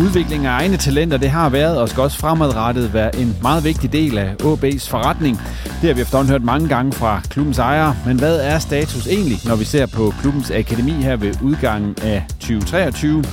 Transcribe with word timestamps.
Udvikling 0.00 0.46
af 0.46 0.50
egne 0.50 0.76
talenter, 0.76 1.16
det 1.16 1.30
har 1.30 1.48
været 1.48 1.80
og 1.80 1.88
skal 1.88 2.02
også 2.02 2.18
fremadrettet 2.18 2.94
være 2.94 3.16
en 3.16 3.36
meget 3.42 3.64
vigtig 3.64 3.92
del 3.92 4.18
af 4.18 4.34
AB's 4.42 4.90
forretning. 4.90 5.40
Det 5.64 5.88
har 5.88 5.94
vi 5.94 6.00
efterhånden 6.00 6.32
hørt 6.32 6.42
mange 6.42 6.68
gange 6.68 6.92
fra 6.92 7.20
klubbens 7.30 7.58
ejere, 7.58 7.96
men 8.06 8.18
hvad 8.18 8.40
er 8.40 8.58
status 8.58 9.06
egentlig, 9.06 9.38
når 9.44 9.56
vi 9.56 9.64
ser 9.64 9.86
på 9.86 10.14
klubbens 10.20 10.50
akademi 10.50 10.92
her 10.92 11.16
ved 11.16 11.34
udgangen 11.42 11.96
af 12.02 12.24
2023? 12.40 13.24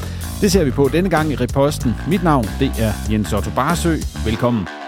Det 0.42 0.52
ser 0.52 0.64
vi 0.64 0.72
på 0.72 0.90
denne 0.94 1.09
gang 1.09 1.31
i 1.31 1.36
reposten. 1.36 1.95
Mit 2.08 2.23
navn, 2.23 2.45
det 2.59 2.72
er 2.80 2.92
Jens 3.12 3.34
Otto 3.34 3.52
Barsø. 3.56 3.96
Velkommen. 4.25 4.81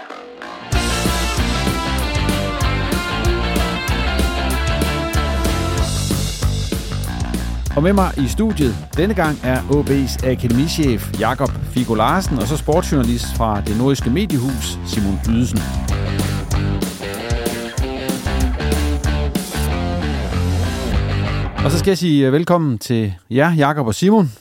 Og 7.76 7.82
med 7.82 7.92
mig 7.92 8.12
i 8.18 8.28
studiet 8.28 8.74
denne 8.96 9.14
gang 9.14 9.38
er 9.42 9.60
OB's 9.60 10.26
akademichef 10.26 11.20
Jakob 11.20 11.48
Figo 11.48 11.94
Larsen, 11.94 12.38
og 12.38 12.46
så 12.46 12.56
sportsjournalist 12.56 13.26
fra 13.36 13.60
det 13.60 13.78
nordiske 13.78 14.10
mediehus 14.10 14.78
Simon 14.86 15.18
Bydesen. 15.24 15.58
Og 21.64 21.70
så 21.70 21.78
skal 21.78 21.90
jeg 21.90 21.98
sige 21.98 22.26
øh, 22.26 22.32
velkommen 22.32 22.78
til 22.78 23.14
jer, 23.30 23.52
Jakob 23.52 23.86
og 23.86 23.94
Simon. 23.94 24.32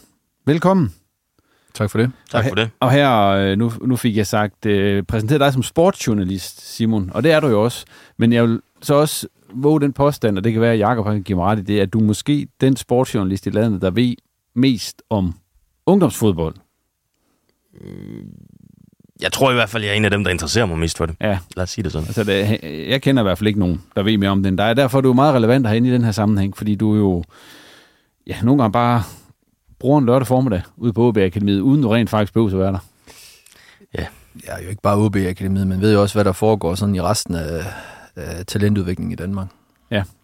Velkommen. 0.45 0.93
Tak 1.73 1.89
for 1.89 1.97
det. 1.97 2.11
Tak 2.31 2.45
for 2.47 2.55
det. 2.55 2.69
Og 2.79 2.91
her, 2.91 3.19
øh, 3.27 3.57
nu, 3.57 3.71
nu 3.81 3.95
fik 3.95 4.17
jeg 4.17 4.27
sagt, 4.27 4.65
øh, 4.65 5.03
præsenteret 5.03 5.41
dig 5.41 5.53
som 5.53 5.63
sportsjournalist, 5.63 6.75
Simon, 6.75 7.11
og 7.13 7.23
det 7.23 7.31
er 7.31 7.39
du 7.39 7.47
jo 7.47 7.63
også. 7.63 7.85
Men 8.17 8.33
jeg 8.33 8.43
vil 8.43 8.61
så 8.81 8.93
også 8.93 9.27
våge 9.55 9.81
den 9.81 9.93
påstand, 9.93 10.37
og 10.37 10.43
det 10.43 10.51
kan 10.53 10.61
være, 10.61 10.73
at 10.73 10.79
Jacob 10.79 11.05
kan 11.05 11.23
give 11.23 11.35
mig 11.37 11.45
ret 11.45 11.59
i 11.59 11.61
det, 11.61 11.79
at 11.79 11.93
du 11.93 11.99
er 11.99 12.03
måske 12.03 12.47
den 12.61 12.75
sportsjournalist 12.75 13.45
i 13.47 13.49
landet, 13.49 13.81
der 13.81 13.91
ved 13.91 14.15
mest 14.55 15.01
om 15.09 15.33
ungdomsfodbold. 15.85 16.55
Jeg 19.21 19.31
tror 19.31 19.51
i 19.51 19.53
hvert 19.53 19.69
fald, 19.69 19.83
jeg 19.83 19.91
er 19.91 19.95
en 19.95 20.05
af 20.05 20.11
dem, 20.11 20.23
der 20.23 20.31
interesserer 20.31 20.65
mig 20.65 20.77
mest 20.79 20.97
for 20.97 21.05
det. 21.05 21.15
Ja, 21.21 21.39
Lad 21.55 21.63
os 21.63 21.69
sige 21.69 21.83
det 21.83 21.91
sådan. 21.91 22.07
altså 22.07 22.23
det, 22.23 22.59
jeg 22.89 23.01
kender 23.01 23.23
i 23.23 23.25
hvert 23.25 23.37
fald 23.37 23.47
ikke 23.47 23.59
nogen, 23.59 23.81
der 23.95 24.03
ved 24.03 24.17
mere 24.17 24.29
om 24.29 24.43
det 24.43 24.49
end 24.49 24.57
dig. 24.57 24.75
Derfor 24.75 24.97
er 24.97 25.01
du 25.01 25.13
meget 25.13 25.35
relevant 25.35 25.67
herinde 25.67 25.89
i 25.89 25.93
den 25.93 26.03
her 26.03 26.11
sammenhæng, 26.11 26.57
fordi 26.57 26.75
du 26.75 26.95
jo 26.95 27.23
ja, 28.27 28.35
nogle 28.43 28.61
gange 28.61 28.71
bare 28.71 29.03
bruger 29.79 29.99
en 29.99 30.05
lørdag 30.05 30.27
formiddag 30.27 30.61
ude 30.77 30.93
på 30.93 31.07
OB 31.07 31.17
Akademiet, 31.17 31.59
uden 31.59 31.81
du 31.81 31.89
rent 31.89 32.09
faktisk 32.09 32.33
behøver 32.33 32.51
at 32.51 32.59
være 32.59 32.71
der. 32.71 32.79
Jeg 34.47 34.57
er 34.59 34.63
jo 34.63 34.69
ikke 34.69 34.81
bare 34.81 34.97
OB 34.97 35.15
Akademiet, 35.15 35.67
men 35.67 35.81
ved 35.81 35.93
jo 35.93 36.01
også, 36.01 36.15
hvad 36.15 36.25
der 36.25 36.31
foregår 36.31 36.75
sådan 36.75 36.95
i 36.95 37.01
resten 37.01 37.35
af, 37.35 37.63
af 38.15 38.45
talentudviklingen 38.45 39.11
i 39.11 39.15
Danmark. 39.15 39.47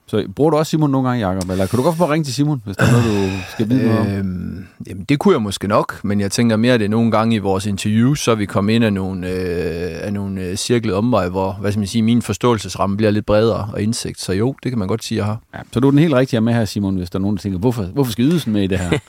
Så 0.09 0.27
bruger 0.35 0.51
du 0.51 0.57
også 0.57 0.69
Simon 0.69 0.91
nogle 0.91 1.09
gange, 1.09 1.27
Jacob? 1.27 1.50
Eller 1.50 1.66
kan 1.66 1.77
du 1.77 1.83
godt 1.83 1.97
få 1.97 2.11
ringe 2.11 2.23
til 2.23 2.33
Simon, 2.33 2.61
hvis 2.66 2.77
der 2.77 2.83
er 2.83 2.91
noget, 2.91 3.05
du 3.05 3.35
skal 3.51 3.69
vide 3.69 3.88
noget? 3.88 4.17
Øhm, 4.17 4.66
jamen, 4.88 5.03
det 5.03 5.19
kunne 5.19 5.33
jeg 5.33 5.41
måske 5.41 5.67
nok, 5.67 6.03
men 6.03 6.19
jeg 6.19 6.31
tænker 6.31 6.55
mere, 6.55 6.73
at 6.73 6.79
det 6.79 6.85
er 6.85 6.89
nogle 6.89 7.11
gange 7.11 7.35
i 7.35 7.39
vores 7.39 7.66
interview, 7.66 8.13
så 8.13 8.35
vi 8.35 8.45
kommet 8.45 8.73
ind 8.73 8.83
af 8.83 8.94
nogle, 8.94 9.27
øh, 9.27 10.05
af 10.05 10.13
nogle 10.13 10.41
øh, 10.41 10.55
cirklede 10.55 10.97
omveje, 10.97 11.29
hvor 11.29 11.57
hvad 11.61 11.72
skal 11.72 11.79
man 11.79 11.88
sige, 11.88 12.01
min 12.01 12.22
forståelsesramme 12.22 12.97
bliver 12.97 13.11
lidt 13.11 13.25
bredere 13.25 13.69
og 13.73 13.81
indsigt. 13.81 14.21
Så 14.21 14.33
jo, 14.33 14.56
det 14.63 14.71
kan 14.71 14.79
man 14.79 14.88
godt 14.88 15.03
sige, 15.03 15.17
jeg 15.17 15.25
har. 15.25 15.39
Ja, 15.53 15.59
så 15.71 15.79
du 15.79 15.88
er 15.88 15.91
den 15.91 16.00
helt 16.00 16.13
rigtige 16.13 16.41
med 16.41 16.53
her, 16.53 16.66
Simon, 16.66 16.95
hvis 16.95 17.09
der 17.09 17.19
er 17.19 17.21
nogen, 17.21 17.38
der 17.38 17.41
tænker, 17.41 17.59
hvorfor, 17.59 17.83
hvorfor 17.83 18.11
skal 18.11 18.25
Ydelsen 18.25 18.53
med 18.53 18.63
i 18.63 18.67
det 18.67 18.79
her? 18.79 19.00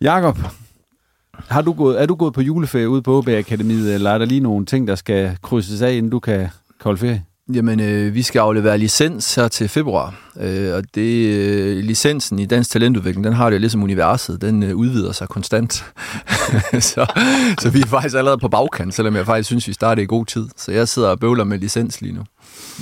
Jakob, 0.10 0.38
har 1.48 1.62
du 1.62 1.72
gået, 1.72 2.02
er 2.02 2.06
du 2.06 2.14
gået 2.14 2.34
på 2.34 2.40
juleferie 2.40 2.88
ude 2.88 3.02
på 3.02 3.18
OB 3.18 3.28
Akademiet, 3.28 3.94
eller 3.94 4.10
er 4.10 4.18
der 4.18 4.26
lige 4.26 4.40
nogle 4.40 4.66
ting, 4.66 4.88
der 4.88 4.94
skal 4.94 5.36
krydses 5.42 5.82
af, 5.82 5.92
inden 5.92 6.10
du 6.10 6.18
kan, 6.18 6.38
kan 6.38 6.50
holde 6.84 6.98
ferie? 6.98 7.24
Jamen, 7.54 7.80
øh, 7.80 8.14
vi 8.14 8.22
skal 8.22 8.38
aflevere 8.38 8.78
licens 8.78 9.34
her 9.34 9.48
til 9.48 9.68
februar, 9.68 10.14
øh, 10.40 10.74
og 10.74 10.82
det 10.94 11.34
øh, 11.34 11.76
licensen 11.76 12.38
i 12.38 12.46
dansk 12.46 12.70
talentudvikling, 12.70 13.24
den 13.24 13.32
har 13.32 13.50
det 13.50 13.56
jo 13.56 13.60
ligesom 13.60 13.82
universet, 13.82 14.40
den 14.40 14.62
øh, 14.62 14.76
udvider 14.76 15.12
sig 15.12 15.28
konstant. 15.28 15.72
så, 16.90 17.06
så 17.60 17.70
vi 17.70 17.80
er 17.80 17.86
faktisk 17.86 18.16
allerede 18.16 18.38
på 18.38 18.48
bagkant, 18.48 18.94
selvom 18.94 19.16
jeg 19.16 19.26
faktisk 19.26 19.46
synes, 19.46 19.68
vi 19.68 19.72
starter 19.72 20.02
i 20.02 20.06
god 20.06 20.26
tid. 20.26 20.48
Så 20.56 20.72
jeg 20.72 20.88
sidder 20.88 21.08
og 21.08 21.20
bøvler 21.20 21.44
med 21.44 21.58
licens 21.58 22.00
lige 22.00 22.14
nu. 22.14 22.22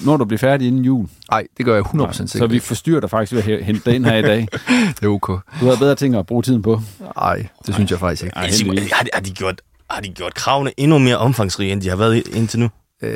Når 0.05 0.17
du 0.17 0.25
bliver 0.25 0.39
færdig 0.39 0.69
inden 0.69 0.85
jul. 0.85 1.07
Nej, 1.31 1.47
det 1.57 1.65
gør 1.65 1.75
jeg 1.75 1.85
100% 1.87 2.13
sikkert. 2.13 2.31
Så 2.31 2.47
vi 2.47 2.59
forstyrrer 2.59 3.01
dig 3.01 3.11
faktisk 3.11 3.33
ved 3.47 3.53
at 3.55 3.61
he- 3.61 3.65
hente 3.65 3.81
dig 3.85 3.95
ind 3.95 4.05
her 4.05 4.17
i 4.17 4.23
dag. 4.23 4.49
Det 5.01 5.03
er 5.05 5.09
ok. 5.09 5.27
Du 5.61 5.67
har 5.67 5.77
bedre 5.77 5.95
ting 5.95 6.15
at 6.15 6.27
bruge 6.27 6.43
tiden 6.43 6.63
på. 6.63 6.81
Nej, 7.17 7.47
det 7.67 7.75
synes 7.75 7.91
jeg 7.91 7.99
faktisk 7.99 8.23
ikke. 8.23 8.37
Ej, 8.37 8.43
har, 8.43 9.03
de, 9.05 9.09
har, 9.13 9.21
de 9.21 9.31
gjort, 9.31 9.61
har 9.91 10.01
de 10.01 10.09
gjort 10.09 10.35
kravene 10.35 10.71
endnu 10.77 10.99
mere 10.99 11.17
omfangsrige, 11.19 11.73
end 11.73 11.83
de 11.83 11.89
har 11.89 11.97
været 11.97 12.23
indtil 12.33 12.59
nu? 12.61 12.69
Øh, 13.03 13.09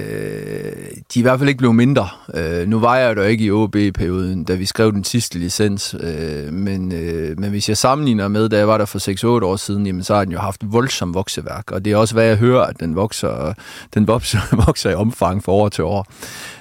de 1.14 1.18
er 1.18 1.18
i 1.18 1.22
hvert 1.22 1.38
fald 1.38 1.48
ikke 1.48 1.58
blevet 1.58 1.76
mindre. 1.76 2.08
Øh, 2.34 2.68
nu 2.68 2.78
var 2.78 2.96
jeg 2.96 3.16
jo 3.16 3.22
ikke 3.22 3.44
i 3.44 3.50
OB-perioden, 3.50 4.44
da 4.44 4.54
vi 4.54 4.64
skrev 4.64 4.92
den 4.92 5.04
sidste 5.04 5.38
licens, 5.38 5.94
øh, 6.00 6.52
men, 6.52 6.92
øh, 6.92 7.38
men 7.38 7.50
hvis 7.50 7.68
jeg 7.68 7.76
sammenligner 7.76 8.28
med, 8.28 8.48
da 8.48 8.58
jeg 8.58 8.68
var 8.68 8.78
der 8.78 8.84
for 8.84 8.98
6-8 9.42 9.44
år 9.44 9.56
siden, 9.56 9.86
jamen, 9.86 10.02
så 10.02 10.14
har 10.14 10.24
den 10.24 10.32
jo 10.32 10.38
haft 10.38 10.60
voldsom 10.72 11.14
vokseværk, 11.14 11.70
og 11.70 11.84
det 11.84 11.92
er 11.92 11.96
også, 11.96 12.14
hvad 12.14 12.24
jeg 12.24 12.36
hører, 12.36 12.64
at 12.64 12.80
den 12.80 12.96
vokser, 12.96 13.52
den 13.94 14.06
vokser, 14.06 14.38
vokser 14.66 14.90
i 14.90 14.94
omfang 14.94 15.44
fra 15.44 15.52
år 15.52 15.68
til 15.68 15.84
år. 15.84 16.06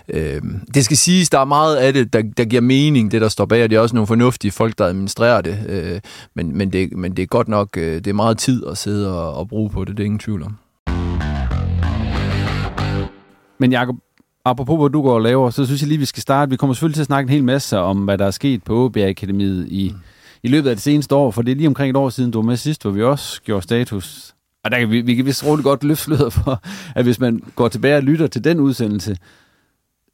Øh, 0.10 0.42
det 0.74 0.86
skal 0.86 0.98
siges, 0.98 1.30
der 1.30 1.40
er 1.40 1.46
meget 1.46 1.76
af 1.76 1.94
det, 1.94 2.14
der, 2.14 2.22
der 2.38 2.46
giver 2.46 2.62
mening, 2.62 3.12
det 3.12 3.22
der 3.22 3.30
står 3.30 3.46
bag, 3.46 3.64
og 3.64 3.70
det 3.70 3.76
er 3.76 3.80
også 3.80 3.96
nogle 3.96 4.08
fornuftige 4.08 4.52
folk, 4.52 4.78
der 4.78 4.86
administrerer 4.86 5.42
det, 5.42 5.58
øh, 5.68 6.00
men, 6.34 6.58
men, 6.58 6.74
det 6.74 6.94
men 6.94 7.18
det 7.18 7.24
er 7.24 7.28
godt 7.28 7.48
nok, 7.48 7.78
øh, 7.78 7.96
det 7.96 8.08
er 8.08 8.14
meget 8.14 8.38
tid 8.38 8.66
at 8.68 8.78
sidde 8.78 9.20
og, 9.20 9.34
og 9.34 9.48
bruge 9.48 9.70
på 9.70 9.86
det, 9.86 9.98
det 9.98 10.04
er 10.04 10.06
ingen 10.06 10.20
tvivl 10.20 10.44
om. 10.44 10.58
Men 13.58 13.72
Jacob, 13.72 13.96
apropos 14.46 14.80
hvad 14.80 14.90
du 14.90 15.02
går 15.02 15.14
og 15.14 15.22
laver, 15.22 15.50
så 15.50 15.66
synes 15.66 15.82
jeg 15.82 15.88
lige, 15.88 16.00
vi 16.00 16.06
skal 16.06 16.22
starte. 16.22 16.50
Vi 16.50 16.58
kommer 16.58 16.74
selvfølgelig 16.74 16.96
til 16.96 17.02
at 17.02 17.06
snakke 17.08 17.28
en 17.28 17.34
hel 17.34 17.44
masse 17.44 17.80
om, 17.80 18.04
hvad 18.04 18.18
der 18.18 18.26
er 18.26 18.32
sket 18.32 18.64
på 18.64 18.86
OB 18.86 18.98
Akademiet 18.98 19.68
i, 19.70 19.92
mm. 19.94 20.00
i 20.44 20.48
løbet 20.48 20.70
af 20.70 20.76
det 20.76 20.84
seneste 20.84 21.16
år, 21.16 21.32
for 21.32 21.42
det 21.42 21.52
er 21.52 21.56
lige 21.56 21.68
omkring 21.68 21.90
et 21.90 21.96
år 21.96 22.10
siden, 22.10 22.32
du 22.32 22.38
var 22.38 22.46
med 22.46 22.58
sidst, 22.58 22.82
hvor 22.82 22.92
vi 22.92 23.04
også 23.04 23.42
gjorde 23.42 23.62
status. 23.62 24.36
Og 24.64 24.72
der 24.72 24.80
kan 24.80 24.92
vi, 24.92 25.02
vi 25.02 25.16
kan 25.16 25.26
vist 25.26 25.46
roligt 25.46 25.64
godt 25.64 25.84
løfte 25.84 26.04
sløret 26.04 26.34
for, 26.34 26.62
at 26.96 27.04
hvis 27.04 27.20
man 27.20 27.44
går 27.56 27.68
tilbage 27.68 27.98
og 27.98 28.04
lytter 28.04 28.28
til 28.28 28.44
den 28.44 28.60
udsendelse, 28.60 29.18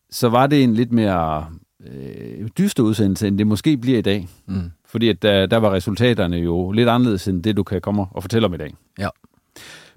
så 0.10 0.30
var 0.30 0.48
det 0.48 0.64
en 0.64 0.74
lidt 0.74 0.92
mere 0.92 1.46
øh, 1.88 2.48
dyster 2.58 2.84
udsendelse, 2.84 3.28
end 3.28 3.38
det 3.38 3.48
måske 3.48 3.78
bliver 3.78 3.98
i 3.98 4.02
dag. 4.02 4.28
Mm. 4.46 4.72
Fordi 4.86 5.10
at 5.10 5.22
der, 5.22 5.46
der 5.46 5.58
var 5.58 5.72
resultaterne 5.72 6.38
jo 6.38 6.72
lidt 6.72 6.90
anderledes, 6.90 7.28
end 7.28 7.44
det 7.44 7.58
du 7.58 7.64
kan 7.64 7.82
komme 7.82 8.06
og 8.12 8.24
fortælle 8.24 8.46
om 8.46 8.54
i 8.54 8.58
dag. 8.58 8.74
Ja. 9.00 9.08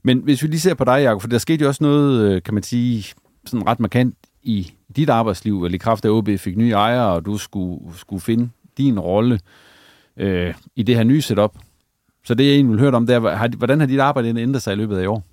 Men 0.04 0.19
hvis 0.19 0.42
vi 0.42 0.48
lige 0.48 0.60
ser 0.60 0.74
på 0.74 0.84
dig, 0.84 1.02
Jacob, 1.02 1.20
for 1.20 1.28
der 1.28 1.38
skete 1.38 1.62
jo 1.62 1.69
også 1.69 1.84
noget, 1.84 2.20
øh, 2.20 2.42
kan 2.42 2.54
man 2.54 2.62
sige, 2.62 3.14
sådan 3.46 3.67
ret 3.67 3.81
markant 3.81 4.17
i 4.43 4.73
dit 4.96 5.11
arbejdsliv, 5.11 5.64
eller 5.64 5.75
i 5.75 5.79
kraft 5.79 6.05
af 6.05 6.11
OB 6.11 6.29
fik 6.38 6.56
nye 6.56 6.73
ejere, 6.73 7.12
og 7.12 7.26
du 7.26 7.38
skulle, 7.38 7.94
skulle 7.96 8.20
finde 8.20 8.50
din 8.79 9.00
rolle 9.00 9.41
øh, 10.17 10.55
i 10.76 10.82
det 10.82 10.96
her 10.96 11.05
nye 11.05 11.23
setup. 11.23 11.58
Så 12.25 12.35
det, 12.35 12.44
jeg 12.44 12.55
egentlig 12.55 12.70
vil 12.70 12.81
høre 12.81 12.93
om, 12.93 13.06
det 13.06 13.14
er, 13.17 13.49
hvordan 13.56 13.81
har 13.81 13.87
dit 13.87 14.00
arbejde 14.00 14.41
ændret 14.41 14.62
sig 14.62 14.73
i 14.73 14.76
løbet 14.76 14.96
af 14.99 15.02
i 15.02 15.06
år? 15.06 15.25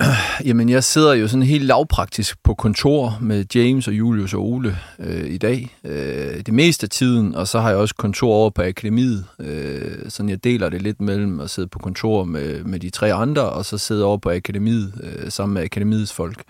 Jamen, 0.44 0.68
jeg 0.68 0.84
sidder 0.84 1.14
jo 1.14 1.28
sådan 1.28 1.42
helt 1.42 1.64
lavpraktisk 1.64 2.42
på 2.42 2.54
kontor 2.54 3.18
med 3.20 3.44
James 3.54 3.88
og 3.88 3.94
Julius 3.94 4.34
og 4.34 4.42
Ole 4.42 4.76
øh, 4.98 5.30
i 5.30 5.38
dag. 5.38 5.76
Øh, 5.84 6.40
det 6.46 6.54
meste 6.54 6.84
af 6.84 6.90
tiden, 6.90 7.34
og 7.34 7.48
så 7.48 7.60
har 7.60 7.68
jeg 7.68 7.78
også 7.78 7.94
kontor 7.94 8.34
over 8.34 8.50
på 8.50 8.62
akademiet. 8.62 9.24
Øh, 9.40 10.10
sådan 10.10 10.28
jeg 10.28 10.44
deler 10.44 10.68
det 10.68 10.82
lidt 10.82 11.00
mellem 11.00 11.40
at 11.40 11.50
sidde 11.50 11.68
på 11.68 11.78
kontor 11.78 12.24
med, 12.24 12.64
med 12.64 12.80
de 12.80 12.90
tre 12.90 13.12
andre, 13.12 13.42
og 13.42 13.64
så 13.64 13.78
sidde 13.78 14.04
over 14.04 14.16
på 14.18 14.30
akademiet 14.30 14.92
øh, 15.02 15.30
sammen 15.30 15.54
med 15.54 15.62
akademiets 15.62 16.12
folk. 16.12 16.42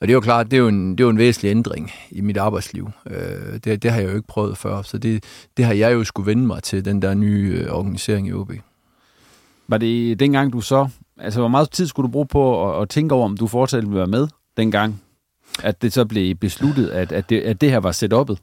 Og 0.00 0.06
det 0.06 0.10
er 0.10 0.14
jo 0.14 0.20
klart, 0.20 0.50
det 0.50 0.56
er 0.56 0.60
jo 0.60 0.68
en, 0.68 0.90
det 0.90 1.00
er 1.00 1.04
jo 1.04 1.10
en 1.10 1.18
væsentlig 1.18 1.50
ændring 1.50 1.90
i 2.10 2.20
mit 2.20 2.36
arbejdsliv. 2.36 2.90
Øh, 3.10 3.60
det, 3.64 3.82
det 3.82 3.90
har 3.90 4.00
jeg 4.00 4.10
jo 4.10 4.14
ikke 4.14 4.28
prøvet 4.28 4.58
før, 4.58 4.82
så 4.82 4.98
det, 4.98 5.24
det 5.56 5.64
har 5.64 5.74
jeg 5.74 5.92
jo 5.92 6.04
skulle 6.04 6.26
vende 6.26 6.46
mig 6.46 6.62
til, 6.62 6.84
den 6.84 7.02
der 7.02 7.14
nye 7.14 7.62
øh, 7.64 7.72
organisering 7.72 8.28
i 8.28 8.32
OB. 8.32 8.52
Var 9.68 9.78
det 9.78 10.20
dengang, 10.20 10.52
du 10.52 10.60
så... 10.60 10.88
Altså, 11.20 11.40
hvor 11.40 11.48
meget 11.48 11.70
tid 11.70 11.86
skulle 11.86 12.06
du 12.06 12.12
bruge 12.12 12.26
på 12.26 12.70
at, 12.76 12.82
at 12.82 12.88
tænke 12.88 13.14
over, 13.14 13.24
om 13.24 13.36
du 13.36 13.46
fortsat 13.46 13.82
ville 13.82 13.96
være 13.98 14.06
med 14.06 14.28
dengang? 14.56 15.02
At 15.62 15.82
det 15.82 15.92
så 15.92 16.04
blev 16.04 16.34
besluttet, 16.34 16.88
at, 16.88 17.12
at, 17.12 17.30
det, 17.30 17.40
at 17.40 17.60
det 17.60 17.70
her 17.70 17.78
var 17.78 17.92
setup'et, 17.92 18.36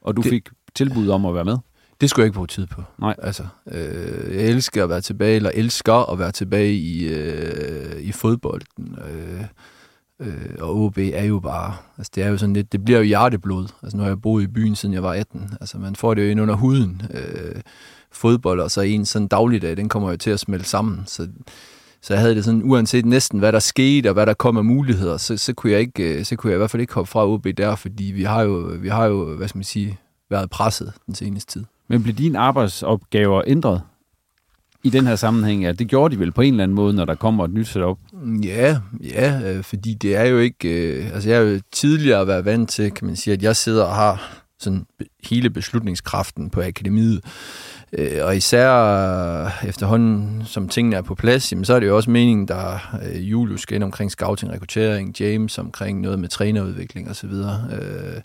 og 0.00 0.16
du 0.16 0.22
Det- 0.22 0.30
fik 0.30 0.48
tilbud 0.74 1.08
om 1.08 1.26
at 1.26 1.34
være 1.34 1.44
med? 1.44 1.56
Det 2.00 2.10
skulle 2.10 2.22
jeg 2.22 2.26
ikke 2.26 2.34
bruge 2.34 2.46
tid 2.46 2.66
på. 2.66 2.82
Nej. 2.98 3.14
Altså, 3.22 3.42
øh, 3.72 4.36
jeg 4.36 4.42
elsker 4.48 4.84
at 4.84 4.90
være 4.90 5.00
tilbage, 5.00 5.36
eller 5.36 5.50
elsker 5.54 6.12
at 6.12 6.18
være 6.18 6.32
tilbage 6.32 6.72
i, 6.74 7.04
øh, 7.08 8.00
i 8.00 8.12
fodbolden. 8.12 8.98
Øh, 9.10 9.44
øh, 10.20 10.50
og 10.60 10.76
OB 10.76 10.98
er 10.98 11.24
jo 11.24 11.40
bare, 11.40 11.74
altså 11.98 12.12
det 12.14 12.22
er 12.24 12.28
jo 12.28 12.38
sådan 12.38 12.52
lidt, 12.52 12.72
det 12.72 12.84
bliver 12.84 12.98
jo 12.98 13.04
hjerteblod. 13.04 13.68
Altså 13.82 13.96
nu 13.96 14.02
har 14.02 14.10
jeg 14.10 14.22
boet 14.22 14.42
i 14.42 14.46
byen, 14.46 14.76
siden 14.76 14.92
jeg 14.94 15.02
var 15.02 15.12
18. 15.14 15.50
Altså 15.60 15.78
man 15.78 15.96
får 15.96 16.14
det 16.14 16.22
jo 16.24 16.30
ind 16.30 16.40
under 16.40 16.54
huden. 16.54 17.02
Øh, 17.14 17.60
fodbold, 18.12 18.60
og 18.60 18.70
så 18.70 18.80
en 18.80 19.04
sådan 19.06 19.28
dagligdag, 19.28 19.76
den 19.76 19.88
kommer 19.88 20.10
jo 20.10 20.16
til 20.16 20.30
at 20.30 20.40
smelte 20.40 20.64
sammen. 20.68 21.02
Så, 21.06 21.28
så 22.06 22.14
jeg 22.14 22.20
havde 22.20 22.34
det 22.34 22.44
sådan, 22.44 22.62
uanset 22.64 23.06
næsten 23.06 23.38
hvad 23.38 23.52
der 23.52 23.58
skete, 23.58 24.08
og 24.08 24.12
hvad 24.12 24.26
der 24.26 24.34
kom 24.34 24.56
af 24.56 24.64
muligheder, 24.64 25.16
så, 25.16 25.36
så, 25.36 25.52
kunne 25.52 25.72
jeg 25.72 25.80
ikke, 25.80 26.18
øh, 26.18 26.24
så 26.24 26.36
kunne 26.36 26.50
jeg 26.50 26.56
i 26.56 26.58
hvert 26.58 26.70
fald 26.70 26.80
ikke 26.80 26.94
hoppe 26.94 27.10
fra 27.10 27.26
OB 27.26 27.46
der, 27.56 27.76
fordi 27.76 28.04
vi 28.04 28.22
har 28.22 28.42
jo, 28.42 28.76
vi 28.80 28.88
har 28.88 29.06
jo 29.06 29.34
hvad 29.36 29.48
skal 29.48 29.58
man 29.58 29.64
sige, 29.64 29.98
været 30.30 30.50
presset 30.50 30.92
den 31.06 31.14
seneste 31.14 31.52
tid. 31.52 31.64
Men 31.88 32.02
blev 32.02 32.14
dine 32.14 32.38
arbejdsopgaver 32.38 33.42
ændret 33.46 33.82
i 34.82 34.90
den 34.90 35.06
her 35.06 35.16
sammenhæng? 35.16 35.62
Ja, 35.62 35.72
det 35.72 35.88
gjorde 35.88 36.14
de 36.14 36.20
vel 36.20 36.32
på 36.32 36.40
en 36.40 36.54
eller 36.54 36.64
anden 36.64 36.74
måde, 36.74 36.94
når 36.94 37.04
der 37.04 37.14
kommer 37.14 37.44
et 37.44 37.50
nyt 37.50 37.68
setup. 37.68 37.98
Ja, 38.44 38.78
ja, 39.04 39.52
øh, 39.52 39.64
fordi 39.64 39.94
det 39.94 40.16
er 40.16 40.24
jo 40.24 40.38
ikke... 40.38 40.68
Øh, 40.68 41.14
altså, 41.14 41.28
jeg 41.28 41.38
har 41.38 41.44
jo 41.44 41.60
tidligere 41.72 42.26
været 42.26 42.44
vant 42.44 42.70
til, 42.70 42.90
kan 42.90 43.06
man 43.06 43.16
sige, 43.16 43.34
at 43.34 43.42
jeg 43.42 43.56
sidder 43.56 43.84
og 43.84 43.94
har 43.94 44.42
sådan 44.58 44.86
hele 45.24 45.50
beslutningskraften 45.50 46.50
på 46.50 46.62
akademiet. 46.62 47.20
Øh, 47.98 48.24
og 48.24 48.36
især 48.36 48.72
øh, 49.44 49.68
efterhånden, 49.68 50.42
som 50.44 50.68
tingene 50.68 50.96
er 50.96 51.02
på 51.02 51.14
plads, 51.14 51.52
jamen, 51.52 51.64
så 51.64 51.74
er 51.74 51.80
det 51.80 51.86
jo 51.86 51.96
også 51.96 52.10
meningen, 52.10 52.48
der 52.48 52.98
øh, 53.02 53.30
Julius 53.30 53.60
skal 53.60 53.74
ind 53.74 53.84
omkring 53.84 54.10
scouting, 54.10 54.52
rekruttering, 54.52 55.20
James 55.20 55.58
omkring 55.58 56.00
noget 56.00 56.18
med 56.18 56.28
trænerudvikling 56.28 57.10
osv. 57.10 57.30
Øh, 57.30 58.20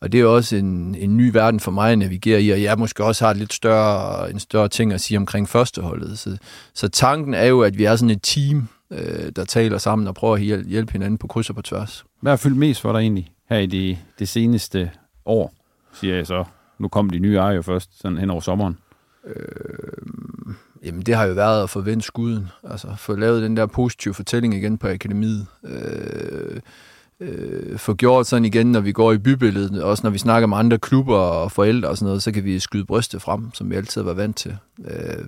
og 0.00 0.12
det 0.12 0.18
er 0.18 0.22
jo 0.22 0.34
også 0.34 0.56
en, 0.56 0.94
en 0.94 1.16
ny 1.16 1.30
verden 1.32 1.60
for 1.60 1.70
mig 1.70 1.92
at 1.92 1.98
navigere 1.98 2.42
i, 2.42 2.50
og 2.50 2.62
jeg 2.62 2.78
måske 2.78 3.04
også 3.04 3.26
har 3.26 3.32
lidt 3.32 3.52
større, 3.52 4.30
en 4.30 4.38
større 4.38 4.68
ting 4.68 4.92
at 4.92 5.00
sige 5.00 5.18
omkring 5.18 5.48
førsteholdet. 5.48 6.18
Så, 6.18 6.36
så 6.74 6.88
tanken 6.88 7.34
er 7.34 7.44
jo, 7.44 7.60
at 7.60 7.78
vi 7.78 7.84
er 7.84 7.96
sådan 7.96 8.10
et 8.10 8.22
team, 8.22 8.68
øh, 8.90 9.32
der 9.36 9.44
taler 9.44 9.78
sammen 9.78 10.08
og 10.08 10.14
prøver 10.14 10.34
at 10.34 10.64
hjælpe 10.66 10.92
hinanden 10.92 11.18
på 11.18 11.26
kryds 11.26 11.48
og 11.48 11.56
på 11.56 11.62
tværs. 11.62 12.04
Hvad 12.20 12.32
har 12.32 12.36
fyldt 12.36 12.56
mest 12.56 12.80
for 12.80 12.92
dig 12.92 12.98
egentlig 12.98 13.30
her 13.50 13.58
i 13.58 13.66
det, 13.66 13.98
det 14.18 14.28
seneste 14.28 14.90
år, 15.26 15.54
siger 15.92 16.16
jeg 16.16 16.26
så? 16.26 16.44
Nu 16.78 16.88
kom 16.88 17.10
de 17.10 17.18
nye 17.18 17.36
ejere 17.36 17.62
først, 17.62 18.00
sådan 18.00 18.18
hen 18.18 18.30
over 18.30 18.40
sommeren. 18.40 18.76
Øh, 19.26 20.54
Jamen, 20.84 21.02
det 21.02 21.14
har 21.14 21.24
jo 21.24 21.34
været 21.34 21.62
at 21.62 21.70
forvente 21.70 22.06
skuden. 22.06 22.48
Altså, 22.70 22.88
få 22.96 23.16
lavet 23.16 23.42
den 23.42 23.56
der 23.56 23.66
positive 23.66 24.14
fortælling 24.14 24.54
igen 24.54 24.78
på 24.78 24.88
akademiet. 24.88 25.46
Øh, 25.64 26.60
øh, 27.20 27.78
få 27.78 27.94
gjort 27.94 28.26
sådan 28.26 28.44
igen, 28.44 28.72
når 28.72 28.80
vi 28.80 28.92
går 28.92 29.12
i 29.12 29.18
bybilledet, 29.18 29.82
også 29.82 30.00
når 30.04 30.10
vi 30.10 30.18
snakker 30.18 30.46
med 30.46 30.56
andre 30.56 30.78
klubber 30.78 31.16
og 31.16 31.52
forældre 31.52 31.88
og 31.88 31.96
sådan 31.96 32.06
noget, 32.06 32.22
så 32.22 32.32
kan 32.32 32.44
vi 32.44 32.58
skyde 32.58 32.84
brystet 32.84 33.22
frem, 33.22 33.54
som 33.54 33.70
vi 33.70 33.76
altid 33.76 34.00
har 34.00 34.04
været 34.04 34.16
vant 34.16 34.36
til. 34.36 34.56
Øh, 34.84 35.24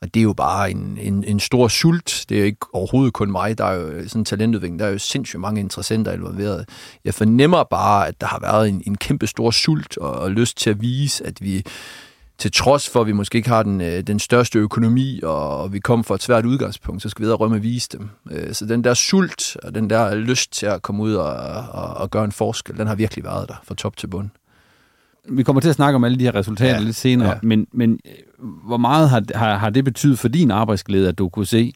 og 0.00 0.14
det 0.14 0.20
er 0.20 0.24
jo 0.24 0.32
bare 0.32 0.70
en, 0.70 0.98
en, 1.00 1.24
en 1.24 1.40
stor 1.40 1.68
sult. 1.68 2.24
Det 2.28 2.34
er 2.34 2.38
jo 2.38 2.46
ikke 2.46 2.66
overhovedet 2.72 3.12
kun 3.12 3.30
mig. 3.30 3.58
Der 3.58 3.64
er 3.64 3.74
jo 3.74 4.08
sådan 4.08 4.20
en 4.20 4.24
talentudvikling. 4.24 4.78
Der 4.78 4.86
er 4.86 4.90
jo 4.90 4.98
sindssygt 4.98 5.40
mange 5.40 5.60
interessenter 5.60 6.12
involveret. 6.12 6.68
Jeg 7.04 7.14
fornemmer 7.14 7.64
bare, 7.64 8.08
at 8.08 8.20
der 8.20 8.26
har 8.26 8.40
været 8.40 8.68
en, 8.68 8.82
en 8.86 8.96
kæmpe 8.96 9.26
stor 9.26 9.50
sult 9.50 9.98
og, 9.98 10.12
og 10.12 10.30
lyst 10.30 10.56
til 10.56 10.70
at 10.70 10.80
vise, 10.80 11.26
at 11.26 11.42
vi 11.42 11.64
til 12.42 12.52
trods 12.52 12.88
for, 12.88 13.00
at 13.00 13.06
vi 13.06 13.12
måske 13.12 13.36
ikke 13.36 13.48
har 13.48 13.62
den, 13.62 13.80
øh, 13.80 14.02
den 14.02 14.18
største 14.18 14.58
økonomi, 14.58 15.20
og 15.22 15.72
vi 15.72 15.78
kommer 15.78 16.02
fra 16.02 16.14
et 16.14 16.22
svært 16.22 16.44
udgangspunkt, 16.46 17.02
så 17.02 17.08
skal 17.08 17.20
vi 17.20 17.24
videre 17.24 17.36
rømme 17.36 17.56
og 17.56 17.62
vise 17.62 17.88
dem. 17.92 18.08
Øh, 18.30 18.54
Så 18.54 18.66
den 18.66 18.84
der 18.84 18.94
sult 18.94 19.56
og 19.56 19.74
den 19.74 19.90
der 19.90 20.14
lyst 20.14 20.52
til 20.52 20.66
at 20.66 20.82
komme 20.82 21.02
ud 21.02 21.14
og, 21.14 21.32
og, 21.72 21.94
og 21.94 22.10
gøre 22.10 22.24
en 22.24 22.32
forskel, 22.32 22.78
den 22.78 22.86
har 22.86 22.94
virkelig 22.94 23.24
været 23.24 23.48
der 23.48 23.54
fra 23.64 23.74
top 23.74 23.96
til 23.96 24.06
bund. 24.06 24.30
Vi 25.28 25.42
kommer 25.42 25.60
til 25.60 25.68
at 25.68 25.74
snakke 25.74 25.96
om 25.96 26.04
alle 26.04 26.18
de 26.18 26.24
her 26.24 26.34
resultater 26.34 26.72
ja. 26.72 26.78
Ja, 26.78 26.84
lidt 26.84 26.96
senere, 26.96 27.28
ja. 27.28 27.34
ja. 27.34 27.40
men, 27.42 27.66
men 27.72 28.00
øh, 28.06 28.48
hvor 28.66 28.76
meget 28.76 29.10
har, 29.10 29.22
har, 29.34 29.56
har 29.56 29.70
det 29.70 29.84
betydet 29.84 30.18
for 30.18 30.28
din 30.28 30.50
arbejdsglæde, 30.50 31.08
at 31.08 31.18
du 31.18 31.28
kunne 31.28 31.46
se, 31.46 31.72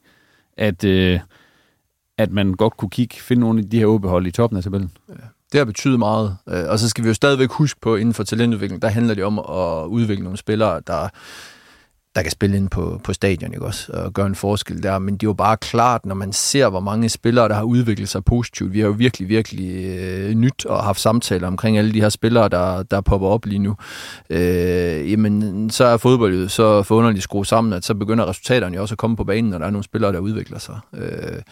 at, 0.56 0.84
øh, 0.84 1.20
at 2.18 2.30
man 2.30 2.54
godt 2.54 2.76
kunne 2.76 2.90
kigge, 2.90 3.16
finde 3.16 3.40
nogle 3.40 3.58
af 3.58 3.70
de 3.70 3.78
her 3.78 3.86
åbehold 3.86 4.26
i 4.26 4.30
toppen 4.30 4.56
af 4.56 4.62
tabellen? 4.62 4.90
Det 5.56 5.60
har 5.60 5.64
betydet 5.64 5.98
meget. 5.98 6.36
Øh, 6.48 6.64
og 6.68 6.78
så 6.78 6.88
skal 6.88 7.04
vi 7.04 7.08
jo 7.08 7.14
stadigvæk 7.14 7.50
huske 7.50 7.80
på, 7.80 7.96
inden 7.96 8.14
for 8.14 8.22
talentudvikling, 8.22 8.82
der 8.82 8.88
handler 8.88 9.14
det 9.14 9.24
om 9.24 9.38
at 9.38 9.86
udvikle 9.86 10.24
nogle 10.24 10.38
spillere, 10.38 10.80
der, 10.86 11.08
der 12.14 12.22
kan 12.22 12.30
spille 12.30 12.56
ind 12.56 12.68
på, 12.68 13.00
på 13.04 13.12
stadion, 13.12 13.52
ikke 13.52 13.64
også? 13.64 13.92
Og 13.92 14.12
gøre 14.12 14.26
en 14.26 14.34
forskel 14.34 14.82
der. 14.82 14.98
Men 14.98 15.14
det 15.14 15.22
er 15.22 15.28
jo 15.28 15.32
bare 15.32 15.56
klart, 15.56 16.06
når 16.06 16.14
man 16.14 16.32
ser, 16.32 16.68
hvor 16.68 16.80
mange 16.80 17.08
spillere, 17.08 17.48
der 17.48 17.54
har 17.54 17.62
udviklet 17.62 18.08
sig 18.08 18.24
positivt. 18.24 18.72
Vi 18.72 18.80
har 18.80 18.86
jo 18.86 18.92
virkelig, 18.92 19.28
virkelig 19.28 19.98
øh, 19.98 20.30
nyt 20.30 20.66
og 20.66 20.84
haft 20.84 21.00
samtaler 21.00 21.46
omkring 21.46 21.78
alle 21.78 21.92
de 21.92 22.00
her 22.00 22.08
spillere, 22.08 22.48
der, 22.48 22.82
der 22.82 23.00
popper 23.00 23.28
op 23.28 23.46
lige 23.46 23.58
nu. 23.58 23.76
Øh, 24.30 25.10
jamen, 25.10 25.70
så 25.70 25.84
er 25.84 25.96
fodbold 25.96 26.42
jo 26.42 26.48
så 26.48 26.82
forunderligt 26.82 27.22
skruet 27.22 27.46
sammen, 27.46 27.72
at 27.72 27.84
så 27.84 27.94
begynder 27.94 28.28
resultaterne 28.28 28.76
jo 28.76 28.82
også 28.82 28.94
at 28.94 28.98
komme 28.98 29.16
på 29.16 29.24
banen, 29.24 29.50
når 29.50 29.58
der 29.58 29.66
er 29.66 29.70
nogle 29.70 29.84
spillere, 29.84 30.12
der 30.12 30.18
udvikler 30.18 30.58
sig. 30.58 30.78
Øh, 30.96 31.42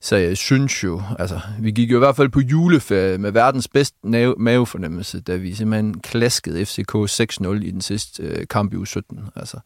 så 0.00 0.16
jeg 0.16 0.36
synes 0.36 0.84
jo, 0.84 1.02
altså, 1.18 1.40
vi 1.60 1.70
gik 1.70 1.90
jo 1.90 1.96
i 1.96 1.98
hvert 1.98 2.16
fald 2.16 2.28
på 2.28 2.40
juleferie 2.40 3.18
med 3.18 3.30
verdens 3.30 3.68
bedste 3.68 3.96
mavefornemmelse, 4.38 5.20
da 5.20 5.36
vi 5.36 5.54
simpelthen 5.54 6.00
klaskede 6.00 6.66
FCK 6.66 6.94
6-0 6.94 7.48
i 7.48 7.70
den 7.70 7.80
sidste 7.80 8.22
øh, 8.22 8.46
kamp 8.50 8.72
i 8.72 8.76
u 8.76 8.84
17. 8.84 9.20
Altså, 9.36 9.58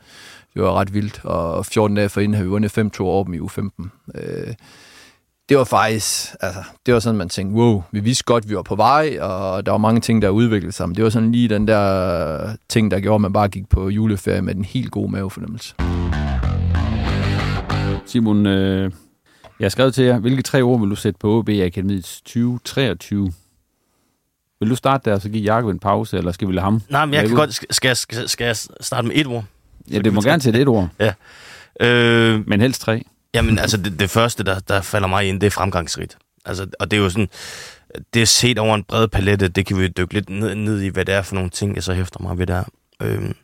det 0.55 0.62
var 0.62 0.73
ret 0.73 0.94
vildt, 0.94 1.20
og 1.25 1.67
14 1.67 1.96
dage 1.96 2.08
forinden 2.08 2.34
havde 2.34 2.46
vi 2.46 2.50
vundet 2.50 2.79
5-2 2.79 3.00
over 3.00 3.25
dem 3.25 3.34
i 3.34 3.38
u 3.38 3.49
15. 3.49 3.93
Øh, 4.14 4.55
det 5.49 5.58
var 5.58 5.64
faktisk, 5.64 6.35
altså, 6.40 6.62
det 6.87 6.94
var 6.94 7.00
sådan, 7.00 7.19
man 7.19 7.28
tænkte, 7.28 7.56
wow, 7.56 7.82
vi 7.90 8.00
vidste 8.00 8.25
godt, 8.25 8.49
vi 8.49 8.56
var 8.56 8.62
på 8.62 8.75
vej, 8.75 9.19
og 9.20 9.67
der 9.67 9.73
var 9.73 9.78
mange 9.78 10.00
ting, 10.00 10.23
der 10.23 10.28
udviklede 10.28 10.73
sig, 10.73 10.88
men 10.88 10.96
det 10.96 11.05
var 11.05 11.11
sådan 11.11 11.32
lige 11.32 11.49
den 11.49 11.69
der 11.69 12.56
ting, 12.69 12.90
der 12.90 13.00
gjorde, 13.00 13.14
at 13.14 13.20
man 13.20 13.32
bare 13.32 13.49
gik 13.49 13.69
på 13.69 13.88
juleferie 13.88 14.43
med 14.43 14.55
den 14.55 14.64
helt 14.64 14.90
gode 14.90 15.12
mavefornemmelse. 15.12 15.75
Simon, 18.06 18.46
øh, 18.46 18.90
jeg 19.62 19.67
har 19.67 19.70
skrevet 19.70 19.94
til 19.94 20.05
jer, 20.05 20.19
hvilke 20.19 20.43
tre 20.43 20.62
ord 20.62 20.81
vil 20.81 20.91
du 20.91 20.97
sætte 20.97 21.19
på 21.19 21.38
OB 21.38 21.49
Akademiet 21.49 22.05
2023? 22.05 23.32
Vil 24.61 24.70
du 24.70 24.76
starte 24.76 25.11
der, 25.11 25.17
og 25.17 25.23
så 25.23 25.29
give 25.29 25.43
Jakob 25.43 25.70
en 25.70 25.79
pause, 25.79 26.19
eller 26.19 26.32
skal 26.32 26.49
vi 26.49 26.53
lade 26.53 26.64
ham? 26.64 26.82
Nej, 26.88 27.05
men 27.05 27.14
jeg 27.14 27.23
kan 27.23 27.32
ud? 27.32 27.37
godt... 27.37 27.61
Skal 27.75 27.97
skal, 27.97 28.29
skal 28.29 28.44
jeg 28.44 28.56
starte 28.56 29.09
med 29.09 29.17
et 29.17 29.26
ord? 29.26 29.44
Ja, 29.91 29.99
det 29.99 30.12
må 30.12 30.20
gerne 30.20 30.41
til 30.43 30.56
et 30.56 30.69
ord, 30.69 30.88
Øh, 31.81 32.49
men 32.49 32.61
helst 32.61 32.81
tre. 32.81 33.04
Jamen, 33.35 33.59
altså, 33.59 33.76
det, 33.76 34.00
det 34.00 34.11
første, 34.11 34.45
der, 34.45 34.59
der 34.59 34.81
falder 34.81 35.09
mig 35.09 35.28
ind, 35.28 35.40
det 35.40 35.47
er 35.47 35.50
fremgangsrigt. 35.50 36.19
Altså, 36.45 36.66
og 36.81 36.90
det 36.90 36.97
er 36.97 37.00
jo 37.00 37.11
sådan, 37.11 37.28
det 38.14 38.23
er 38.23 38.26
set 38.26 38.59
over 38.59 38.75
en 38.75 38.85
bred 38.85 39.09
palette, 39.09 39.49
det 39.49 39.66
kan 39.66 39.78
vi 39.78 39.88
dykke 39.88 40.14
lidt 40.14 40.31
ned, 40.31 40.54
ned 40.54 40.81
i, 40.81 40.88
hvad 40.88 41.04
det 41.04 41.14
er 41.14 41.23
for 41.23 41.35
nogle 41.35 41.50
ting, 41.50 41.75
jeg 41.75 41.83
så 41.83 41.95
hæfter 41.95 42.21
mig 42.21 42.38
ved 42.38 42.47
der. 42.47 42.64
Øhm, 43.02 43.35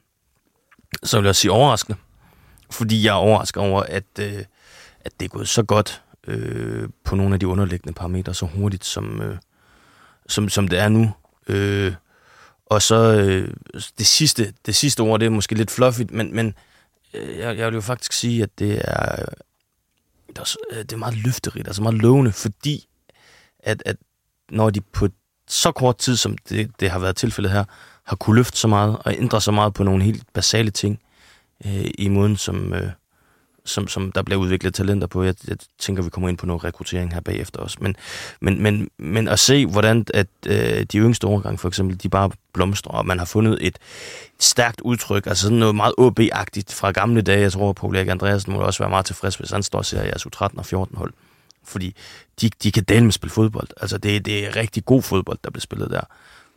så 1.02 1.20
vil 1.20 1.26
jeg 1.26 1.36
sige 1.36 1.52
overraskende, 1.52 1.98
fordi 2.70 3.04
jeg 3.04 3.10
er 3.10 3.14
overrasket 3.14 3.62
over, 3.62 3.82
at, 3.82 4.04
øh, 4.20 4.44
at 5.00 5.12
det 5.20 5.24
er 5.24 5.28
gået 5.28 5.48
så 5.48 5.62
godt 5.62 6.02
øh, 6.28 6.88
på 7.04 7.16
nogle 7.16 7.34
af 7.34 7.40
de 7.40 7.46
underliggende 7.48 7.92
parametre, 7.94 8.34
så 8.34 8.46
hurtigt, 8.46 8.84
som, 8.84 9.22
øh, 9.22 9.36
som, 10.28 10.48
som 10.48 10.68
det 10.68 10.78
er 10.78 10.88
nu. 10.88 11.12
Øh, 11.48 11.92
og 12.66 12.82
så 12.82 12.94
øh, 12.94 13.54
det, 13.98 14.06
sidste, 14.06 14.52
det 14.66 14.74
sidste 14.74 15.00
ord, 15.00 15.20
det 15.20 15.26
er 15.26 15.30
måske 15.30 15.54
lidt 15.54 15.70
fluffigt, 15.70 16.10
men, 16.10 16.34
men 16.34 16.54
øh, 17.14 17.38
jeg, 17.38 17.58
jeg 17.58 17.66
vil 17.66 17.74
jo 17.74 17.80
faktisk 17.80 18.12
sige, 18.12 18.42
at 18.42 18.58
det 18.58 18.80
er, 18.84 19.24
det 20.28 20.36
er, 20.36 20.40
også- 20.40 20.58
øh, 20.72 20.78
det 20.78 20.92
er 20.92 20.96
meget 20.96 21.16
løfterigt, 21.16 21.66
altså 21.66 21.82
meget 21.82 21.98
lovende, 21.98 22.32
fordi 22.32 22.88
at, 23.60 23.82
at 23.86 23.96
når 24.50 24.70
de 24.70 24.80
på 24.80 25.08
så 25.48 25.72
kort 25.72 25.98
tid, 25.98 26.16
som 26.16 26.38
det, 26.48 26.70
det 26.80 26.90
har 26.90 26.98
været 26.98 27.16
tilfældet 27.16 27.52
her, 27.52 27.64
har 28.04 28.16
kunne 28.16 28.36
løfte 28.36 28.58
så 28.58 28.68
meget 28.68 28.96
og 29.04 29.14
ændre 29.14 29.40
så 29.40 29.50
meget 29.52 29.74
på 29.74 29.84
nogle 29.84 30.04
helt 30.04 30.22
basale 30.32 30.70
ting 30.70 31.00
øh, 31.66 31.90
i 31.98 32.08
måden, 32.08 32.36
som, 32.36 32.74
øh, 32.74 32.90
som, 33.68 33.88
som 33.88 34.12
der 34.12 34.22
bliver 34.22 34.40
udviklet 34.40 34.74
talenter 34.74 35.06
på. 35.06 35.22
Jeg, 35.22 35.34
jeg 35.48 35.56
tænker, 35.78 36.02
vi 36.02 36.10
kommer 36.10 36.28
ind 36.28 36.38
på 36.38 36.46
noget 36.46 36.64
rekruttering 36.64 37.14
her 37.14 37.20
bagefter 37.20 37.60
også. 37.60 37.78
Men, 37.80 37.96
men, 38.40 38.62
men, 38.62 38.88
men 38.98 39.28
at 39.28 39.38
se, 39.38 39.66
hvordan 39.66 40.06
at, 40.14 40.26
øh, 40.46 40.86
de 40.92 40.98
yngste 40.98 41.24
overgang 41.24 41.60
for 41.60 41.68
eksempel, 41.68 42.02
de 42.02 42.08
bare 42.08 42.30
blomstrer, 42.52 42.92
og 42.92 43.06
man 43.06 43.18
har 43.18 43.26
fundet 43.26 43.58
et 43.60 43.78
stærkt 44.38 44.80
udtryk, 44.80 45.26
altså 45.26 45.42
sådan 45.42 45.58
noget 45.58 45.74
meget 45.74 45.94
OB-agtigt 45.98 46.74
fra 46.74 46.90
gamle 46.90 47.22
dage. 47.22 47.40
Jeg 47.40 47.52
tror, 47.52 47.70
at 47.70 47.76
Paul 47.76 47.96
Erik 47.96 48.08
Andreasen 48.08 48.52
må 48.52 48.60
også 48.60 48.82
være 48.82 48.90
meget 48.90 49.06
tilfreds, 49.06 49.36
hvis 49.36 49.50
han 49.50 49.62
står 49.62 49.78
og 49.78 49.86
ser 49.86 50.02
jeres 50.02 50.26
U13 50.26 50.58
og 50.58 50.66
14 50.66 50.96
hold. 50.96 51.12
fordi 51.64 51.94
de, 52.40 52.50
de 52.62 52.72
kan 52.72 52.82
dele 52.82 53.04
med 53.04 53.12
spille 53.12 53.32
fodbold. 53.32 53.68
Altså, 53.80 53.98
det, 53.98 54.26
det 54.26 54.46
er 54.46 54.56
rigtig 54.56 54.84
god 54.84 55.02
fodbold, 55.02 55.38
der 55.44 55.50
bliver 55.50 55.60
spillet 55.60 55.90
der. 55.90 56.00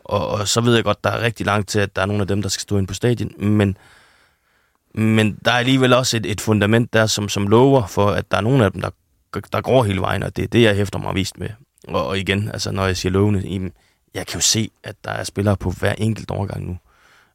Og, 0.03 0.27
og 0.27 0.47
så 0.47 0.61
ved 0.61 0.75
jeg 0.75 0.83
godt, 0.83 1.03
der 1.03 1.09
er 1.09 1.21
rigtig 1.21 1.45
langt 1.45 1.69
til, 1.69 1.79
at 1.79 1.95
der 1.95 2.01
er 2.01 2.05
nogle 2.05 2.21
af 2.21 2.27
dem, 2.27 2.41
der 2.41 2.49
skal 2.49 2.61
stå 2.61 2.77
ind 2.77 2.87
på 2.87 2.93
stadion, 2.93 3.31
men, 3.37 3.77
men 4.95 5.37
der 5.45 5.51
er 5.51 5.55
alligevel 5.55 5.93
også 5.93 6.17
et, 6.17 6.25
et 6.25 6.41
fundament 6.41 6.93
der, 6.93 7.05
som, 7.05 7.29
som 7.29 7.47
lover 7.47 7.87
for, 7.87 8.07
at 8.07 8.31
der 8.31 8.37
er 8.37 8.41
nogle 8.41 8.65
af 8.65 8.71
dem, 8.71 8.81
der, 8.81 8.89
der 9.53 9.61
går 9.61 9.83
hele 9.83 10.01
vejen, 10.01 10.23
og 10.23 10.35
det 10.35 10.43
er 10.43 10.47
det, 10.47 10.61
jeg 10.61 10.75
hæfter 10.75 10.99
mig 10.99 11.15
vist 11.15 11.39
med. 11.39 11.49
Og, 11.87 12.07
og 12.07 12.19
igen, 12.19 12.49
altså, 12.53 12.71
når 12.71 12.85
jeg 12.85 12.97
siger 12.97 13.11
lovende, 13.11 13.71
jeg 14.13 14.27
kan 14.27 14.35
jo 14.35 14.41
se, 14.41 14.69
at 14.83 14.95
der 15.03 15.11
er 15.11 15.23
spillere 15.23 15.57
på 15.57 15.71
hver 15.71 15.93
enkelt 15.93 16.31
overgang 16.31 16.67
nu, 16.67 16.77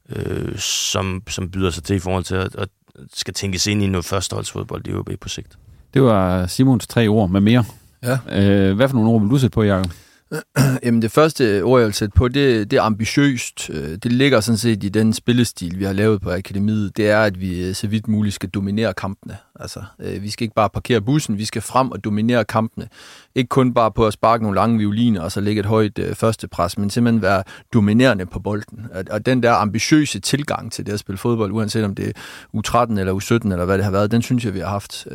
øh, 0.09 0.59
som, 0.59 1.23
som 1.29 1.51
byder 1.51 1.71
sig 1.71 1.85
til 1.85 1.97
i 1.97 1.99
forhold 1.99 2.25
til 2.25 2.35
at, 2.35 2.55
at 2.55 2.69
skal 3.15 3.35
tænkes 3.35 3.67
ind 3.67 3.83
i 3.83 3.87
noget 3.87 4.05
førsteholdsfodbold 4.05 4.87
i 4.87 4.95
OB 4.95 5.11
på 5.21 5.29
sigt. 5.29 5.59
Det 5.95 6.03
var 6.03 6.47
Simons 6.47 6.87
tre 6.87 7.09
ord 7.09 7.31
med 7.31 7.41
mere. 7.41 7.65
Ja. 8.03 8.19
Øh, 8.29 8.77
hvad 8.77 8.89
for 8.89 8.95
nogle 8.95 9.11
ord 9.11 9.21
vil 9.21 9.31
du 9.31 9.39
sætte 9.39 9.55
på, 9.55 9.63
Jacob? 9.63 9.93
Jamen 10.85 11.03
det 11.03 11.11
første 11.11 11.63
ord, 11.63 11.81
jeg 11.81 11.87
vil 11.87 11.95
sætte 11.95 12.15
på, 12.17 12.29
det, 12.29 12.71
det 12.71 12.77
er 12.77 12.83
ambitiøst. 12.83 13.71
Øh, 13.71 13.97
det 13.97 14.13
ligger 14.13 14.41
sådan 14.41 14.59
set 14.59 14.85
i 14.85 14.89
den 14.89 15.13
spillestil, 15.13 15.79
vi 15.79 15.85
har 15.85 15.93
lavet 15.93 16.21
på 16.21 16.31
akademiet. 16.31 16.97
Det 16.97 17.11
er, 17.11 17.21
at 17.21 17.41
vi 17.41 17.69
øh, 17.69 17.75
så 17.75 17.87
vidt 17.87 18.09
muligt 18.09 18.35
skal 18.35 18.49
dominere 18.49 18.95
kampene. 18.95 19.37
Altså, 19.61 19.83
øh, 19.99 20.23
vi 20.23 20.31
skal 20.31 20.45
ikke 20.45 20.55
bare 20.55 20.71
parkere 20.71 21.01
bussen, 21.01 21.39
vi 21.39 21.45
skal 21.45 21.63
frem 21.63 21.91
og 21.91 22.05
dominere 22.05 22.45
kampene. 22.45 22.89
Ikke 23.35 23.49
kun 23.49 23.75
bare 23.75 23.93
på 23.93 24.07
at 24.07 24.13
sparke 24.13 24.43
nogle 24.43 24.55
lange 24.55 24.79
violiner 24.79 25.21
og 25.21 25.33
så 25.33 25.41
lægge 25.41 25.61
et 25.61 25.67
højt 25.67 26.01
første 26.15 26.49
pres, 26.49 26.79
men 26.79 26.91
simpelthen 26.91 27.23
være 27.23 27.43
dominerende 27.75 28.27
på 28.27 28.39
bolden. 28.39 28.87
Og, 28.95 29.05
og 29.11 29.27
den 29.27 29.43
der 29.43 29.53
ambitiøse 29.53 30.21
tilgang 30.21 30.73
til 30.73 30.87
det 30.87 30.93
at 30.93 30.99
spille 30.99 31.19
fodbold, 31.19 31.53
uanset 31.53 31.85
om 31.85 31.95
det 31.95 32.09
er 32.09 32.13
U13 32.57 32.99
eller 33.01 33.15
U17 33.15 33.53
eller 33.53 33.65
hvad 33.65 33.77
det 33.79 33.85
har 33.85 33.93
været, 33.93 34.11
den 34.11 34.23
synes 34.23 34.45
jeg, 34.45 34.55
vi 34.55 34.61
har 34.61 34.69
haft. 34.69 35.07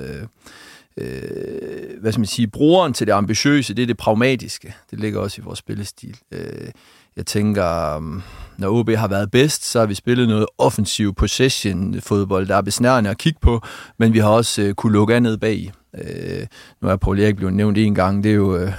Øh, 0.98 2.02
hvad 2.02 2.12
skal 2.12 2.20
man 2.20 2.28
sige, 2.28 2.48
brugeren 2.48 2.94
til 2.94 3.08
det 3.08 3.14
ambitiøse, 3.14 3.74
det 3.74 3.84
er 3.84 3.88
det 3.88 3.98
pragmatiske. 3.98 4.74
Det 4.92 5.00
ligger 5.00 5.20
også 5.20 5.42
i 5.42 5.44
vores 5.44 5.60
spillestil. 5.60 6.18
Øh, 6.32 6.72
jeg 7.16 7.26
tænker, 7.26 8.00
mm, 8.00 8.22
når 8.58 8.80
OB 8.80 8.90
har 8.90 9.08
været 9.08 9.32
bedst, 9.32 9.66
så 9.66 9.80
har 9.80 9.86
vi 9.86 9.94
spillet 9.94 10.28
noget 10.28 10.46
offensiv 10.58 11.14
possession-fodbold, 11.14 12.48
der 12.48 12.56
er 12.56 12.62
besnærende 12.62 13.10
at 13.10 13.18
kigge 13.18 13.40
på, 13.42 13.62
men 13.98 14.14
vi 14.14 14.20
har 14.20 14.30
også 14.30 14.62
øh, 14.62 14.74
kunne 14.74 14.94
lukke 14.94 15.16
andet 15.16 15.32
ned 15.32 15.38
bag. 15.38 15.72
Øh, 15.98 16.48
nu 16.82 16.90
er 16.90 16.96
Paul 16.96 17.20
Erik 17.20 17.36
blevet 17.36 17.54
nævnt 17.54 17.78
en 17.78 17.96
gang, 17.96 18.24
det 18.24 18.32
er 18.32 18.36
jo... 18.36 18.58
Øh, 18.58 18.72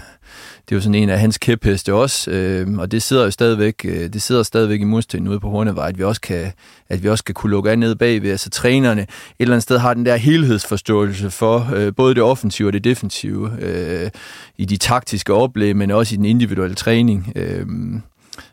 det 0.73 0.77
er 0.77 0.81
jo 0.81 0.83
sådan 0.83 0.95
en 0.95 1.11
af 1.11 1.21
hans 1.21 1.39
kæpheste 1.39 1.95
også, 1.95 2.31
øh, 2.31 2.79
og 2.79 2.91
det 2.93 3.03
sidder 3.03 3.25
jo 3.25 3.31
stadigvæk, 3.31 3.75
øh, 3.85 4.13
det 4.13 4.23
sidder 4.23 4.43
stadigvæk 4.43 4.81
i 4.81 4.85
murstenen 4.85 5.29
ude 5.29 5.41
på 5.41 5.51
Hornevej, 5.51 5.89
at 5.89 5.99
vi 5.99 6.05
også 6.05 6.21
kan, 6.21 6.53
at 6.89 7.03
vi 7.03 7.09
også 7.09 7.25
kan 7.25 7.35
kunne 7.35 7.51
lukke 7.51 7.71
af 7.71 7.79
ned 7.79 7.95
bagved. 7.95 8.31
Altså 8.31 8.51
trænerne 8.51 9.03
et 9.03 9.09
eller 9.39 9.55
andet 9.55 9.63
sted 9.63 9.79
har 9.79 9.95
den 9.95 10.07
der 10.07 10.17
helhedsforståelse 10.17 11.31
for 11.31 11.71
øh, 11.75 11.95
både 11.95 12.15
det 12.15 12.23
offensive 12.23 12.69
og 12.69 12.73
det 12.73 12.85
defensive 12.85 13.51
øh, 13.61 14.11
i 14.59 14.65
de 14.65 14.77
taktiske 14.77 15.35
oplæg, 15.35 15.77
men 15.77 15.91
også 15.91 16.15
i 16.15 16.17
den 16.17 16.25
individuelle 16.25 16.75
træning. 16.75 17.33
Øh, 17.37 17.67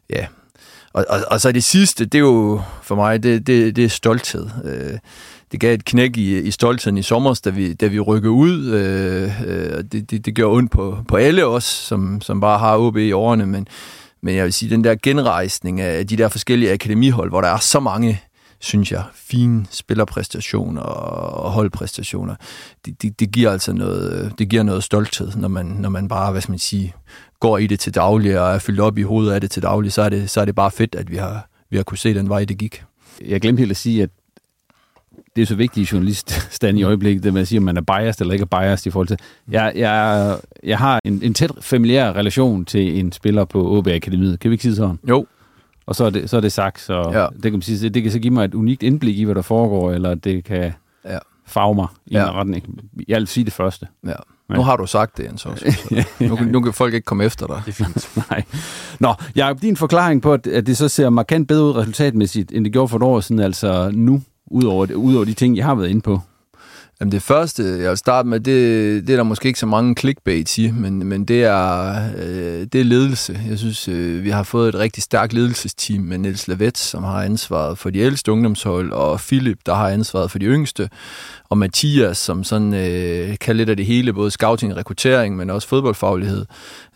ja, 0.09 0.25
og, 0.93 1.05
og, 1.09 1.19
og 1.27 1.41
så 1.41 1.51
det 1.51 1.63
sidste, 1.63 2.05
det 2.05 2.15
er 2.15 2.19
jo 2.19 2.61
for 2.83 2.95
mig, 2.95 3.23
det, 3.23 3.47
det, 3.47 3.75
det 3.75 3.85
er 3.85 3.89
stolthed. 3.89 4.47
Øh, 4.65 4.99
det 5.51 5.59
gav 5.59 5.73
et 5.73 5.85
knæk 5.85 6.17
i, 6.17 6.39
i 6.39 6.51
stoltheden 6.51 6.97
i 6.97 7.01
sommer, 7.01 7.39
da 7.45 7.49
vi, 7.49 7.73
da 7.73 7.87
vi 7.87 7.99
rykkede 7.99 8.31
ud. 8.31 8.65
Øh, 8.65 9.41
øh, 9.47 9.83
det, 9.91 10.11
det, 10.11 10.25
det 10.25 10.35
gør 10.35 10.45
ondt 10.45 10.71
på, 10.71 10.97
på 11.07 11.15
alle 11.15 11.45
os, 11.45 11.63
som, 11.63 12.21
som 12.21 12.41
bare 12.41 12.59
har 12.59 12.77
OB 12.77 12.97
i 12.97 13.11
årene, 13.11 13.45
men, 13.45 13.67
men 14.21 14.35
jeg 14.35 14.45
vil 14.45 14.53
sige, 14.53 14.69
den 14.69 14.83
der 14.83 14.95
genrejsning 15.03 15.81
af 15.81 16.07
de 16.07 16.17
der 16.17 16.27
forskellige 16.27 16.71
akademihold, 16.71 17.29
hvor 17.29 17.41
der 17.41 17.49
er 17.49 17.59
så 17.59 17.79
mange 17.79 18.21
synes 18.59 18.91
jeg, 18.91 19.03
fine 19.13 19.65
spillerpræstationer 19.69 20.81
og 20.81 21.51
holdpræstationer. 21.51 22.35
Det, 22.85 23.01
det, 23.01 23.19
det 23.19 23.31
giver 23.31 23.51
altså 23.51 23.73
noget, 23.73 24.33
det 24.39 24.49
giver 24.49 24.63
noget 24.63 24.83
stolthed, 24.83 25.31
når 25.35 25.47
man, 25.47 25.65
når 25.65 25.89
man 25.89 26.07
bare, 26.07 26.31
hvad 26.31 26.41
skal 26.41 26.51
man 26.51 26.59
sige, 26.59 26.93
går 27.39 27.57
i 27.57 27.67
det 27.67 27.79
til 27.79 27.95
daglig 27.95 28.39
og 28.39 28.49
er 28.49 28.59
fyldt 28.59 28.79
op 28.79 28.97
i 28.97 29.01
hovedet 29.01 29.31
af 29.31 29.41
det 29.41 29.51
til 29.51 29.63
daglig, 29.63 29.91
så 29.91 30.01
er 30.01 30.09
det, 30.09 30.29
så 30.29 30.41
er 30.41 30.45
det 30.45 30.55
bare 30.55 30.71
fedt, 30.71 30.95
at 30.95 31.11
vi 31.11 31.17
har, 31.17 31.49
vi 31.69 31.77
har 31.77 31.83
kunne 31.83 31.97
se 31.97 32.13
den 32.13 32.29
vej, 32.29 32.45
det 32.45 32.57
gik. 32.57 32.83
Jeg 33.25 33.41
glemte 33.41 33.59
helt 33.59 33.71
at 33.71 33.77
sige, 33.77 34.03
at 34.03 34.09
det 35.39 35.45
er 35.45 35.47
så 35.47 35.55
vigtigt 35.55 35.91
i 35.91 35.95
journaliststand 35.95 36.79
i 36.79 36.83
øjeblikket, 36.83 37.23
det 37.23 37.33
med 37.33 37.41
at 37.41 37.47
sige, 37.47 37.59
om 37.59 37.63
man 37.63 37.77
er 37.77 37.81
biased 37.81 38.21
eller 38.21 38.33
ikke 38.33 38.47
er 38.51 38.59
biased 38.59 38.87
i 38.87 38.89
forhold 38.89 39.07
til. 39.07 39.17
Jeg, 39.51 39.71
jeg, 39.75 40.37
jeg 40.63 40.77
har 40.77 40.99
en, 41.05 41.19
en 41.23 41.33
tæt 41.33 41.51
familiær 41.61 42.13
relation 42.13 42.65
til 42.65 42.99
en 42.99 43.11
spiller 43.11 43.45
på 43.45 43.77
OB 43.77 43.87
Akademiet. 43.87 44.39
Kan 44.39 44.51
vi 44.51 44.53
ikke 44.53 44.61
sige 44.61 44.75
sådan? 44.75 44.99
Jo. 45.09 45.25
Og 45.85 45.95
så 45.95 46.05
er 46.05 46.09
det, 46.09 46.29
så 46.29 46.37
er 46.37 46.41
det 46.41 46.51
sagt, 46.51 46.81
så 46.81 47.11
ja. 47.13 47.27
det, 47.33 47.43
kan 47.43 47.53
man 47.53 47.61
sige, 47.61 47.89
det 47.89 48.03
kan 48.03 48.11
så 48.11 48.19
give 48.19 48.33
mig 48.33 48.45
et 48.45 48.53
unikt 48.53 48.83
indblik 48.83 49.19
i, 49.19 49.23
hvad 49.23 49.35
der 49.35 49.41
foregår, 49.41 49.91
eller 49.91 50.15
det 50.15 50.43
kan 50.43 50.73
ja. 51.05 51.17
farve 51.45 51.75
mig 51.75 51.87
i 52.05 52.13
ja. 52.13 52.29
en 52.29 52.35
retning. 52.35 52.79
Jeg 53.07 53.17
vil 53.17 53.27
sige 53.27 53.43
det 53.43 53.53
første. 53.53 53.87
Ja. 54.07 54.13
Nu 54.49 54.61
har 54.61 54.75
du 54.77 54.85
sagt 54.85 55.17
det, 55.17 55.23
Jens 55.23 55.45
også. 55.45 55.77
nu, 56.19 56.35
nu 56.35 56.61
kan 56.61 56.73
folk 56.73 56.93
ikke 56.93 57.05
komme 57.05 57.23
efter 57.23 57.47
dig. 57.47 57.61
Det 57.65 57.79
er 57.79 57.85
fint. 57.85 58.09
Nej. 58.29 58.43
Nå, 58.99 59.13
Jacob, 59.35 59.61
din 59.61 59.75
forklaring 59.75 60.21
på, 60.21 60.33
at 60.33 60.45
det 60.45 60.77
så 60.77 60.87
ser 60.87 61.09
markant 61.09 61.47
bedre 61.47 61.63
ud 61.63 61.75
resultatmæssigt, 61.75 62.51
end 62.51 62.65
det 62.65 62.73
gjorde 62.73 62.87
for 62.87 62.97
et 62.97 63.03
år 63.03 63.19
siden, 63.19 63.41
altså 63.41 63.91
nu, 63.93 64.21
udover, 64.51 64.93
udover 64.93 65.25
de 65.25 65.33
ting, 65.33 65.57
jeg 65.57 65.65
har 65.65 65.75
været 65.75 65.89
inde 65.89 66.01
på? 66.01 66.21
Jamen 67.01 67.11
det 67.11 67.21
første, 67.21 67.63
jeg 67.63 67.89
vil 67.89 67.97
starte 67.97 68.27
med, 68.27 68.39
det, 68.39 69.07
det 69.07 69.13
er 69.13 69.17
der 69.17 69.23
måske 69.23 69.47
ikke 69.47 69.59
så 69.59 69.65
mange 69.65 69.95
clickbait 69.99 70.57
i, 70.57 70.71
men, 70.71 71.05
men 71.07 71.25
det, 71.25 71.43
er, 71.43 71.95
øh, 72.17 72.67
det 72.73 72.81
er 72.81 72.83
ledelse. 72.83 73.39
Jeg 73.49 73.59
synes, 73.59 73.87
øh, 73.87 74.23
vi 74.23 74.29
har 74.29 74.43
fået 74.43 74.69
et 74.69 74.75
rigtig 74.75 75.03
stærkt 75.03 75.33
ledelsesteam 75.33 76.03
med 76.03 76.17
Niels 76.17 76.47
Lavet, 76.47 76.77
som 76.77 77.03
har 77.03 77.23
ansvaret 77.23 77.77
for 77.77 77.89
de 77.89 77.99
ældste 77.99 78.31
ungdomshold, 78.31 78.91
og 78.91 79.19
Philip, 79.19 79.59
der 79.65 79.73
har 79.73 79.89
ansvaret 79.89 80.31
for 80.31 80.39
de 80.39 80.45
yngste 80.45 80.89
og 81.49 81.57
Mathias, 81.57 82.17
som 82.17 82.43
sådan 82.43 82.73
øh, 82.73 83.37
kan 83.37 83.55
lidt 83.55 83.69
af 83.69 83.77
det 83.77 83.85
hele, 83.85 84.13
både 84.13 84.31
scouting 84.31 84.71
og 84.71 84.77
rekruttering, 84.77 85.35
men 85.35 85.49
også 85.49 85.67
fodboldfaglighed. 85.67 86.45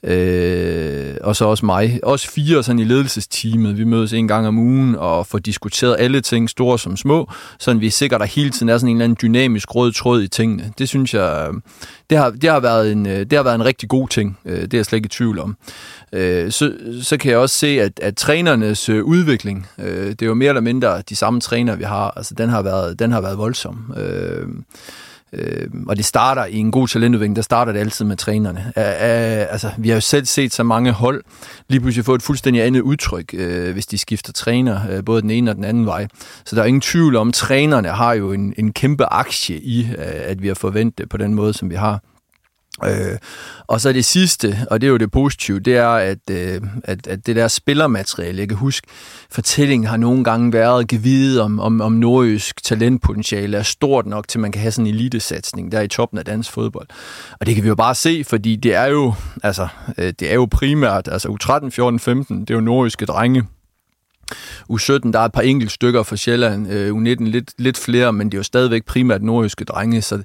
Øh, 0.03 1.15
og 1.21 1.35
så 1.35 1.45
også 1.45 1.65
mig. 1.65 1.99
Også 2.03 2.31
fire 2.31 2.63
sådan 2.63 2.79
i 2.79 2.83
ledelsesteamet. 2.83 3.77
Vi 3.77 3.83
mødes 3.83 4.13
en 4.13 4.27
gang 4.27 4.47
om 4.47 4.57
ugen 4.57 4.95
og 4.95 5.27
får 5.27 5.39
diskuteret 5.39 5.95
alle 5.99 6.21
ting, 6.21 6.49
store 6.49 6.79
som 6.79 6.97
små, 6.97 7.31
så 7.59 7.73
vi 7.73 7.89
sikrer, 7.89 8.17
der 8.17 8.25
hele 8.25 8.49
tiden 8.49 8.69
er 8.69 8.77
sådan 8.77 8.89
en 8.89 8.95
eller 8.97 9.03
anden 9.03 9.17
dynamisk 9.21 9.75
rød 9.75 9.91
tråd 9.91 10.21
i 10.21 10.27
tingene. 10.27 10.73
Det 10.77 10.89
synes 10.89 11.13
jeg, 11.13 11.49
det 12.09 12.17
har, 12.17 12.29
det 12.29 12.49
har, 12.49 12.59
været, 12.59 12.91
en, 12.91 13.05
øh, 13.05 13.19
det 13.19 13.33
har 13.33 13.43
været 13.43 13.55
en 13.55 13.65
rigtig 13.65 13.89
god 13.89 14.07
ting. 14.07 14.39
Øh, 14.45 14.61
det 14.61 14.73
er 14.73 14.77
jeg 14.77 14.85
slet 14.85 14.97
ikke 14.97 15.05
i 15.05 15.09
tvivl 15.09 15.39
om. 15.39 15.57
Øh, 16.13 16.51
så, 16.51 16.73
så 17.01 17.17
kan 17.17 17.31
jeg 17.31 17.39
også 17.39 17.55
se, 17.55 17.67
at, 17.81 17.99
at 18.01 18.15
trænernes 18.17 18.89
udvikling, 18.89 19.67
det 19.77 20.21
er 20.21 20.25
jo 20.25 20.33
mere 20.33 20.49
eller 20.49 20.61
mindre 20.61 21.01
de 21.09 21.15
samme 21.15 21.39
træner, 21.39 21.75
vi 21.75 21.83
har. 21.83 22.13
Altså, 22.15 22.33
den 22.33 22.49
har 22.49 22.61
været, 22.61 22.99
den 22.99 23.11
har 23.11 23.21
været 23.21 23.37
voldsom. 23.37 23.93
Øh, 25.33 25.67
og 25.87 25.97
det 25.97 26.05
starter 26.05 26.45
i 26.45 26.57
en 26.57 26.71
god 26.71 26.87
talentudvikling, 26.87 27.35
der 27.35 27.41
starter 27.41 27.71
det 27.71 27.79
altid 27.79 28.05
med 28.05 28.17
trænerne. 28.17 28.59
Øh, 28.77 29.51
altså, 29.51 29.71
vi 29.77 29.89
har 29.89 29.95
jo 29.95 30.01
selv 30.01 30.25
set 30.25 30.53
så 30.53 30.63
mange 30.63 30.91
hold 30.91 31.23
lige 31.69 31.81
pludselig 31.81 32.05
få 32.05 32.15
et 32.15 32.21
fuldstændig 32.21 32.63
andet 32.63 32.81
udtryk, 32.81 33.33
øh, 33.33 33.73
hvis 33.73 33.85
de 33.85 33.97
skifter 33.97 34.33
træner, 34.33 34.79
øh, 34.91 35.03
både 35.05 35.21
den 35.21 35.29
ene 35.29 35.51
og 35.51 35.55
den 35.55 35.63
anden 35.63 35.85
vej. 35.85 36.07
Så 36.45 36.55
der 36.55 36.61
er 36.61 36.65
ingen 36.65 36.81
tvivl 36.81 37.15
om, 37.15 37.27
at 37.27 37.33
trænerne 37.33 37.89
har 37.89 38.13
jo 38.13 38.31
en, 38.31 38.53
en 38.57 38.73
kæmpe 38.73 39.05
aktie 39.05 39.59
i, 39.59 39.87
øh, 39.97 40.21
at 40.25 40.41
vi 40.41 40.47
har 40.47 40.55
forventet 40.55 41.09
på 41.09 41.17
den 41.17 41.33
måde, 41.33 41.53
som 41.53 41.69
vi 41.69 41.75
har. 41.75 41.99
Øh, 42.85 43.17
og 43.67 43.81
så 43.81 43.93
det 43.93 44.05
sidste, 44.05 44.57
og 44.71 44.81
det 44.81 44.87
er 44.87 44.91
jo 44.91 44.97
det 44.97 45.11
positive, 45.11 45.59
det 45.59 45.77
er, 45.77 45.87
at, 45.87 46.29
øh, 46.31 46.61
at, 46.83 47.07
at 47.07 47.25
det 47.25 47.35
der 47.35 47.47
spillermateriale, 47.47 48.39
jeg 48.39 48.47
kan 48.47 48.57
huske, 48.57 48.87
fortællingen 49.29 49.87
har 49.87 49.97
nogle 49.97 50.23
gange 50.23 50.53
været 50.53 50.87
givet 50.87 51.41
om, 51.41 51.59
om, 51.59 51.81
om 51.81 51.91
nordjysk 51.91 52.63
talentpotentiale 52.63 53.57
er 53.57 53.63
stort 53.63 54.05
nok 54.05 54.27
til, 54.27 54.39
man 54.39 54.51
kan 54.51 54.61
have 54.61 54.71
sådan 54.71 54.87
en 54.87 54.93
elitesatsning 54.93 55.71
der 55.71 55.81
i 55.81 55.87
toppen 55.87 56.19
af 56.19 56.25
dansk 56.25 56.51
fodbold. 56.51 56.87
Og 57.39 57.45
det 57.45 57.55
kan 57.55 57.63
vi 57.63 57.69
jo 57.69 57.75
bare 57.75 57.95
se, 57.95 58.23
fordi 58.27 58.55
det 58.55 58.73
er 58.73 58.85
jo, 58.85 59.13
altså, 59.43 59.67
øh, 59.97 60.13
det 60.19 60.31
er 60.31 60.35
jo 60.35 60.47
primært, 60.51 61.07
altså 61.11 61.27
U13, 61.29 61.69
14, 61.69 61.99
15, 61.99 62.41
det 62.41 62.49
er 62.49 62.55
jo 62.55 62.61
nordjyske 62.61 63.05
drenge, 63.05 63.43
U17, 64.71 65.11
der 65.11 65.19
er 65.19 65.25
et 65.25 65.31
par 65.31 65.41
enkelte 65.41 65.73
stykker 65.73 66.03
fra 66.03 66.15
Sjælland, 66.15 66.71
øh, 66.71 66.95
U19 66.95 67.23
lidt, 67.23 67.51
lidt 67.57 67.77
flere, 67.77 68.13
men 68.13 68.27
det 68.27 68.33
er 68.33 68.39
jo 68.39 68.43
stadigvæk 68.43 68.85
primært 68.85 69.23
nordiske 69.23 69.65
drenge, 69.65 70.01
så 70.01 70.23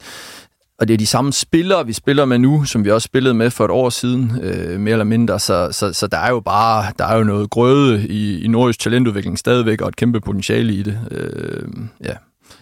og 0.80 0.88
det 0.88 0.94
er 0.94 0.98
de 0.98 1.06
samme 1.06 1.32
spillere, 1.32 1.86
vi 1.86 1.92
spiller 1.92 2.24
med 2.24 2.38
nu, 2.38 2.64
som 2.64 2.84
vi 2.84 2.90
også 2.90 3.06
spillede 3.06 3.34
med 3.34 3.50
for 3.50 3.64
et 3.64 3.70
år 3.70 3.90
siden, 3.90 4.32
øh, 4.42 4.80
mere 4.80 4.92
eller 4.92 5.04
mindre. 5.04 5.38
Så, 5.38 5.68
så, 5.72 5.92
så 5.92 6.06
der 6.06 6.18
er 6.18 6.30
jo 6.30 6.40
bare 6.40 6.92
der 6.98 7.04
er 7.04 7.16
jo 7.16 7.24
noget 7.24 7.50
grøde 7.50 8.08
i, 8.08 8.40
i 8.44 8.48
nordisk 8.48 8.80
talentudvikling 8.80 9.38
stadigvæk, 9.38 9.80
og 9.80 9.88
et 9.88 9.96
kæmpe 9.96 10.20
potentiale 10.20 10.72
i 10.72 10.82
det. 10.82 11.00
Øh, 11.10 11.68
ja. 12.04 12.14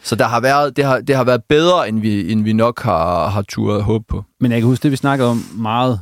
Så 0.02 0.16
der 0.16 0.24
har 0.24 0.40
været, 0.40 0.76
det, 0.76 0.84
har, 0.84 1.00
det 1.00 1.16
har 1.16 1.24
været 1.24 1.44
bedre, 1.44 1.88
end 1.88 2.00
vi, 2.00 2.32
end 2.32 2.44
vi 2.44 2.52
nok 2.52 2.82
har, 2.82 3.28
har 3.28 3.42
turet 3.42 3.82
håb 3.82 4.02
på. 4.08 4.24
Men 4.40 4.52
jeg 4.52 4.60
kan 4.60 4.68
huske, 4.68 4.82
det 4.82 4.90
vi 4.90 4.96
snakkede 4.96 5.28
om 5.28 5.44
meget 5.54 6.00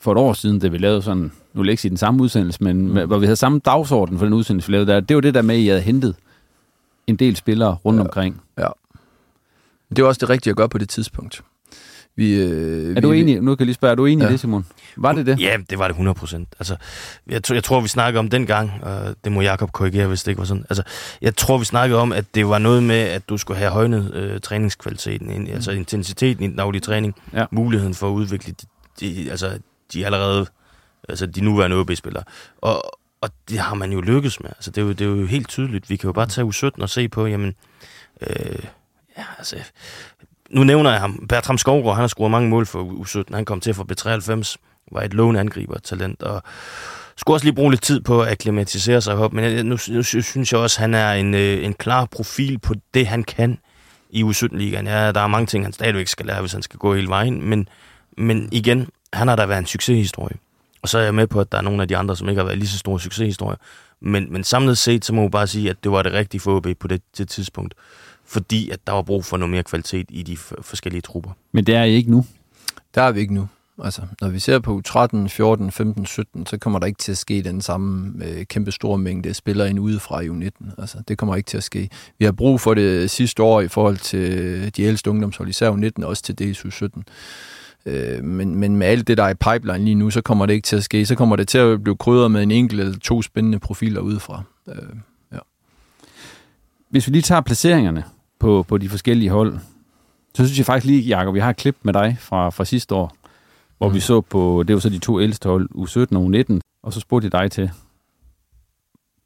for 0.00 0.12
et 0.12 0.18
år 0.18 0.32
siden, 0.32 0.58
da 0.58 0.68
vi 0.68 0.78
lavede 0.78 1.02
sådan, 1.02 1.32
nu 1.54 1.60
vil 1.60 1.66
jeg 1.66 1.72
ikke 1.72 1.82
sige 1.82 1.90
den 1.90 1.98
samme 1.98 2.22
udsendelse, 2.22 2.64
men 2.64 2.88
mm. 2.88 3.06
hvor 3.06 3.18
vi 3.18 3.26
havde 3.26 3.36
samme 3.36 3.58
dagsorden 3.64 4.18
for 4.18 4.26
den 4.26 4.34
udsendelse, 4.34 4.68
vi 4.68 4.72
lavede 4.72 4.92
der. 4.92 5.00
Det 5.00 5.14
var 5.14 5.20
det 5.20 5.34
der 5.34 5.42
med, 5.42 5.54
at 5.54 5.60
I 5.60 5.66
havde 5.66 5.80
hentet 5.80 6.14
en 7.06 7.16
del 7.16 7.36
spillere 7.36 7.76
rundt 7.84 7.98
ja. 7.98 8.04
omkring. 8.04 8.40
Ja. 8.58 8.68
Det 9.96 10.04
var 10.04 10.08
også 10.08 10.18
det 10.18 10.30
rigtige 10.30 10.50
at 10.50 10.56
gøre 10.56 10.68
på 10.68 10.78
det 10.78 10.88
tidspunkt. 10.88 11.42
Vi, 12.16 12.34
øh, 12.34 12.96
er 12.96 13.00
du 13.00 13.10
vi, 13.10 13.20
enig? 13.20 13.40
Nu 13.40 13.54
kan 13.54 13.60
jeg 13.60 13.66
lige 13.66 13.74
spørge, 13.74 13.90
er 13.90 13.94
du 13.94 14.06
enig 14.06 14.22
ja. 14.22 14.28
i 14.28 14.32
det, 14.32 14.40
Simon? 14.40 14.66
Var 14.96 15.12
det 15.12 15.26
det? 15.26 15.40
Ja, 15.40 15.56
det 15.70 15.78
var 15.78 15.84
det 15.84 15.92
100 15.92 16.14
procent. 16.14 16.48
Altså, 16.58 16.76
jeg, 17.26 17.50
jeg 17.50 17.64
tror, 17.64 17.80
vi 17.80 17.88
snakkede 17.88 18.18
om 18.18 18.30
dengang, 18.30 18.70
og 18.82 19.14
det 19.24 19.32
må 19.32 19.40
Jakob 19.40 19.72
korrigere, 19.72 20.06
hvis 20.06 20.22
det 20.22 20.30
ikke 20.30 20.38
var 20.38 20.44
sådan. 20.44 20.64
Altså, 20.70 20.82
jeg 21.22 21.36
tror, 21.36 21.58
vi 21.58 21.64
snakkede 21.64 22.00
om, 22.00 22.12
at 22.12 22.24
det 22.34 22.48
var 22.48 22.58
noget 22.58 22.82
med, 22.82 23.00
at 23.00 23.28
du 23.28 23.36
skulle 23.36 23.58
have 23.58 23.70
højnet 23.70 24.14
øh, 24.14 24.40
træningskvaliteten, 24.40 25.40
mm. 25.40 25.46
altså 25.52 25.70
intensiteten 25.70 26.44
i 26.44 26.48
den 26.48 26.56
daglige 26.56 26.80
træning, 26.80 27.14
ja. 27.32 27.44
muligheden 27.50 27.94
for 27.94 28.08
at 28.08 28.12
udvikle 28.12 28.54
dit, 28.60 28.68
de, 29.00 29.30
altså, 29.30 29.58
de 29.92 30.02
er 30.02 30.06
allerede, 30.06 30.46
altså 31.08 31.26
de 31.26 31.40
nuværende 31.40 31.76
OB-spillere. 31.76 32.24
Og, 32.58 32.98
og 33.20 33.30
det 33.48 33.58
har 33.58 33.74
man 33.74 33.92
jo 33.92 34.00
lykkes 34.00 34.40
med. 34.40 34.50
Altså, 34.50 34.70
det, 34.70 34.78
er 34.78 34.86
jo, 34.86 34.92
det 34.92 35.00
er 35.00 35.04
jo 35.04 35.26
helt 35.26 35.48
tydeligt. 35.48 35.90
Vi 35.90 35.96
kan 35.96 36.08
jo 36.08 36.12
bare 36.12 36.26
tage 36.26 36.46
U17 36.46 36.82
og 36.82 36.90
se 36.90 37.08
på, 37.08 37.26
jamen, 37.26 37.54
øh, 38.20 38.58
ja, 39.18 39.24
altså, 39.38 39.56
nu 40.54 40.64
nævner 40.64 40.90
jeg 40.90 41.00
ham. 41.00 41.26
Bertram 41.28 41.58
Skovgaard, 41.58 41.94
han 41.94 42.02
har 42.02 42.08
scoret 42.08 42.30
mange 42.30 42.48
mål 42.48 42.66
for 42.66 42.82
U17. 42.82 43.34
Han 43.34 43.44
kom 43.44 43.60
til 43.60 43.74
for 43.74 43.86
B93, 43.92 44.56
var 44.92 45.02
et 45.02 45.14
lovende 45.14 45.40
angriber 45.40 45.78
talent, 45.78 46.22
og 46.22 46.42
skulle 47.16 47.34
også 47.34 47.46
lige 47.46 47.54
bruge 47.54 47.70
lidt 47.72 47.82
tid 47.82 48.00
på 48.00 48.22
at 48.22 48.28
akklimatisere 48.28 49.00
sig 49.00 49.14
op, 49.14 49.32
men 49.32 49.66
nu, 49.66 49.78
nu 49.88 50.02
synes 50.02 50.52
jeg 50.52 50.60
også, 50.60 50.78
at 50.78 50.80
han 50.80 50.94
er 50.94 51.12
en, 51.12 51.34
øh, 51.34 51.64
en 51.64 51.74
klar 51.74 52.04
profil 52.04 52.58
på 52.58 52.74
det, 52.94 53.06
han 53.06 53.24
kan 53.24 53.58
i 54.10 54.22
U17-ligaen. 54.22 54.86
Ja, 54.86 55.12
der 55.12 55.20
er 55.20 55.26
mange 55.26 55.46
ting, 55.46 55.64
han 55.64 55.72
stadigvæk 55.72 56.08
skal 56.08 56.26
lære, 56.26 56.40
hvis 56.40 56.52
han 56.52 56.62
skal 56.62 56.78
gå 56.78 56.94
hele 56.94 57.08
vejen, 57.08 57.48
men, 57.48 57.68
men 58.18 58.48
igen, 58.52 58.88
han 59.12 59.28
har 59.28 59.36
da 59.36 59.46
været 59.46 59.58
en 59.58 59.66
succeshistorie. 59.66 60.36
Og 60.82 60.88
så 60.88 60.98
er 60.98 61.02
jeg 61.02 61.14
med 61.14 61.26
på, 61.26 61.40
at 61.40 61.52
der 61.52 61.58
er 61.58 61.62
nogle 61.62 61.82
af 61.82 61.88
de 61.88 61.96
andre, 61.96 62.16
som 62.16 62.28
ikke 62.28 62.38
har 62.38 62.46
været 62.46 62.58
lige 62.58 62.68
så 62.68 62.78
store 62.78 63.00
succeshistorier. 63.00 63.56
Men, 64.00 64.32
men 64.32 64.44
samlet 64.44 64.78
set, 64.78 65.04
så 65.04 65.14
må 65.14 65.20
man 65.20 65.30
bare 65.30 65.46
sige, 65.46 65.70
at 65.70 65.76
det 65.84 65.92
var 65.92 66.02
det 66.02 66.12
rigtige 66.12 66.40
for 66.40 66.56
OB 66.56 66.66
på 66.80 66.88
det, 66.88 67.02
det 67.18 67.28
tidspunkt. 67.28 67.74
Fordi 68.26 68.70
at 68.70 68.86
der 68.86 68.92
var 68.92 69.02
brug 69.02 69.24
for 69.24 69.36
noget 69.36 69.50
mere 69.50 69.62
kvalitet 69.62 70.06
i 70.08 70.22
de 70.22 70.36
forskellige 70.36 71.00
trupper. 71.00 71.30
Men 71.52 71.66
det 71.66 71.74
er 71.74 71.84
I 71.84 71.92
ikke 71.92 72.10
nu? 72.10 72.26
Der 72.94 73.02
er 73.02 73.12
vi 73.12 73.20
ikke 73.20 73.34
nu. 73.34 73.48
Altså, 73.82 74.02
når 74.20 74.28
vi 74.28 74.38
ser 74.38 74.58
på 74.58 74.80
13, 74.84 75.28
14, 75.28 75.70
15, 75.70 76.06
17, 76.06 76.46
så 76.46 76.58
kommer 76.58 76.78
der 76.78 76.86
ikke 76.86 76.98
til 76.98 77.12
at 77.12 77.18
ske 77.18 77.42
den 77.42 77.60
samme 77.60 78.24
øh, 78.24 78.44
kæmpe 78.44 78.72
store 78.72 78.98
mængde 78.98 79.34
spillere 79.34 79.70
ind 79.70 79.80
udefra 79.80 80.20
i 80.20 80.28
U19. 80.28 80.80
Altså, 80.80 80.98
det 81.08 81.18
kommer 81.18 81.36
ikke 81.36 81.46
til 81.46 81.56
at 81.56 81.64
ske. 81.64 81.88
Vi 82.18 82.24
har 82.24 82.32
brug 82.32 82.60
for 82.60 82.74
det 82.74 83.10
sidste 83.10 83.42
år 83.42 83.60
i 83.60 83.68
forhold 83.68 83.96
til 83.96 84.76
de 84.76 84.82
ældste 84.82 85.10
ungdomshold, 85.10 85.48
især 85.48 85.70
U19, 85.70 86.04
også 86.04 86.22
til 86.22 86.38
dels 86.38 86.64
U17. 86.64 87.02
Øh, 87.86 88.24
men, 88.24 88.54
men 88.54 88.76
med 88.76 88.86
alt 88.86 89.08
det, 89.08 89.16
der 89.16 89.24
er 89.24 89.28
i 89.28 89.34
pipeline 89.34 89.84
lige 89.84 89.94
nu, 89.94 90.10
så 90.10 90.20
kommer 90.20 90.46
det 90.46 90.54
ikke 90.54 90.66
til 90.66 90.76
at 90.76 90.84
ske. 90.84 91.06
Så 91.06 91.14
kommer 91.14 91.36
det 91.36 91.48
til 91.48 91.58
at 91.58 91.82
blive 91.82 91.96
krydret 91.96 92.30
med 92.30 92.42
en 92.42 92.50
enkelt 92.50 92.80
eller 92.80 92.98
to 92.98 93.22
spændende 93.22 93.58
profiler 93.58 94.00
udefra. 94.00 94.42
Øh, 94.68 94.76
ja. 95.32 95.38
Hvis 96.90 97.06
vi 97.06 97.12
lige 97.12 97.22
tager 97.22 97.40
placeringerne 97.40 98.04
på, 98.44 98.62
på 98.62 98.78
de 98.78 98.88
forskellige 98.88 99.30
hold, 99.30 99.58
så 100.34 100.44
synes 100.46 100.58
jeg 100.58 100.66
faktisk 100.66 100.86
lige, 100.86 101.02
Jacob, 101.02 101.34
vi 101.34 101.40
har 101.40 101.50
et 101.50 101.56
klip 101.56 101.76
med 101.82 101.92
dig 101.92 102.16
fra, 102.20 102.50
fra 102.50 102.64
sidste 102.64 102.94
år, 102.94 103.16
hvor 103.78 103.88
mm. 103.88 103.94
vi 103.94 104.00
så 104.00 104.20
på, 104.20 104.64
det 104.68 104.74
var 104.74 104.80
så 104.80 104.88
de 104.88 104.98
to 104.98 105.20
ældste 105.20 105.48
hold, 105.48 105.68
U17 105.74 106.16
og 106.16 106.24
U19, 106.24 106.60
og 106.82 106.92
så 106.92 107.00
spurgte 107.00 107.24
jeg 107.24 107.32
dig 107.32 107.50
til, 107.50 107.70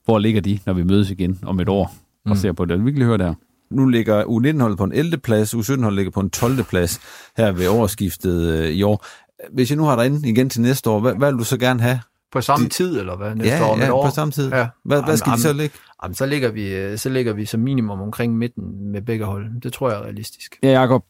hvor 0.04 0.18
ligger 0.18 0.40
de, 0.40 0.58
når 0.66 0.72
vi 0.72 0.82
mødes 0.82 1.10
igen 1.10 1.38
om 1.42 1.60
et 1.60 1.68
år, 1.68 1.94
og 2.24 2.30
mm. 2.30 2.36
ser 2.36 2.52
på 2.52 2.64
det. 2.64 2.84
Vi 2.84 2.90
kan 2.90 2.98
lige 2.98 3.06
høre 3.06 3.18
der. 3.18 3.34
Nu 3.70 3.86
ligger 3.86 4.24
U19-holdet 4.24 4.78
på 4.78 4.84
en 4.84 4.92
11. 4.92 5.16
plads, 5.16 5.54
U17-holdet 5.54 5.96
ligger 5.96 6.10
på 6.10 6.20
en 6.20 6.30
12. 6.30 6.64
plads 6.64 7.00
her 7.36 7.52
ved 7.52 7.68
årsskiftet 7.68 8.42
øh, 8.42 8.70
i 8.70 8.82
år. 8.82 9.04
Hvis 9.52 9.70
jeg 9.70 9.76
nu 9.76 9.84
har 9.84 9.96
dig 9.96 10.06
ind 10.06 10.26
igen 10.26 10.50
til 10.50 10.60
næste 10.60 10.90
år, 10.90 11.00
hvad, 11.00 11.14
hvad 11.14 11.32
vil 11.32 11.38
du 11.38 11.44
så 11.44 11.58
gerne 11.58 11.80
have? 11.80 12.00
På 12.32 12.40
samme 12.40 12.64
de... 12.64 12.70
tid, 12.70 13.00
eller 13.00 13.16
hvad? 13.16 13.34
Næste 13.34 13.56
ja, 13.56 13.70
år, 13.70 13.78
ja, 13.78 13.92
år? 13.92 14.06
på 14.06 14.14
samme 14.14 14.32
tid. 14.32 14.50
Ja. 14.50 14.66
Hvad, 14.84 15.02
hvad 15.02 15.16
skal 15.16 15.30
am, 15.30 15.36
de 15.36 15.42
så 15.42 15.52
ligge? 15.52 15.76
Am, 16.02 16.14
så, 16.14 16.26
ligger 16.26 16.50
vi, 16.50 16.74
øh, 16.74 16.98
så 16.98 17.08
ligger 17.08 17.32
vi 17.32 17.44
som 17.44 17.60
minimum 17.60 18.00
omkring 18.00 18.38
midten 18.38 18.92
med 18.92 19.02
begge 19.02 19.24
hold. 19.24 19.60
Det 19.60 19.72
tror 19.72 19.90
jeg 19.90 19.98
er 19.98 20.02
realistisk. 20.02 20.58
Ja, 20.62 20.80
Jacob, 20.80 21.04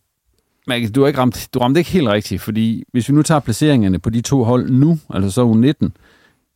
men 0.67 0.93
du, 0.93 1.01
har 1.01 1.09
ikke 1.09 1.21
ramt, 1.21 1.49
du 1.55 1.59
ramte 1.59 1.81
ikke 1.81 1.91
helt 1.91 2.09
rigtigt, 2.09 2.43
fordi 2.43 2.85
hvis 2.93 3.09
vi 3.09 3.15
nu 3.15 3.23
tager 3.23 3.41
placeringerne 3.41 3.99
på 3.99 4.11
de 4.11 4.21
to 4.21 4.45
hold 4.45 4.71
nu, 4.71 4.99
altså 5.11 5.31
så 5.31 5.53
U19, 5.53 5.89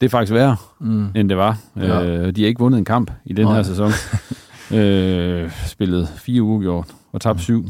det 0.01 0.07
er 0.07 0.11
faktisk 0.11 0.33
værre, 0.33 0.57
mm. 0.81 1.07
end 1.15 1.29
det 1.29 1.37
var. 1.37 1.59
Ja. 1.77 2.05
Øh, 2.05 2.37
de 2.37 2.43
har 2.43 2.49
ikke 2.49 2.59
vundet 2.59 2.79
en 2.79 2.85
kamp 2.85 3.11
i 3.25 3.33
den 3.33 3.47
Nej. 3.47 3.55
her 3.55 3.63
sæson. 3.63 3.91
øh, 4.79 5.51
spillet 5.67 6.09
fire 6.09 6.43
uger 6.43 6.61
gjort 6.61 6.95
og 7.13 7.21
tabt 7.21 7.37
mm. 7.37 7.41
syv, 7.41 7.65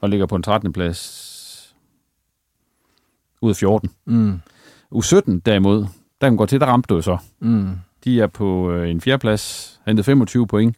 og 0.00 0.08
ligger 0.08 0.26
på 0.26 0.36
en 0.36 0.42
13. 0.42 0.72
plads 0.72 1.74
ud 3.40 3.50
af 3.50 3.56
14. 3.56 3.90
Mm. 4.04 4.40
U17 4.94 5.40
derimod, 5.46 5.86
der 6.22 6.28
kan 6.28 6.36
gå 6.36 6.46
til, 6.46 6.60
der 6.60 6.66
ramte 6.66 6.94
du 6.94 7.02
så. 7.02 7.16
Mm. 7.40 7.70
De 8.04 8.20
er 8.20 8.26
på 8.26 8.72
øh, 8.72 8.90
en 8.90 9.00
fjerdeplads, 9.00 9.80
hentet 9.86 10.04
25 10.04 10.46
point, 10.46 10.76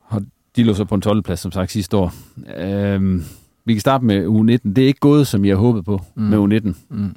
og 0.00 0.22
de 0.56 0.62
lå 0.62 0.74
så 0.74 0.84
på 0.84 0.94
en 0.94 1.00
12. 1.00 1.22
plads, 1.22 1.40
som 1.40 1.52
sagt, 1.52 1.72
sidste 1.72 1.96
år. 1.96 2.12
Øh, 2.56 3.22
vi 3.64 3.74
kan 3.74 3.80
starte 3.80 4.04
med 4.04 4.26
U19. 4.26 4.72
Det 4.72 4.84
er 4.84 4.86
ikke 4.86 5.00
gået, 5.00 5.26
som 5.26 5.44
jeg 5.44 5.56
håbede 5.56 5.82
på 5.82 6.00
mm. 6.14 6.22
med 6.22 6.38
U19. 6.38 6.74
Mm. 6.88 7.14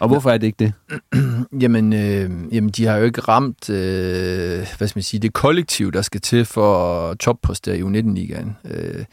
Og 0.00 0.08
hvorfor 0.08 0.30
er 0.30 0.38
det 0.38 0.46
ikke 0.46 0.58
det? 0.58 0.72
jamen, 1.62 1.92
øh, 1.92 2.54
jamen, 2.54 2.70
de 2.70 2.86
har 2.86 2.96
jo 2.96 3.04
ikke 3.04 3.20
ramt 3.20 3.70
øh, 3.70 4.66
hvad 4.78 4.88
skal 4.88 4.98
man 4.98 5.02
sige, 5.02 5.20
det 5.20 5.32
kollektiv, 5.32 5.92
der 5.92 6.02
skal 6.02 6.20
til 6.20 6.44
for 6.44 7.00
at 7.10 7.18
toppræstere 7.18 7.78
i 7.78 7.82
U19-ligaen. 7.82 8.56
Øh, 8.64 9.04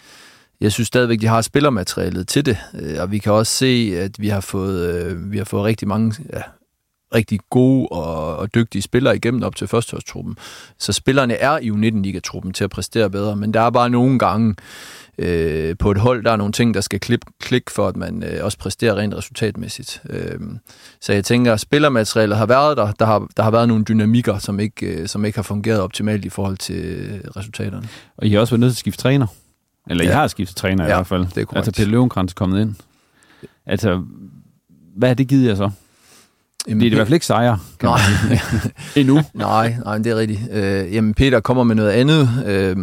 jeg 0.62 0.72
synes 0.72 0.88
stadigvæk, 0.88 1.22
de 1.22 1.28
har 1.28 1.42
spillermaterialet 1.42 2.28
til 2.28 2.46
det, 2.46 2.58
øh, 2.80 2.96
og 3.00 3.12
vi 3.12 3.18
kan 3.18 3.32
også 3.32 3.54
se, 3.54 3.94
at 3.98 4.12
vi 4.20 4.28
har 4.28 4.42
fået, 4.42 4.90
øh, 4.90 5.32
vi 5.32 5.38
har 5.38 5.46
fået 5.46 5.64
rigtig 5.64 5.88
mange 5.88 6.16
ja, 6.34 6.42
rigtig 7.16 7.40
gode 7.50 7.88
og, 7.88 8.38
og 8.38 8.56
dygtige 8.56 8.82
spillere 8.82 9.16
igennem 9.16 9.44
op 9.44 9.56
til 9.56 9.68
førsteårstruppen. 9.68 10.38
Så 10.78 10.94
spillerne 10.94 11.34
er 11.34 11.58
i 11.58 11.70
U19-ligatruppen 11.70 12.54
til 12.54 12.64
at 12.64 12.70
præstere 12.70 13.10
bedre, 13.10 13.36
men 13.36 13.54
der 13.54 13.62
er 13.62 13.70
bare 13.70 13.90
nogle 13.90 14.20
gange, 14.20 14.56
øh, 15.18 15.78
på 15.78 15.92
et 15.92 15.98
hold, 15.98 16.24
der 16.24 16.32
er 16.32 16.36
nogle 16.36 16.54
ting, 16.54 16.74
der 16.74 16.82
skal 16.82 17.00
klip, 17.00 17.22
klikke 17.40 17.72
for, 17.72 17.88
at 17.88 17.98
man 17.98 18.24
øh, 18.24 18.46
også 18.46 18.58
præsterer 18.58 18.96
rent 18.96 19.16
resultatmæssigt. 19.16 20.02
Øh, 20.10 20.40
så 21.02 21.14
jeg 21.14 21.26
tænker, 21.26 21.54
at 21.54 21.60
spillermaterialet 21.60 22.38
har 22.38 22.46
været 22.46 22.78
der. 22.78 22.92
Der 22.92 23.06
har, 23.06 23.28
der 23.38 23.44
har 23.44 23.52
været 23.52 23.68
nogle 23.68 23.84
dynamikker, 23.84 24.38
som 24.38 24.60
ikke, 24.60 24.86
øh, 24.86 25.08
som 25.08 25.26
ikke 25.26 25.38
har 25.38 25.44
fungeret 25.44 25.82
optimalt 25.82 26.26
i 26.26 26.30
forhold 26.30 26.58
til 26.58 27.10
resultaterne. 27.36 27.88
Og 28.18 28.28
I 28.28 28.34
har 28.34 28.40
også 28.40 28.54
været 28.54 28.60
nødt 28.60 28.72
til 28.72 28.76
at 28.76 28.80
skifte 28.80 29.02
træner. 29.02 29.28
Eller 29.90 30.04
ja. 30.04 30.10
I 30.10 30.14
har 30.14 30.28
skiftet 30.28 30.58
træner 30.58 30.84
ja, 30.84 30.90
i 30.90 30.94
hvert 30.96 31.08
fald. 31.08 31.26
det 31.26 31.38
er 31.38 31.46
korrekt. 31.46 31.58
Altså 31.68 31.72
Peter 31.72 31.92
Løvenkrantz 31.92 32.34
kommet 32.34 32.62
ind. 32.62 32.76
Altså, 33.66 34.04
hvad 34.98 35.10
har 35.10 35.14
det 35.14 35.28
givet 35.28 35.48
jer 35.48 35.56
så? 35.56 35.72
Jamen, 36.68 36.82
det 36.82 36.88
er 36.88 36.92
i 36.92 36.96
hvert 36.96 37.08
fald 37.08 37.14
ikke 37.14 37.26
sejre, 37.26 37.60
kan 37.80 37.90
nej. 37.90 38.00
Endnu. 38.96 39.22
nej, 39.34 39.76
nej, 39.86 39.98
det 39.98 40.08
er 40.08 40.16
rigtigt. 40.16 40.42
Øh, 40.52 40.94
jamen, 40.94 41.14
Peter 41.14 41.40
kommer 41.40 41.64
med 41.64 41.76
noget 41.76 41.92
andet. 41.92 42.30
Øh, 42.46 42.76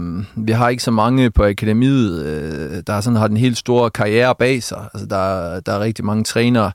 vi 0.46 0.52
har 0.52 0.68
ikke 0.68 0.82
så 0.82 0.90
mange 0.90 1.30
på 1.30 1.44
akademiet, 1.44 2.24
øh, 2.24 2.82
der 2.86 3.00
sådan 3.00 3.16
har 3.16 3.28
den 3.28 3.36
helt 3.36 3.58
store 3.58 3.90
karriere 3.90 4.34
bag 4.38 4.62
sig. 4.62 4.88
Altså, 4.94 5.06
der, 5.06 5.60
der 5.60 5.72
er 5.72 5.80
rigtig 5.80 6.04
mange 6.04 6.24
trænere, 6.24 6.72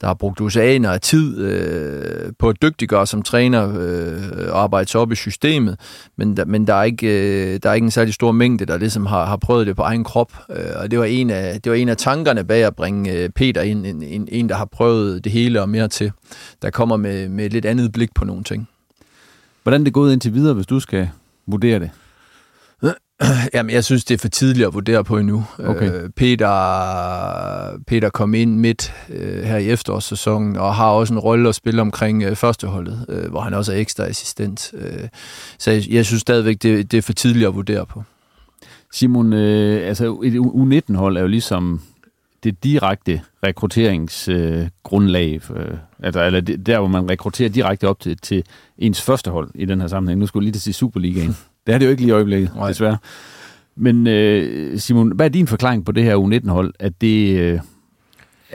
der 0.00 0.06
har 0.06 0.14
brugt 0.14 0.40
oceaner 0.40 0.90
af 0.90 1.00
tid 1.00 1.38
øh, 1.38 2.32
på 2.38 2.48
at 2.48 2.62
dygtiggøre 2.62 3.06
som 3.06 3.22
træner 3.22 3.72
øh, 3.80 4.52
og 4.52 4.62
arbejde 4.62 4.90
sig 4.90 5.00
op 5.00 5.12
i 5.12 5.14
systemet, 5.14 5.80
men, 6.16 6.36
der, 6.36 6.44
men 6.44 6.66
der, 6.66 6.74
er 6.74 6.82
ikke, 6.82 7.06
øh, 7.06 7.60
der 7.62 7.70
er 7.70 7.74
ikke 7.74 7.84
en 7.84 7.90
særlig 7.90 8.14
stor 8.14 8.32
mængde, 8.32 8.66
der 8.66 8.78
ligesom 8.78 9.06
har, 9.06 9.24
har 9.24 9.36
prøvet 9.36 9.66
det 9.66 9.76
på 9.76 9.82
egen 9.82 10.04
krop, 10.04 10.32
øh, 10.50 10.56
og 10.76 10.90
det 10.90 10.98
var, 10.98 11.04
en 11.04 11.30
af, 11.30 11.60
det 11.62 11.72
var 11.72 11.76
en 11.76 11.88
af 11.88 11.96
tankerne 11.96 12.44
bag 12.44 12.64
at 12.64 12.76
bringe 12.76 13.12
øh, 13.12 13.28
Peter 13.28 13.62
ind, 13.62 13.86
en, 13.86 14.02
en, 14.02 14.28
en, 14.32 14.48
der 14.48 14.54
har 14.54 14.64
prøvet 14.64 15.24
det 15.24 15.32
hele 15.32 15.62
og 15.62 15.68
mere 15.68 15.88
til, 15.88 16.12
der 16.62 16.70
kommer 16.70 16.96
med, 16.96 17.28
med 17.28 17.46
et 17.46 17.52
lidt 17.52 17.64
andet 17.64 17.92
blik 17.92 18.14
på 18.14 18.24
nogle 18.24 18.44
ting. 18.44 18.68
Hvordan 19.62 19.86
er 19.86 19.90
gået 19.90 20.12
indtil 20.12 20.34
videre, 20.34 20.54
hvis 20.54 20.66
du 20.66 20.80
skal 20.80 21.08
vurdere 21.46 21.78
det? 21.78 21.90
Jamen, 23.54 23.70
jeg 23.70 23.84
synes, 23.84 24.04
det 24.04 24.14
er 24.14 24.18
for 24.18 24.28
tidligt 24.28 24.66
at 24.66 24.74
vurdere 24.74 25.04
på 25.04 25.18
endnu. 25.18 25.44
Okay. 25.58 25.92
Øh, 25.92 26.10
Peter, 26.10 27.78
Peter 27.86 28.10
kom 28.10 28.34
ind 28.34 28.56
midt 28.56 28.94
øh, 29.08 29.42
her 29.42 29.56
i 29.56 29.68
efterårssæsonen, 29.68 30.56
og 30.56 30.74
har 30.74 30.88
også 30.88 31.14
en 31.14 31.18
rolle 31.18 31.48
at 31.48 31.54
spille 31.54 31.80
omkring 31.80 32.22
øh, 32.22 32.36
førsteholdet, 32.36 33.06
øh, 33.08 33.30
hvor 33.30 33.40
han 33.40 33.54
også 33.54 33.72
er 33.72 33.76
ekstra 33.76 34.04
assistent. 34.04 34.72
Øh, 34.74 35.08
så 35.58 35.70
jeg, 35.70 35.90
jeg 35.90 36.06
synes 36.06 36.20
stadigvæk, 36.20 36.62
det, 36.62 36.92
det 36.92 36.98
er 36.98 37.02
for 37.02 37.12
tidligt 37.12 37.46
at 37.46 37.54
vurdere 37.54 37.86
på. 37.86 38.02
Simon, 38.92 39.32
øh, 39.32 39.88
altså 39.88 40.20
et 40.24 40.34
U19-hold 40.34 41.16
er 41.16 41.20
jo 41.20 41.26
ligesom 41.26 41.80
det 42.44 42.64
direkte 42.64 43.20
rekrutteringsgrundlag, 43.46 45.40
øh, 45.56 45.74
altså, 46.02 46.22
eller 46.22 46.40
det, 46.40 46.66
der, 46.66 46.78
hvor 46.78 46.88
man 46.88 47.10
rekrutterer 47.10 47.48
direkte 47.48 47.88
op 47.88 48.00
til, 48.00 48.16
til 48.16 48.44
ens 48.78 49.02
første 49.02 49.30
hold 49.30 49.50
i 49.54 49.64
den 49.64 49.80
her 49.80 49.88
sammenhæng. 49.88 50.20
Nu 50.20 50.26
skulle 50.26 50.42
jeg 50.42 50.46
lige 50.46 50.52
til 50.52 50.62
sige 50.62 50.74
Superligaen. 50.74 51.36
Det 51.66 51.74
er 51.74 51.78
det 51.78 51.86
jo 51.86 51.90
ikke 51.90 52.02
lige 52.02 52.08
i 52.08 52.12
øjeblikket, 52.12 52.54
Nej. 52.54 52.68
desværre. 52.68 52.98
Men 53.76 54.06
øh, 54.06 54.78
Simon, 54.78 55.12
hvad 55.16 55.26
er 55.26 55.30
din 55.30 55.46
forklaring 55.46 55.84
på 55.84 55.92
det 55.92 56.04
her 56.04 56.16
U19-hold? 56.16 56.74
At 56.78 57.00
det, 57.00 57.38
øh, 57.38 57.60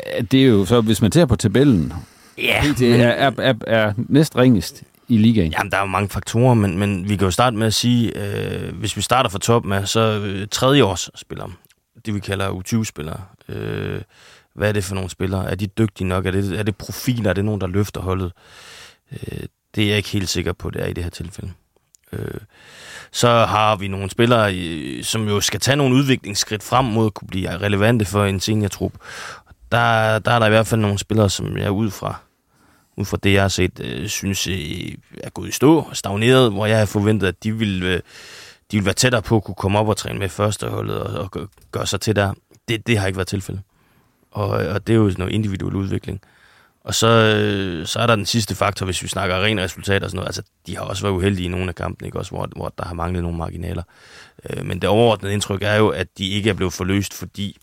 at 0.06 0.32
det 0.32 0.42
er 0.42 0.48
jo 0.48 0.66
så, 0.66 0.82
hvis 0.82 1.02
man 1.02 1.12
ser 1.12 1.26
på 1.26 1.36
tabellen, 1.36 1.94
ja, 2.38 2.64
men... 2.80 3.02
er, 3.02 3.08
er, 3.08 3.32
er, 3.38 3.54
er 3.68 3.94
næst 3.98 4.36
ringest 4.38 4.84
i 5.08 5.18
ligaen. 5.18 5.52
Jamen, 5.52 5.72
der 5.72 5.78
er 5.78 5.82
jo 5.82 5.88
mange 5.88 6.10
faktorer, 6.10 6.54
men, 6.54 6.78
men 6.80 7.10
vi 7.10 7.16
kan 7.16 7.26
jo 7.26 7.32
starte 7.32 7.58
med 7.58 7.68
at 7.68 7.74
sige, 7.74 8.12
øh, 8.18 8.76
hvis 8.76 8.98
vi 8.98 9.02
starter 9.02 9.30
fra 9.30 9.40
top 9.40 9.66
med, 9.66 9.86
så 9.86 10.20
øh, 10.26 10.48
tredjeårsspillere, 10.52 11.52
det 12.06 12.14
vi 12.14 12.20
kalder 12.20 12.50
U20-spillere, 12.50 13.22
øh, 13.50 14.02
hvad 14.56 14.70
er 14.70 14.74
det 14.74 14.84
for 14.84 14.96
nogle 14.96 15.10
spillere? 15.10 15.52
Er 15.52 15.56
de 15.56 15.68
dygtige 15.68 16.08
nok? 16.08 16.26
Er 16.26 16.32
det, 16.32 16.60
er 16.60 16.64
det 16.64 16.76
profiler? 16.76 17.30
Er 17.30 17.34
det 17.34 17.46
nogen, 17.46 17.62
der 17.62 17.68
løfter 17.68 18.02
holdet? 18.02 18.32
Øh, 19.12 19.40
det 19.76 19.84
er 19.84 19.88
jeg 19.88 19.98
ikke 19.98 20.10
helt 20.10 20.30
sikker 20.30 20.54
på, 20.54 20.70
det 20.70 20.84
er 20.84 20.88
i 20.88 20.94
det 20.94 21.04
her 21.04 21.12
tilfælde. 21.12 21.52
Øh, 22.20 22.40
så 23.12 23.28
har 23.28 23.76
vi 23.76 23.88
nogle 23.88 24.10
spillere, 24.10 24.54
som 25.04 25.28
jo 25.28 25.42
skal 25.42 25.60
tage 25.60 25.76
nogle 25.76 25.96
udviklingsskridt 25.96 26.64
frem 26.64 26.86
mod 26.86 27.06
at 27.06 27.14
kunne 27.14 27.28
blive 27.28 27.58
relevante 27.58 28.06
for 28.06 28.26
en 28.26 28.40
seniortrup. 28.40 28.94
Der, 29.72 30.20
der 30.20 30.32
er 30.32 30.40
der 30.40 30.46
i 30.46 30.50
hvert 30.50 30.68
fald 30.68 30.82
nogle 30.82 30.98
spillere, 30.98 31.30
som 31.30 31.58
jeg 31.58 31.72
ud 31.72 31.92
fra, 31.92 32.20
ud 32.98 33.06
fra 33.06 33.18
det, 33.24 33.34
jeg 33.34 33.42
har 33.42 33.48
set, 33.48 33.80
øh, 33.80 34.08
synes 34.08 34.48
øh, 34.48 34.92
er 35.24 35.30
gået 35.30 35.48
i 35.48 35.52
stå, 35.52 35.90
stagneret, 35.94 36.52
hvor 36.52 36.66
jeg 36.66 36.80
har 36.80 36.86
forventet, 36.86 37.28
at 37.28 37.44
de 37.44 37.58
ville, 37.58 37.86
øh, 37.86 37.96
de 38.72 38.78
ville 38.78 38.86
være 38.86 38.94
tættere 38.94 39.22
på 39.22 39.36
at 39.36 39.44
kunne 39.44 39.56
komme 39.56 39.80
op 39.80 39.88
og 39.88 39.98
træne 39.98 40.20
med 40.20 40.30
førsteholdet 40.30 41.00
og, 41.00 41.30
og 41.34 41.50
gøre 41.72 41.88
sig 41.88 42.02
til 42.02 42.16
der. 42.16 42.34
Det, 42.68 42.88
det 42.88 42.98
har 42.98 43.08
ikke 43.08 43.18
været 43.18 43.28
tilfældet. 43.28 43.64
Og, 44.32 44.48
og 44.50 44.88
det 44.88 44.94
er 44.94 44.98
jo 44.98 45.10
sådan 45.10 45.22
noget 45.22 45.34
individuel 45.34 45.76
udvikling. 45.76 46.22
Og 46.86 46.96
så, 46.96 47.08
øh, 47.08 47.88
så 47.88 48.00
er 48.00 48.08
der 48.08 48.16
den 48.16 48.26
sidste 48.26 48.56
faktor, 48.56 48.86
hvis 48.86 49.04
vi 49.04 49.08
snakker 49.08 49.44
ren 49.44 49.60
resultat 49.60 50.04
og 50.04 50.10
sådan 50.10 50.16
noget. 50.16 50.28
Altså, 50.28 50.42
de 50.68 50.78
har 50.78 50.84
også 50.84 51.04
været 51.04 51.14
uheldige 51.14 51.46
i 51.46 51.50
nogle 51.50 51.68
af 51.68 51.76
kampene, 51.76 52.08
ikke? 52.08 52.20
Også, 52.20 52.32
hvor, 52.32 52.50
hvor 52.56 52.74
der 52.78 52.86
har 52.86 52.94
manglet 52.94 53.24
nogle 53.24 53.38
marginaler. 53.38 53.84
Øh, 54.50 54.66
men 54.66 54.82
det 54.82 54.90
overordnede 54.90 55.34
indtryk 55.34 55.62
er 55.62 55.76
jo, 55.76 55.90
at 55.90 56.08
de 56.18 56.30
ikke 56.30 56.50
er 56.50 56.54
blevet 56.54 56.74
forløst, 56.74 57.14
fordi 57.14 57.58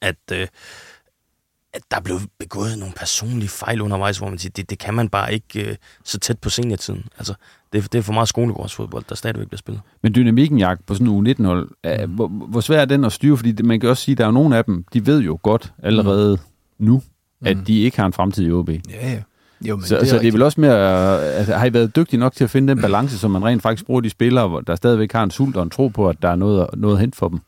at, 0.00 0.16
øh, 0.32 0.46
at 1.72 1.82
der 1.90 1.96
er 1.96 2.00
blevet 2.00 2.22
begået 2.38 2.78
nogle 2.78 2.94
personlige 2.94 3.48
fejl 3.48 3.80
undervejs, 3.80 4.18
hvor 4.18 4.28
man 4.28 4.38
siger, 4.38 4.52
det, 4.56 4.70
det 4.70 4.78
kan 4.78 4.94
man 4.94 5.08
bare 5.08 5.34
ikke 5.34 5.70
øh, 5.70 5.76
så 6.04 6.18
tæt 6.18 6.38
på 6.38 6.50
seniortiden. 6.50 7.04
Altså, 7.18 7.34
det, 7.72 7.92
det 7.92 7.98
er 7.98 8.02
for 8.02 8.12
meget 8.12 8.28
skolegårdsfodbold, 8.28 9.04
der 9.08 9.14
stadigvæk 9.14 9.48
bliver 9.48 9.58
spillet. 9.58 9.82
Men 10.02 10.14
dynamikken, 10.14 10.58
Jak, 10.58 10.80
på 10.86 10.94
sådan 10.94 11.06
en 11.06 11.26
U19-hold, 11.26 11.70
er, 11.82 12.06
hvor, 12.06 12.28
hvor 12.28 12.60
svær 12.60 12.80
er 12.80 12.84
den 12.84 13.04
at 13.04 13.12
styre? 13.12 13.36
Fordi 13.36 13.52
det, 13.52 13.64
man 13.64 13.80
kan 13.80 13.88
også 13.88 14.02
sige, 14.02 14.12
at 14.12 14.18
der 14.18 14.24
er 14.24 14.28
jo 14.28 14.32
nogle 14.32 14.56
af 14.56 14.64
dem, 14.64 14.84
de 14.92 15.06
ved 15.06 15.20
jo 15.20 15.38
godt 15.42 15.72
allerede 15.82 16.38
mm. 16.78 16.86
nu, 16.86 17.02
at 17.44 17.56
mm. 17.56 17.64
de 17.64 17.80
ikke 17.80 17.96
har 17.96 18.06
en 18.06 18.12
fremtid 18.12 18.46
i 18.46 18.52
OB. 18.52 18.68
Ja, 18.68 18.76
ja. 19.02 19.18
Jo, 19.68 19.76
men 19.76 19.84
så, 19.84 19.98
det 19.98 20.08
så 20.08 20.16
er 20.16 20.20
det 20.20 20.28
er 20.28 20.32
vel 20.32 20.42
også 20.42 20.60
mere, 20.60 21.22
altså, 21.22 21.54
har 21.54 21.66
I 21.66 21.72
været 21.72 21.96
dygtige 21.96 22.20
nok 22.20 22.32
til 22.32 22.44
at 22.44 22.50
finde 22.50 22.74
den 22.74 22.82
balance, 22.82 23.18
som 23.18 23.30
man 23.30 23.44
rent 23.44 23.62
faktisk 23.62 23.86
bruger 23.86 24.00
de 24.00 24.10
spillere, 24.10 24.62
der 24.66 24.74
stadigvæk 24.74 25.12
har 25.12 25.22
en 25.22 25.30
sult 25.30 25.56
og 25.56 25.62
en 25.62 25.70
tro 25.70 25.88
på, 25.88 26.08
at 26.08 26.16
der 26.22 26.28
er 26.28 26.36
noget, 26.36 26.66
noget 26.76 26.94
at 26.94 27.00
hente 27.00 27.18
for 27.18 27.28
dem? 27.28 27.40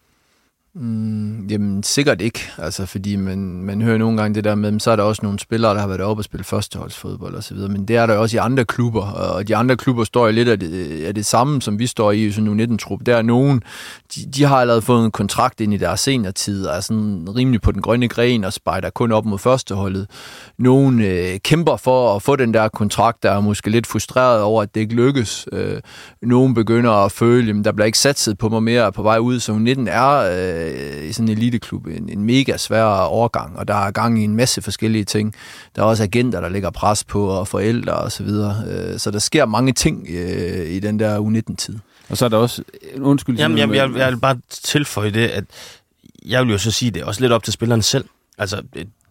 Mm, 0.79 1.47
jamen, 1.47 1.83
sikkert 1.83 2.21
ikke. 2.21 2.41
Altså, 2.59 2.87
fordi 2.87 3.17
man, 3.17 3.39
man 3.39 3.83
hører 3.83 3.99
nogle 3.99 4.17
gange 4.17 4.35
det 4.35 4.45
der 4.45 4.55
med, 4.55 4.81
så 4.81 4.91
er 4.91 4.97
der 4.97 5.03
også 5.03 5.21
nogle 5.23 5.39
spillere, 5.39 5.75
der 5.75 5.81
har 5.81 5.87
været 5.87 6.01
oppe 6.01 6.21
og 6.21 6.25
spille 6.25 6.45
førsteholdsfodbold 6.45 7.35
og 7.35 7.45
så 7.45 7.55
videre. 7.55 7.69
Men 7.69 7.89
det 7.89 7.97
er 7.97 8.07
der 8.07 8.17
også 8.17 8.37
i 8.37 8.39
andre 8.39 8.65
klubber, 8.65 9.03
og 9.03 9.49
de 9.49 9.57
andre 9.57 9.77
klubber 9.77 10.05
står 10.05 10.27
jo 10.27 10.33
lidt 10.33 10.49
af 10.49 10.61
det, 10.61 11.05
af 11.05 11.15
det 11.15 11.27
samme, 11.27 11.63
som 11.63 11.79
vi 11.79 11.87
står 11.87 12.13
i, 12.13 12.31
sådan 12.31 12.61
en 12.61 12.73
19-trup. 12.73 13.01
Der 13.07 13.17
er 13.17 13.23
nogen, 13.23 13.63
de, 14.15 14.27
de 14.27 14.45
har 14.45 14.57
allerede 14.57 14.83
fået 14.83 15.05
en 15.05 15.11
kontrakt 15.11 15.61
ind 15.61 15.75
i 15.75 15.77
deres 15.77 16.01
seniortid, 16.01 16.67
og 16.67 16.77
er 16.77 16.81
sådan 16.81 17.29
rimelig 17.37 17.61
på 17.61 17.73
den 17.73 17.83
grønne 17.83 18.09
gren 18.09 18.45
og 18.45 18.53
spejder 18.53 18.91
kun 18.91 19.13
op 19.13 19.25
mod 19.25 19.39
førsteholdet. 19.39 20.07
Nogen 20.59 21.01
øh, 21.01 21.39
kæmper 21.39 21.77
for 21.77 22.17
at 22.17 22.23
få 22.23 22.37
den 22.37 22.55
der 22.55 22.69
kontrakt, 22.69 23.23
der 23.23 23.31
er 23.31 23.41
måske 23.41 23.71
lidt 23.71 23.87
frustreret 23.87 24.43
over, 24.43 24.63
at 24.63 24.75
det 24.75 24.81
ikke 24.81 24.95
lykkes. 24.95 25.49
Øh, 25.53 25.81
nogen 26.23 26.55
begynder 26.55 26.91
at 26.91 27.13
føle, 27.13 27.59
at 27.59 27.65
der 27.65 27.73
bliver 27.73 27.87
ikke 27.87 27.99
satset 27.99 28.39
på 28.39 28.49
mig 28.49 28.63
mere 28.63 28.93
på 28.93 29.03
vej 29.03 29.19
ud, 29.19 29.41
så 29.41 29.53
19 29.53 29.89
er 29.89 30.13
øh, 30.13 30.66
i 31.09 31.13
sådan 31.13 31.29
en 31.29 31.37
eliteklub 31.37 31.87
en, 31.87 32.09
en 32.09 32.25
mega 32.25 32.57
svær 32.57 32.85
overgang, 32.85 33.59
og 33.59 33.69
der 33.69 33.75
er 33.75 33.91
gang 33.91 34.21
i 34.21 34.25
en 34.25 34.37
masse 34.37 34.63
forskellige 34.63 35.05
ting. 35.05 35.35
Der 35.77 35.83
er 35.83 35.87
også 35.87 36.03
agenter, 36.03 36.41
der 36.41 36.49
lægger 36.49 36.71
pres 36.71 37.05
på, 37.05 37.27
og 37.27 37.49
forældre 37.49 37.93
og 37.93 38.13
så 38.13 38.23
videre. 38.23 38.65
Øh, 38.69 38.99
så 38.99 39.11
der 39.11 39.19
sker 39.19 39.47
mange 39.47 39.73
ting 39.73 40.07
øh, 40.11 40.71
i 40.71 40.81
den 40.81 40.99
der 40.99 41.21
U19-tid. 41.21 41.79
Og 42.09 42.17
så 42.17 42.25
er 42.25 42.29
der 42.29 42.37
også, 42.37 42.63
undskyld... 43.01 43.39
Jamen, 43.39 43.59
jeg, 43.59 43.69
jeg, 43.75 43.91
jeg 43.97 44.13
vil 44.13 44.19
bare 44.21 44.39
tilføje 44.51 45.11
det, 45.11 45.29
at 45.29 45.45
jeg 46.27 46.43
vil 46.43 46.53
jo 46.53 46.59
så 46.59 46.71
sige, 46.71 46.91
det 46.91 47.03
er 47.03 47.07
også 47.07 47.21
lidt 47.21 47.33
op 47.33 47.43
til 47.43 47.53
spillerne 47.53 47.83
selv. 47.83 48.05
Altså, 48.39 48.63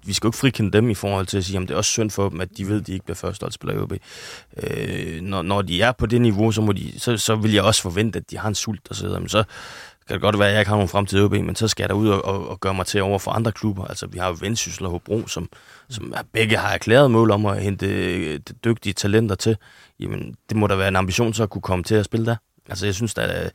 vi 0.06 0.14
skal 0.14 0.28
jo 0.28 0.30
ikke 0.30 0.38
frikende 0.38 0.72
dem 0.72 0.90
i 0.90 0.94
forhold 0.94 1.26
til 1.26 1.38
at 1.38 1.46
sige, 1.46 1.60
at 1.60 1.68
det 1.68 1.72
er 1.72 1.78
også 1.78 1.92
synd 1.92 2.12
for 2.12 2.30
dem, 2.30 2.42
at 2.42 2.58
de 2.58 2.68
ved, 2.68 2.82
at 2.82 2.88
de 2.88 2.94
ikke 2.94 3.06
bliver 3.06 3.16
førsteholdsspillere 3.16 3.78
i 3.78 3.82
OB. 3.82 3.94
Øh, 4.64 5.22
når, 5.22 5.42
når 5.42 5.62
de 5.62 5.82
er 5.82 5.92
på 5.92 6.06
det 6.06 6.22
niveau, 6.22 6.52
så, 6.52 6.62
må 6.62 6.72
de, 6.72 7.00
så, 7.00 7.18
så 7.18 7.36
vil 7.36 7.54
jeg 7.54 7.64
også 7.64 7.82
forvente, 7.82 8.20
at 8.20 8.32
de 8.32 8.38
har 8.38 8.48
en 8.48 8.56
sult 8.56 8.88
og 8.90 8.96
så 8.96 9.06
videre. 9.06 9.20
Men 9.20 9.30
så 9.30 9.44
kan 10.08 10.14
det 10.14 10.22
godt 10.22 10.40
være, 10.40 10.48
at 10.48 10.54
jeg 10.54 10.62
ikke 10.62 10.70
har 10.70 10.76
nogen 10.76 10.90
fremtid 10.90 11.20
i 11.20 11.22
OB, 11.22 11.32
men 11.32 11.56
så 11.56 11.68
skal 11.68 11.84
jeg 11.84 11.90
derud 11.90 12.10
og, 12.10 12.26
og, 12.26 12.50
og 12.50 12.60
gøre 12.60 12.74
mig 12.74 12.86
til 12.86 13.02
over 13.02 13.20
for 13.20 13.32
andre 13.32 13.52
klubber. 13.52 13.86
Altså, 13.86 14.08
vi 14.08 14.18
har 14.18 14.28
jo 14.28 14.38
Vendsyssel 14.42 14.86
og 14.86 14.92
Hobro, 14.92 15.28
som, 15.28 15.50
som 15.90 16.14
begge 16.34 16.58
har 16.58 16.74
erklæret 16.74 17.12
mål 17.12 17.32
om 17.32 17.46
at 17.46 17.62
hente 17.62 17.88
øh, 17.88 18.40
dygtige 18.66 18.94
talenter 18.94 19.36
til. 19.36 19.58
Jamen, 20.00 20.36
det 20.50 20.58
må 20.58 20.68
da 20.68 20.76
være 20.76 20.88
en 20.88 20.96
ambition 20.96 21.34
så 21.34 21.44
at 21.44 21.50
kunne 21.50 21.62
komme 21.62 21.84
til 21.84 21.96
at 21.96 22.06
spille 22.06 22.26
der. 22.26 22.36
Altså, 22.70 22.86
jeg 22.86 22.96
synes, 22.96 23.14
da, 23.14 23.44
øh, 23.44 23.50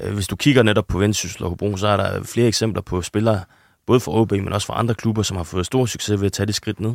øh, 0.00 0.14
hvis 0.14 0.28
du 0.28 0.36
kigger 0.36 0.62
netop 0.62 0.86
på 0.86 0.98
Vendsyssel 0.98 1.42
og 1.44 1.48
Hobro, 1.48 1.76
så 1.76 1.88
er 1.88 1.96
der 1.96 2.22
flere 2.22 2.48
eksempler 2.48 2.82
på 2.82 3.02
spillere, 3.02 3.40
både 3.86 4.00
for 4.00 4.12
OB, 4.12 4.32
men 4.32 4.52
også 4.52 4.66
for 4.66 4.74
andre 4.74 4.94
klubber, 4.94 5.22
som 5.22 5.36
har 5.36 5.44
fået 5.44 5.66
stor 5.66 5.86
succes 5.86 6.20
ved 6.20 6.26
at 6.26 6.32
tage 6.32 6.46
det 6.46 6.54
skridt 6.54 6.80
ned. 6.80 6.94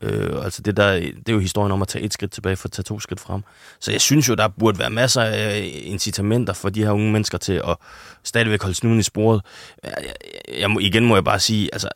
Øh, 0.00 0.44
altså 0.44 0.62
det, 0.62 0.76
der, 0.76 0.92
det 1.00 1.28
er 1.28 1.32
jo 1.32 1.38
historien 1.38 1.72
om 1.72 1.82
at 1.82 1.88
tage 1.88 2.04
et 2.04 2.12
skridt 2.12 2.32
tilbage 2.32 2.56
for 2.56 2.68
at 2.68 2.72
tage 2.72 2.84
to 2.84 3.00
skridt 3.00 3.20
frem. 3.20 3.42
Så 3.80 3.92
jeg 3.92 4.00
synes 4.00 4.28
jo, 4.28 4.34
der 4.34 4.48
burde 4.48 4.78
være 4.78 4.90
masser 4.90 5.22
af 5.22 5.70
incitamenter 5.82 6.52
for 6.52 6.68
de 6.68 6.84
her 6.84 6.90
unge 6.90 7.12
mennesker 7.12 7.38
til 7.38 7.52
at 7.52 7.76
stadigvæk 8.24 8.62
holde 8.62 8.74
snuden 8.74 8.98
i 8.98 9.02
sporet. 9.02 9.42
Jeg, 9.84 9.94
jeg, 10.48 10.60
jeg 10.60 10.80
igen 10.80 11.04
må 11.04 11.16
jeg 11.16 11.24
bare 11.24 11.40
sige, 11.40 11.68
altså 11.72 11.88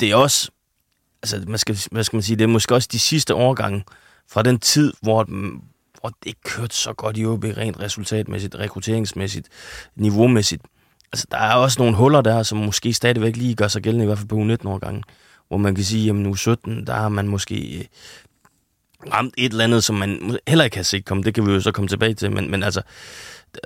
det 0.00 0.10
er 0.10 0.16
også, 0.16 0.50
altså 1.22 1.44
man 1.46 1.58
skal, 1.58 1.78
hvad 1.90 2.04
skal 2.04 2.16
man 2.16 2.22
sige, 2.22 2.36
det 2.36 2.44
er 2.44 2.48
måske 2.48 2.74
også 2.74 2.88
de 2.92 2.98
sidste 2.98 3.34
årgange 3.34 3.84
fra 4.30 4.42
den 4.42 4.58
tid, 4.58 4.92
hvor, 5.00 5.24
hvor 6.00 6.08
det 6.08 6.26
ikke 6.26 6.42
kørte 6.44 6.76
så 6.76 6.92
godt 6.92 7.18
i 7.18 7.26
OB 7.26 7.44
rent 7.44 7.80
resultatmæssigt, 7.80 8.54
rekrutteringsmæssigt, 8.54 9.48
niveaumæssigt. 9.96 10.62
Altså 11.12 11.26
der 11.30 11.38
er 11.38 11.54
også 11.54 11.80
nogle 11.80 11.96
huller 11.96 12.20
der, 12.20 12.42
som 12.42 12.58
måske 12.58 12.92
stadigvæk 12.92 13.36
lige 13.36 13.54
gør 13.54 13.68
sig 13.68 13.82
gældende, 13.82 14.04
i 14.04 14.06
hvert 14.06 14.18
fald 14.18 14.28
på 14.28 14.36
U19-årgangen 14.36 15.04
hvor 15.52 15.58
man 15.58 15.74
kan 15.74 15.84
sige, 15.84 16.10
at 16.10 16.16
nu 16.16 16.34
17, 16.34 16.86
der 16.86 16.94
har 16.94 17.08
man 17.08 17.28
måske 17.28 17.78
øh, 17.78 17.84
ramt 19.12 19.34
et 19.38 19.52
eller 19.52 19.64
andet, 19.64 19.84
som 19.84 19.96
man 19.96 20.38
heller 20.48 20.64
ikke 20.64 20.76
har 20.76 20.84
set 20.84 21.04
komme. 21.04 21.22
Det 21.22 21.34
kan 21.34 21.46
vi 21.46 21.52
jo 21.52 21.60
så 21.60 21.72
komme 21.72 21.88
tilbage 21.88 22.14
til, 22.14 22.30
men, 22.30 22.50
men 22.50 22.62
altså, 22.62 22.82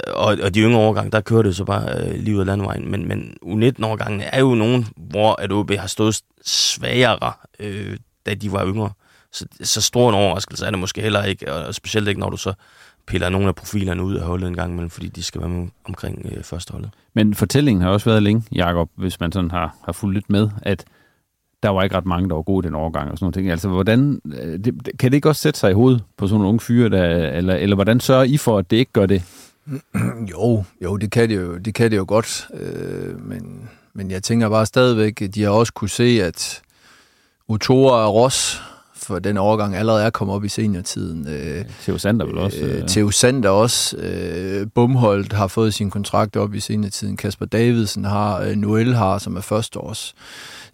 og, 0.06 0.36
og 0.42 0.54
de 0.54 0.60
yngre 0.60 0.80
årgange, 0.80 1.10
der 1.10 1.20
kører 1.20 1.42
det 1.42 1.56
så 1.56 1.64
bare 1.64 1.98
øh, 1.98 2.14
livet 2.14 2.40
af 2.40 2.46
landvejen. 2.46 2.90
Men, 2.90 3.08
men 3.08 3.36
U19-årgangene 3.42 4.24
er 4.24 4.40
jo 4.40 4.54
nogen, 4.54 4.86
hvor 4.96 5.40
at 5.42 5.52
OB 5.52 5.70
har 5.70 5.86
stået 5.86 6.20
svagere, 6.44 7.32
øh, 7.60 7.96
da 8.26 8.34
de 8.34 8.52
var 8.52 8.66
yngre. 8.66 8.90
Så, 9.32 9.46
så 9.62 9.82
stor 9.82 10.08
en 10.08 10.14
overraskelse 10.14 10.66
er 10.66 10.70
det 10.70 10.78
måske 10.78 11.00
heller 11.00 11.24
ikke, 11.24 11.52
og 11.52 11.74
specielt 11.74 12.08
ikke, 12.08 12.20
når 12.20 12.30
du 12.30 12.36
så 12.36 12.54
piller 13.06 13.28
nogle 13.28 13.48
af 13.48 13.54
profilerne 13.54 14.02
ud 14.02 14.14
af 14.14 14.26
holdet 14.26 14.48
en 14.48 14.56
gang 14.56 14.72
imellem, 14.72 14.90
fordi 14.90 15.08
de 15.08 15.22
skal 15.22 15.40
være 15.40 15.50
med 15.50 15.68
omkring 15.84 16.26
øh, 16.32 16.44
førsteholdet. 16.44 16.90
Men 17.14 17.34
fortællingen 17.34 17.82
har 17.82 17.90
også 17.90 18.10
været 18.10 18.22
længe, 18.22 18.42
Jakob, 18.52 18.90
hvis 18.96 19.20
man 19.20 19.32
sådan 19.32 19.50
har, 19.50 19.76
har 19.84 19.92
fulgt 19.92 20.14
lidt 20.14 20.30
med, 20.30 20.48
at 20.62 20.84
der 21.66 21.72
var 21.72 21.82
ikke 21.82 21.96
ret 21.96 22.06
mange, 22.06 22.28
der 22.28 22.34
var 22.34 22.42
gode 22.42 22.64
i 22.64 22.66
den 22.66 22.74
overgang 22.74 23.10
og 23.10 23.18
sådan 23.18 23.24
noget 23.24 23.34
ting. 23.34 23.50
Altså, 23.50 23.68
hvordan, 23.68 24.20
øh, 24.42 24.58
det, 24.64 24.74
kan 24.98 25.10
det 25.10 25.16
ikke 25.16 25.28
også 25.28 25.42
sætte 25.42 25.60
sig 25.60 25.70
i 25.70 25.74
hovedet 25.74 26.02
på 26.16 26.26
sådan 26.26 26.34
nogle 26.34 26.48
unge 26.48 26.60
fyre, 26.60 26.88
der, 26.88 27.04
eller, 27.28 27.54
eller 27.54 27.74
hvordan 27.76 28.00
sørger 28.00 28.24
I 28.24 28.36
for, 28.36 28.58
at 28.58 28.70
det 28.70 28.76
ikke 28.76 28.92
gør 28.92 29.06
det? 29.06 29.22
Jo, 30.32 30.64
jo, 30.82 30.96
det 30.96 31.10
kan 31.10 31.28
det 31.28 31.36
jo, 31.36 31.56
det 31.56 31.74
kan 31.74 31.90
det 31.90 31.96
jo 31.96 32.04
godt, 32.08 32.48
øh, 32.54 33.28
men, 33.28 33.68
men 33.94 34.10
jeg 34.10 34.22
tænker 34.22 34.48
bare 34.48 34.66
stadigvæk, 34.66 35.22
at 35.22 35.34
de 35.34 35.42
har 35.42 35.50
også 35.50 35.72
kunne 35.72 35.90
se, 35.90 36.22
at 36.22 36.62
Utora 37.48 38.06
og 38.06 38.14
Ross, 38.14 38.62
for 38.94 39.18
den 39.18 39.36
overgang 39.36 39.76
allerede 39.76 40.04
er 40.04 40.10
kommet 40.10 40.36
op 40.36 40.44
i 40.44 40.48
seniortiden. 40.48 41.28
Øh, 41.28 41.64
Theo 41.82 41.98
Sander 41.98 42.26
vel 42.26 42.38
også? 42.38 42.58
Øh, 42.58 42.88
Theo 42.88 43.10
Sander 43.10 43.50
også. 43.50 43.96
Øh, 43.96 44.66
Bumholdt 44.74 45.32
har 45.32 45.46
fået 45.46 45.74
sin 45.74 45.90
kontrakt 45.90 46.36
op 46.36 46.54
i 46.54 46.60
seniortiden. 46.60 47.16
Kasper 47.16 47.46
Davidsen 47.46 48.04
har, 48.04 48.40
øh, 48.40 48.56
Noel 48.56 48.94
har, 48.94 49.18
som 49.18 49.36
er 49.36 49.40
første 49.40 49.80
års. 49.80 50.14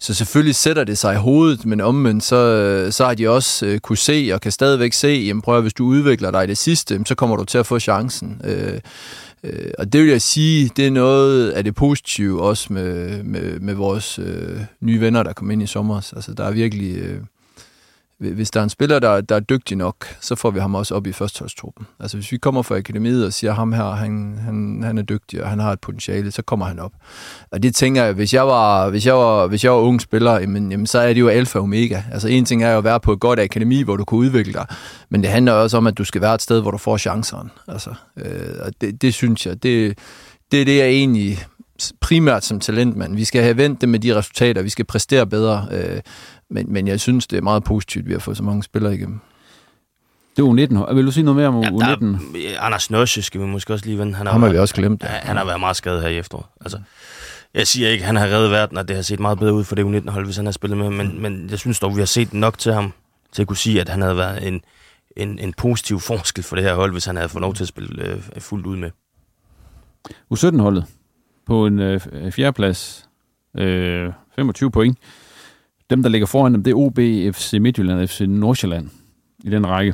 Så 0.03 0.13
selvfølgelig 0.13 0.55
sætter 0.55 0.83
det 0.83 0.97
sig 0.97 1.13
i 1.13 1.17
hovedet, 1.17 1.65
men 1.65 1.81
omvendt, 1.81 2.23
så, 2.23 2.87
så 2.91 3.05
har 3.05 3.13
de 3.13 3.29
også 3.29 3.65
øh, 3.65 3.79
kunne 3.79 3.97
se 3.97 4.29
og 4.33 4.41
kan 4.41 4.51
stadigvæk 4.51 4.93
se, 4.93 5.07
jamen 5.07 5.41
prøv 5.41 5.57
at, 5.57 5.61
hvis 5.61 5.73
du 5.73 5.85
udvikler 5.85 6.31
dig 6.31 6.43
i 6.43 6.47
det 6.47 6.57
sidste, 6.57 7.01
så 7.05 7.15
kommer 7.15 7.35
du 7.35 7.43
til 7.43 7.57
at 7.57 7.65
få 7.65 7.79
chancen. 7.79 8.41
Øh, 8.43 8.79
øh, 9.43 9.71
og 9.77 9.93
det 9.93 10.01
vil 10.01 10.09
jeg 10.09 10.21
sige, 10.21 10.71
det 10.75 10.87
er 10.87 10.91
noget 10.91 11.51
af 11.51 11.63
det 11.63 11.75
positive 11.75 12.41
også 12.41 12.73
med, 12.73 13.23
med, 13.23 13.59
med 13.59 13.73
vores 13.73 14.19
øh, 14.19 14.59
nye 14.81 15.01
venner, 15.01 15.23
der 15.23 15.33
kom 15.33 15.51
ind 15.51 15.63
i 15.63 15.67
sommer. 15.67 15.95
Altså 16.15 16.33
der 16.33 16.43
er 16.43 16.51
virkelig... 16.51 16.97
Øh, 16.97 17.19
hvis 18.17 18.51
der 18.51 18.59
er 18.59 18.63
en 18.63 18.69
spiller, 18.69 18.99
der, 18.99 19.21
der 19.21 19.35
er 19.35 19.39
dygtig 19.39 19.77
nok, 19.77 20.15
så 20.21 20.35
får 20.35 20.51
vi 20.51 20.59
ham 20.59 20.75
også 20.75 20.95
op 20.95 21.07
i 21.07 21.11
førsteholdstruppen. 21.11 21.85
Altså 21.99 22.17
hvis 22.17 22.31
vi 22.31 22.37
kommer 22.37 22.61
fra 22.61 22.75
akademiet 22.75 23.25
og 23.25 23.33
siger, 23.33 23.53
ham 23.53 23.73
her, 23.73 23.91
han, 23.91 24.39
han, 24.45 24.83
han 24.83 24.97
er 24.97 25.01
dygtig, 25.01 25.43
og 25.43 25.49
han 25.49 25.59
har 25.59 25.71
et 25.71 25.79
potentiale, 25.79 26.31
så 26.31 26.41
kommer 26.41 26.65
han 26.65 26.79
op. 26.79 26.91
Og 27.51 27.63
det 27.63 27.75
tænker 27.75 28.03
jeg, 28.03 28.13
hvis 28.13 28.33
jeg 28.33 28.47
var, 28.47 28.89
hvis 28.89 29.05
jeg 29.05 29.13
var, 29.13 29.47
hvis 29.47 29.63
jeg 29.63 29.71
var 29.71 29.77
ung 29.77 30.01
spiller, 30.01 30.39
jamen, 30.39 30.71
jamen, 30.71 30.87
så 30.87 30.99
er 30.99 31.13
det 31.13 31.21
jo 31.21 31.27
alfa 31.27 31.59
og 31.59 31.63
omega. 31.63 32.01
Altså 32.11 32.27
en 32.27 32.45
ting 32.45 32.63
er 32.63 32.71
jo 32.71 32.77
at 32.77 32.83
være 32.83 32.99
på 32.99 33.13
et 33.13 33.19
godt 33.19 33.39
akademi, 33.39 33.81
hvor 33.81 33.97
du 33.97 34.05
kan 34.05 34.17
udvikle 34.17 34.53
dig, 34.53 34.65
men 35.09 35.21
det 35.21 35.29
handler 35.29 35.51
også 35.51 35.77
om, 35.77 35.87
at 35.87 35.97
du 35.97 36.03
skal 36.03 36.21
være 36.21 36.35
et 36.35 36.41
sted, 36.41 36.61
hvor 36.61 36.71
du 36.71 36.77
får 36.77 36.97
chanceren. 36.97 37.51
Altså, 37.67 37.89
øh, 38.17 38.55
og 38.65 38.71
det, 38.81 39.01
det 39.01 39.13
synes 39.13 39.45
jeg, 39.45 39.63
det, 39.63 39.97
det 40.51 40.61
er 40.61 40.65
det, 40.65 40.77
jeg 40.77 40.87
egentlig 40.87 41.39
primært 41.99 42.45
som 42.45 42.59
talentmand. 42.59 43.15
Vi 43.15 43.23
skal 43.23 43.43
have 43.43 43.57
vendt 43.57 43.81
det 43.81 43.89
med 43.89 43.99
de 43.99 44.15
resultater, 44.15 44.61
vi 44.61 44.69
skal 44.69 44.85
præstere 44.85 45.27
bedre. 45.27 45.67
Øh, 45.71 46.01
men, 46.53 46.73
men 46.73 46.87
jeg 46.87 46.99
synes, 46.99 47.27
det 47.27 47.37
er 47.37 47.41
meget 47.41 47.63
positivt, 47.63 48.03
at 48.03 48.07
vi 48.07 48.13
har 48.13 48.19
fået 48.19 48.37
så 48.37 48.43
mange 48.43 48.63
spillere 48.63 48.95
igennem. 48.95 49.19
Det 50.37 50.43
er 50.43 50.87
U19. 50.87 50.93
Vil 50.93 51.05
du 51.05 51.11
sige 51.11 51.23
noget 51.23 51.35
mere 51.35 51.47
om 51.47 51.61
ja, 51.61 51.69
U19? 51.69 52.05
Der, 52.05 52.59
Anders 52.59 52.91
Nørse 52.91 53.21
skal 53.21 53.41
vi 53.41 53.45
måske 53.45 53.73
også 53.73 53.85
lige 53.85 53.97
vende. 53.99 54.13
Han 54.15 54.27
har, 54.27 54.37
har 54.37 54.49
vi 54.49 54.57
også 54.57 54.75
glemt. 54.75 55.03
Ja, 55.03 55.07
han 55.07 55.37
har 55.37 55.45
været 55.45 55.59
meget 55.59 55.75
skadet 55.75 56.01
her 56.01 56.09
i 56.09 56.17
efteråret. 56.17 56.45
Altså, 56.61 56.79
jeg 57.53 57.67
siger 57.67 57.89
ikke, 57.89 58.01
at 58.01 58.05
han 58.05 58.15
har 58.15 58.25
reddet 58.25 58.51
verden, 58.51 58.77
og 58.77 58.87
det 58.87 58.95
har 58.95 59.03
set 59.03 59.19
meget 59.19 59.39
bedre 59.39 59.53
ud 59.53 59.63
for 59.63 59.75
det 59.75 59.83
U19-hold, 59.83 60.25
hvis 60.25 60.35
han 60.35 60.45
har 60.45 60.51
spillet 60.51 60.77
med, 60.77 60.89
men, 60.89 61.21
men 61.21 61.49
jeg 61.49 61.59
synes 61.59 61.79
dog, 61.79 61.95
vi 61.95 62.01
har 62.01 62.05
set 62.05 62.33
nok 62.33 62.57
til 62.57 62.73
ham, 62.73 62.93
til 63.31 63.41
at 63.41 63.47
kunne 63.47 63.57
sige, 63.57 63.81
at 63.81 63.89
han 63.89 64.01
havde 64.01 64.17
været 64.17 64.47
en, 64.47 64.61
en, 65.17 65.39
en 65.39 65.53
positiv 65.53 65.99
forskel 65.99 66.43
for 66.43 66.55
det 66.55 66.65
her 66.65 66.75
hold, 66.75 66.91
hvis 66.91 67.05
han 67.05 67.15
havde 67.15 67.29
fået 67.29 67.41
lov 67.41 67.53
til 67.53 67.63
at 67.63 67.67
spille 67.67 68.03
øh, 68.03 68.21
fuldt 68.39 68.65
ud 68.65 68.77
med. 68.77 68.91
U17-holdet 70.33 70.85
på 71.45 71.65
en 71.65 71.79
øh, 71.79 72.31
fjerdeplads, 72.31 73.09
øh, 73.57 74.11
25 74.35 74.71
point. 74.71 74.97
Dem, 75.89 76.03
der 76.03 76.09
ligger 76.09 76.27
foran 76.27 76.53
dem, 76.53 76.63
det 76.63 76.71
er 76.71 76.75
OB, 76.75 76.97
FC 77.35 77.53
Midtjylland 77.61 77.99
og 77.99 78.09
FC 78.09 78.21
Nordsjælland 78.27 78.89
i 79.43 79.49
den 79.49 79.67
række. 79.67 79.93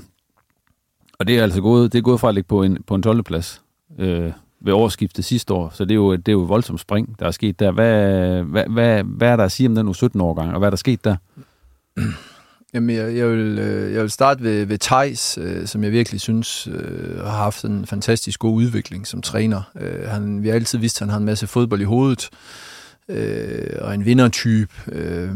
Og 1.20 1.28
det 1.28 1.38
er 1.38 1.44
altså 1.44 1.62
gået, 1.62 1.94
det 1.94 1.98
er 1.98 2.02
gået 2.02 2.20
fra 2.20 2.30
at 2.30 2.36
ligge 2.36 2.48
på 2.48 2.64
en, 2.64 2.84
på 2.88 2.96
en 2.96 3.04
12. 3.04 3.24
plads 3.24 3.62
øh, 4.00 4.32
ved 4.62 4.74
årsskiftet 4.74 5.26
sidste 5.26 5.54
år, 5.54 5.70
så 5.74 5.86
det 5.86 5.92
er 5.92 5.96
jo, 5.96 6.16
det 6.16 6.28
er 6.28 6.32
jo 6.32 6.44
et 6.44 6.50
voldsomt 6.50 6.80
spring, 6.80 7.20
der 7.20 7.26
er 7.26 7.32
sket 7.32 7.60
der. 7.60 7.72
Hvad, 7.72 8.44
hvad, 8.44 8.64
hvad, 8.70 9.04
hvad 9.04 9.30
er 9.30 9.36
der 9.36 9.44
at 9.44 9.52
sige 9.52 9.68
om 9.70 9.76
den 9.76 9.86
nu 9.86 9.94
17 9.94 10.22
årgang, 10.22 10.54
og 10.54 10.60
hvad 10.60 10.68
er 10.68 10.70
der 10.70 10.78
sket 10.78 11.06
der? 11.06 11.16
Jamen, 12.74 12.96
jeg, 12.96 13.16
jeg, 13.16 13.30
vil, 13.30 13.60
øh, 13.60 13.94
jeg 13.94 14.02
vil 14.02 14.10
starte 14.10 14.44
ved, 14.44 14.66
ved 14.66 14.78
Thijs, 14.78 15.38
øh, 15.42 15.68
som 15.68 15.84
jeg 15.84 15.92
virkelig 15.92 16.22
synes 16.22 16.68
øh, 16.68 17.20
har 17.20 17.38
haft 17.38 17.66
en 17.66 17.86
fantastisk 17.86 18.40
god 18.40 18.54
udvikling 18.54 19.08
som 19.08 19.22
træner. 19.22 19.62
Øh, 19.80 20.08
han, 20.08 20.44
vi 20.44 20.48
har 20.48 20.56
altid 20.56 20.78
vidst, 20.78 20.98
at 20.98 21.00
han 21.00 21.10
har 21.10 21.18
en 21.18 21.26
masse 21.26 21.48
fodbold 21.48 21.82
i 21.82 21.84
hovedet, 21.84 22.30
øh, 23.10 23.78
og 23.82 23.94
en 23.94 24.06
vindertype. 24.06 24.74
Øh, 24.92 25.30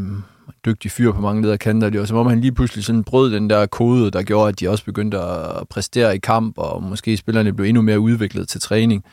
dygtig 0.64 0.90
fyr 0.90 1.12
på 1.12 1.20
mange 1.20 1.42
lederkanter. 1.42 1.90
Det 1.90 2.00
var 2.00 2.06
som 2.06 2.16
om, 2.16 2.26
han 2.26 2.40
lige 2.40 2.52
pludselig 2.52 2.84
sådan 2.84 3.04
brød 3.04 3.32
den 3.32 3.50
der 3.50 3.66
kode, 3.66 4.10
der 4.10 4.22
gjorde, 4.22 4.48
at 4.48 4.60
de 4.60 4.68
også 4.68 4.84
begyndte 4.84 5.18
at 5.18 5.68
præstere 5.70 6.14
i 6.16 6.18
kamp, 6.18 6.54
og 6.58 6.82
måske 6.82 7.16
spillerne 7.16 7.52
blev 7.52 7.68
endnu 7.68 7.82
mere 7.82 8.00
udviklet 8.00 8.48
til 8.48 8.60
træning. 8.60 9.04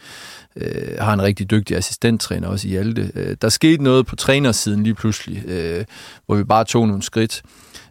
Øh, 0.55 0.97
har 0.99 1.13
en 1.13 1.21
rigtig 1.21 1.51
dygtig 1.51 1.77
assistenttræner 1.77 2.47
også 2.47 2.67
i 2.67 2.75
Alte. 2.75 3.11
Øh, 3.15 3.35
der 3.41 3.49
skete 3.49 3.83
noget 3.83 4.05
på 4.05 4.15
trænersiden 4.15 4.83
lige 4.83 4.95
pludselig, 4.95 5.43
øh, 5.45 5.85
hvor 6.25 6.35
vi 6.35 6.43
bare 6.43 6.65
tog 6.65 6.87
nogle 6.87 7.03
skridt. 7.03 7.41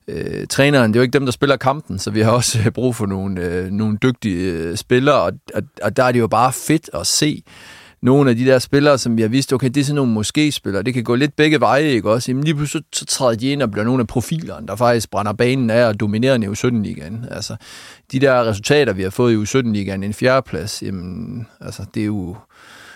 Øh, 0.09 0.47
træneren, 0.47 0.93
det 0.93 0.97
er 0.97 1.01
jo 1.01 1.03
ikke 1.03 1.19
dem, 1.19 1.25
der 1.25 1.33
spiller 1.33 1.57
kampen, 1.57 1.99
så 1.99 2.11
vi 2.11 2.21
har 2.21 2.31
også 2.31 2.71
brug 2.75 2.97
for 2.97 3.07
nogle, 3.07 3.41
øh, 3.41 3.71
nogle 3.71 3.99
dygtige 4.03 4.53
øh, 4.53 4.77
spillere, 4.77 5.21
og, 5.21 5.33
og, 5.55 5.63
og 5.83 5.97
der 5.97 6.05
er 6.05 6.13
det 6.13 6.21
jo 6.21 6.27
bare 6.27 6.53
fedt 6.53 6.91
at 6.95 7.07
se, 7.07 7.43
nogle 8.03 8.31
af 8.31 8.37
de 8.37 8.45
der 8.45 8.59
spillere, 8.59 8.99
som 8.99 9.17
vi 9.17 9.23
har 9.23 9.29
vist, 9.29 9.53
okay, 9.53 9.69
det 9.69 9.81
er 9.81 9.85
sådan 9.85 9.95
nogle 9.95 10.13
måske-spillere, 10.13 10.83
det 10.83 10.95
kan 10.95 11.05
gå 11.05 11.15
lidt 11.15 11.37
begge 11.37 11.61
veje, 11.61 11.83
ikke 11.83 12.11
også? 12.11 12.31
Jamen 12.31 12.45
lige 12.45 12.55
pludselig 12.55 12.83
så, 12.93 12.99
så 12.99 13.05
træder 13.07 13.35
de 13.35 13.49
ind 13.49 13.63
og 13.63 13.71
bliver 13.71 13.85
nogle 13.85 14.01
af 14.01 14.07
profilerne, 14.07 14.67
der 14.67 14.77
faktisk 14.77 15.11
brænder 15.11 15.33
banen 15.33 15.71
af 15.71 15.85
og 15.85 16.01
dominerer 16.01 16.35
i 16.35 16.47
U17-ligaen. 16.47 17.27
Altså, 17.31 17.57
de 18.13 18.21
der 18.21 18.45
resultater, 18.45 18.93
vi 18.93 19.03
har 19.03 19.11
fået 19.11 19.33
i 19.33 19.37
U17-ligaen, 19.37 20.03
en 20.03 20.15
fjerdeplads, 20.15 20.83
jamen, 20.83 21.47
altså, 21.61 21.85
det 21.95 22.01
er 22.01 22.07
jo 22.07 22.37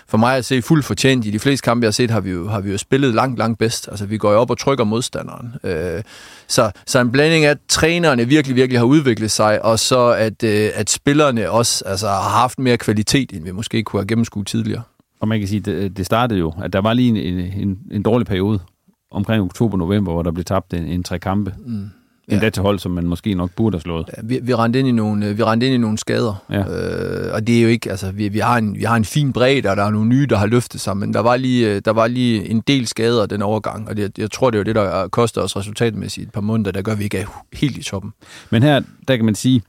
for 0.07 0.17
mig 0.17 0.37
at 0.37 0.45
se 0.45 0.61
fuldt 0.61 0.85
fortjent. 0.85 1.25
I 1.25 1.31
de 1.31 1.39
fleste 1.39 1.63
kampe, 1.63 1.83
jeg 1.83 1.87
har 1.87 1.91
set, 1.91 2.11
har 2.11 2.19
vi 2.19 2.31
jo, 2.31 2.47
har 2.47 2.59
vi 2.59 2.71
jo 2.71 2.77
spillet 2.77 3.13
langt, 3.13 3.39
langt 3.39 3.59
bedst. 3.59 3.87
Altså, 3.87 4.05
vi 4.05 4.17
går 4.17 4.31
jo 4.31 4.37
op 4.37 4.49
og 4.49 4.57
trykker 4.57 4.83
modstanderen. 4.83 5.55
Øh, 5.63 6.03
så, 6.47 6.71
så 6.85 6.99
en 6.99 7.11
blanding 7.11 7.45
af, 7.45 7.49
at 7.49 7.57
trænerne 7.69 8.25
virkelig, 8.25 8.55
virkelig 8.55 8.79
har 8.79 8.85
udviklet 8.85 9.31
sig, 9.31 9.65
og 9.65 9.79
så 9.79 10.07
at, 10.07 10.43
øh, 10.43 10.69
at 10.73 10.89
spillerne 10.89 11.51
også 11.51 11.85
altså, 11.85 12.07
har 12.07 12.29
haft 12.29 12.59
mere 12.59 12.77
kvalitet, 12.77 13.31
end 13.33 13.43
vi 13.43 13.51
måske 13.51 13.83
kunne 13.83 13.99
have 13.99 14.07
gennemskuet 14.07 14.47
tidligere. 14.47 14.81
Og 15.25 15.29
man 15.29 15.39
kan 15.39 15.47
sige, 15.47 15.59
det, 15.59 15.97
det 15.97 16.05
startede 16.05 16.39
jo, 16.39 16.53
at 16.63 16.73
der 16.73 16.81
var 16.81 16.93
lige 16.93 17.27
en, 17.27 17.39
en, 17.67 17.77
en 17.91 18.03
dårlig 18.03 18.27
periode 18.27 18.59
omkring 19.11 19.43
oktober-november, 19.43 20.11
hvor 20.11 20.23
der 20.23 20.31
blev 20.31 20.45
tabt 20.45 20.73
en, 20.73 20.85
en 20.85 21.03
tre 21.03 21.19
kampe. 21.19 21.53
Mm. 21.65 21.89
Ja. 22.29 22.33
Endda 22.33 22.49
til 22.49 22.63
hold, 22.63 22.79
som 22.79 22.91
man 22.91 23.07
måske 23.07 23.33
nok 23.33 23.51
burde 23.55 23.75
have 23.75 23.81
slået. 23.81 24.09
Ja, 24.17 24.21
vi, 24.23 24.39
vi, 24.43 24.53
rendte 24.53 24.79
ind 24.79 24.87
i 24.87 24.91
nogle, 24.91 25.33
vi 25.33 25.43
rendte 25.43 25.65
ind 25.65 25.75
i 25.75 25.77
nogle 25.77 25.97
skader. 25.97 26.43
Ja. 26.49 26.59
Øh, 26.59 27.33
og 27.33 27.47
det 27.47 27.57
er 27.57 27.61
jo 27.61 27.67
ikke, 27.67 27.91
altså, 27.91 28.11
vi, 28.11 28.27
vi, 28.27 28.39
har 28.39 28.57
en, 28.57 28.75
vi 28.75 28.83
har 28.83 28.95
en 28.95 29.05
fin 29.05 29.33
bredde, 29.33 29.69
og 29.69 29.77
der 29.77 29.83
er 29.83 29.89
nogle 29.89 30.09
nye, 30.09 30.25
der 30.29 30.37
har 30.37 30.47
løftet 30.47 30.81
sig, 30.81 30.97
men 30.97 31.13
der 31.13 31.19
var 31.19 31.37
lige, 31.37 31.79
der 31.79 31.91
var 31.91 32.07
lige 32.07 32.49
en 32.49 32.63
del 32.67 32.87
skader 32.87 33.25
den 33.25 33.41
overgang, 33.41 33.89
og 33.89 33.97
det, 33.97 34.17
jeg 34.17 34.31
tror, 34.31 34.49
det 34.49 34.57
er 34.57 34.59
jo 34.59 34.63
det, 34.63 34.75
der 34.75 35.07
koster 35.07 35.41
os 35.41 35.57
resultatmæssigt 35.57 36.27
et 36.27 36.33
par 36.33 36.41
måneder, 36.41 36.71
der 36.71 36.81
gør, 36.81 36.95
vi 36.95 37.03
ikke 37.03 37.17
er 37.17 37.43
helt 37.53 37.77
i 37.77 37.83
toppen. 37.83 38.13
Men 38.49 38.63
her, 38.63 38.81
der 39.07 39.15
kan 39.15 39.25
man 39.25 39.35
sige, 39.35 39.61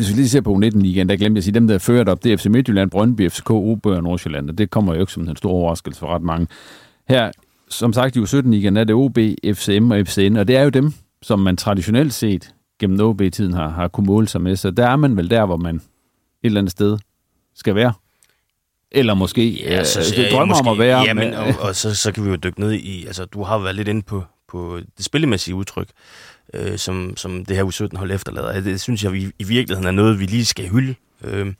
hvis 0.00 0.10
vi 0.10 0.14
lige 0.14 0.28
ser 0.28 0.40
på 0.40 0.54
19 0.54 0.82
ligaen 0.82 1.08
der 1.08 1.16
glemte 1.16 1.36
jeg 1.36 1.40
at 1.40 1.44
sige, 1.44 1.54
dem 1.54 1.66
der 1.66 1.74
er 1.74 1.78
ført 1.78 2.08
op, 2.08 2.24
det 2.24 2.32
er 2.32 2.36
FC 2.36 2.46
Midtjylland, 2.46 2.90
Brøndby, 2.90 3.30
FCK, 3.30 3.50
OB 3.50 3.86
og 3.86 4.02
Nordsjælland, 4.02 4.50
og 4.50 4.58
det 4.58 4.70
kommer 4.70 4.94
jo 4.94 5.00
ikke 5.00 5.12
som 5.12 5.28
en 5.28 5.36
stor 5.36 5.50
overraskelse 5.50 6.00
for 6.00 6.06
ret 6.06 6.22
mange. 6.22 6.46
Her, 7.08 7.30
som 7.68 7.92
sagt, 7.92 8.16
i 8.16 8.26
17 8.26 8.50
ligaen 8.50 8.76
er 8.76 8.84
det 8.84 8.94
OB, 8.94 9.18
FCM 9.54 9.90
og 9.90 10.06
FCN, 10.06 10.36
og 10.36 10.48
det 10.48 10.56
er 10.56 10.62
jo 10.62 10.68
dem, 10.68 10.92
som 11.22 11.38
man 11.38 11.56
traditionelt 11.56 12.14
set 12.14 12.54
gennem 12.78 13.00
OB-tiden 13.00 13.52
har, 13.52 13.68
har 13.68 13.88
kunnet 13.88 14.06
måle 14.06 14.28
sig 14.28 14.40
med, 14.40 14.56
så 14.56 14.70
der 14.70 14.86
er 14.86 14.96
man 14.96 15.16
vel 15.16 15.30
der, 15.30 15.46
hvor 15.46 15.56
man 15.56 15.76
et 15.76 15.82
eller 16.42 16.60
andet 16.60 16.72
sted 16.72 16.98
skal 17.54 17.74
være. 17.74 17.92
Eller 18.92 19.14
måske 19.14 19.50
ja, 19.50 19.84
så, 19.84 20.00
øh, 20.00 20.24
det 20.24 20.32
drømmer 20.32 20.54
måske, 20.54 20.68
om 20.68 20.72
at 20.72 20.78
være. 20.78 21.00
Ja, 21.00 21.14
men, 21.14 21.34
og, 21.34 21.46
og 21.60 21.76
så, 21.76 21.94
så 21.94 22.12
kan 22.12 22.24
vi 22.24 22.30
jo 22.30 22.36
dykke 22.36 22.60
ned 22.60 22.72
i, 22.72 23.06
altså 23.06 23.24
du 23.24 23.42
har 23.42 23.58
været 23.58 23.74
lidt 23.74 23.88
inde 23.88 24.02
på, 24.02 24.24
på 24.48 24.80
det 24.96 25.04
spillemæssige 25.04 25.54
udtryk 25.54 25.88
øh, 26.54 26.78
som, 26.78 27.16
som 27.16 27.44
det 27.44 27.56
her 27.56 27.64
U17-hold 27.64 28.10
efterlader. 28.10 28.60
Det 28.60 28.80
synes 28.80 29.04
jeg 29.04 29.12
vi, 29.12 29.32
i 29.38 29.44
virkeligheden 29.44 29.86
er 29.86 29.90
noget, 29.90 30.20
vi 30.20 30.26
lige 30.26 30.44
skal 30.44 30.68
hylde. 30.68 30.94
Øh, 31.24 31.54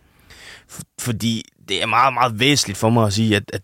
for, 0.68 0.82
fordi 1.00 1.44
det 1.68 1.82
er 1.82 1.86
meget, 1.86 2.14
meget 2.14 2.40
væsentligt 2.40 2.78
for 2.78 2.90
mig 2.90 3.06
at 3.06 3.12
sige, 3.12 3.36
at, 3.36 3.50
at 3.52 3.62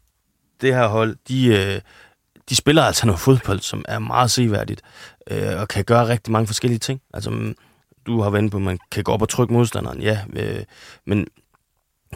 det 0.61 0.75
her 0.75 0.87
hold, 0.87 1.17
de, 1.29 1.47
øh, 1.47 1.81
de 2.49 2.57
spiller 2.57 2.83
altså 2.83 3.07
noget 3.07 3.21
fodbold, 3.21 3.61
som 3.61 3.85
er 3.89 3.99
meget 3.99 4.31
seværdigt, 4.31 4.83
øh, 5.31 5.61
og 5.61 5.69
kan 5.69 5.85
gøre 5.85 6.09
rigtig 6.09 6.33
mange 6.33 6.47
forskellige 6.47 6.79
ting. 6.79 7.01
Altså, 7.15 7.31
mm, 7.31 7.55
du 8.07 8.21
har 8.21 8.31
været 8.31 8.51
på, 8.51 8.57
at 8.57 8.63
man 8.63 8.79
kan 8.91 9.05
gå 9.05 9.13
op 9.13 9.23
og 9.23 9.29
trykke 9.29 9.53
modstanderen, 9.53 10.03
ja, 10.03 10.19
øh, 10.33 10.63
men 11.05 11.27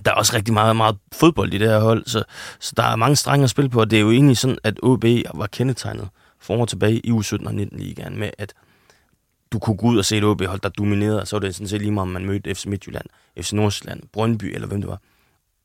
der 0.04 0.10
er 0.10 0.14
også 0.14 0.36
rigtig 0.36 0.54
meget, 0.54 0.76
meget 0.76 0.96
fodbold 1.12 1.54
i 1.54 1.58
det 1.58 1.68
her 1.68 1.80
hold, 1.80 2.06
så, 2.06 2.24
så 2.60 2.72
der 2.76 2.82
er 2.82 2.96
mange 2.96 3.16
strenge 3.16 3.44
at 3.44 3.50
spille 3.50 3.70
på, 3.70 3.80
og 3.80 3.90
det 3.90 3.96
er 3.96 4.00
jo 4.00 4.10
egentlig 4.10 4.36
sådan, 4.36 4.58
at 4.64 4.78
OB 4.82 5.04
var 5.34 5.46
kendetegnet 5.46 6.08
for 6.38 6.64
tilbage 6.64 7.06
i 7.06 7.10
U17 7.10 7.46
og 7.46 7.54
19 7.54 7.78
ligaen 7.78 8.18
med, 8.18 8.30
at 8.38 8.54
du 9.52 9.58
kunne 9.58 9.76
gå 9.76 9.86
ud 9.86 9.98
og 9.98 10.04
se 10.04 10.16
et 10.16 10.24
OB-hold, 10.24 10.60
der 10.60 10.68
dominerede, 10.68 11.26
så 11.26 11.36
var 11.36 11.40
det 11.40 11.54
sådan 11.54 11.68
set 11.68 11.80
lige 11.80 11.90
meget, 11.92 12.02
om 12.02 12.12
man 12.12 12.26
mødte 12.26 12.54
FC 12.54 12.66
Midtjylland, 12.66 13.06
FC 13.40 13.52
Nordsjælland, 13.52 14.02
Brøndby, 14.12 14.44
eller 14.44 14.68
hvem 14.68 14.80
det 14.80 14.90
var. 14.90 15.00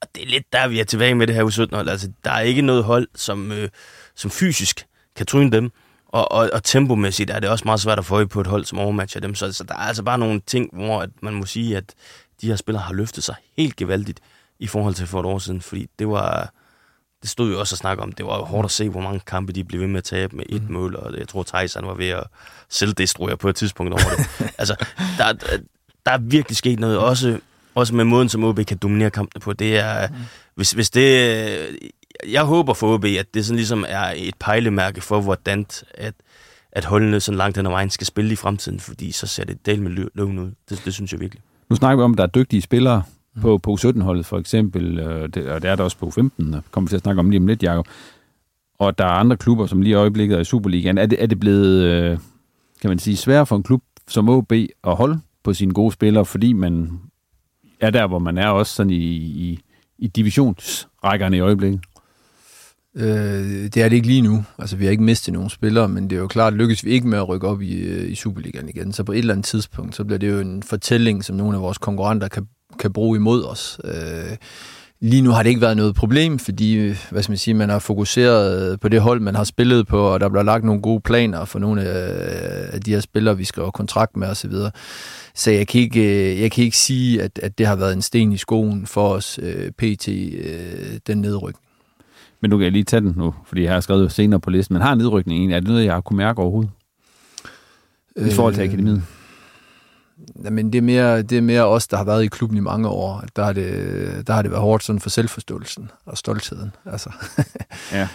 Og 0.02 0.08
det 0.15 0.24
er 0.24 0.28
lidt 0.28 0.54
der, 0.54 0.67
vi 0.67 0.80
er 0.80 0.84
tilbage 0.84 1.15
med 1.15 1.28
det 1.28 1.36
her 1.36 1.43
U17-hold. 1.43 1.89
Altså, 1.89 2.12
der 2.24 2.32
er 2.32 2.41
ikke 2.41 2.62
noget 2.62 2.84
hold, 2.84 3.08
som, 3.15 3.52
øh, 3.52 3.69
som 4.15 4.32
fysisk 4.32 4.86
kan 5.15 5.26
tryne 5.26 5.52
dem, 5.52 5.71
og, 6.08 6.32
og, 6.32 6.50
og 6.54 6.63
tempomæssigt 6.63 7.30
er 7.30 7.39
det 7.39 7.50
også 7.50 7.65
meget 7.65 7.80
svært 7.80 8.00
at 8.00 8.06
få 8.06 8.26
på 8.26 8.41
et 8.41 8.48
hold, 8.48 8.65
som 8.65 8.80
overmatcher 8.80 9.21
dem. 9.21 9.36
Så, 9.36 9.52
så 9.52 9.63
der 9.63 9.74
er 9.74 9.88
altså 9.88 10.04
bare 10.04 10.17
nogle 10.17 10.41
ting, 10.45 10.69
hvor 10.74 11.02
at 11.02 11.10
man 11.21 11.34
må 11.34 11.45
sige, 11.45 11.78
at 11.78 11.93
de 12.41 12.48
her 12.48 12.56
spillere 12.56 12.84
har 12.84 12.93
løftet 12.93 13.24
sig 13.24 13.36
helt 13.58 13.76
gevaldigt 13.76 14.19
i 14.60 14.67
forhold 14.67 14.93
til 14.93 15.08
for 15.08 15.19
et 15.19 15.26
år 15.26 15.39
siden, 15.39 15.62
fordi 15.62 15.88
det 16.00 16.08
var 16.08 16.54
det 17.21 17.30
stod 17.30 17.51
jo 17.51 17.60
også 17.60 17.75
at 17.75 17.80
snakke 17.80 18.04
om, 18.04 18.12
det 18.12 18.25
var 18.25 18.41
hårdt 18.41 18.65
at 18.65 18.71
se, 18.71 18.89
hvor 18.89 19.01
mange 19.01 19.19
kampe 19.19 19.54
de 19.54 19.63
blev 19.63 19.82
ved 19.82 19.88
med 19.88 19.97
at 19.97 20.04
tabe 20.04 20.36
med 20.36 20.45
et 20.49 20.63
mm. 20.63 20.73
mål, 20.73 20.95
og 20.95 21.17
jeg 21.17 21.28
tror, 21.28 21.43
Tyson 21.43 21.88
var 21.88 21.93
ved 21.93 22.10
at 22.10 22.23
selvdestruere 22.69 23.38
på 23.38 23.49
et 23.49 23.56
tidspunkt 23.56 23.93
over 23.93 24.01
det. 24.17 24.28
altså, 24.62 24.75
der, 25.17 25.34
der 26.06 26.12
er 26.12 26.17
virkelig 26.17 26.58
sket 26.58 26.80
noget, 26.80 26.97
også, 26.97 27.39
også 27.75 27.95
med 27.95 28.06
måden, 28.06 28.30
som 28.30 28.43
OB 28.43 28.60
kan 28.67 28.78
dominere 28.78 29.10
kampene 29.10 29.41
på. 29.41 29.54
Det 29.54 29.78
er, 29.78 30.08
mm. 30.08 30.15
hvis, 30.56 30.71
hvis 30.71 30.89
det, 30.89 31.80
jeg 32.30 32.43
håber 32.43 32.73
for 32.73 32.93
OB, 32.93 33.06
at 33.06 33.34
det 33.34 33.45
sådan 33.45 33.56
ligesom 33.56 33.86
er 33.88 34.13
et 34.15 34.36
pejlemærke 34.39 35.01
for, 35.01 35.21
hvordan 35.21 35.65
at, 35.93 36.13
at 36.71 36.86
holdene 36.86 37.19
sådan 37.19 37.38
langt 37.38 37.58
hen 37.58 37.65
ad 37.65 37.71
vejen 37.71 37.89
skal 37.89 38.08
spille 38.08 38.34
i 38.34 38.36
fremtiden, 38.36 38.80
fordi 38.80 39.12
så 39.12 39.28
ser 39.28 39.45
det 39.45 39.65
del 39.65 39.82
med 39.82 40.08
løven 40.15 40.39
ud. 40.39 40.51
Det, 40.69 40.82
det 40.86 40.93
synes 40.93 41.12
jeg 41.12 41.19
virkelig. 41.19 41.43
Nu 41.69 41.75
snakker 41.75 41.97
vi 41.97 42.04
om, 42.04 42.12
at 42.12 42.17
der 42.17 42.23
er 42.23 42.28
dygtige 42.28 42.62
spillere 42.62 43.04
Mm. 43.36 43.41
på, 43.41 43.58
på 43.58 43.78
U17-holdet 43.80 44.26
for 44.26 44.39
eksempel, 44.39 45.00
øh, 45.00 45.30
det, 45.30 45.50
og 45.50 45.62
det 45.62 45.69
er 45.69 45.76
der 45.76 45.84
også 45.84 45.98
på 45.98 46.06
U15, 46.06 46.56
og 46.56 46.63
kommer 46.71 46.88
vi 46.88 46.89
til 46.89 46.95
at 46.95 47.02
snakke 47.02 47.19
om 47.19 47.30
lige 47.30 47.39
om 47.39 47.48
lidt, 47.48 47.63
Jacob. 47.63 47.88
Og 48.80 48.98
der 48.98 49.06
er 49.06 49.10
andre 49.10 49.38
klubber, 49.38 49.65
som 49.65 49.82
lige 49.82 49.91
i 49.91 49.95
øjeblikket 49.95 50.36
er 50.36 50.41
i 50.41 50.43
Superligaen. 50.43 50.98
Er 50.98 51.06
det, 51.06 51.24
er 51.24 51.28
det 51.28 51.39
blevet, 51.39 51.84
øh, 51.84 52.17
kan 52.82 52.89
man 52.89 53.00
sige, 53.00 53.17
svært 53.17 53.48
for 53.48 53.56
en 53.56 53.63
klub 53.63 53.82
som 54.08 54.30
OB 54.30 54.52
at 54.84 54.95
holde 54.95 55.19
på 55.43 55.54
sine 55.54 55.74
gode 55.74 55.91
spillere, 55.91 56.26
fordi 56.26 56.54
man 56.54 57.00
er 57.80 57.89
der, 57.89 58.08
hvor 58.08 58.19
man 58.19 58.38
er 58.38 58.48
også 58.48 58.74
sådan 58.74 58.89
i, 58.89 58.95
i, 58.95 59.60
i 59.98 60.08
divisionsrækkerne 60.08 61.38
i 61.38 61.39
øjeblikket? 61.39 61.82
Øh, 62.95 63.06
det 63.45 63.78
er 63.78 63.89
det 63.89 63.95
ikke 63.95 64.08
lige 64.08 64.21
nu. 64.21 64.43
Altså, 64.60 64.76
vi 64.76 64.84
har 64.86 64.91
ikke 64.91 65.04
mistet 65.04 65.34
nogen 65.34 65.50
spillere, 65.50 65.89
men 65.89 66.10
det 66.10 66.15
er 66.15 66.19
jo 66.19 66.28
klart, 66.28 66.54
lykkes 66.54 66.86
vi 66.86 66.89
ikke 66.89 67.08
med 67.08 67.17
at 67.17 67.30
rykke 67.30 67.48
op 67.48 67.62
i, 67.62 67.74
øh, 67.74 68.12
i 68.12 68.15
Superligaen 68.15 68.69
igen. 68.69 68.93
Så 68.93 69.04
på 69.04 69.12
et 69.12 69.17
eller 69.17 69.34
andet 69.34 69.45
tidspunkt, 69.45 69.95
så 69.95 70.04
bliver 70.04 70.19
det 70.19 70.32
jo 70.32 70.39
en 70.39 70.63
fortælling, 70.63 71.24
som 71.24 71.36
nogle 71.36 71.56
af 71.56 71.62
vores 71.62 71.78
konkurrenter 71.78 72.28
kan 72.28 72.48
kan 72.79 72.93
bruge 72.93 73.17
imod 73.17 73.43
os. 73.43 73.79
Øh, 73.83 74.38
lige 74.99 75.21
nu 75.21 75.29
har 75.29 75.43
det 75.43 75.49
ikke 75.49 75.61
været 75.61 75.77
noget 75.77 75.95
problem, 75.95 76.39
fordi 76.39 76.93
hvad 77.11 77.23
skal 77.23 77.31
man, 77.31 77.38
sige, 77.38 77.53
man 77.53 77.69
har 77.69 77.79
fokuseret 77.79 78.79
på 78.79 78.89
det 78.89 79.01
hold, 79.01 79.19
man 79.19 79.35
har 79.35 79.43
spillet 79.43 79.88
på, 79.88 79.99
og 79.99 80.19
der 80.19 80.29
bliver 80.29 80.43
lagt 80.43 80.63
nogle 80.63 80.81
gode 80.81 81.01
planer 81.01 81.45
for 81.45 81.59
nogle 81.59 81.81
af 81.81 82.81
de 82.81 82.91
her 82.91 82.99
spillere, 82.99 83.38
vi 83.38 83.43
skriver 83.43 83.71
kontrakt 83.71 84.17
med 84.17 84.27
osv. 84.27 84.51
Så, 84.51 84.71
så 85.35 85.51
jeg 85.51 85.67
kan 85.67 85.81
ikke, 85.81 86.41
jeg 86.41 86.51
kan 86.51 86.63
ikke 86.63 86.77
sige, 86.77 87.21
at, 87.21 87.39
at 87.43 87.57
det 87.57 87.65
har 87.65 87.75
været 87.75 87.93
en 87.93 88.01
sten 88.01 88.31
i 88.31 88.38
skoen 88.38 88.85
for 88.85 89.09
os, 89.09 89.39
øh, 89.41 89.71
pt. 89.71 90.07
Øh, 90.07 90.99
den 91.07 91.17
nedrykning. 91.17 91.65
Men 92.41 92.51
du 92.51 92.57
kan 92.57 92.71
lige 92.71 92.83
tage 92.83 93.01
den 93.01 93.13
nu, 93.17 93.33
fordi 93.45 93.63
jeg 93.63 93.73
har 93.73 93.79
skrevet 93.79 94.11
senere 94.11 94.39
på 94.39 94.49
listen. 94.49 94.73
Men 94.73 94.81
har 94.81 94.95
nedrykning 94.95 95.39
egentlig? 95.39 95.55
Er 95.55 95.59
det 95.59 95.69
noget, 95.69 95.85
jeg 95.85 95.93
har 95.93 96.01
kunne 96.01 96.17
mærke 96.17 96.39
overhovedet? 96.39 96.71
I 98.15 98.31
forhold 98.31 98.53
til 98.53 98.61
akademiet? 98.61 99.03
Jamen, 100.43 100.73
det 100.73 100.77
er, 100.77 100.81
mere, 100.81 101.21
det 101.21 101.38
er 101.38 101.41
mere 101.41 101.65
os, 101.65 101.88
der 101.88 101.97
har 101.97 102.03
været 102.03 102.23
i 102.23 102.27
klubben 102.27 102.57
i 102.57 102.61
mange 102.61 102.88
år. 102.88 103.23
Der 103.35 103.43
har 103.43 103.53
det, 103.53 104.27
der 104.27 104.33
har 104.33 104.41
det 104.41 104.51
været 104.51 104.61
hårdt 104.61 104.83
sådan 104.83 104.99
for 104.99 105.09
selvforståelsen 105.09 105.91
og 106.05 106.17
stoltheden. 106.17 106.71
Altså. 106.85 107.09
ja, 107.91 108.07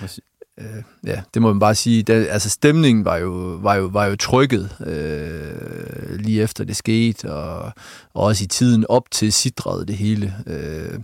øh, 0.58 0.82
ja, 1.06 1.22
det 1.34 1.42
må 1.42 1.52
man 1.52 1.60
bare 1.60 1.74
sige. 1.74 2.02
Der, 2.02 2.32
altså 2.32 2.50
stemningen 2.50 3.04
var 3.04 3.16
jo, 3.16 3.30
var 3.62 3.74
jo, 3.74 3.84
var 3.84 4.06
jo 4.06 4.16
trykket 4.16 4.76
øh, 4.86 6.18
lige 6.18 6.42
efter 6.42 6.64
det 6.64 6.76
skete, 6.76 7.32
og, 7.32 7.72
og 8.14 8.24
også 8.24 8.44
i 8.44 8.46
tiden 8.46 8.86
op 8.88 9.10
til 9.10 9.32
sidrede 9.32 9.86
det 9.86 9.96
hele. 9.96 10.34
Øh, 10.46 11.00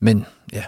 men 0.00 0.26
ja, 0.52 0.64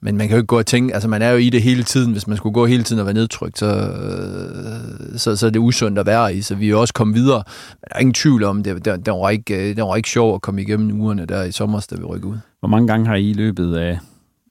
men 0.00 0.16
man 0.16 0.28
kan 0.28 0.36
jo 0.36 0.38
ikke 0.38 0.46
gå 0.46 0.58
og 0.58 0.66
tænke, 0.66 0.94
altså 0.94 1.08
man 1.08 1.22
er 1.22 1.30
jo 1.30 1.36
i 1.36 1.50
det 1.50 1.62
hele 1.62 1.82
tiden, 1.82 2.12
hvis 2.12 2.26
man 2.26 2.36
skulle 2.36 2.52
gå 2.52 2.66
hele 2.66 2.82
tiden 2.82 3.00
og 3.00 3.06
være 3.06 3.14
nedtrykt, 3.14 3.58
så, 3.58 3.66
øh, 3.66 5.18
så, 5.18 5.36
så 5.36 5.46
er 5.46 5.50
det 5.50 5.58
usundt 5.58 5.98
at 5.98 6.06
være 6.06 6.34
i, 6.34 6.42
så 6.42 6.54
vi 6.54 6.66
er 6.66 6.70
jo 6.70 6.80
også 6.80 6.94
kommet 6.94 7.16
videre. 7.16 7.42
Men 7.68 7.88
der 7.90 7.96
er 7.96 8.00
ingen 8.00 8.14
tvivl 8.14 8.44
om, 8.44 8.62
det, 8.62 8.84
det, 8.84 9.06
det, 9.06 9.14
var 9.14 9.30
ikke, 9.30 9.74
det 9.74 9.82
var 9.82 9.96
ikke 9.96 10.08
sjov 10.08 10.34
at 10.34 10.42
komme 10.42 10.62
igennem 10.62 11.00
ugerne 11.00 11.26
der 11.26 11.42
i 11.42 11.52
sommer, 11.52 11.86
da 11.90 11.96
vi 11.96 12.04
rykkede 12.04 12.32
ud. 12.32 12.38
Hvor 12.60 12.68
mange 12.68 12.86
gange 12.86 13.06
har 13.06 13.14
I 13.14 13.30
i 13.30 13.32
løbet 13.32 13.76
af 13.76 13.98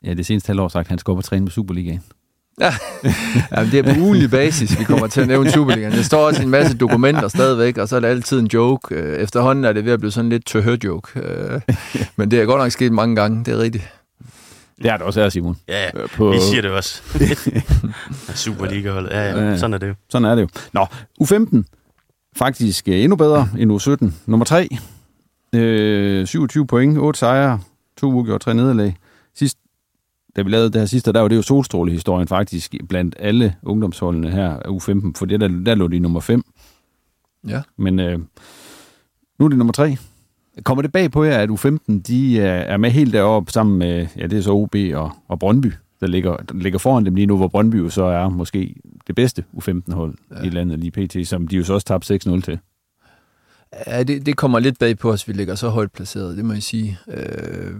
ja, 0.05 0.13
det 0.13 0.25
seneste 0.25 0.47
halvår 0.47 0.67
sagt, 0.67 0.85
at 0.85 0.89
han 0.89 0.97
skal 0.97 1.11
op 1.11 1.17
og 1.17 1.23
træne 1.23 1.43
med 1.43 1.51
Superligaen. 1.51 2.01
Ja, 2.59 2.73
Jamen, 3.55 3.71
det 3.71 3.79
er 3.79 3.93
på 3.93 3.99
ugenlig 3.99 4.31
basis, 4.31 4.79
vi 4.79 4.83
kommer 4.83 5.07
til 5.07 5.21
at 5.21 5.27
nævne 5.27 5.51
Superligaen. 5.51 5.91
Det 5.93 6.05
står 6.05 6.27
også 6.27 6.41
en 6.41 6.49
masse 6.49 6.77
dokumenter 6.77 7.27
stadigvæk, 7.27 7.77
og 7.77 7.87
så 7.87 7.95
er 7.95 7.99
det 7.99 8.07
altid 8.07 8.39
en 8.39 8.47
joke. 8.53 8.95
Øh, 8.95 9.17
efterhånden 9.17 9.65
er 9.65 9.73
det 9.73 9.85
ved 9.85 9.91
at 9.91 9.99
blive 9.99 10.11
sådan 10.11 10.29
lidt 10.29 10.45
to 10.45 10.59
joke. 10.83 11.19
Øh, 11.19 11.61
men 12.17 12.31
det 12.31 12.41
er 12.41 12.45
godt 12.45 12.61
nok 12.61 12.71
sket 12.71 12.91
mange 12.91 13.15
gange, 13.15 13.45
det 13.45 13.53
er 13.53 13.57
rigtigt. 13.57 13.83
Det 14.77 14.85
er 14.85 14.97
det 14.97 15.05
også 15.05 15.21
her, 15.21 15.29
Simon. 15.29 15.57
Ja, 15.67 15.83
ja. 15.83 16.01
Øh, 16.01 16.09
på... 16.09 16.31
vi 16.31 16.37
siger 16.39 16.61
det 16.61 16.71
også. 16.71 17.01
Superliga-holdet. 18.43 19.09
Ja, 19.09 19.21
ja, 19.21 19.57
sådan 19.57 19.73
er 19.73 19.77
det 19.77 19.87
jo. 19.87 19.93
Sådan 20.09 20.25
er 20.25 20.35
det 20.35 20.41
jo. 20.41 20.47
Nå, 20.73 20.85
U15. 21.21 21.63
Faktisk 22.35 22.87
endnu 22.87 23.15
bedre 23.15 23.49
end 23.57 23.71
U17. 23.71 24.11
Nummer 24.25 24.45
3. 24.45 24.69
Øh, 25.55 26.27
27 26.27 26.67
point, 26.67 26.97
8 26.97 27.19
sejre, 27.19 27.59
2 27.97 28.11
uger 28.11 28.33
og 28.33 28.41
3 28.41 28.53
nederlag. 28.53 28.97
Sidst 29.35 29.57
da 30.35 30.41
vi 30.41 30.49
lavede 30.49 30.71
det 30.71 30.81
her 30.81 30.85
sidste, 30.85 31.13
der 31.13 31.21
var 31.21 31.27
det 31.27 31.35
jo 31.35 31.41
solstrålehistorien 31.41 32.27
faktisk 32.27 32.75
blandt 32.89 33.15
alle 33.19 33.55
ungdomsholdene 33.63 34.31
her 34.31 34.49
af 34.49 34.69
U15, 34.69 35.11
for 35.15 35.25
det 35.25 35.41
der, 35.41 35.47
der 35.47 35.75
lå 35.75 35.87
de 35.87 35.99
nummer 35.99 36.19
5. 36.19 36.43
Ja. 37.47 37.61
Men 37.77 37.99
øh, 37.99 38.19
nu 39.39 39.45
er 39.45 39.49
det 39.49 39.57
nummer 39.57 39.73
3. 39.73 39.97
Kommer 40.63 40.81
det 40.81 40.91
bag 40.91 41.11
på 41.11 41.23
jer, 41.23 41.37
at 41.37 41.49
U15 41.49 42.01
de 42.07 42.41
er 42.41 42.77
med 42.77 42.91
helt 42.91 43.13
deroppe 43.13 43.51
sammen 43.51 43.77
med, 43.77 44.07
ja 44.17 44.27
det 44.27 44.37
er 44.37 44.41
så 44.41 44.51
OB 44.51 44.75
og, 44.93 45.11
og 45.27 45.39
Brøndby, 45.39 45.71
der 45.99 46.07
ligger, 46.07 46.37
der 46.37 46.55
ligger 46.55 46.79
foran 46.79 47.05
dem 47.05 47.15
lige 47.15 47.25
nu, 47.25 47.37
hvor 47.37 47.47
Brøndby 47.47 47.75
jo 47.75 47.89
så 47.89 48.03
er 48.03 48.29
måske 48.29 48.75
det 49.07 49.15
bedste 49.15 49.43
U15-hold 49.57 50.15
ja. 50.31 50.43
i 50.43 50.49
landet 50.49 50.79
lige 50.79 50.91
pt., 50.91 51.27
som 51.27 51.47
de 51.47 51.55
jo 51.55 51.63
så 51.63 51.73
også 51.73 51.87
tabte 51.87 52.15
6-0 52.15 52.41
til. 52.41 52.59
Ja, 53.87 54.03
det, 54.03 54.25
det 54.25 54.37
kommer 54.37 54.59
lidt 54.59 54.79
bag 54.79 54.97
på 54.97 55.11
os, 55.11 55.27
vi 55.27 55.33
ligger 55.33 55.55
så 55.55 55.69
højt 55.69 55.91
placeret, 55.91 56.37
det 56.37 56.45
må 56.45 56.53
jeg 56.53 56.63
sige. 56.63 56.97
Øh, 57.07 57.73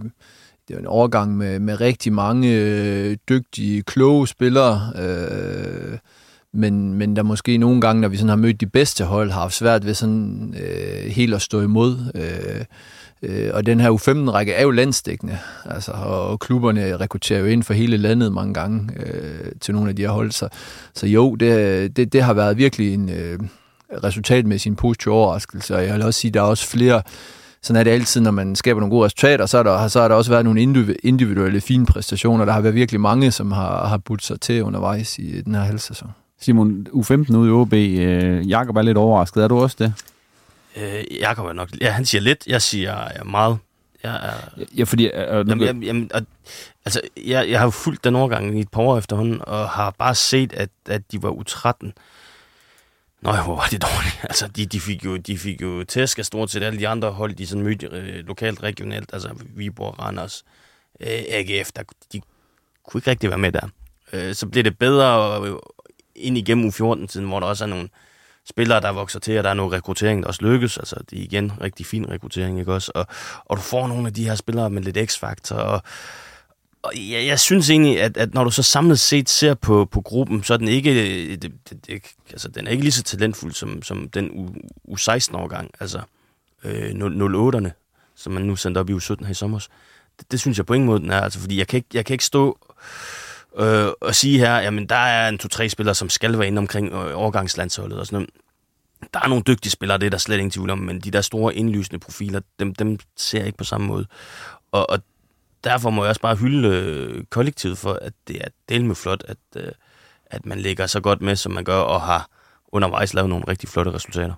det 0.68 0.74
er 0.74 0.78
en 0.78 0.86
overgang 0.86 1.36
med, 1.36 1.58
med 1.58 1.80
rigtig 1.80 2.12
mange 2.12 2.54
øh, 2.54 3.16
dygtige, 3.28 3.82
kloge 3.82 4.28
spillere, 4.28 4.92
øh, 4.98 5.98
men, 6.56 6.94
men 6.94 7.16
der 7.16 7.22
måske 7.22 7.58
nogle 7.58 7.80
gange, 7.80 8.00
når 8.00 8.08
vi 8.08 8.16
sådan 8.16 8.28
har 8.28 8.36
mødt 8.36 8.60
de 8.60 8.66
bedste 8.66 9.04
hold, 9.04 9.30
har 9.30 9.40
haft 9.40 9.54
svært 9.54 9.86
ved 9.86 9.94
sådan 9.94 10.54
øh, 10.60 11.10
helt 11.10 11.34
at 11.34 11.42
stå 11.42 11.60
imod. 11.60 11.96
Øh, 12.14 12.64
øh, 13.22 13.50
og 13.54 13.66
den 13.66 13.80
her 13.80 13.90
U15-række 13.90 14.52
er 14.52 14.62
jo 14.62 14.70
landsdækkende, 14.70 15.38
altså, 15.64 15.92
og 15.92 16.40
klubberne 16.40 16.96
rekrutterer 16.96 17.40
jo 17.40 17.46
ind 17.46 17.62
for 17.62 17.74
hele 17.74 17.96
landet 17.96 18.32
mange 18.32 18.54
gange 18.54 18.88
øh, 18.96 19.52
til 19.60 19.74
nogle 19.74 19.88
af 19.90 19.96
de 19.96 20.02
her 20.02 20.10
hold. 20.10 20.30
Så, 20.30 20.48
så 20.94 21.06
jo, 21.06 21.34
det, 21.34 21.96
det, 21.96 22.12
det 22.12 22.22
har 22.22 22.34
været 22.34 22.56
virkelig 22.56 22.94
en 22.94 23.10
øh, 23.10 23.38
resultatmæssig 24.04 24.70
en 24.70 24.76
positiv 24.76 25.12
overraskelse, 25.12 25.76
og 25.76 25.84
jeg 25.84 25.94
vil 25.94 26.02
også 26.02 26.20
sige, 26.20 26.30
at 26.30 26.34
der 26.34 26.40
er 26.40 26.44
også 26.44 26.66
flere 26.66 27.02
sådan 27.62 27.80
er 27.80 27.84
det 27.84 27.90
altid, 27.90 28.20
når 28.20 28.30
man 28.30 28.56
skaber 28.56 28.80
nogle 28.80 28.90
gode 28.90 29.04
resultater, 29.04 29.46
så 29.46 29.58
er 29.58 29.62
der, 29.62 29.88
så 29.88 30.00
har 30.00 30.08
der 30.08 30.14
også 30.14 30.30
været 30.30 30.44
nogle 30.44 30.62
individuelle 31.02 31.60
fine 31.60 31.86
præstationer. 31.86 32.44
Der 32.44 32.52
har 32.52 32.60
været 32.60 32.74
virkelig 32.74 33.00
mange, 33.00 33.30
som 33.30 33.52
har, 33.52 33.86
har 33.86 33.98
budt 33.98 34.24
sig 34.24 34.40
til 34.40 34.62
undervejs 34.62 35.18
i 35.18 35.40
den 35.40 35.54
her 35.54 35.62
halvsæson. 35.62 36.10
Simon, 36.46 36.86
U15 36.92 37.36
ude 37.36 37.48
i 37.48 37.52
OB, 37.52 37.72
øh, 37.72 38.48
Jakob 38.48 38.76
er 38.76 38.82
lidt 38.82 38.98
overrasket. 38.98 39.42
Er 39.42 39.48
du 39.48 39.58
også 39.58 39.76
det? 39.78 39.92
Øh, 40.76 41.04
Jakob 41.20 41.46
er 41.46 41.52
nok... 41.52 41.68
Ja, 41.80 41.90
han 41.90 42.04
siger 42.04 42.22
lidt, 42.22 42.46
jeg 42.46 42.62
siger 42.62 43.24
meget. 43.24 43.58
Jeg 44.02 44.14
er, 44.14 44.64
ja, 44.76 44.84
fordi... 44.84 45.06
Øh, 45.06 45.48
jamen, 45.48 45.60
jamen, 45.60 45.82
jamen, 45.82 46.10
og, 46.14 46.22
altså, 46.84 47.00
jeg, 47.26 47.50
jeg 47.50 47.58
har 47.58 47.66
jo 47.66 47.70
fulgt 47.70 48.04
den 48.04 48.16
overgang 48.16 48.58
i 48.58 48.60
et 48.60 48.70
par 48.70 48.82
år 48.82 48.98
efterhånden, 48.98 49.40
og 49.46 49.68
har 49.68 49.90
bare 49.90 50.14
set, 50.14 50.52
at, 50.52 50.70
at 50.88 51.12
de 51.12 51.22
var 51.22 51.30
U13. 51.30 51.92
Nå, 53.20 53.32
hvor 53.32 53.56
var 53.56 53.68
det 53.70 53.82
dårligt. 53.82 54.20
Altså, 54.30 54.48
de, 54.48 54.66
de, 54.66 54.80
fik 54.80 55.04
jo, 55.04 55.16
de 55.16 55.38
fik 55.38 55.62
jo 55.62 55.84
tæsk 55.84 56.18
af 56.18 56.24
stort 56.24 56.50
set 56.50 56.62
alle 56.62 56.78
de 56.78 56.88
andre 56.88 57.10
hold, 57.10 57.34
de 57.34 57.46
sådan 57.46 57.64
mødte 57.64 57.86
øh, 57.86 58.26
lokalt, 58.26 58.62
regionalt, 58.62 59.10
altså 59.12 59.28
Viborg, 59.56 59.98
Randers, 59.98 60.44
øh, 61.00 61.22
AGF, 61.28 61.72
der, 61.76 61.82
de 62.12 62.20
kunne 62.88 62.98
ikke 62.98 63.10
rigtig 63.10 63.30
være 63.30 63.38
med 63.38 63.52
der. 63.52 63.68
Øh, 64.12 64.34
så 64.34 64.46
blev 64.46 64.64
det 64.64 64.78
bedre 64.78 65.40
øh, 65.46 65.56
ind 66.18 66.38
igennem 66.38 66.68
U14-tiden, 66.68 67.26
hvor 67.26 67.40
der 67.40 67.46
også 67.46 67.64
er 67.64 67.68
nogle 67.68 67.88
spillere, 68.44 68.80
der 68.80 68.92
vokser 68.92 69.20
til, 69.20 69.38
og 69.38 69.44
der 69.44 69.50
er 69.50 69.54
noget 69.54 69.72
rekruttering, 69.72 70.22
der 70.22 70.28
også 70.28 70.42
lykkes. 70.42 70.78
Altså, 70.78 70.96
det 71.10 71.18
er 71.18 71.22
igen 71.22 71.52
rigtig 71.60 71.86
fin 71.86 72.10
rekruttering, 72.10 72.58
ikke 72.58 72.72
også? 72.72 72.92
Og, 72.94 73.06
og 73.44 73.56
du 73.56 73.62
får 73.62 73.86
nogle 73.86 74.06
af 74.06 74.14
de 74.14 74.24
her 74.24 74.34
spillere 74.34 74.70
med 74.70 74.82
lidt 74.82 75.10
x-faktor, 75.10 75.56
og 75.56 75.82
og 76.86 76.92
jeg, 76.96 77.26
jeg 77.26 77.40
synes 77.40 77.70
egentlig, 77.70 78.00
at, 78.00 78.16
at 78.16 78.34
når 78.34 78.44
du 78.44 78.50
så 78.50 78.62
samlet 78.62 79.00
set 79.00 79.28
ser 79.28 79.54
på, 79.54 79.84
på 79.84 80.00
gruppen, 80.00 80.42
så 80.42 80.54
er 80.54 80.58
den 80.58 80.68
ikke, 80.68 80.94
det, 80.94 81.42
det, 81.42 81.52
det, 81.86 82.02
altså, 82.30 82.48
den 82.48 82.66
er 82.66 82.70
ikke 82.70 82.82
lige 82.82 82.92
så 82.92 83.02
talentfuld 83.02 83.52
som, 83.52 83.82
som 83.82 84.08
den 84.08 84.30
U, 84.30 84.48
U16-årgang, 84.94 85.70
altså 85.80 86.00
øh, 86.64 86.90
08'erne, 86.90 87.70
som 88.16 88.32
man 88.32 88.42
nu 88.42 88.56
sendte 88.56 88.78
op 88.78 88.90
i 88.90 88.92
U17 88.92 89.24
her 89.24 89.30
i 89.30 89.34
sommer. 89.34 89.58
Det, 90.18 90.32
det 90.32 90.40
synes 90.40 90.58
jeg 90.58 90.66
på 90.66 90.74
ingen 90.74 90.86
måde, 90.86 91.00
den 91.00 91.10
er, 91.10 91.20
altså, 91.20 91.40
fordi 91.40 91.58
jeg 91.58 91.66
kan 91.66 91.76
ikke, 91.76 91.88
jeg 91.94 92.04
kan 92.04 92.14
ikke 92.14 92.24
stå 92.24 92.58
øh, 93.58 93.88
og 94.00 94.14
sige 94.14 94.38
her, 94.38 94.56
jamen 94.56 94.86
der 94.86 94.96
er 94.96 95.28
en 95.28 95.38
to-tre 95.38 95.68
spillere, 95.68 95.94
som 95.94 96.08
skal 96.08 96.38
være 96.38 96.48
inde 96.48 96.58
omkring 96.58 96.92
øh, 96.92 97.18
overgangslandsholdet 97.20 97.98
og 97.98 98.06
sådan 98.06 98.16
noget. 98.16 98.30
Der 99.14 99.20
er 99.24 99.28
nogle 99.28 99.44
dygtige 99.46 99.70
spillere, 99.70 99.98
det 99.98 100.06
er 100.06 100.10
der 100.10 100.18
slet 100.18 100.36
ingen 100.36 100.50
tvivl 100.50 100.70
om, 100.70 100.78
men 100.78 101.00
de 101.00 101.10
der 101.10 101.20
store 101.20 101.54
indlysende 101.54 101.98
profiler, 101.98 102.40
dem, 102.58 102.74
dem 102.74 102.98
ser 103.16 103.38
jeg 103.38 103.46
ikke 103.46 103.58
på 103.58 103.64
samme 103.64 103.86
måde. 103.86 104.06
Og, 104.72 104.90
og 104.90 104.98
derfor 105.64 105.90
må 105.90 106.04
jeg 106.04 106.08
også 106.08 106.20
bare 106.20 106.36
hylde 106.36 106.68
øh, 106.68 107.24
kollektivet 107.24 107.78
for, 107.78 107.92
at 108.02 108.12
det 108.28 108.36
er 108.36 108.48
del 108.68 108.84
med 108.84 108.94
flot, 108.94 109.24
at, 109.28 109.36
øh, 109.56 109.72
at 110.26 110.46
man 110.46 110.58
ligger 110.58 110.86
så 110.86 111.00
godt 111.00 111.22
med, 111.22 111.36
som 111.36 111.52
man 111.52 111.64
gør, 111.64 111.78
og 111.78 112.00
har 112.00 112.28
undervejs 112.68 113.14
lavet 113.14 113.28
nogle 113.28 113.44
rigtig 113.48 113.68
flotte 113.68 113.92
resultater. 113.92 114.34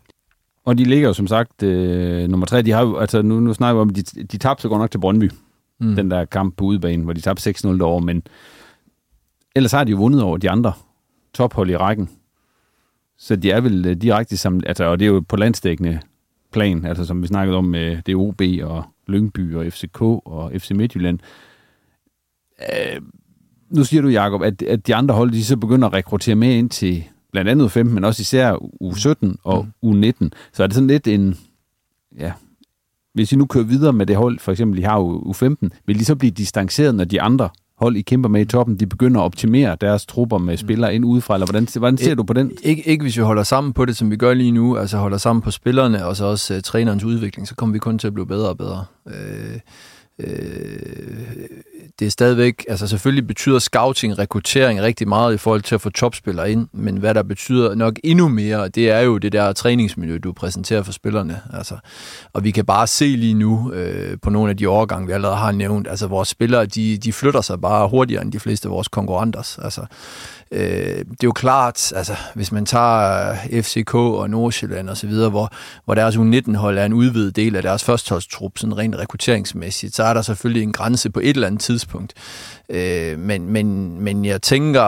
Og 0.64 0.78
de 0.78 0.84
ligger 0.84 1.08
jo 1.08 1.14
som 1.14 1.26
sagt 1.26 1.62
øh, 1.62 2.28
nummer 2.28 2.46
tre. 2.46 2.62
De 2.62 2.70
har 2.70 2.82
jo, 2.82 2.96
altså 2.96 3.22
nu, 3.22 3.40
nu 3.40 3.54
snakker 3.54 3.74
vi 3.74 3.80
om, 3.80 3.90
de, 3.90 4.02
de 4.02 4.38
tabte 4.38 4.62
så 4.62 4.68
godt 4.68 4.80
nok 4.80 4.90
til 4.90 4.98
Brøndby. 4.98 5.30
Mm. 5.80 5.96
Den 5.96 6.10
der 6.10 6.24
kamp 6.24 6.56
på 6.56 6.64
udebane, 6.64 7.04
hvor 7.04 7.12
de 7.12 7.20
tabte 7.20 7.50
6-0 7.50 7.68
derovre, 7.68 8.00
men 8.00 8.22
ellers 9.56 9.72
har 9.72 9.84
de 9.84 9.90
jo 9.90 9.96
vundet 9.96 10.22
over 10.22 10.36
de 10.36 10.50
andre 10.50 10.72
tophold 11.34 11.70
i 11.70 11.76
rækken. 11.76 12.10
Så 13.18 13.36
de 13.36 13.50
er 13.50 13.60
vel 13.60 13.86
øh, 13.86 13.96
direkte 13.96 14.36
sammen, 14.36 14.62
altså, 14.66 14.84
og 14.84 14.98
det 14.98 15.06
er 15.06 15.10
jo 15.10 15.24
på 15.28 15.36
landstækkende 15.36 16.00
plan, 16.52 16.84
altså 16.84 17.04
som 17.04 17.22
vi 17.22 17.26
snakkede 17.26 17.56
om 17.56 17.64
med 17.64 18.02
DOB 18.02 18.42
og 18.62 18.84
Lyngby 19.06 19.54
og 19.54 19.72
FCK 19.72 20.00
og 20.02 20.52
FC 20.58 20.70
Midtjylland. 20.70 21.18
Øh, 22.60 23.00
nu 23.70 23.84
siger 23.84 24.02
du, 24.02 24.08
Jacob, 24.08 24.42
at, 24.42 24.62
at 24.62 24.86
de 24.86 24.94
andre 24.94 25.14
hold, 25.14 25.30
de 25.30 25.44
så 25.44 25.56
begynder 25.56 25.88
at 25.88 25.94
rekruttere 25.94 26.34
med 26.34 26.54
ind 26.54 26.70
til 26.70 27.04
blandt 27.32 27.50
andet 27.50 27.76
U15, 27.76 27.82
men 27.82 28.04
også 28.04 28.20
især 28.20 28.54
U17 28.82 29.36
og 29.44 29.68
mm. 29.82 30.02
U19. 30.02 30.28
Så 30.52 30.62
er 30.62 30.66
det 30.66 30.74
sådan 30.74 30.86
lidt 30.86 31.08
en, 31.08 31.38
ja, 32.18 32.32
hvis 33.14 33.32
I 33.32 33.36
nu 33.36 33.46
kører 33.46 33.64
videre 33.64 33.92
med 33.92 34.06
det 34.06 34.16
hold, 34.16 34.38
for 34.38 34.52
eksempel 34.52 34.78
I 34.78 34.82
har 34.82 35.00
U15, 35.00 35.68
vil 35.86 35.98
de 35.98 36.04
så 36.04 36.16
blive 36.16 36.30
distanceret, 36.30 36.94
når 36.94 37.04
de 37.04 37.20
andre 37.20 37.48
hold, 37.78 37.96
I 37.96 38.02
kæmper 38.02 38.28
med 38.28 38.40
i 38.40 38.44
toppen, 38.44 38.76
de 38.76 38.86
begynder 38.86 39.20
at 39.20 39.24
optimere 39.24 39.76
deres 39.80 40.06
trupper 40.06 40.38
med 40.38 40.56
spillere 40.56 40.94
ind 40.94 41.04
udefra, 41.04 41.34
eller 41.34 41.46
hvordan, 41.46 41.68
hvordan 41.76 41.98
ser 41.98 42.14
du 42.14 42.22
på 42.22 42.32
den? 42.32 42.52
Ikke, 42.62 42.88
ikke 42.88 43.02
hvis 43.02 43.16
vi 43.16 43.22
holder 43.22 43.42
sammen 43.42 43.72
på 43.72 43.84
det, 43.84 43.96
som 43.96 44.10
vi 44.10 44.16
gør 44.16 44.34
lige 44.34 44.50
nu, 44.50 44.76
altså 44.76 44.98
holder 44.98 45.18
sammen 45.18 45.42
på 45.42 45.50
spillerne, 45.50 46.06
og 46.06 46.16
så 46.16 46.24
også 46.24 46.54
uh, 46.54 46.60
trænerens 46.60 47.04
udvikling, 47.04 47.48
så 47.48 47.54
kommer 47.54 47.72
vi 47.72 47.78
kun 47.78 47.98
til 47.98 48.06
at 48.06 48.14
blive 48.14 48.26
bedre 48.26 48.48
og 48.48 48.58
bedre. 48.58 48.84
Uh, 49.06 49.12
øh, 50.18 51.48
det 51.98 52.06
er 52.06 52.10
stadigvæk, 52.10 52.64
altså 52.68 52.86
selvfølgelig 52.86 53.26
betyder 53.26 53.58
scouting, 53.58 54.18
rekruttering 54.18 54.80
rigtig 54.80 55.08
meget 55.08 55.34
i 55.34 55.36
forhold 55.36 55.62
til 55.62 55.74
at 55.74 55.80
få 55.80 55.90
topspillere 55.90 56.52
ind, 56.52 56.68
men 56.72 56.96
hvad 56.96 57.14
der 57.14 57.22
betyder 57.22 57.74
nok 57.74 57.98
endnu 58.04 58.28
mere, 58.28 58.68
det 58.68 58.90
er 58.90 59.00
jo 59.00 59.18
det 59.18 59.32
der 59.32 59.52
træningsmiljø, 59.52 60.18
du 60.18 60.32
præsenterer 60.32 60.82
for 60.82 60.92
spillerne. 60.92 61.40
Altså, 61.52 61.76
og 62.32 62.44
vi 62.44 62.50
kan 62.50 62.64
bare 62.64 62.86
se 62.86 63.04
lige 63.04 63.34
nu 63.34 63.72
øh, 63.72 64.18
på 64.22 64.30
nogle 64.30 64.50
af 64.50 64.56
de 64.56 64.66
overgange, 64.66 65.06
vi 65.06 65.12
allerede 65.12 65.36
har 65.36 65.52
nævnt, 65.52 65.88
altså 65.88 66.06
vores 66.06 66.28
spillere, 66.28 66.66
de, 66.66 66.98
de 66.98 67.12
flytter 67.12 67.40
sig 67.40 67.60
bare 67.60 67.88
hurtigere 67.88 68.22
end 68.22 68.32
de 68.32 68.40
fleste 68.40 68.68
af 68.68 68.72
vores 68.72 68.88
konkurrenters. 68.88 69.58
Altså, 69.62 69.86
Øh, 70.52 70.60
det 70.98 71.22
er 71.22 71.24
jo 71.24 71.32
klart, 71.32 71.92
altså, 71.92 72.16
hvis 72.34 72.52
man 72.52 72.66
tager 72.66 73.30
øh, 73.30 73.62
FCK 73.62 73.94
og 73.94 74.30
Nordsjælland 74.30 74.90
osv., 74.90 75.10
hvor, 75.10 75.52
hvor 75.84 75.94
deres 75.94 76.16
U19-hold 76.16 76.78
er 76.78 76.84
en 76.84 76.92
udvidet 76.92 77.36
del 77.36 77.56
af 77.56 77.62
deres 77.62 77.84
førsteholdstrup, 77.84 78.58
sådan 78.58 78.78
rent 78.78 78.96
rekrutteringsmæssigt, 78.96 79.94
så 79.94 80.02
er 80.02 80.14
der 80.14 80.22
selvfølgelig 80.22 80.62
en 80.62 80.72
grænse 80.72 81.10
på 81.10 81.20
et 81.20 81.28
eller 81.28 81.46
andet 81.46 81.60
tidspunkt. 81.60 82.14
Øh, 82.70 83.18
men, 83.18 83.50
men, 83.52 84.00
men 84.00 84.24
jeg 84.24 84.42
tænker, 84.42 84.82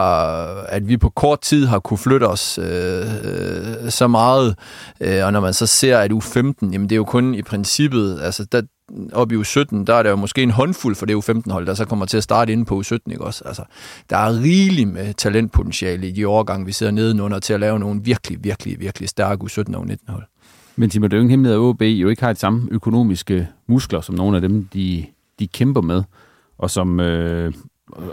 at 0.65 0.89
vi 0.89 0.97
på 0.97 1.09
kort 1.09 1.41
tid 1.41 1.67
har 1.67 1.79
kunne 1.79 1.99
flytte 1.99 2.25
os 2.25 2.59
øh, 2.59 3.07
øh 3.25 3.91
så 3.91 4.09
meget, 4.09 4.57
øh, 5.01 5.25
og 5.25 5.33
når 5.33 5.41
man 5.41 5.55
så 5.55 5.67
ser, 5.67 5.99
at 5.99 6.13
U15, 6.13 6.71
jamen 6.73 6.89
det 6.89 6.93
er 6.93 6.97
jo 6.97 7.05
kun 7.05 7.35
i 7.35 7.43
princippet, 7.43 8.21
altså 8.23 8.45
der, 8.45 8.63
op 9.13 9.33
i 9.33 9.37
U17, 9.37 9.85
der 9.85 9.95
er 9.95 10.03
der 10.03 10.11
jo 10.11 10.17
måske 10.17 10.43
en 10.43 10.51
håndfuld 10.51 10.97
for 10.97 11.07
det 11.07 11.15
U15-hold, 11.15 11.67
der 11.67 11.75
så 11.75 11.85
kommer 11.85 12.07
til 12.07 12.17
at 12.17 12.23
starte 12.23 12.53
inde 12.53 12.65
på 12.65 12.81
U17, 12.81 12.99
ikke 13.07 13.25
også? 13.25 13.45
Altså, 13.45 13.63
der 14.11 14.17
er 14.17 14.43
rigeligt 14.43 14.89
med 14.89 15.15
talentpotentiale 15.15 16.09
i 16.09 16.13
de 16.13 16.29
årgange, 16.29 16.67
vi 16.67 16.73
sidder 16.73 16.93
nedenunder 16.93 17.39
til 17.39 17.53
at 17.53 17.61
lave 17.61 17.79
nogle 17.79 18.01
virkelig, 18.05 18.45
virkelig, 18.45 18.81
virkelig 18.81 19.09
stærke 19.09 19.45
U17 19.45 19.77
og 19.77 19.83
U19-hold. 19.83 20.25
Men 20.77 20.91
Timo, 20.91 21.07
det 21.07 21.13
er 21.13 21.17
jo 21.17 21.21
ingen 21.21 21.31
hemmelighed, 21.31 21.57
at 21.57 21.61
OB 21.61 21.83
jo 21.83 22.09
ikke 22.09 22.23
har 22.23 22.33
de 22.33 22.39
samme 22.39 22.69
økonomiske 22.71 23.49
muskler, 23.67 24.01
som 24.01 24.15
nogle 24.15 24.37
af 24.37 24.41
dem, 24.41 24.69
de, 24.75 25.07
de 25.39 25.49
kæmper 25.49 25.81
med, 25.81 26.03
og 26.59 26.71
som, 26.71 27.01
øh, 27.01 27.53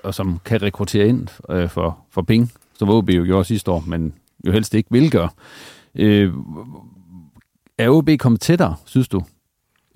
og 0.04 0.14
som 0.14 0.40
kan 0.46 0.62
rekruttere 0.62 1.08
ind 1.08 1.28
øh, 1.50 1.70
for, 1.70 1.98
for 2.12 2.22
penge, 2.22 2.50
som 2.74 2.90
OB 2.90 3.10
jo 3.10 3.24
gjorde 3.24 3.46
sidste 3.46 3.72
år, 3.72 3.84
men 3.88 4.14
jo 4.46 4.52
helst 4.52 4.74
ikke 4.74 4.92
vil 4.92 5.12
gøre. 5.12 5.30
Øh, 5.96 6.34
er 7.78 7.90
OB 7.90 8.10
kommet 8.20 8.42
tættere, 8.42 8.76
synes 8.86 9.08
du, 9.08 9.22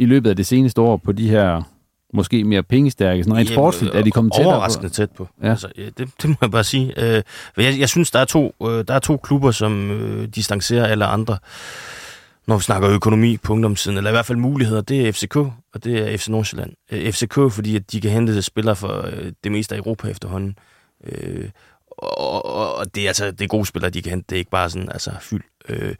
i 0.01 0.05
løbet 0.05 0.29
af 0.29 0.35
det 0.35 0.45
seneste 0.45 0.81
år 0.81 0.97
på 0.97 1.11
de 1.11 1.29
her 1.29 1.61
måske 2.13 2.43
mere 2.43 2.63
pengestærke, 2.63 3.23
sådan 3.23 3.37
rent 3.37 3.49
Ja, 3.49 3.53
sportsligt, 3.55 3.95
er 3.95 4.01
de 4.01 4.11
kommet 4.11 4.33
tættere 4.33 4.53
Overraskende 4.55 4.89
på? 4.89 4.93
tæt 4.93 5.11
på. 5.11 5.27
Ja. 5.43 5.49
Altså, 5.49 5.67
det, 5.77 5.97
det 6.21 6.29
må 6.29 6.35
jeg 6.41 6.51
bare 6.51 6.63
sige. 6.63 7.15
Øh, 7.15 7.23
jeg, 7.57 7.79
jeg 7.79 7.89
synes, 7.89 8.11
der 8.11 8.19
er, 8.19 8.25
to, 8.25 8.55
øh, 8.63 8.85
der 8.87 8.93
er 8.93 8.99
to 8.99 9.17
klubber, 9.17 9.51
som 9.51 9.91
øh, 9.91 10.27
distancerer 10.27 10.85
alle 10.85 11.05
andre, 11.05 11.37
når 12.47 12.57
vi 12.57 12.63
snakker 12.63 12.89
økonomi 12.89 13.37
på 13.37 13.53
ungdomssiden, 13.53 13.97
eller 13.97 14.09
i 14.09 14.13
hvert 14.13 14.25
fald 14.25 14.37
muligheder. 14.37 14.81
Det 14.81 15.07
er 15.07 15.11
FCK, 15.11 15.35
og 15.35 15.83
det 15.83 16.13
er 16.13 16.17
FC 16.17 16.27
Nordsjælland. 16.27 16.73
Øh, 16.91 17.11
FCK, 17.11 17.33
fordi 17.33 17.75
at 17.75 17.91
de 17.91 18.01
kan 18.01 18.11
hente 18.11 18.41
spillere 18.41 18.75
for 18.75 19.05
øh, 19.05 19.31
det 19.43 19.51
meste 19.51 19.75
af 19.75 19.79
Europa 19.79 20.07
efterhånden. 20.07 20.55
Øh, 21.07 21.49
og, 21.97 22.45
og, 22.45 22.75
og 22.75 22.95
det 22.95 23.03
er 23.03 23.07
altså 23.07 23.31
det 23.31 23.41
er 23.41 23.47
gode 23.47 23.65
spillere, 23.65 23.91
de 23.91 24.01
kan 24.01 24.09
hente. 24.09 24.25
Det 24.29 24.35
er 24.35 24.39
ikke 24.39 24.51
bare 24.51 24.69
sådan, 24.69 24.89
altså 24.91 25.11
fyld. 25.21 25.41
Øh, 25.69 25.95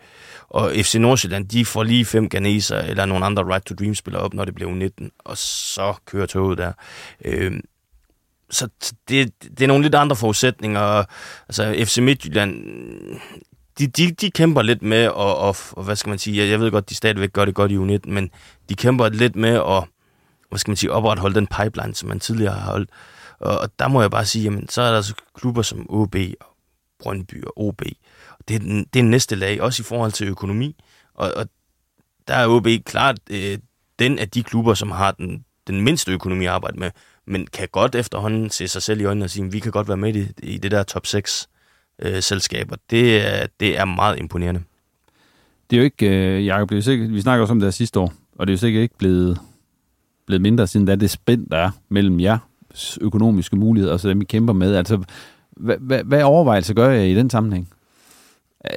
og 0.49 0.71
FC 0.75 0.95
Nordsjælland, 0.95 1.47
de 1.47 1.65
får 1.65 1.83
lige 1.83 2.05
fem 2.05 2.29
ganeser 2.29 2.77
eller 2.77 3.05
nogle 3.05 3.25
andre 3.25 3.43
Right 3.43 3.65
to 3.65 3.75
Dream 3.75 3.95
spillere 3.95 4.23
op, 4.23 4.33
når 4.33 4.45
det 4.45 4.55
bliver 4.55 4.71
19, 4.71 5.11
og 5.19 5.37
så 5.37 5.93
kører 6.05 6.25
toget 6.25 6.57
der. 6.57 6.73
Øh, 7.25 7.59
så 8.49 8.67
det, 9.09 9.33
det 9.41 9.61
er 9.61 9.67
nogle 9.67 9.83
lidt 9.83 9.95
andre 9.95 10.15
forudsætninger. 10.15 11.03
Altså 11.47 11.75
FC 11.85 11.97
Midtjylland, 11.97 12.63
de, 13.79 13.87
de, 13.87 14.11
de 14.11 14.31
kæmper 14.31 14.61
lidt 14.61 14.81
med, 14.81 15.07
og, 15.07 15.37
og, 15.37 15.55
og 15.71 15.83
hvad 15.83 15.95
skal 15.95 16.09
man 16.09 16.19
sige, 16.19 16.37
jeg, 16.37 16.49
jeg 16.49 16.59
ved 16.59 16.71
godt, 16.71 16.89
de 16.89 16.95
stadigvæk 16.95 17.33
gør 17.33 17.45
det 17.45 17.55
godt 17.55 17.71
i 17.71 17.77
U19, 17.77 18.09
men 18.11 18.31
de 18.69 18.75
kæmper 18.75 19.09
lidt 19.09 19.35
med 19.35 19.53
at, 19.55 19.83
hvad 20.49 20.59
skal 20.59 20.71
man 20.71 20.77
sige, 20.77 20.91
opretholde 20.91 21.35
den 21.35 21.47
pipeline, 21.47 21.95
som 21.95 22.09
man 22.09 22.19
tidligere 22.19 22.53
har 22.53 22.71
holdt. 22.71 22.89
Og, 23.39 23.59
og 23.59 23.69
der 23.79 23.87
må 23.87 24.01
jeg 24.01 24.11
bare 24.11 24.25
sige, 24.25 24.43
jamen, 24.43 24.69
så 24.69 24.81
er 24.81 24.89
der 24.89 24.95
altså 24.95 25.13
klubber 25.35 25.61
som 25.61 25.85
OB 25.89 26.15
og 26.39 26.47
Brøndby 26.99 27.43
og 27.43 27.53
OB. 27.67 27.81
Det 28.47 28.55
er, 28.55 28.59
den, 28.59 28.85
det 28.93 28.99
er 28.99 29.03
næste 29.03 29.35
lag, 29.35 29.61
også 29.61 29.81
i 29.81 29.83
forhold 29.83 30.11
til 30.11 30.27
økonomi. 30.27 30.75
Og, 31.13 31.31
og 31.35 31.45
der 32.27 32.33
er 32.33 32.47
OB 32.47 32.67
klart 32.85 33.19
øh, 33.29 33.57
den 33.99 34.19
af 34.19 34.29
de 34.29 34.43
klubber, 34.43 34.73
som 34.73 34.91
har 34.91 35.11
den, 35.11 35.45
den 35.67 35.81
mindste 35.81 36.11
økonomi 36.11 36.45
at 36.45 36.51
arbejde 36.51 36.79
med, 36.79 36.91
men 37.27 37.47
kan 37.47 37.67
godt 37.71 37.95
efterhånden 37.95 38.49
se 38.49 38.67
sig 38.67 38.81
selv 38.81 39.01
i 39.01 39.05
øjnene 39.05 39.25
og 39.25 39.29
sige, 39.29 39.45
at 39.45 39.53
vi 39.53 39.59
kan 39.59 39.71
godt 39.71 39.87
være 39.87 39.97
med 39.97 40.15
i, 40.15 40.27
i 40.43 40.57
det 40.57 40.71
der 40.71 40.83
top 40.83 41.05
6 41.05 41.49
øh, 42.01 42.21
selskaber. 42.23 42.75
Det 42.89 43.27
er, 43.27 43.47
det 43.59 43.77
er 43.77 43.85
meget 43.85 44.19
imponerende. 44.19 44.63
Det 45.69 45.75
er 45.75 45.81
jo 45.81 45.83
ikke, 45.83 46.09
øh, 46.09 46.45
Jacob, 46.45 46.69
det 46.69 46.75
er 46.75 46.77
jo 46.77 46.81
sikkert, 46.81 47.13
vi 47.13 47.21
snakker 47.21 47.41
også 47.41 47.51
om 47.51 47.59
det 47.59 47.65
her 47.65 47.71
sidste 47.71 47.99
år, 47.99 48.13
og 48.35 48.47
det 48.47 48.51
er 48.51 48.55
jo 48.55 48.59
sikkert 48.59 48.81
ikke 48.81 48.97
blevet, 48.97 49.39
blevet 50.25 50.41
mindre 50.41 50.67
siden 50.67 50.85
da 50.85 50.95
det 50.95 51.09
spænd, 51.09 51.47
der 51.47 51.57
er 51.57 51.71
mellem 51.89 52.19
jer 52.19 52.37
økonomiske 53.01 53.55
muligheder, 53.55 53.93
og 53.93 53.99
så 53.99 54.09
dem, 54.09 54.21
I 54.21 54.25
kæmper 54.25 54.53
med. 54.53 54.75
Altså, 54.75 55.03
hvad, 55.51 55.77
hvad, 55.79 56.03
hvad 56.03 56.23
overvejelser 56.23 56.73
gør 56.73 56.89
jeg 56.89 57.09
i 57.09 57.15
den 57.15 57.29
sammenhæng? 57.29 57.69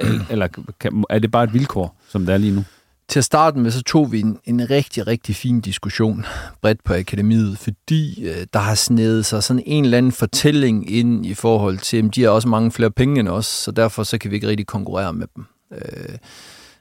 Øh, 0.02 0.20
eller- 0.30 0.48
kan, 0.80 1.04
er 1.10 1.18
det 1.18 1.30
bare 1.30 1.44
et 1.44 1.52
vilkår, 1.52 1.96
som 2.08 2.26
det 2.26 2.32
er 2.32 2.38
lige 2.38 2.54
nu? 2.54 2.64
Til 3.08 3.18
at 3.18 3.24
starte 3.24 3.58
med, 3.58 3.70
så 3.70 3.82
tog 3.82 4.12
vi 4.12 4.20
en, 4.20 4.38
en 4.44 4.70
rigtig, 4.70 5.06
rigtig 5.06 5.36
fin 5.36 5.60
diskussion 5.60 6.26
bredt 6.62 6.84
på 6.84 6.94
akademiet, 6.94 7.58
fordi 7.58 8.24
øh, 8.28 8.46
der 8.52 8.58
har 8.58 8.74
snedet 8.74 9.26
sig 9.26 9.42
sådan 9.42 9.62
en 9.66 9.84
eller 9.84 9.98
anden 9.98 10.12
fortælling 10.12 10.90
ind 10.90 11.26
i 11.26 11.34
forhold 11.34 11.78
til, 11.78 11.96
at 12.08 12.14
de 12.14 12.22
har 12.22 12.30
også 12.30 12.48
mange 12.48 12.70
flere 12.72 12.90
penge 12.90 13.20
end 13.20 13.28
os, 13.28 13.46
så 13.46 13.70
derfor 13.70 14.02
så 14.02 14.18
kan 14.18 14.30
vi 14.30 14.34
ikke 14.34 14.48
rigtig 14.48 14.66
konkurrere 14.66 15.12
med 15.12 15.26
dem. 15.36 15.44
Øh, 15.72 16.18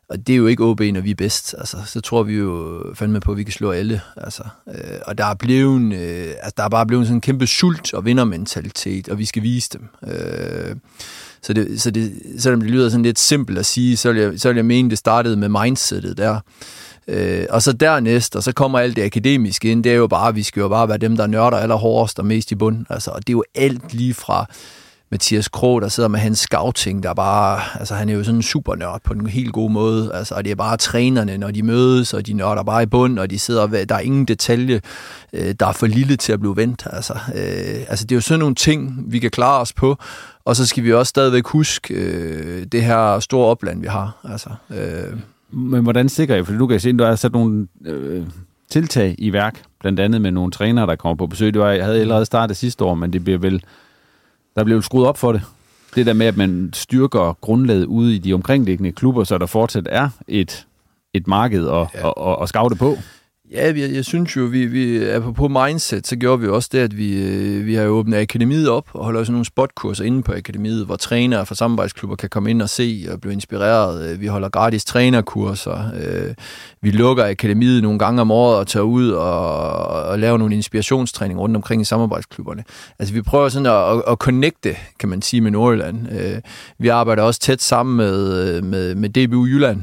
og 0.10 0.28
det 0.28 0.34
er 0.34 0.38
jo 0.38 0.48
ikke 0.48 0.64
OB, 0.64 0.80
når 0.80 1.02
vi 1.02 1.12
er 1.12 1.16
bedst. 1.16 1.56
Altså, 1.58 1.78
så 1.86 2.02
tror 2.02 2.24
vi 2.24 2.34
jo 2.34 2.82
fandme 2.96 3.20
på, 3.20 3.32
at 3.32 3.38
vi 3.38 3.44
kan 3.44 3.54
slå 3.54 3.72
alle. 3.72 4.02
Altså, 4.18 4.44
øh, 4.68 5.00
og 5.06 5.18
der 5.18 5.26
er, 5.26 5.34
blevet, 5.34 5.94
øh, 5.94 6.28
altså, 6.28 6.54
der 6.58 6.64
er 6.64 6.70
bare 6.70 6.86
blevet 6.86 7.06
sådan 7.08 7.18
en 7.18 7.22
kæmpe 7.22 7.48
sult 7.48 7.94
og 7.94 8.06
vindermentalitet, 8.06 9.10
og 9.10 9.18
vi 9.18 9.26
skal 9.26 9.44
vise 9.44 9.70
dem. 9.74 9.88
Øh, 10.12 10.76
så, 11.44 11.54
det, 11.54 11.82
så 11.82 11.92
det, 11.92 12.14
selvom 12.38 12.62
det 12.62 12.70
lyder 12.70 12.90
sådan 12.90 13.04
lidt 13.04 13.20
simpelt 13.20 13.58
at 13.58 13.66
sige, 13.66 13.98
så 13.98 14.12
vil 14.12 14.22
jeg, 14.22 14.40
så 14.40 14.48
vil 14.50 14.56
jeg 14.56 14.66
mene, 14.66 14.90
det 14.90 14.98
startede 14.98 15.36
med 15.36 15.50
mindsetet 15.50 16.18
der. 16.18 16.40
Øh, 17.08 17.46
og 17.50 17.62
så 17.62 17.74
dernæst, 17.74 18.36
og 18.36 18.44
så 18.44 18.52
kommer 18.52 18.80
alt 18.80 18.96
det 18.96 19.04
akademiske 19.04 19.72
ind, 19.72 19.84
det 19.84 19.92
er 19.92 19.96
jo 19.96 20.08
bare, 20.08 20.34
vi 20.34 20.44
skal 20.44 20.62
jo 20.62 20.68
bare 20.68 20.90
være 20.90 20.98
dem, 20.98 21.18
der 21.18 21.28
nørder 21.28 21.58
allerhårdest 21.58 22.20
og 22.20 22.26
mest 22.26 22.52
i 22.52 22.56
bund. 22.56 22.86
Altså, 22.90 23.12
og 23.12 23.28
det 23.28 23.30
er 23.30 23.34
jo 23.34 23.44
alt 23.56 23.94
lige 23.94 24.14
fra 24.14 24.46
Mathias 25.14 25.48
Krog, 25.48 25.82
der 25.82 25.88
sidder 25.88 26.10
med 26.10 26.20
hans 26.20 26.40
scouting, 26.40 27.04
der 27.04 27.14
bare, 27.14 27.60
altså 27.80 27.96
han 27.96 28.10
er 28.10 28.14
jo 28.14 28.24
sådan 28.24 28.36
en 28.36 28.42
super 28.42 28.76
nørd 28.76 29.02
på 29.04 29.14
en 29.14 29.28
helt 29.28 29.54
god 29.54 29.72
måde, 29.72 30.12
altså, 30.14 30.36
og 30.36 30.46
det 30.46 30.52
er 30.52 30.56
bare 30.56 30.78
trænerne, 30.78 31.38
når 31.38 31.52
de 31.52 31.64
mødes, 31.64 32.14
og 32.14 32.28
de 32.28 32.34
nørder 32.34 32.64
bare 32.64 32.84
i 32.84 32.86
bund, 32.86 33.20
og 33.20 33.30
de 33.30 33.40
sidder, 33.40 33.68
ved- 33.68 33.86
der 33.86 33.96
er 33.96 34.00
ingen 34.00 34.26
detalje, 34.26 34.82
øh, 35.34 35.56
der 35.60 35.68
er 35.68 35.72
for 35.72 35.88
lille 35.88 36.16
til 36.16 36.34
at 36.34 36.40
blive 36.40 36.56
vendt, 36.58 36.88
altså, 36.92 37.14
øh, 37.14 37.86
altså 37.88 38.06
det 38.06 38.12
er 38.12 38.16
jo 38.16 38.22
sådan 38.22 38.40
nogle 38.40 38.56
ting, 38.56 39.04
vi 39.08 39.20
kan 39.20 39.32
klare 39.32 39.62
os 39.62 39.74
på, 39.74 39.98
og 40.46 40.56
så 40.56 40.66
skal 40.66 40.84
vi 40.84 40.94
også 40.94 41.10
stadigvæk 41.10 41.48
huske 41.48 41.94
øh, 41.94 42.66
det 42.72 42.84
her 42.84 43.20
store 43.20 43.46
opland, 43.48 43.82
vi 43.82 43.88
har, 43.88 44.18
altså, 44.30 44.50
øh, 44.70 45.18
Men 45.52 45.84
hvordan 45.84 46.10
sikrer 46.10 46.36
I? 46.36 46.44
For 46.44 46.54
du 46.54 46.68
kan 46.68 46.80
se, 46.80 46.90
at 46.90 46.96
du 47.00 47.04
har 47.04 47.16
sat 47.16 47.32
nogle 47.32 47.68
øh, 47.86 48.24
tiltag 48.70 49.16
i 49.18 49.34
værk, 49.34 49.62
blandt 49.80 50.00
andet 50.00 50.22
med 50.22 50.32
nogle 50.32 50.52
trænere, 50.52 50.88
der 50.88 50.96
kommer 50.96 51.16
på 51.16 51.28
besøg. 51.28 51.54
Det 51.54 51.62
var, 51.62 51.70
jeg 51.72 51.86
havde 51.86 52.00
allerede 52.02 52.26
startet 52.26 52.58
sidste 52.58 52.84
år, 52.84 52.96
men 52.96 53.14
det 53.14 53.24
bliver 53.24 53.40
vel, 53.40 53.64
der 54.56 54.64
vel 54.64 54.84
skruet 54.84 55.08
op 55.08 55.18
for 55.18 55.32
det. 55.32 55.42
Det 55.96 56.06
der 56.06 56.14
med, 56.14 56.26
at 56.26 56.38
man 56.38 56.70
styrker 56.74 57.38
grundlaget 57.42 57.86
ude 57.86 58.16
i 58.16 58.18
de 58.18 58.34
omkringliggende 58.34 58.92
klubber, 58.92 59.24
så 59.24 59.38
der 59.38 59.46
fortsat 59.46 59.88
er 59.92 60.10
et, 60.28 60.68
et 61.14 61.28
marked 61.28 61.68
at, 61.68 61.88
Ja. 61.94 62.08
at, 62.08 62.14
at, 62.28 62.38
at 62.42 62.50
scoute 62.50 62.76
på. 62.76 62.98
Ja, 63.52 63.74
jeg, 63.76 63.94
jeg 63.94 64.06
synes 64.06 64.38
jo, 64.38 64.44
vi, 64.44 64.66
vi 64.66 64.98
er 64.98 65.20
på 65.20 65.32
på 65.32 65.48
mindset, 65.48 66.08
så 66.08 66.16
gjorde 66.16 66.42
vi 66.42 66.48
også 66.48 66.70
det, 66.72 66.80
at 66.80 66.98
vi, 66.98 67.24
øh, 67.24 67.66
vi 67.66 67.76
har 67.76 67.86
åbnet 67.86 68.18
akademiet 68.18 68.70
op 68.70 68.88
og 68.94 69.06
holder 69.06 69.24
sådan 69.24 69.34
nogle 69.34 69.46
spotkurser 69.46 70.04
inde 70.04 70.24
på 70.24 70.34
akademiet, 70.34 70.86
hvor 70.86 70.96
trænere 70.96 71.46
fra 71.46 71.56
samarbejdsklubber 71.56 72.16
kan 72.16 72.30
komme 72.30 72.50
ind 72.50 72.62
og 72.62 72.70
se 72.70 73.08
og 73.12 73.22
blive 73.22 73.34
inspireret. 73.34 74.10
Øh, 74.10 74.22
vi 74.22 74.28
holder 74.28 74.50
gratis 74.50 74.86
trænerkurser. 74.86 75.92
Øh, 75.96 76.36
vi 76.82 76.92
lukker 76.92 77.26
akademiet 77.26 77.84
nogle 77.84 78.00
gange 78.00 78.22
om 78.22 78.32
året 78.32 78.58
og 78.58 78.68
tager 78.68 78.84
ud 78.84 79.10
og, 79.10 79.88
og 79.88 80.20
laver 80.20 80.38
nogle 80.38 80.56
inspirationstræning 80.56 81.40
rundt 81.40 81.56
omkring 81.56 81.82
i 81.82 81.86
samarbejdsklubberne. 81.86 82.64
Altså 83.00 83.14
vi 83.14 83.22
prøver 83.22 83.50
sådan 83.50 83.66
at, 83.66 83.98
at, 83.98 84.04
at 84.08 84.18
connecte, 84.18 84.76
kan 85.00 85.10
man 85.10 85.22
sige, 85.22 85.42
med 85.42 85.52
Nordjylland. 85.52 86.08
Vi 86.80 86.88
arbejder 86.88 87.24
også 87.24 87.40
tæt 87.40 87.62
sammen 87.62 87.98
med, 87.98 88.62
med, 88.62 88.96
med 88.96 89.10
DBU 89.10 89.46
Jylland 89.46 89.82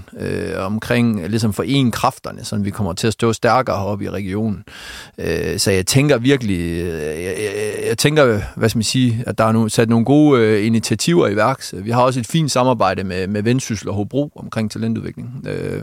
omkring 0.58 1.28
ligesom 1.28 1.52
forene 1.52 1.92
kræfterne, 1.92 2.44
så 2.44 2.56
vi 2.56 2.70
kommer 2.70 2.92
til 2.92 3.06
at 3.06 3.12
stå 3.12 3.32
stærkere 3.50 3.76
heroppe 3.76 4.04
i 4.04 4.10
regionen. 4.10 4.64
Øh, 5.18 5.58
så 5.58 5.70
jeg 5.70 5.86
tænker 5.86 6.18
virkelig, 6.18 6.58
øh, 6.58 6.88
jeg, 6.88 7.34
jeg, 7.38 7.88
jeg 7.88 7.98
tænker, 7.98 8.40
hvad 8.56 8.68
skal 8.68 8.78
man 8.78 8.84
sige, 8.84 9.24
at 9.26 9.38
der 9.38 9.44
er 9.44 9.52
nu 9.52 9.68
sat 9.68 9.88
nogle 9.88 10.04
gode 10.04 10.40
øh, 10.40 10.66
initiativer 10.66 11.28
i 11.28 11.36
værk. 11.36 11.62
Vi 11.72 11.90
har 11.90 12.02
også 12.02 12.20
et 12.20 12.26
fint 12.26 12.50
samarbejde 12.50 13.04
med, 13.04 13.26
med 13.26 13.42
Vendsyssel 13.42 13.88
og 13.88 13.94
Hobro 13.94 14.32
omkring 14.36 14.70
talentudvikling. 14.70 15.44
Øh, 15.48 15.82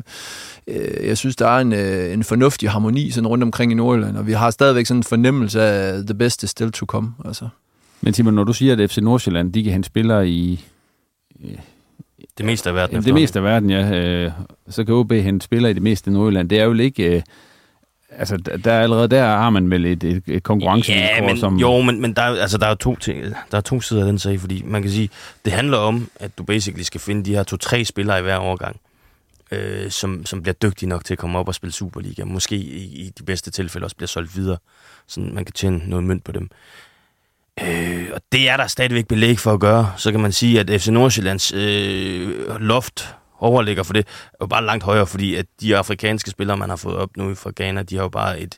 øh, 0.68 1.08
jeg 1.08 1.18
synes, 1.18 1.36
der 1.36 1.48
er 1.48 1.60
en, 1.60 1.74
øh, 1.74 2.14
en 2.14 2.24
fornuftig 2.24 2.70
harmoni 2.70 3.12
sådan 3.12 3.28
rundt 3.28 3.44
omkring 3.44 3.72
i 3.72 3.76
Nordjylland, 3.76 4.18
og 4.18 4.28
vi 4.28 4.32
har 4.34 4.52
stadigvæk 4.52 4.86
sådan 4.86 5.00
en 5.00 5.04
fornemmelse 5.04 5.62
af 5.62 6.06
the 6.06 6.14
best 6.14 6.44
is 6.44 6.50
still 6.50 6.72
to 6.72 6.86
come. 6.86 7.14
Altså. 7.26 7.48
Men 8.02 8.14
Simon, 8.14 8.34
når 8.34 8.44
du 8.44 8.54
siger, 8.54 8.74
at 8.74 8.92
FC 8.92 8.98
Nordsjælland, 8.98 9.54
de 9.54 9.64
kan 9.64 9.74
hente 9.74 9.88
spillere 9.88 10.30
i 10.30 10.66
Det 12.38 12.46
meste 12.46 12.70
af 12.70 12.76
verden. 12.76 13.04
det 13.04 13.14
meste 13.14 13.40
af 13.40 13.44
verden, 13.44 13.70
ja, 13.70 13.92
øh, 13.92 14.32
så 14.70 14.84
kan 14.84 14.94
OB 14.94 15.12
hente 15.12 15.44
spillere 15.44 15.72
i 15.72 15.74
det 15.74 15.82
meste 15.84 16.08
af 16.10 16.14
Nordjylland. 16.14 16.50
Det 16.50 16.60
er 16.60 16.64
jo 16.64 16.74
ikke... 16.74 17.16
Øh, 17.16 17.22
altså, 18.18 18.38
der, 18.38 18.80
allerede 18.80 19.08
der 19.08 19.24
har 19.26 19.50
man 19.50 19.72
vel 19.72 19.86
et, 19.86 20.04
et, 20.04 20.24
et 20.28 20.44
konkurrencevilkår, 20.44 21.16
Ja, 21.16 21.22
men, 21.22 21.38
som... 21.40 21.56
jo, 21.58 21.82
men, 21.82 22.02
men 22.02 22.14
der, 22.14 22.22
er- 22.22 22.42
altså, 22.42 22.58
der 22.58 22.68
er 22.68 22.76
to, 22.76 22.96
ting, 22.96 23.24
der 23.52 23.58
er 23.58 23.62
to 23.62 23.82
sider 23.82 24.02
af 24.02 24.08
den 24.08 24.20
sag, 24.20 24.40
fordi 24.40 24.64
man 24.66 24.82
kan 24.82 24.92
sige, 24.92 25.10
det 25.46 25.54
handler 25.54 25.78
om, 25.78 26.10
at 26.16 26.38
du 26.38 26.44
basically 26.44 26.84
skal 26.84 27.02
finde 27.02 27.26
de 27.26 27.36
her 27.36 27.44
to-tre 27.44 27.86
spillere 27.86 28.20
i 28.20 28.22
hver 28.22 28.36
overgang, 28.36 28.80
øh, 29.52 29.92
som, 29.92 30.26
som 30.26 30.42
bliver 30.42 30.54
dygtige 30.54 30.90
nok 30.90 31.06
til 31.06 31.14
at 31.14 31.18
komme 31.18 31.40
op 31.40 31.48
og 31.48 31.56
spille 31.56 31.74
Superliga. 31.74 32.24
Måske 32.26 32.56
i, 32.56 32.84
i 33.06 33.12
de 33.20 33.24
bedste 33.24 33.52
tilfælde 33.52 33.86
også 33.86 33.96
bliver 33.96 34.08
solgt 34.08 34.36
videre, 34.36 34.58
så 35.08 35.20
man 35.20 35.46
kan 35.46 35.54
tjene 35.54 35.82
noget 35.86 36.06
mønt 36.06 36.24
på 36.24 36.32
dem. 36.32 36.50
Øh, 37.64 38.08
og 38.14 38.22
det 38.32 38.50
er 38.50 38.58
der 38.58 38.68
stadigvæk 38.68 39.08
belæg 39.08 39.40
for 39.40 39.54
at 39.54 39.60
gøre. 39.60 39.92
Så 39.98 40.12
kan 40.12 40.20
man 40.20 40.32
sige, 40.32 40.60
at 40.60 40.82
FC 40.82 40.88
Nordsjællands 40.88 41.52
øh, 41.54 42.62
loft 42.62 43.16
overligger 43.40 43.84
for 43.84 43.94
det, 43.94 44.08
er 44.08 44.38
jo 44.42 44.48
bare 44.48 44.66
langt 44.66 44.84
højere, 44.84 45.08
fordi 45.08 45.36
at 45.36 45.46
de 45.62 45.78
afrikanske 45.78 46.30
spillere, 46.30 46.58
man 46.58 46.70
har 46.70 46.76
fået 46.76 46.96
op 46.96 47.18
nu 47.18 47.36
fra 47.36 47.52
Ghana, 47.56 47.84
de 47.84 47.96
har 47.96 48.04
jo 48.04 48.10
bare 48.10 48.40
et 48.40 48.58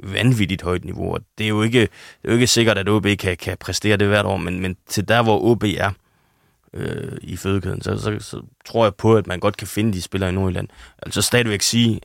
vanvittigt 0.00 0.62
højt 0.62 0.84
niveau. 0.84 1.14
Og 1.14 1.20
det 1.38 1.44
er 1.44 1.48
jo 1.48 1.62
ikke, 1.62 1.80
det 1.80 1.88
er 2.24 2.28
jo 2.28 2.34
ikke 2.34 2.46
sikkert, 2.46 2.78
at 2.78 2.88
OB 2.88 3.06
kan, 3.18 3.36
kan 3.36 3.56
præstere 3.60 3.96
det 3.96 4.08
hvert 4.08 4.26
år, 4.26 4.36
men, 4.36 4.60
men 4.60 4.76
til 4.88 5.08
der, 5.08 5.22
hvor 5.22 5.40
OB 5.40 5.64
er 5.64 5.90
øh, 6.74 7.18
i 7.20 7.36
fødekæden, 7.36 7.82
så, 7.82 7.98
så, 7.98 8.16
så 8.20 8.42
tror 8.64 8.84
jeg 8.84 8.94
på, 8.94 9.16
at 9.16 9.26
man 9.26 9.40
godt 9.40 9.56
kan 9.56 9.66
finde 9.66 9.92
de 9.92 10.02
spillere 10.02 10.30
i 10.30 10.32
Nordjylland. 10.32 10.68
Altså 11.02 11.22
stadigvæk 11.22 11.62
sige, 11.62 12.00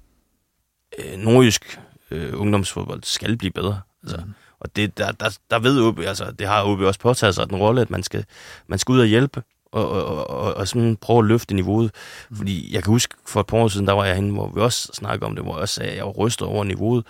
øh, 0.99 1.18
nordjysk 1.18 1.80
øh, 2.11 2.41
ungdomsfodbold 2.41 3.03
skal 3.03 3.38
blive 3.38 3.51
bedre. 3.51 3.82
Altså, 4.03 4.18
mm. 4.18 4.34
Og 4.59 4.76
det, 4.76 4.97
der, 4.97 5.11
der, 5.11 5.38
der 5.49 5.59
ved 5.59 5.82
OB, 5.82 5.99
altså 5.99 6.32
det 6.32 6.47
har 6.47 6.64
OB 6.64 6.80
også 6.80 6.99
påtaget 6.99 7.36
sig 7.36 7.49
den 7.49 7.57
rolle, 7.57 7.82
at 7.82 7.89
man 7.89 8.03
skal, 8.03 8.26
man 8.68 8.80
skal 8.80 8.93
ud 8.93 8.99
og 8.99 9.05
hjælpe 9.05 9.43
og, 9.74 9.89
og, 9.89 10.30
og, 10.30 10.53
og 10.53 10.67
sådan 10.67 10.97
prøve 11.01 11.19
at 11.19 11.26
løfte 11.26 11.55
niveauet. 11.55 11.91
Mm. 12.30 12.38
Fordi 12.38 12.74
jeg 12.74 12.84
kan 12.84 12.91
huske, 12.91 13.15
for 13.28 13.39
et 13.39 13.47
par 13.47 13.57
år 13.57 13.67
siden, 13.67 13.88
der 13.88 13.93
var 13.93 14.05
jeg 14.05 14.15
henne, 14.15 14.34
hvor 14.34 14.51
vi 14.55 14.61
også 14.61 14.89
snakkede 14.93 15.26
om 15.26 15.36
det, 15.36 15.43
hvor 15.43 15.53
jeg 15.53 15.61
også 15.61 15.76
sagde, 15.76 15.91
at 15.91 15.97
jeg 15.97 16.05
var 16.05 16.11
rystet 16.11 16.47
over 16.47 16.63
niveauet. 16.63 17.05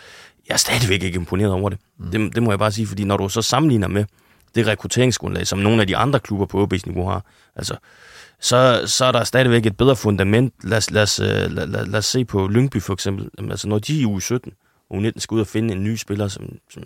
Jeg 0.48 0.54
er 0.54 0.58
stadigvæk 0.58 1.04
ikke 1.04 1.16
imponeret 1.16 1.52
over 1.52 1.70
det. 1.70 1.80
Mm. 2.00 2.12
det. 2.12 2.36
Det 2.36 2.44
må 2.44 2.52
jeg 2.52 2.60
bare 2.60 2.72
sige, 2.72 2.88
fordi 2.88 3.04
når 3.04 3.18
du 3.18 3.30
så 3.30 3.42
sammenligner 3.42 3.88
med 3.88 4.06
det 4.56 4.68
rekrutteringsgrundlag, 4.68 5.48
som 5.48 5.60
nogle 5.60 5.82
af 5.82 5.88
de 5.88 5.98
andre 5.98 6.20
klubber 6.20 6.46
på 6.46 6.64
OB's 6.64 6.82
niveau 6.86 7.10
har, 7.10 7.26
altså, 7.56 7.76
så, 8.40 8.84
så 8.86 9.06
er 9.06 9.12
der 9.12 9.24
stadigvæk 9.24 9.66
et 9.66 9.78
bedre 9.78 9.96
fundament. 9.96 10.54
Lad 10.64 10.78
os, 10.78 10.92
lad 10.92 11.04
os, 11.04 11.20
øh, 11.20 11.28
lad, 11.28 11.68
lad, 11.68 11.86
lad 11.86 12.00
os 12.00 12.06
se 12.06 12.26
på 12.26 12.48
Lyngby 12.48 12.82
for 12.82 12.94
eksempel. 12.94 13.30
Jamen, 13.38 13.52
Altså, 13.52 13.68
når 13.68 13.80
de 13.80 14.00
i 14.00 14.06
uge 14.06 14.22
17, 14.22 14.52
U19 14.94 15.12
skal 15.18 15.36
ud 15.36 15.42
og 15.42 15.48
finde 15.48 15.74
en 15.74 15.84
ny 15.84 15.96
spiller, 15.96 16.28
som, 16.28 16.58
som, 16.70 16.84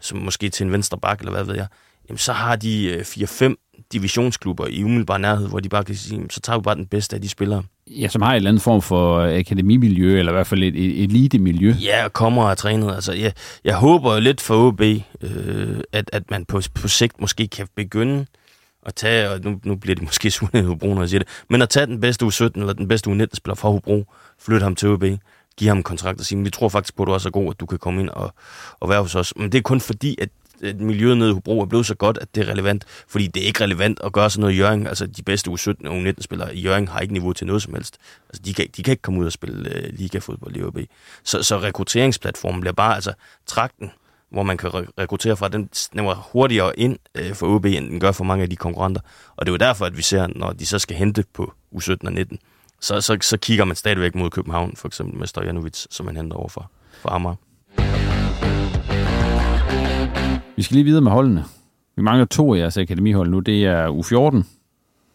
som 0.00 0.18
måske 0.18 0.48
til 0.48 0.66
en 0.66 0.72
venstre 0.72 0.98
bak, 0.98 1.18
eller 1.18 1.32
hvad 1.32 1.44
ved 1.44 1.54
jeg, 1.54 1.66
jamen 2.08 2.18
så 2.18 2.32
har 2.32 2.56
de 2.56 2.86
øh, 2.86 3.00
4-5 3.00 3.63
divisionsklubber 3.92 4.66
i 4.66 4.84
umiddelbar 4.84 5.18
nærhed, 5.18 5.48
hvor 5.48 5.60
de 5.60 5.68
bare 5.68 5.84
kan 5.84 5.94
sige, 5.94 6.26
så 6.30 6.40
tager 6.40 6.58
vi 6.58 6.62
bare 6.62 6.74
den 6.74 6.86
bedste 6.86 7.16
af 7.16 7.22
de 7.22 7.28
spillere. 7.28 7.62
Ja, 7.86 8.08
som 8.08 8.22
har 8.22 8.30
en 8.30 8.36
eller 8.36 8.50
anden 8.50 8.60
form 8.60 8.82
for 8.82 9.38
akademimiljø, 9.38 10.18
eller 10.18 10.32
i 10.32 10.34
hvert 10.34 10.46
fald 10.46 10.62
et, 10.62 10.76
et 10.76 11.02
elite-miljø. 11.02 11.74
Ja, 11.82 12.04
og 12.04 12.12
kommer 12.12 12.42
og 12.42 12.50
er 12.50 12.54
trænet. 12.54 12.94
Altså, 12.94 13.12
jeg, 13.12 13.32
jeg 13.64 13.76
håber 13.76 14.20
lidt 14.20 14.40
for 14.40 14.66
OB, 14.66 14.80
øh, 14.80 15.80
at, 15.92 16.10
at 16.12 16.30
man 16.30 16.44
på, 16.44 16.60
på 16.74 16.88
sigt 16.88 17.20
måske 17.20 17.48
kan 17.48 17.68
begynde 17.76 18.26
at 18.86 18.94
tage, 18.94 19.30
og 19.30 19.40
nu, 19.40 19.60
nu 19.64 19.76
bliver 19.76 19.94
det 19.94 20.04
måske 20.08 20.30
sure 20.30 20.62
Hobro, 20.62 20.94
når 20.94 21.02
jeg 21.02 21.08
siger 21.08 21.18
det, 21.18 21.28
men 21.50 21.62
at 21.62 21.68
tage 21.68 21.86
den 21.86 22.00
bedste 22.00 22.24
U17 22.24 22.50
eller 22.54 22.72
den 22.72 22.88
bedste 22.88 23.10
U19-spiller 23.10 23.54
fra 23.54 23.68
Hobro, 23.68 24.04
flytte 24.38 24.64
ham 24.64 24.74
til 24.74 24.88
OB, 24.88 25.04
give 25.56 25.68
ham 25.68 25.76
en 25.76 25.82
kontrakt 25.82 26.20
og 26.20 26.26
sige, 26.26 26.44
vi 26.44 26.50
tror 26.50 26.68
faktisk 26.68 26.96
på, 26.96 27.02
at 27.02 27.06
du 27.06 27.12
er 27.12 27.18
så 27.18 27.30
god, 27.30 27.50
at 27.50 27.60
du 27.60 27.66
kan 27.66 27.78
komme 27.78 28.00
ind 28.00 28.08
og, 28.08 28.34
og 28.80 28.88
være 28.88 29.02
hos 29.02 29.14
os. 29.14 29.32
Men 29.36 29.52
det 29.52 29.58
er 29.58 29.62
kun 29.62 29.80
fordi, 29.80 30.16
at 30.20 30.28
at 30.62 30.80
miljøet 30.80 31.18
nede 31.18 31.30
i 31.30 31.32
Hobro 31.32 31.60
er 31.60 31.66
blevet 31.66 31.86
så 31.86 31.94
godt, 31.94 32.18
at 32.18 32.34
det 32.34 32.48
er 32.48 32.52
relevant. 32.52 32.84
Fordi 33.08 33.26
det 33.26 33.42
er 33.42 33.46
ikke 33.46 33.64
relevant 33.64 34.00
at 34.04 34.12
gøre 34.12 34.30
sådan 34.30 34.40
noget 34.40 34.54
i 34.54 34.56
Jørgen. 34.56 34.86
Altså, 34.86 35.06
de 35.06 35.22
bedste 35.22 35.50
U17 35.50 35.88
og 35.88 36.02
U19-spillere 36.02 36.56
i 36.56 36.60
Jørgen 36.60 36.88
har 36.88 37.00
ikke 37.00 37.12
niveau 37.12 37.32
til 37.32 37.46
noget 37.46 37.62
som 37.62 37.74
helst. 37.74 37.98
Altså, 38.28 38.42
de 38.42 38.54
kan, 38.54 38.66
de 38.76 38.82
kan 38.82 38.92
ikke 38.92 39.02
komme 39.02 39.20
ud 39.20 39.26
og 39.26 39.32
spille 39.32 39.70
uh, 39.70 39.98
ligafodbold 39.98 40.56
i 40.56 40.62
OB. 40.62 40.78
Så, 41.24 41.42
så 41.42 41.58
rekrutteringsplatformen 41.58 42.60
bliver 42.60 42.74
bare, 42.74 42.94
altså, 42.94 43.12
trakten, 43.46 43.90
hvor 44.30 44.42
man 44.42 44.56
kan 44.56 44.70
re- 44.70 44.92
rekruttere 44.98 45.36
fra, 45.36 45.48
den 45.48 45.68
snæver 45.72 46.14
hurtigere 46.14 46.78
ind 46.78 46.98
uh, 47.20 47.34
for 47.34 47.46
OB, 47.46 47.64
end 47.64 47.90
den 47.90 48.00
gør 48.00 48.12
for 48.12 48.24
mange 48.24 48.42
af 48.42 48.50
de 48.50 48.56
konkurrenter. 48.56 49.00
Og 49.36 49.46
det 49.46 49.50
er 49.50 49.54
jo 49.54 49.68
derfor, 49.68 49.86
at 49.86 49.96
vi 49.96 50.02
ser, 50.02 50.26
når 50.36 50.52
de 50.52 50.66
så 50.66 50.78
skal 50.78 50.96
hente 50.96 51.24
på 51.32 51.52
U17 51.74 51.96
og 52.04 52.12
19, 52.12 52.38
så, 52.80 53.00
så, 53.00 53.18
så 53.20 53.36
kigger 53.36 53.64
man 53.64 53.76
stadigvæk 53.76 54.14
mod 54.14 54.30
København, 54.30 54.76
for 54.76 54.88
eksempel 54.88 55.18
med 55.18 55.26
Stojanovic, 55.26 55.86
som 55.90 56.06
man 56.06 56.16
henter 56.16 56.36
over 56.36 56.48
for, 56.48 56.70
for 57.00 57.08
Amager. 57.08 57.36
Vi 60.56 60.62
skal 60.62 60.74
lige 60.74 60.84
videre 60.84 61.02
med 61.02 61.12
holdene. 61.12 61.44
Vi 61.96 62.02
mangler 62.02 62.24
to 62.24 62.54
af 62.54 62.58
jeres 62.58 62.76
akademihold 62.76 63.30
nu. 63.30 63.40
Det 63.40 63.64
er 63.64 63.88
U14 63.88 64.44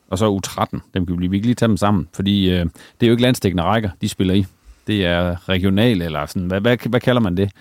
og 0.09 0.17
så 0.17 0.39
U13. 0.39 0.79
Dem 0.93 1.05
kan 1.05 1.15
vi 1.15 1.21
lige, 1.21 1.29
vi 1.29 1.37
kan 1.39 1.45
lige 1.45 1.55
tage 1.55 1.67
dem 1.67 1.77
sammen, 1.77 2.07
fordi 2.13 2.49
øh, 2.49 2.59
det 2.59 2.71
er 3.01 3.07
jo 3.07 3.11
ikke 3.11 3.23
landstækkende 3.23 3.63
rækker, 3.63 3.89
de 4.01 4.09
spiller 4.09 4.33
i. 4.33 4.45
Det 4.87 5.05
er 5.05 5.49
regional, 5.49 6.01
eller 6.01 6.25
sådan, 6.25 6.47
hvad, 6.47 6.61
hvad, 6.61 6.77
hvad 6.89 6.99
kalder 6.99 7.21
man 7.21 7.37
det? 7.37 7.51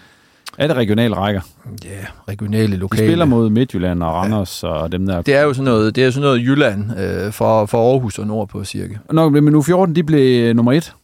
Er 0.58 0.66
det 0.66 0.76
regionale 0.76 1.16
rækker? 1.16 1.40
Ja, 1.84 1.90
yeah, 1.90 2.06
regionale, 2.28 2.76
lokale. 2.76 3.02
De 3.02 3.08
spiller 3.08 3.24
mod 3.24 3.50
Midtjylland 3.50 4.02
og 4.02 4.14
Randers 4.14 4.62
ja. 4.62 4.68
og 4.68 4.92
dem 4.92 5.06
der. 5.06 5.22
Det 5.22 5.34
er 5.34 5.42
jo 5.42 5.54
sådan 5.54 5.64
noget, 5.64 5.96
det 5.96 6.04
er 6.04 6.10
sådan 6.10 6.24
noget 6.24 6.40
Jylland 6.40 6.98
øh, 7.00 7.32
for, 7.32 7.66
for 7.66 7.92
Aarhus 7.92 8.18
og 8.18 8.26
nordpå 8.26 8.64
cirka. 8.64 8.94
Nå, 9.12 9.28
men 9.28 9.54
U14, 9.54 9.92
de 9.92 10.02
blev 10.02 10.54
nummer 10.54 10.72
et. 10.72 10.94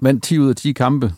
Vandt 0.00 0.24
10 0.24 0.38
ud 0.38 0.48
af 0.48 0.56
10 0.56 0.72
kampe 0.72 1.12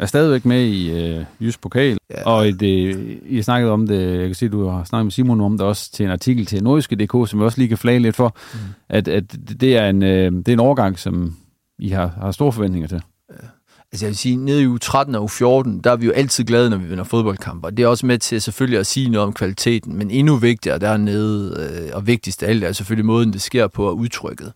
er 0.00 0.06
stadigvæk 0.06 0.44
med 0.44 0.64
i 0.64 0.90
øh, 0.90 1.24
Jysk 1.40 1.60
Pokal, 1.60 1.98
ja. 2.10 2.22
og 2.24 2.44
det, 2.44 2.98
I 3.26 3.36
har 3.36 3.42
snakket 3.42 3.70
om 3.70 3.86
det, 3.86 4.18
jeg 4.18 4.26
kan 4.26 4.34
se, 4.34 4.48
du 4.48 4.68
har 4.68 4.84
snakket 4.84 5.06
med 5.06 5.12
Simon 5.12 5.40
om 5.40 5.58
det 5.58 5.66
også 5.66 5.92
til 5.92 6.04
en 6.04 6.10
artikel 6.10 6.46
til 6.46 6.62
Nordiske.dk, 6.62 7.30
som 7.30 7.40
vi 7.40 7.44
også 7.44 7.58
lige 7.58 7.68
kan 7.68 7.78
flage 7.78 7.98
lidt 7.98 8.16
for, 8.16 8.36
mm. 8.54 8.58
at, 8.88 9.08
at 9.08 9.24
det, 9.60 9.76
er 9.76 9.88
en, 9.88 10.02
øh, 10.02 10.32
det 10.32 10.48
er 10.48 10.52
en 10.52 10.60
overgang, 10.60 10.98
som 10.98 11.36
I 11.78 11.88
har, 11.88 12.06
har 12.20 12.30
store 12.30 12.52
forventninger 12.52 12.88
til. 12.88 13.02
Ja. 13.30 13.46
Altså 13.92 14.06
jeg 14.06 14.08
vil 14.08 14.16
sige, 14.16 14.36
nede 14.36 14.62
i 14.62 14.66
u 14.66 14.78
13 14.78 15.14
og 15.14 15.22
u 15.22 15.28
14, 15.28 15.80
der 15.80 15.92
er 15.92 15.96
vi 15.96 16.06
jo 16.06 16.12
altid 16.12 16.44
glade, 16.44 16.70
når 16.70 16.76
vi 16.76 16.88
vinder 16.88 17.04
fodboldkampe. 17.04 17.70
Det 17.70 17.80
er 17.80 17.86
også 17.86 18.06
med 18.06 18.18
til 18.18 18.42
selvfølgelig 18.42 18.78
at 18.78 18.86
sige 18.86 19.10
noget 19.10 19.26
om 19.26 19.32
kvaliteten, 19.32 19.96
men 19.96 20.10
endnu 20.10 20.36
vigtigere 20.36 20.78
dernede, 20.78 21.56
øh, 21.60 21.90
og 21.96 22.06
vigtigst 22.06 22.42
af 22.42 22.50
alt, 22.50 22.64
er 22.64 22.72
selvfølgelig 22.72 23.06
måden, 23.06 23.32
det 23.32 23.42
sker 23.42 23.66
på, 23.66 23.86
og 23.86 23.96
udtrykket. 23.96 24.52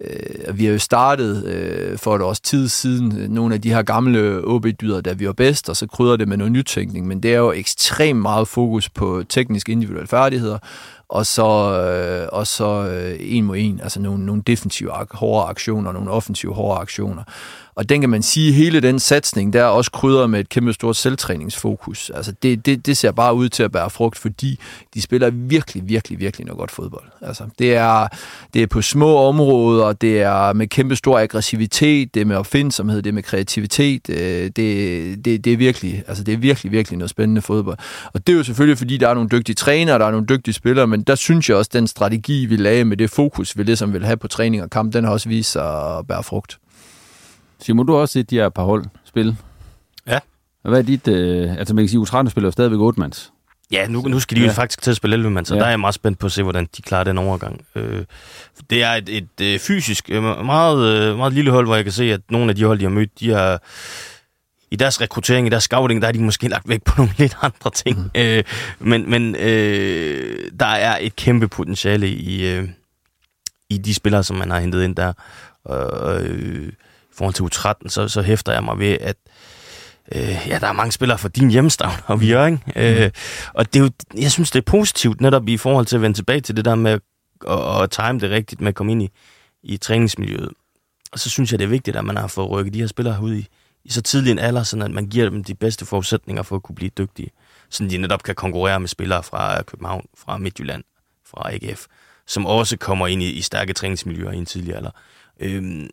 Øh, 0.00 0.58
vi 0.58 0.64
har 0.64 0.72
jo 0.72 0.78
startet 0.78 1.44
øh, 1.44 1.98
for 1.98 2.16
et 2.16 2.22
års 2.22 2.40
tid 2.40 2.68
siden 2.68 3.18
øh, 3.18 3.28
nogle 3.28 3.54
af 3.54 3.60
de 3.60 3.70
her 3.70 3.82
gamle 3.82 4.40
OB-dyder, 4.44 5.00
der 5.00 5.14
vi 5.14 5.26
var 5.26 5.32
bedst, 5.32 5.68
og 5.68 5.76
så 5.76 5.86
krydder 5.86 6.16
det 6.16 6.28
med 6.28 6.36
noget 6.36 6.52
nytænkning, 6.52 7.06
men 7.06 7.22
det 7.22 7.34
er 7.34 7.38
jo 7.38 7.52
ekstremt 7.52 8.20
meget 8.20 8.48
fokus 8.48 8.88
på 8.88 9.22
teknisk 9.28 9.68
individuelle 9.68 10.08
færdigheder, 10.08 10.58
og 11.08 11.26
så, 11.26 11.80
øh, 11.80 12.28
og 12.32 12.46
så 12.46 12.88
øh, 12.88 13.16
en 13.20 13.44
mod 13.44 13.56
en, 13.58 13.80
altså 13.82 14.00
nogle, 14.00 14.26
nogle 14.26 14.42
defensive 14.46 14.90
hårde 15.10 15.48
aktioner, 15.48 15.92
nogle 15.92 16.10
offensive 16.10 16.54
hårde 16.54 16.80
aktioner. 16.80 17.22
Og 17.76 17.88
den 17.88 18.00
kan 18.00 18.10
man 18.10 18.22
sige, 18.22 18.52
hele 18.52 18.80
den 18.80 18.98
satsning, 18.98 19.52
der 19.52 19.60
er 19.60 19.66
også 19.66 19.90
krydret 19.90 20.30
med 20.30 20.40
et 20.40 20.48
kæmpe 20.48 20.72
stort 20.72 20.96
selvtræningsfokus. 20.96 22.10
Altså 22.10 22.32
det, 22.42 22.66
det, 22.66 22.86
det 22.86 22.96
ser 22.96 23.10
bare 23.10 23.34
ud 23.34 23.48
til 23.48 23.62
at 23.62 23.72
bære 23.72 23.90
frugt, 23.90 24.18
fordi 24.18 24.58
de 24.94 25.02
spiller 25.02 25.30
virkelig, 25.30 25.88
virkelig, 25.88 26.18
virkelig 26.18 26.46
noget 26.46 26.58
godt 26.58 26.70
fodbold. 26.70 27.04
Altså 27.20 27.44
det 27.58 27.74
er, 27.74 28.08
det 28.54 28.62
er 28.62 28.66
på 28.66 28.82
små 28.82 29.16
områder, 29.16 29.92
det 29.92 30.22
er 30.22 30.52
med 30.52 30.66
kæmpe 30.66 30.96
stor 30.96 31.18
aggressivitet, 31.18 32.14
det 32.14 32.20
er 32.20 32.24
med 32.24 32.36
opfindsomhed, 32.36 33.02
det 33.02 33.10
er 33.10 33.14
med 33.14 33.22
kreativitet. 33.22 34.10
Øh, 34.10 34.16
det, 34.16 35.24
det, 35.24 35.44
det, 35.44 35.52
er 35.52 35.56
virkelig, 35.56 36.02
altså 36.06 36.24
det 36.24 36.34
er 36.34 36.38
virkelig, 36.38 36.72
virkelig 36.72 36.98
noget 36.98 37.10
spændende 37.10 37.42
fodbold. 37.42 37.78
Og 38.12 38.26
det 38.26 38.32
er 38.32 38.36
jo 38.36 38.44
selvfølgelig, 38.44 38.78
fordi 38.78 38.96
der 38.96 39.08
er 39.08 39.14
nogle 39.14 39.28
dygtige 39.28 39.56
trænere, 39.56 39.98
der 39.98 40.06
er 40.06 40.10
nogle 40.10 40.26
dygtige 40.26 40.54
spillere, 40.54 40.86
men 40.94 41.02
der 41.02 41.14
synes 41.14 41.48
jeg 41.48 41.56
også, 41.56 41.68
at 41.68 41.72
den 41.72 41.86
strategi, 41.86 42.46
vi 42.46 42.56
lagde 42.56 42.84
med 42.84 42.96
det 42.96 43.10
fokus, 43.10 43.58
vi 43.58 43.62
ligesom 43.62 43.92
vil 43.92 44.04
have 44.04 44.16
på 44.16 44.28
træning 44.28 44.62
og 44.62 44.70
kamp, 44.70 44.92
den 44.92 45.04
har 45.04 45.12
også 45.12 45.28
vist 45.28 45.52
sig 45.52 45.98
at 45.98 46.06
bære 46.06 46.22
frugt. 46.22 46.58
Simon, 47.58 47.86
du 47.86 47.92
har 47.92 48.00
også 48.00 48.12
set 48.12 48.30
de 48.30 48.36
her 48.36 48.48
par 48.48 48.62
hold 48.64 48.84
spille. 49.04 49.36
Ja. 50.06 50.18
Hvad 50.62 50.78
er 50.78 50.82
dit... 50.82 51.08
Øh, 51.08 51.56
altså 51.56 51.74
man 51.74 51.84
kan 51.84 51.88
sige, 51.88 52.00
U13 52.00 52.28
spiller 52.28 52.48
jo 52.48 52.50
stadigvæk 52.50 52.78
8 52.78 53.00
mands. 53.00 53.32
Ja, 53.72 53.86
nu, 53.86 54.00
nu 54.00 54.20
skal 54.20 54.36
de 54.36 54.42
jo 54.42 54.46
ja. 54.46 54.52
faktisk 54.52 54.82
til 54.82 54.90
at 54.90 54.96
spille 54.96 55.14
11 55.14 55.30
mand, 55.30 55.46
så 55.46 55.54
ja. 55.54 55.60
der 55.60 55.66
er 55.66 55.70
jeg 55.70 55.80
meget 55.80 55.94
spændt 55.94 56.18
på 56.18 56.26
at 56.26 56.32
se, 56.32 56.42
hvordan 56.42 56.68
de 56.76 56.82
klarer 56.82 57.04
den 57.04 57.18
overgang. 57.18 57.64
Øh, 57.74 58.04
det 58.70 58.82
er 58.82 58.90
et, 58.90 59.08
et, 59.08 59.28
et 59.40 59.60
fysisk 59.60 60.10
øh, 60.10 60.22
meget, 60.22 60.78
øh, 60.78 61.16
meget 61.16 61.32
lille 61.32 61.50
hold, 61.50 61.66
hvor 61.66 61.74
jeg 61.74 61.84
kan 61.84 61.92
se, 61.92 62.12
at 62.12 62.20
nogle 62.30 62.50
af 62.50 62.56
de 62.56 62.64
hold, 62.64 62.78
de 62.78 62.84
har 62.84 62.90
mødt, 62.90 63.20
de 63.20 63.30
har 63.30 63.62
i 64.70 64.76
deres 64.76 65.00
rekruttering, 65.00 65.46
i 65.46 65.50
deres 65.50 65.64
scouting, 65.64 66.02
der 66.02 66.08
er 66.08 66.12
de 66.12 66.22
måske 66.22 66.48
lagt 66.48 66.68
væk 66.68 66.82
på 66.82 66.94
nogle 66.96 67.12
lidt 67.18 67.36
andre 67.42 67.70
ting. 67.70 67.98
Mm. 67.98 68.20
Øh, 68.20 68.44
men 68.78 69.10
men 69.10 69.36
øh, 69.36 70.50
der 70.60 70.66
er 70.66 70.98
et 71.00 71.16
kæmpe 71.16 71.48
potentiale 71.48 72.08
i, 72.08 72.46
øh, 72.46 72.68
i 73.70 73.78
de 73.78 73.94
spillere, 73.94 74.24
som 74.24 74.36
man 74.36 74.50
har 74.50 74.60
hentet 74.60 74.84
ind 74.84 74.96
der. 74.96 75.12
Øh, 75.70 76.72
i 77.14 77.16
forhold 77.16 77.34
til 77.34 77.42
U13, 77.42 77.88
så, 77.88 78.08
så 78.08 78.22
hæfter 78.22 78.52
jeg 78.52 78.64
mig 78.64 78.78
ved, 78.78 78.98
at 79.00 79.16
øh, 80.12 80.48
ja, 80.48 80.58
der 80.58 80.66
er 80.66 80.72
mange 80.72 80.92
spillere 80.92 81.18
fra 81.18 81.28
din 81.28 81.50
hjemstavn 81.50 81.94
og 82.06 82.20
vi 82.20 82.26
ikke? 82.26 82.58
Mm. 82.66 82.72
Øh, 82.76 83.10
og 83.54 83.74
det 83.74 83.80
er 83.80 83.84
jo, 83.84 83.90
jeg 84.22 84.32
synes, 84.32 84.50
det 84.50 84.58
er 84.58 84.70
positivt 84.70 85.20
netop 85.20 85.48
i 85.48 85.56
forhold 85.56 85.86
til 85.86 85.96
at 85.96 86.02
vende 86.02 86.16
tilbage 86.16 86.40
til 86.40 86.56
det 86.56 86.64
der 86.64 86.74
med 86.74 86.92
at, 86.92 87.00
at, 87.48 87.82
at 87.82 87.90
time 87.90 88.20
det 88.20 88.30
rigtigt 88.30 88.60
med 88.60 88.68
at 88.68 88.74
komme 88.74 88.92
ind 88.92 89.02
i, 89.02 89.10
i 89.62 89.76
træningsmiljøet. 89.76 90.50
Og 91.12 91.18
så 91.18 91.30
synes 91.30 91.52
jeg, 91.52 91.58
det 91.58 91.64
er 91.64 91.68
vigtigt, 91.68 91.96
at 91.96 92.04
man 92.04 92.16
har 92.16 92.26
fået 92.26 92.50
rykket 92.50 92.74
de 92.74 92.80
her 92.80 92.86
spillere 92.86 93.22
ud 93.22 93.34
i, 93.34 93.48
i 93.84 93.90
så 93.90 94.02
tidlig 94.02 94.30
en 94.30 94.38
alder, 94.38 94.62
sådan 94.62 94.82
at 94.82 94.90
man 94.90 95.06
giver 95.06 95.30
dem 95.30 95.44
de 95.44 95.54
bedste 95.54 95.86
forudsætninger 95.86 96.42
for 96.42 96.56
at 96.56 96.62
kunne 96.62 96.76
blive 96.76 96.90
dygtige. 96.98 97.30
Så 97.68 97.84
de 97.84 97.98
netop 97.98 98.22
kan 98.22 98.34
konkurrere 98.34 98.80
med 98.80 98.88
spillere 98.88 99.22
fra 99.22 99.62
København, 99.62 100.06
fra 100.18 100.38
Midtjylland, 100.38 100.84
fra 101.26 101.52
AGF, 101.52 101.86
som 102.26 102.46
også 102.46 102.76
kommer 102.76 103.06
ind 103.06 103.22
i, 103.22 103.30
i 103.30 103.40
stærke 103.40 103.72
træningsmiljøer 103.72 104.30
i 104.30 104.36
en 104.36 104.46
tidlig 104.46 104.76
alder. 104.76 104.90
Øhm, 105.40 105.90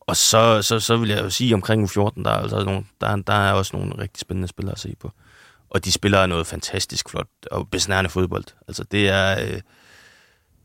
og 0.00 0.16
så, 0.16 0.62
så, 0.62 0.80
så 0.80 0.96
vil 0.96 1.08
jeg 1.08 1.22
jo 1.22 1.30
sige, 1.30 1.54
omkring 1.54 1.84
U14, 1.84 2.22
der 2.22 2.30
er, 2.30 2.42
altså 2.42 2.64
nogle, 2.64 2.84
der, 3.00 3.16
der 3.16 3.32
er 3.32 3.52
også 3.52 3.76
nogle 3.76 3.98
rigtig 3.98 4.20
spændende 4.20 4.48
spillere 4.48 4.72
at 4.72 4.80
se 4.80 4.96
på. 5.00 5.12
Og 5.70 5.84
de 5.84 5.92
spiller 5.92 6.26
noget 6.26 6.46
fantastisk 6.46 7.08
flot 7.08 7.28
og 7.50 7.68
besnærende 7.70 8.10
fodbold. 8.10 8.44
Altså 8.68 8.84
det 8.84 9.08
er... 9.08 9.40
Øh, 9.40 9.60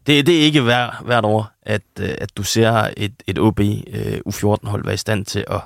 det, 0.08 0.26
det 0.28 0.40
er 0.40 0.42
ikke 0.42 0.62
hver, 0.62 1.04
hvert 1.06 1.26
år, 1.26 1.52
at, 1.62 1.82
øh, 2.00 2.16
at 2.18 2.38
du 2.38 2.44
ser 2.44 2.90
et, 2.98 3.24
et 3.28 3.40
OB 3.40 3.60
øh, 3.60 4.20
U14-hold 4.30 4.84
være 4.84 4.94
i 4.94 4.98
stand 4.98 5.26
til 5.26 5.46
at, 5.48 5.62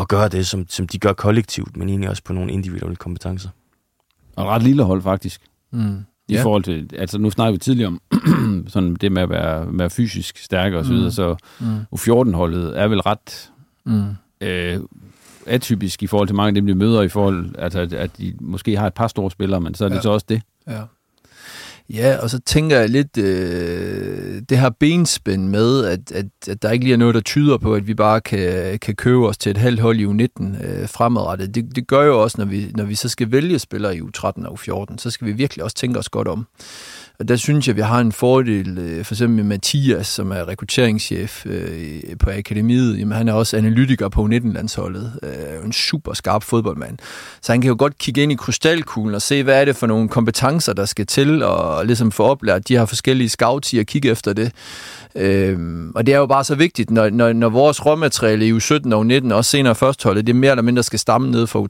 at 0.00 0.08
gøre 0.08 0.28
det, 0.28 0.46
som, 0.46 0.66
som 0.68 0.88
de 0.88 0.98
gør 0.98 1.12
kollektivt, 1.12 1.76
men 1.76 1.88
egentlig 1.88 2.10
også 2.10 2.22
på 2.22 2.32
nogle 2.32 2.52
individuelle 2.52 2.96
kompetencer. 2.96 3.48
Og 4.36 4.46
ret 4.46 4.62
lille 4.62 4.82
hold, 4.82 5.02
faktisk. 5.02 5.40
Mm 5.70 6.04
i 6.30 6.34
ja. 6.34 6.42
forhold 6.42 6.62
til, 6.62 6.90
altså 6.98 7.18
nu 7.18 7.30
snakker 7.30 7.52
vi 7.52 7.58
tidligere 7.58 7.88
om 7.88 8.00
sådan 8.68 8.94
det 8.94 9.12
med 9.12 9.22
at 9.22 9.30
være, 9.30 9.66
være 9.68 9.90
fysisk 9.90 10.38
stærk 10.38 10.72
og 10.72 10.84
så 10.84 10.92
videre, 10.92 11.06
mm. 11.06 11.10
så 11.10 11.36
mm. 11.60 11.80
U14-holdet 11.94 12.78
er 12.80 12.88
vel 12.88 13.00
ret 13.00 13.50
mm. 13.84 14.04
øh, 14.40 14.80
atypisk 15.46 16.02
i 16.02 16.06
forhold 16.06 16.28
til 16.28 16.36
mange 16.36 16.48
af 16.48 16.54
dem, 16.54 16.66
de 16.66 16.74
møder, 16.74 17.02
i 17.02 17.08
forhold, 17.08 17.54
altså 17.58 17.80
at, 17.80 17.92
at 17.92 18.18
de 18.18 18.34
måske 18.40 18.76
har 18.76 18.86
et 18.86 18.94
par 18.94 19.08
store 19.08 19.30
spillere, 19.30 19.60
men 19.60 19.74
så 19.74 19.84
er 19.84 19.88
det 19.88 19.96
ja. 19.96 20.00
så 20.00 20.10
også 20.10 20.26
det. 20.28 20.42
Ja. 20.66 20.82
Ja, 21.94 22.16
og 22.22 22.30
så 22.30 22.40
tænker 22.40 22.78
jeg 22.78 22.88
lidt, 22.88 23.18
øh, 23.18 24.42
det 24.48 24.58
her 24.58 24.70
benspænd 24.70 25.48
med, 25.48 25.84
at, 25.84 26.12
at, 26.12 26.26
at 26.48 26.62
der 26.62 26.70
ikke 26.70 26.84
lige 26.84 26.92
er 26.92 26.98
noget, 26.98 27.14
der 27.14 27.20
tyder 27.20 27.58
på, 27.58 27.74
at 27.74 27.86
vi 27.86 27.94
bare 27.94 28.20
kan, 28.20 28.78
kan 28.78 28.96
købe 28.96 29.28
os 29.28 29.38
til 29.38 29.50
et 29.50 29.56
halvt 29.56 29.80
hold 29.80 30.00
i 30.00 30.04
U19 30.04 30.64
øh, 30.64 30.88
fremadrettet. 30.88 31.54
Det, 31.54 31.76
det 31.76 31.86
gør 31.86 32.02
jo 32.02 32.22
også, 32.22 32.38
når 32.38 32.44
vi, 32.44 32.70
når 32.76 32.84
vi 32.84 32.94
så 32.94 33.08
skal 33.08 33.32
vælge 33.32 33.58
spillere 33.58 33.96
i 33.96 34.00
U13 34.00 34.46
og 34.46 34.58
U14, 34.60 34.98
så 34.98 35.10
skal 35.10 35.26
vi 35.26 35.32
virkelig 35.32 35.64
også 35.64 35.76
tænke 35.76 35.98
os 35.98 36.08
godt 36.08 36.28
om. 36.28 36.46
Og 37.20 37.28
der 37.28 37.36
synes 37.36 37.68
jeg, 37.68 37.76
vi 37.76 37.80
har 37.80 38.00
en 38.00 38.12
fordel, 38.12 38.78
øh, 38.78 39.04
for 39.04 39.14
eksempel 39.14 39.36
med 39.36 39.44
Mathias, 39.44 40.06
som 40.06 40.30
er 40.32 40.48
rekrutteringschef 40.48 41.46
øh, 41.46 42.00
på 42.18 42.30
akademiet. 42.30 42.98
Jamen, 42.98 43.16
han 43.16 43.28
er 43.28 43.32
også 43.32 43.56
analytiker 43.56 44.08
på 44.08 44.24
U19-landsholdet. 44.26 45.12
Øh, 45.22 45.64
en 45.64 45.72
super 45.72 46.12
skarp 46.12 46.42
fodboldmand. 46.42 46.98
Så 47.42 47.52
han 47.52 47.60
kan 47.60 47.68
jo 47.68 47.76
godt 47.78 47.98
kigge 47.98 48.22
ind 48.22 48.32
i 48.32 48.34
krystalkuglen 48.34 49.14
og 49.14 49.22
se, 49.22 49.42
hvad 49.42 49.60
er 49.60 49.64
det 49.64 49.76
for 49.76 49.86
nogle 49.86 50.08
kompetencer, 50.08 50.72
der 50.72 50.84
skal 50.84 51.06
til, 51.06 51.42
og 51.42 51.86
ligesom 51.86 52.12
få 52.12 52.22
oplært 52.24 52.68
de 52.68 52.76
her 52.78 52.84
forskellige 52.84 53.28
scouts 53.28 53.72
i 53.72 53.78
at 53.78 53.86
kigge 53.86 54.10
efter 54.10 54.32
det. 54.32 54.52
Øhm, 55.14 55.92
og 55.94 56.06
det 56.06 56.14
er 56.14 56.18
jo 56.18 56.26
bare 56.26 56.44
så 56.44 56.54
vigtigt, 56.54 56.90
når, 56.90 57.10
når, 57.10 57.32
når 57.32 57.48
vores 57.48 57.86
råmateriale 57.86 58.46
i 58.46 58.52
U17 58.52 58.94
og 58.94 59.06
U19, 59.06 59.34
også 59.34 59.50
senere 59.50 59.74
førstholdet, 59.74 60.26
det 60.26 60.36
mere 60.36 60.50
eller 60.50 60.62
mindre 60.62 60.82
skal 60.82 60.98
stamme 60.98 61.30
ned 61.30 61.46
fra 61.46 61.60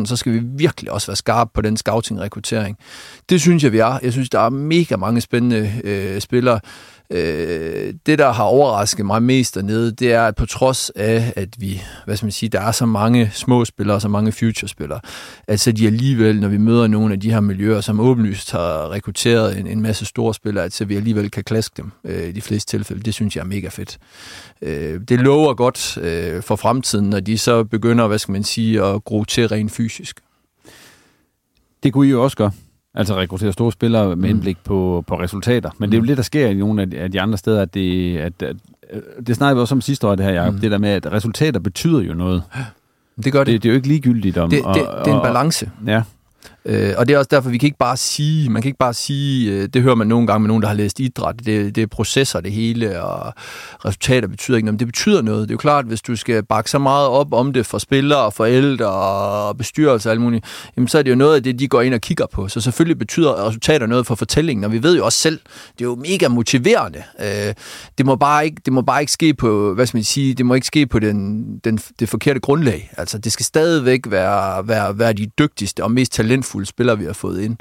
U13-14, 0.00 0.06
så 0.06 0.16
skal 0.16 0.32
vi 0.32 0.40
virkelig 0.42 0.92
også 0.92 1.06
være 1.06 1.16
skarpe 1.16 1.50
på 1.54 1.60
den 1.60 1.76
scouting-rekruttering. 1.76 2.78
Det 3.28 3.40
synes 3.40 3.64
jeg, 3.64 3.72
vi 3.72 3.78
er. 3.78 3.98
Jeg 4.02 4.12
synes, 4.12 4.30
der 4.30 4.40
er 4.40 4.48
mega 4.48 4.96
mange 4.96 5.20
spændende 5.20 5.72
øh, 5.84 6.20
spillere. 6.20 6.60
Øh, 7.10 7.94
det, 8.06 8.18
der 8.18 8.32
har 8.32 8.44
overrasket 8.44 9.06
mig 9.06 9.22
mest 9.22 9.54
dernede, 9.54 9.92
det 9.92 10.12
er, 10.12 10.26
at 10.26 10.36
på 10.36 10.46
trods 10.46 10.90
af, 10.90 11.32
at 11.36 11.48
vi, 11.58 11.82
hvad 12.04 12.16
skal 12.16 12.26
man 12.26 12.32
sige, 12.32 12.48
der 12.48 12.60
er 12.60 12.72
så 12.72 12.86
mange 12.86 13.30
små 13.34 13.64
spillere, 13.64 14.00
så 14.00 14.08
mange 14.08 14.32
future-spillere, 14.32 15.00
at 15.46 15.60
så 15.60 15.72
de 15.72 15.86
alligevel, 15.86 16.40
når 16.40 16.48
vi 16.48 16.56
møder 16.56 16.86
nogle 16.86 17.12
af 17.14 17.20
de 17.20 17.32
her 17.32 17.40
miljøer, 17.40 17.80
som 17.80 18.00
åbenlyst 18.00 18.52
har 18.52 18.90
rekrutteret 18.90 19.58
en, 19.58 19.66
en 19.66 19.80
masse 19.80 20.04
store 20.04 20.34
spillere, 20.34 20.64
at 20.64 20.72
så 20.72 20.84
vi 20.84 20.96
alligevel 20.96 21.30
kan 21.30 21.44
klaske 21.44 21.74
dem 21.76 21.92
øh, 22.04 22.28
i 22.28 22.32
de 22.32 22.40
fleste 22.40 22.70
tilfælde. 22.70 23.02
Det 23.02 23.14
synes 23.14 23.36
jeg 23.36 23.42
er 23.42 23.46
mega 23.46 23.68
fedt. 23.68 23.98
Øh, 24.62 25.00
det 25.08 25.20
lover 25.20 25.54
godt 25.54 25.98
øh, 25.98 26.42
for 26.42 26.56
fremtiden, 26.56 27.10
når 27.10 27.20
de 27.20 27.38
så 27.38 27.64
begynder, 27.64 28.06
hvad 28.06 28.18
skal 28.18 28.32
man 28.32 28.44
sige, 28.44 28.82
at 28.82 29.04
gro 29.04 29.24
til 29.24 29.48
rent 29.48 29.72
fysisk. 29.72 30.20
Det 31.82 31.92
kunne 31.92 32.06
I 32.06 32.10
jo 32.10 32.22
også 32.22 32.36
gøre. 32.36 32.50
Altså 32.96 33.16
rekruttere 33.16 33.52
store 33.52 33.72
spillere 33.72 34.06
med 34.08 34.16
Mm. 34.16 34.24
indblik 34.24 34.56
på, 34.64 35.04
på 35.06 35.20
resultater. 35.20 35.70
Men 35.78 35.90
det 35.90 35.96
er 35.96 35.98
jo 35.98 36.02
Mm. 36.02 36.06
det, 36.06 36.16
der 36.16 36.22
sker 36.22 36.46
i 36.48 36.54
nogle 36.54 36.82
af 36.82 36.90
de, 36.90 36.98
af 36.98 37.12
de 37.12 37.20
andre 37.20 37.38
steder, 37.38 37.62
at 37.62 37.74
det, 37.74 38.16
at, 38.18 38.42
at, 38.42 38.56
det 39.26 39.36
snakkede 39.36 39.56
vi 39.56 39.60
også 39.60 39.74
om 39.74 39.80
sidste 39.80 40.06
år, 40.08 40.14
det 40.14 40.24
her, 40.26 40.32
Jacob. 40.32 40.54
Mm. 40.54 40.60
Det 40.60 40.70
der 40.70 40.78
med, 40.78 40.88
at 40.90 41.12
resultater 41.12 41.60
betyder 41.60 42.00
jo 42.00 42.14
noget. 42.14 42.42
Det 43.24 43.32
gør 43.32 43.44
det. 43.44 43.52
Det, 43.52 43.62
det 43.62 43.68
er 43.68 43.72
jo 43.72 43.76
ikke 43.76 43.88
ligegyldigt 43.88 44.38
om... 44.38 44.50
det, 44.50 44.58
det, 44.58 44.66
og- 44.66 44.74
det 44.74 44.84
er 45.10 45.14
en 45.14 45.20
og- 45.20 45.22
balance. 45.22 45.70
Ja, 45.86 46.02
Øh, 46.68 46.94
og 46.96 47.08
det 47.08 47.14
er 47.14 47.18
også 47.18 47.28
derfor, 47.30 47.50
vi 47.50 47.58
kan 47.58 47.66
ikke 47.66 47.78
bare 47.78 47.96
sige, 47.96 48.50
man 48.50 48.62
kan 48.62 48.68
ikke 48.68 48.78
bare 48.78 48.94
sige, 48.94 49.52
øh, 49.52 49.68
det 49.74 49.82
hører 49.82 49.94
man 49.94 50.06
nogle 50.06 50.26
gange 50.26 50.40
med 50.40 50.48
nogen, 50.48 50.62
der 50.62 50.68
har 50.68 50.74
læst 50.74 51.00
idræt, 51.00 51.34
det, 51.46 51.76
det 51.76 51.82
er 51.82 51.86
processer 51.86 52.40
det 52.40 52.52
hele, 52.52 53.02
og 53.02 53.32
resultater 53.84 54.28
betyder 54.28 54.56
ikke 54.56 54.66
noget, 54.66 54.74
men 54.74 54.78
det 54.78 54.88
betyder 54.88 55.22
noget. 55.22 55.40
Det 55.42 55.50
er 55.50 55.54
jo 55.54 55.58
klart, 55.58 55.84
hvis 55.84 56.02
du 56.02 56.16
skal 56.16 56.42
bakke 56.42 56.70
så 56.70 56.78
meget 56.78 57.08
op 57.08 57.32
om 57.32 57.52
det 57.52 57.66
for 57.66 57.78
spillere, 57.78 58.18
og 58.18 58.32
forældre 58.32 58.86
og 58.86 59.56
bestyrelser 59.56 60.10
og 60.10 60.12
alt 60.12 60.20
muligt, 60.20 60.44
jamen 60.76 60.88
så 60.88 60.98
er 60.98 61.02
det 61.02 61.10
jo 61.10 61.16
noget 61.16 61.36
af 61.36 61.42
det, 61.42 61.58
de 61.58 61.68
går 61.68 61.82
ind 61.82 61.94
og 61.94 62.00
kigger 62.00 62.26
på. 62.32 62.48
Så 62.48 62.60
selvfølgelig 62.60 62.98
betyder 62.98 63.46
resultater 63.46 63.86
noget 63.86 64.06
for 64.06 64.14
fortællingen, 64.14 64.64
og 64.64 64.72
vi 64.72 64.82
ved 64.82 64.96
jo 64.96 65.04
også 65.04 65.18
selv, 65.18 65.40
det 65.78 65.84
er 65.84 65.88
jo 65.88 65.94
mega 65.94 66.28
motiverende. 66.28 67.02
Øh, 67.20 67.54
det, 67.98 68.06
må 68.06 68.16
bare 68.16 68.44
ikke, 68.44 68.62
det 68.64 68.72
må 68.72 68.82
bare 68.82 69.00
ikke 69.00 69.12
ske 69.12 69.34
på, 69.34 69.74
hvad 69.74 69.86
skal 69.86 69.96
man 69.96 70.04
sige, 70.04 70.34
det 70.34 70.46
må 70.46 70.54
ikke 70.54 70.66
ske 70.66 70.86
på 70.86 70.98
den, 70.98 71.44
den, 71.64 71.78
det 72.00 72.08
forkerte 72.08 72.40
grundlag. 72.40 72.92
Altså 72.96 73.18
det 73.18 73.32
skal 73.32 73.46
stadigvæk 73.46 74.00
være, 74.06 74.68
være, 74.68 74.98
være 74.98 75.12
de 75.12 75.26
dygtigste 75.38 75.84
og 75.84 75.90
mest 75.90 76.12
talentfulde 76.12 76.55
spillere, 76.64 76.98
vi 76.98 77.04
har 77.04 77.12
fået 77.12 77.40
ind. 77.40 77.56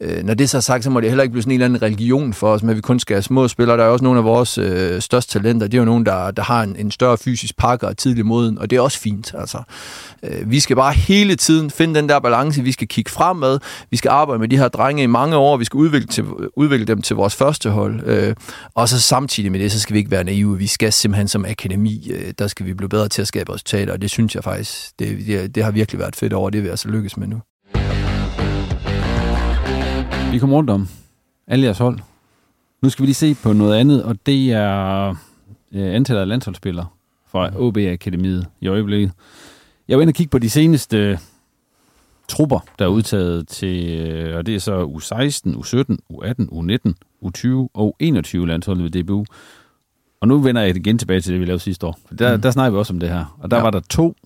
Øh, 0.00 0.24
når 0.24 0.34
det 0.34 0.50
så 0.50 0.56
er 0.56 0.60
sagt, 0.60 0.84
så 0.84 0.90
må 0.90 1.00
det 1.00 1.08
heller 1.08 1.22
ikke 1.22 1.32
blive 1.32 1.42
sådan 1.42 1.50
en 1.50 1.54
eller 1.54 1.64
anden 1.64 1.82
religion 1.82 2.32
for 2.32 2.48
os, 2.52 2.62
men 2.62 2.76
vi 2.76 2.80
kun 2.80 3.00
skal 3.00 3.14
have 3.14 3.22
små 3.22 3.48
spillere. 3.48 3.76
Der 3.76 3.84
er 3.84 3.88
også 3.88 4.04
nogle 4.04 4.18
af 4.18 4.24
vores 4.24 4.58
øh, 4.58 5.00
største 5.00 5.32
talenter, 5.32 5.66
det 5.66 5.74
er 5.74 5.78
jo 5.78 5.84
nogen, 5.84 6.06
der, 6.06 6.30
der 6.30 6.42
har 6.42 6.62
en, 6.62 6.76
en 6.76 6.90
større 6.90 7.18
fysisk 7.18 7.56
pakke 7.56 7.86
og 7.86 7.96
tidlig 7.96 8.26
moden, 8.26 8.58
og 8.58 8.70
det 8.70 8.76
er 8.76 8.80
også 8.80 8.98
fint. 8.98 9.34
Altså. 9.38 9.62
Øh, 10.22 10.50
vi 10.50 10.60
skal 10.60 10.76
bare 10.76 10.92
hele 10.92 11.36
tiden 11.36 11.70
finde 11.70 11.94
den 11.94 12.08
der 12.08 12.18
balance, 12.18 12.62
vi 12.62 12.72
skal 12.72 12.88
kigge 12.88 13.10
fremad, 13.10 13.58
vi 13.90 13.96
skal 13.96 14.08
arbejde 14.08 14.40
med 14.40 14.48
de 14.48 14.58
her 14.58 14.68
drenge 14.68 15.02
i 15.02 15.06
mange 15.06 15.36
år, 15.36 15.56
vi 15.56 15.64
skal 15.64 15.78
udvikle, 15.78 16.06
til, 16.06 16.24
udvikle 16.56 16.86
dem 16.86 17.02
til 17.02 17.16
vores 17.16 17.36
første 17.36 17.70
hold, 17.70 18.00
øh, 18.06 18.34
og 18.74 18.88
så 18.88 19.00
samtidig 19.00 19.52
med 19.52 19.60
det, 19.60 19.72
så 19.72 19.80
skal 19.80 19.94
vi 19.94 19.98
ikke 19.98 20.10
være 20.10 20.24
naive. 20.24 20.58
Vi 20.58 20.66
skal 20.66 20.92
simpelthen 20.92 21.28
som 21.28 21.44
akademi, 21.44 22.10
øh, 22.10 22.32
der 22.38 22.46
skal 22.46 22.66
vi 22.66 22.74
blive 22.74 22.88
bedre 22.88 23.08
til 23.08 23.22
at 23.22 23.28
skabe 23.28 23.52
resultater, 23.52 23.92
og 23.92 24.02
det 24.02 24.10
synes 24.10 24.34
jeg 24.34 24.44
faktisk, 24.44 24.98
det, 24.98 25.26
det, 25.26 25.54
det 25.54 25.64
har 25.64 25.70
virkelig 25.70 25.98
været 25.98 26.16
fedt 26.16 26.32
over, 26.32 26.50
det 26.50 26.62
vil 26.62 26.68
jeg 26.68 26.78
så 26.78 26.88
lykkes 26.88 27.16
med 27.16 27.26
nu 27.26 27.40
vi 30.32 30.38
kommer 30.38 30.56
rundt 30.56 30.70
om 30.70 30.88
alle 31.46 31.64
jeres 31.64 31.78
hold. 31.78 31.98
Nu 32.82 32.88
skal 32.90 33.02
vi 33.02 33.06
lige 33.06 33.14
se 33.14 33.34
på 33.42 33.52
noget 33.52 33.74
andet, 33.76 34.02
og 34.04 34.16
det 34.26 34.52
er 34.52 35.08
øh, 35.72 35.94
antallet 35.94 36.20
af 36.20 36.28
landsholdsspillere 36.28 36.86
fra 37.26 37.50
OB 37.56 37.76
Akademiet 37.76 38.46
i 38.60 38.66
øjeblikket. 38.68 39.12
Jeg 39.88 39.96
var 39.98 40.02
inde 40.02 40.10
og 40.10 40.14
kigge 40.14 40.30
på 40.30 40.38
de 40.38 40.50
seneste 40.50 41.18
trupper, 42.28 42.60
der 42.78 42.84
er 42.84 42.88
udtaget 42.88 43.48
til, 43.48 43.98
øh, 44.00 44.36
og 44.36 44.46
det 44.46 44.54
er 44.54 44.58
så 44.58 44.84
U16, 44.84 45.56
U17, 45.56 45.96
U18, 46.12 46.48
U19, 46.52 46.92
U20 47.24 47.68
og 47.74 47.96
U21 48.02 48.36
landsholdet 48.46 48.84
ved 48.94 49.02
DBU. 49.02 49.24
Og 50.20 50.28
nu 50.28 50.38
vender 50.38 50.62
jeg 50.62 50.76
igen 50.76 50.98
tilbage 50.98 51.20
til 51.20 51.32
det, 51.32 51.40
vi 51.40 51.44
lavede 51.46 51.62
sidste 51.62 51.86
år. 51.86 51.98
Der, 52.18 52.30
Mm. 52.30 52.36
mm. 52.36 52.42
der 52.42 52.50
snakker 52.50 52.70
vi 52.70 52.78
også 52.78 52.92
om 52.92 53.00
det 53.00 53.08
her. 53.08 53.36
Og 53.40 53.50
der 53.50 53.56
Ja. 53.56 53.62
var 53.62 53.70
der 53.70 53.80
to 53.90 54.16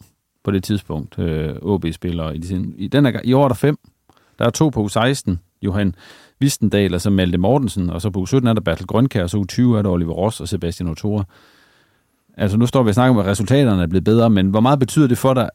på 0.45 0.51
det 0.51 0.65
tidspunkt, 0.65 1.19
øh, 1.19 1.55
OB-spillere. 1.63 2.37
I, 2.37 2.39
de 2.39 2.73
I, 2.79 2.89
den 2.89 3.05
her, 3.05 3.13
gang- 3.13 3.27
I 3.27 3.33
år 3.33 3.45
er 3.45 3.49
der 3.49 3.55
fem. 3.55 3.79
Der 4.39 4.45
er 4.45 4.51
to 4.51 4.69
på 4.69 4.87
U16, 4.87 5.33
Johan 5.63 5.95
Vistendal 6.41 6.95
og 6.95 7.01
så 7.01 7.11
Malte 7.11 7.39
Mortensen, 7.39 7.91
og 7.91 8.03
så 8.03 8.11
på 8.11 8.27
U17 8.29 8.49
er 8.49 8.53
der 8.53 8.61
Bertel 8.61 8.87
Grønkær, 8.87 9.23
og 9.23 9.31
så 9.31 9.37
U20 9.37 9.63
er 9.63 9.83
der 9.83 9.91
Oliver 9.91 10.13
Ross 10.13 10.41
og 10.41 10.49
Sebastian 10.49 10.89
Otora. 10.89 11.25
Altså 12.37 12.57
nu 12.57 12.67
står 12.67 12.83
vi 12.83 12.89
og 12.89 12.95
snakker 12.95 13.15
om, 13.15 13.19
at 13.19 13.27
resultaterne 13.27 13.83
er 13.83 13.87
blevet 13.87 14.05
bedre, 14.05 14.31
men 14.31 14.51
hvor 14.51 14.61
meget 14.61 14.79
betyder 14.79 15.07
det 15.07 15.19
for 15.19 15.35
dig 15.35 15.51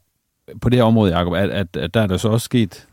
på 0.60 0.68
det 0.68 0.78
her 0.78 0.84
område, 0.84 1.18
Jacob, 1.18 1.34
at, 1.34 1.50
at, 1.50 1.76
at 1.76 1.94
der 1.94 2.00
er 2.00 2.06
der 2.06 2.16
så 2.16 2.28
også 2.28 2.44
sket 2.44 2.86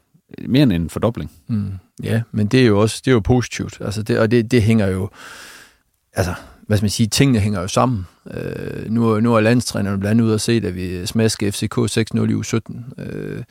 mere 0.48 0.64
end 0.64 0.74
en 0.74 0.90
fordobling? 0.90 1.32
Mm. 1.48 1.72
Ja, 2.04 2.22
men 2.32 2.48
det 2.48 2.62
er 2.62 2.66
jo 2.66 2.80
også 2.80 3.02
det 3.06 3.12
er 3.12 3.14
jo 3.14 3.20
positivt. 3.20 3.78
Altså 3.82 4.04
det, 4.04 4.20
og 4.20 4.32
det, 4.32 4.52
det 4.52 4.62
hænger 4.62 4.88
jo... 4.88 5.10
Altså, 6.14 6.34
hvad 6.68 6.78
skal 6.78 6.84
man 6.84 6.90
sige, 6.90 7.08
tingene 7.08 7.40
hænger 7.40 7.62
jo 7.62 7.68
sammen. 7.68 8.08
Øh, 8.32 8.92
nu, 8.92 9.20
nu 9.20 9.36
er 9.36 9.40
landstrænerne 9.40 10.00
blandt 10.00 10.12
andet 10.12 10.26
ude 10.26 10.34
og 10.34 10.42
se, 10.42 10.62
at 10.66 10.76
vi 10.76 11.06
smasker 11.06 11.52
FCK 11.52 11.78
6-0 11.78 12.22
i 12.22 12.34
U17. 12.34 13.02
Øh, 13.02 13.44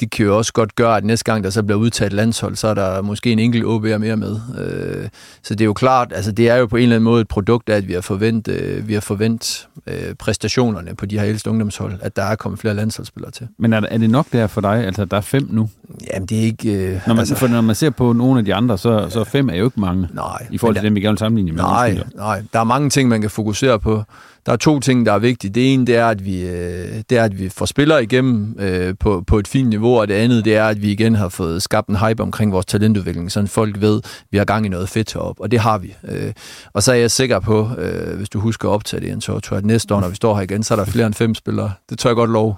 det 0.00 0.10
kan 0.10 0.26
jo 0.26 0.36
også 0.36 0.52
godt 0.52 0.76
gøre, 0.76 0.96
at 0.96 1.04
næste 1.04 1.24
gang, 1.24 1.44
der 1.44 1.50
så 1.50 1.62
bliver 1.62 1.78
udtaget 1.78 2.12
landshold, 2.12 2.56
så 2.56 2.68
er 2.68 2.74
der 2.74 3.02
måske 3.02 3.32
en 3.32 3.38
enkelt 3.38 3.64
OB'er 3.64 3.98
mere 3.98 4.16
med. 4.16 4.40
Øh, 4.58 5.08
så 5.42 5.54
det 5.54 5.60
er 5.60 5.64
jo 5.64 5.72
klart, 5.72 6.12
altså 6.14 6.32
det 6.32 6.48
er 6.48 6.56
jo 6.56 6.66
på 6.66 6.76
en 6.76 6.82
eller 6.82 6.96
anden 6.96 7.04
måde 7.04 7.20
et 7.20 7.28
produkt 7.28 7.68
af, 7.68 7.76
at 7.76 7.88
vi 7.88 7.92
har 7.92 8.00
forventet, 8.00 8.60
øh, 8.60 8.88
vi 8.88 8.94
har 8.94 9.00
forventet 9.00 9.68
øh, 9.86 10.14
præstationerne 10.18 10.94
på 10.96 11.06
de 11.06 11.18
her 11.18 11.26
ældste 11.26 11.50
ungdomshold, 11.50 11.98
at 12.02 12.16
der 12.16 12.22
er 12.22 12.34
kommet 12.36 12.60
flere 12.60 12.74
landsholdsspillere 12.74 13.30
til. 13.30 13.48
Men 13.58 13.72
er, 13.72 13.80
er 13.90 13.98
det 13.98 14.10
nok 14.10 14.26
der 14.32 14.46
for 14.46 14.60
dig? 14.60 14.86
Altså, 14.86 15.04
der 15.04 15.16
er 15.16 15.20
fem 15.20 15.48
nu. 15.50 15.68
Jamen 16.14 16.26
det 16.28 16.38
er 16.38 16.42
ikke... 16.42 16.72
Øh, 16.72 17.00
Når 17.06 17.14
man, 17.14 17.18
altså, 17.18 17.34
for 17.34 17.46
når 17.48 17.60
man 17.60 17.74
ser 17.74 17.90
på 17.90 18.12
nogle 18.12 18.38
af 18.38 18.44
de 18.44 18.54
andre, 18.54 18.78
så, 18.78 19.06
så 19.10 19.24
fem 19.24 19.48
er 19.48 19.54
jo 19.54 19.64
ikke 19.64 19.80
mange. 19.80 20.08
nej. 20.12 20.46
I 20.50 20.58
forhold 20.58 20.76
til 20.76 20.84
dem, 20.84 20.94
vi 20.94 21.00
gerne 21.00 21.12
vil 21.12 21.18
sammenligne 21.18 21.52
med. 21.52 21.62
Nej, 21.62 21.98
nej. 22.14 22.42
Der 22.52 22.60
er 22.60 22.64
mange 22.64 22.90
ting, 22.90 23.08
man 23.08 23.20
kan 23.20 23.30
fokusere 23.30 23.78
på. 23.80 24.02
Der 24.46 24.52
er 24.52 24.56
to 24.56 24.80
ting, 24.80 25.06
der 25.06 25.12
er 25.12 25.18
vigtige. 25.18 25.50
Det 25.50 25.74
ene, 25.74 25.86
det 25.86 25.96
er, 25.96 26.06
at 26.06 26.24
vi, 26.24 26.42
øh, 26.42 27.02
det 27.10 27.18
er, 27.18 27.24
at 27.24 27.38
vi 27.38 27.48
får 27.48 27.66
spillere 27.66 28.02
igennem 28.02 28.56
øh, 28.58 28.94
på, 29.00 29.24
på 29.26 29.38
et 29.38 29.48
fint 29.48 29.68
niveau, 29.68 30.00
og 30.00 30.08
det 30.08 30.14
andet, 30.14 30.44
det 30.44 30.56
er, 30.56 30.64
at 30.64 30.82
vi 30.82 30.92
igen 30.92 31.14
har 31.14 31.28
fået 31.28 31.62
skabt 31.62 31.88
en 31.88 31.96
hype 31.96 32.22
omkring 32.22 32.52
vores 32.52 32.66
talentudvikling, 32.66 33.32
så 33.32 33.46
folk 33.46 33.80
ved, 33.80 34.00
at 34.04 34.26
vi 34.30 34.38
har 34.38 34.44
gang 34.44 34.66
i 34.66 34.68
noget 34.68 34.88
fedt 34.88 35.12
heroppe, 35.12 35.42
og 35.42 35.50
det 35.50 35.58
har 35.58 35.78
vi. 35.78 35.94
Øh, 36.08 36.32
og 36.72 36.82
så 36.82 36.92
er 36.92 36.96
jeg 36.96 37.10
sikker 37.10 37.40
på, 37.40 37.70
øh, 37.78 38.16
hvis 38.16 38.28
du 38.28 38.40
husker 38.40 38.68
at 38.68 38.72
optage 38.72 39.00
det, 39.00 39.24
så 39.24 39.40
tror 39.40 39.54
jeg, 39.54 39.58
at 39.58 39.66
næste 39.66 39.94
år, 39.94 40.00
når 40.00 40.08
vi 40.08 40.16
står 40.16 40.34
her 40.34 40.42
igen, 40.42 40.62
så 40.62 40.74
er 40.74 40.78
der 40.78 40.84
flere 40.84 41.06
end 41.06 41.14
fem 41.14 41.34
spillere. 41.34 41.72
Det 41.90 41.98
tør 41.98 42.10
jeg 42.10 42.16
godt 42.16 42.30
love. 42.30 42.54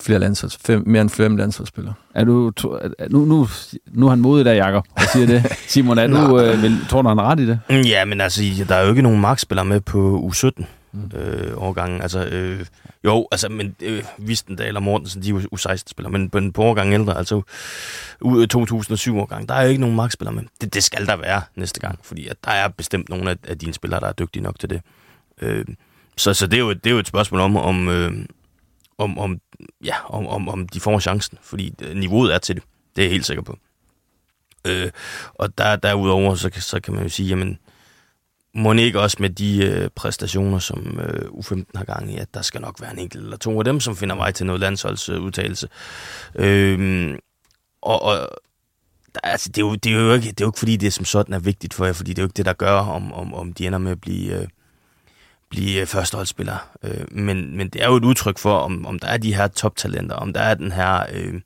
Flere 0.00 0.18
landsholds, 0.18 0.56
fem, 0.66 0.82
mere 0.86 1.02
end 1.02 1.10
fem 1.10 1.36
landsholdsspillere. 1.36 1.94
Er 2.14 2.24
du, 2.24 2.50
to- 2.50 2.72
er- 2.72 3.08
nu, 3.10 3.24
nu, 3.24 3.48
nu 3.92 4.06
er 4.06 4.10
han 4.10 4.20
modig 4.20 4.44
der, 4.44 4.52
Jacob, 4.52 4.86
og 4.96 5.02
siger 5.12 5.26
det. 5.26 5.52
Simon, 5.68 5.98
er 5.98 6.06
du, 6.06 6.40
øh, 6.40 6.62
vil, 6.62 6.78
tror 6.88 7.02
du, 7.02 7.08
han 7.08 7.18
har 7.18 7.24
ret 7.24 7.40
i 7.40 7.46
det? 7.46 7.60
Mm, 7.70 7.76
Ja, 7.80 8.04
men 8.04 8.20
altså, 8.20 8.42
der 8.68 8.74
er 8.74 8.82
jo 8.82 8.90
ikke 8.90 9.02
nogen 9.02 9.20
markspillere 9.20 9.64
med 9.64 9.80
på 9.80 10.30
U17 10.32 10.64
øh, 11.16 11.52
årgangen. 11.62 12.02
Altså, 12.02 12.24
øh, 12.26 12.66
jo, 13.04 13.28
altså, 13.32 13.48
men 13.48 13.76
øh, 13.82 14.02
Vistendal 14.18 14.76
og 14.76 14.82
Mortensen, 14.82 15.22
de 15.22 15.28
er 15.28 15.32
jo 15.32 15.38
U16-spillere, 15.56 16.12
men 16.12 16.30
på 16.30 16.38
en 16.38 16.52
på 16.52 16.62
årgang 16.62 16.92
ældre, 16.94 17.18
altså 17.18 17.42
ud 18.20 18.42
af 18.42 18.46
2007-årgang, 18.56 19.48
der 19.48 19.54
er 19.54 19.62
jo 19.62 19.68
ikke 19.68 19.80
nogen 19.80 19.96
markspillere 19.96 20.34
med. 20.34 20.42
Det, 20.60 20.74
det 20.74 20.84
skal 20.84 21.06
der 21.06 21.16
være 21.16 21.42
næste 21.56 21.80
gang, 21.80 21.98
fordi 22.02 22.28
at 22.28 22.36
der 22.44 22.50
er 22.50 22.68
bestemt 22.68 23.08
nogle 23.08 23.30
af, 23.30 23.36
af 23.48 23.58
dine 23.58 23.74
spillere, 23.74 24.00
der 24.00 24.06
er 24.06 24.12
dygtige 24.12 24.42
nok 24.42 24.58
til 24.58 24.70
det. 24.70 24.80
Øh, 25.42 25.64
så 26.16 26.34
så 26.34 26.46
det, 26.46 26.56
er 26.56 26.60
jo, 26.60 26.72
det 26.72 26.86
er 26.86 26.90
jo 26.90 26.98
et 26.98 27.06
spørgsmål 27.08 27.40
om, 27.40 27.56
om, 27.56 27.88
øh, 27.88 28.12
om, 28.98 29.18
om, 29.18 29.38
ja, 29.84 29.94
om, 30.14 30.26
om, 30.26 30.48
om 30.48 30.68
de 30.68 30.80
får 30.80 31.00
chancen, 31.00 31.38
fordi 31.42 31.74
øh, 31.82 31.96
niveauet 31.96 32.34
er 32.34 32.38
til 32.38 32.54
det. 32.54 32.64
Det 32.96 33.02
er 33.02 33.06
jeg 33.06 33.12
helt 33.12 33.26
sikker 33.26 33.42
på. 33.42 33.58
Øh, 34.66 34.90
og 35.34 35.58
der, 35.58 35.76
derudover, 35.76 36.34
så, 36.34 36.50
så 36.54 36.80
kan 36.80 36.94
man 36.94 37.02
jo 37.02 37.08
sige, 37.08 37.28
jamen, 37.28 37.58
må 38.54 38.72
ikke 38.72 39.00
også 39.00 39.16
med 39.20 39.30
de 39.30 39.64
øh, 39.64 39.90
præstationer, 39.94 40.58
som 40.58 41.00
øh, 41.00 41.28
U15 41.28 41.64
har 41.74 41.84
gang 41.84 42.12
i, 42.14 42.16
at 42.16 42.34
der 42.34 42.42
skal 42.42 42.60
nok 42.60 42.80
være 42.80 42.92
en 42.92 42.98
enkelt 42.98 43.24
eller 43.24 43.36
to 43.36 43.58
af 43.58 43.64
dem, 43.64 43.80
som 43.80 43.96
finder 43.96 44.16
vej 44.16 44.32
til 44.32 44.46
noget 44.46 44.60
landsholdsudtalelse. 44.60 45.68
Øh, 46.34 47.18
og, 47.82 48.02
og 48.02 48.28
der, 49.14 49.20
altså, 49.22 49.48
det, 49.48 49.58
er 49.58 49.66
jo, 49.66 49.74
det, 49.74 49.92
er 49.92 49.96
jo 50.00 50.12
ikke, 50.12 50.28
det 50.28 50.40
er 50.40 50.44
jo 50.44 50.48
ikke, 50.48 50.58
fordi 50.58 50.76
det 50.76 50.86
er 50.86 50.90
som 50.90 51.04
sådan 51.04 51.34
er 51.34 51.38
vigtigt 51.38 51.74
for 51.74 51.84
jer, 51.84 51.92
fordi 51.92 52.10
det 52.10 52.18
er 52.18 52.22
jo 52.22 52.26
ikke 52.26 52.36
det, 52.36 52.46
der 52.46 52.52
gør, 52.52 52.72
om, 52.72 53.12
om, 53.12 53.34
om 53.34 53.52
de 53.52 53.66
ender 53.66 53.78
med 53.78 53.92
at 53.92 54.00
blive, 54.00 54.40
øh, 54.40 54.48
blive 55.50 55.80
øh, 55.80 55.86
førsteholdsspiller. 55.86 56.68
Øh, 56.82 57.04
men, 57.10 57.56
men 57.56 57.68
det 57.68 57.82
er 57.82 57.86
jo 57.86 57.96
et 57.96 58.04
udtryk 58.04 58.38
for, 58.38 58.58
om, 58.58 58.86
om 58.86 58.98
der 58.98 59.08
er 59.08 59.16
de 59.16 59.34
her 59.34 59.48
toptalenter, 59.48 60.14
om 60.14 60.32
der 60.32 60.40
er 60.40 60.54
den 60.54 60.72
her, 60.72 61.04
øh, 61.12 61.40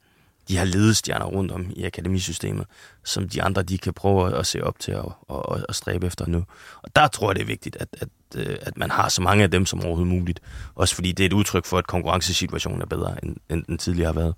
de 0.48 0.58
her 0.58 0.64
ledestjerner 0.64 1.26
rundt 1.26 1.52
om 1.52 1.66
i 1.76 1.84
akademisystemet, 1.84 2.66
som 3.04 3.28
de 3.28 3.42
andre 3.42 3.62
de 3.62 3.78
kan 3.78 3.92
prøve 3.92 4.36
at 4.36 4.46
se 4.46 4.64
op 4.64 4.78
til 4.78 4.96
og, 4.96 5.16
og, 5.28 5.60
og 5.68 5.74
stræbe 5.74 6.06
efter 6.06 6.26
nu. 6.26 6.44
Og 6.82 6.96
der 6.96 7.06
tror 7.06 7.30
jeg, 7.30 7.36
det 7.36 7.42
er 7.42 7.46
vigtigt, 7.46 7.76
at, 7.80 7.88
at, 8.00 8.08
øh, 8.36 8.56
at 8.62 8.78
man 8.78 8.90
har 8.90 9.08
så 9.08 9.22
mange 9.22 9.44
af 9.44 9.50
dem 9.50 9.66
som 9.66 9.80
overhovedet 9.80 10.08
muligt. 10.08 10.40
Også 10.74 10.94
fordi 10.94 11.12
det 11.12 11.24
er 11.24 11.26
et 11.26 11.32
udtryk 11.32 11.64
for, 11.64 11.78
at 11.78 11.86
konkurrencesituationen 11.86 12.82
er 12.82 12.86
bedre, 12.86 13.24
end, 13.24 13.36
end 13.50 13.64
den 13.64 13.78
tidligere 13.78 14.12
har 14.12 14.20
været. 14.20 14.34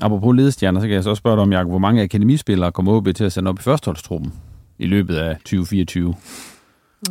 Apropos 0.00 0.36
ledestjerner, 0.36 0.80
så 0.80 0.86
kan 0.86 0.94
jeg 0.94 1.02
så 1.02 1.10
også 1.10 1.20
spørge 1.20 1.36
dig 1.36 1.42
om, 1.42 1.52
Jacob, 1.52 1.68
hvor 1.68 1.78
mange 1.78 2.02
akademispillere 2.02 2.72
kommer 2.72 2.92
OB 2.92 3.08
til 3.14 3.24
at 3.24 3.32
sende 3.32 3.48
op 3.48 3.58
i 3.58 3.62
førsteholdstruppen 3.62 4.32
i 4.78 4.86
løbet 4.86 5.16
af 5.16 5.36
2024? 5.36 6.14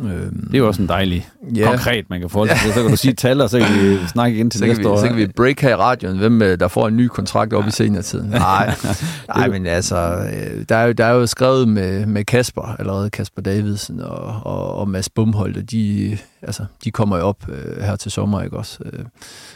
Øhm, 0.02 0.46
det 0.46 0.54
er 0.54 0.58
jo 0.58 0.66
også 0.66 0.82
en 0.82 0.88
dejlig 0.88 1.28
ja. 1.56 1.70
konkret, 1.70 2.10
man 2.10 2.20
kan 2.20 2.30
forholde 2.30 2.52
sig 2.52 2.60
til. 2.62 2.72
Så 2.72 2.82
kan 2.82 2.90
du 2.90 2.96
sige 3.06 3.14
tal, 3.14 3.40
og 3.40 3.50
så 3.50 3.58
kan 3.58 3.68
vi 3.80 4.06
snakke 4.06 4.36
igen 4.36 4.50
til 4.50 4.58
så 4.58 4.66
næste 4.66 4.82
vi, 4.82 4.86
år. 4.86 5.00
Så 5.00 5.06
kan 5.06 5.16
vi 5.16 5.26
break 5.26 5.60
her 5.60 5.70
i 5.70 5.74
radioen, 5.74 6.18
hvem 6.18 6.42
øh, 6.42 6.60
der 6.60 6.68
får 6.68 6.88
en 6.88 6.96
ny 6.96 7.06
kontrakt 7.06 7.52
op 7.52 7.62
ja. 7.62 7.68
i 7.68 7.70
seniortiden. 7.70 8.30
Nej, 8.50 8.74
nej 9.28 9.48
men 9.48 9.66
altså, 9.66 9.96
øh, 9.96 10.64
der 10.68 10.76
er, 10.76 10.86
jo, 10.86 10.92
der 10.92 11.04
er 11.04 11.12
jo 11.12 11.26
skrevet 11.26 11.68
med, 11.68 12.06
med 12.06 12.24
Kasper, 12.24 12.76
allerede 12.78 13.10
Kasper 13.10 13.42
Davidsen 13.42 14.00
og, 14.00 14.40
og, 14.42 14.74
og 14.74 14.88
Mads 14.88 15.08
Bumholdt, 15.08 15.56
og 15.56 15.70
de, 15.70 16.18
altså, 16.42 16.64
de 16.84 16.90
kommer 16.90 17.16
jo 17.16 17.22
op 17.22 17.48
øh, 17.48 17.82
her 17.82 17.96
til 17.96 18.10
sommer, 18.10 18.42
ikke 18.42 18.56
også? 18.56 18.78
Øh, 18.92 19.04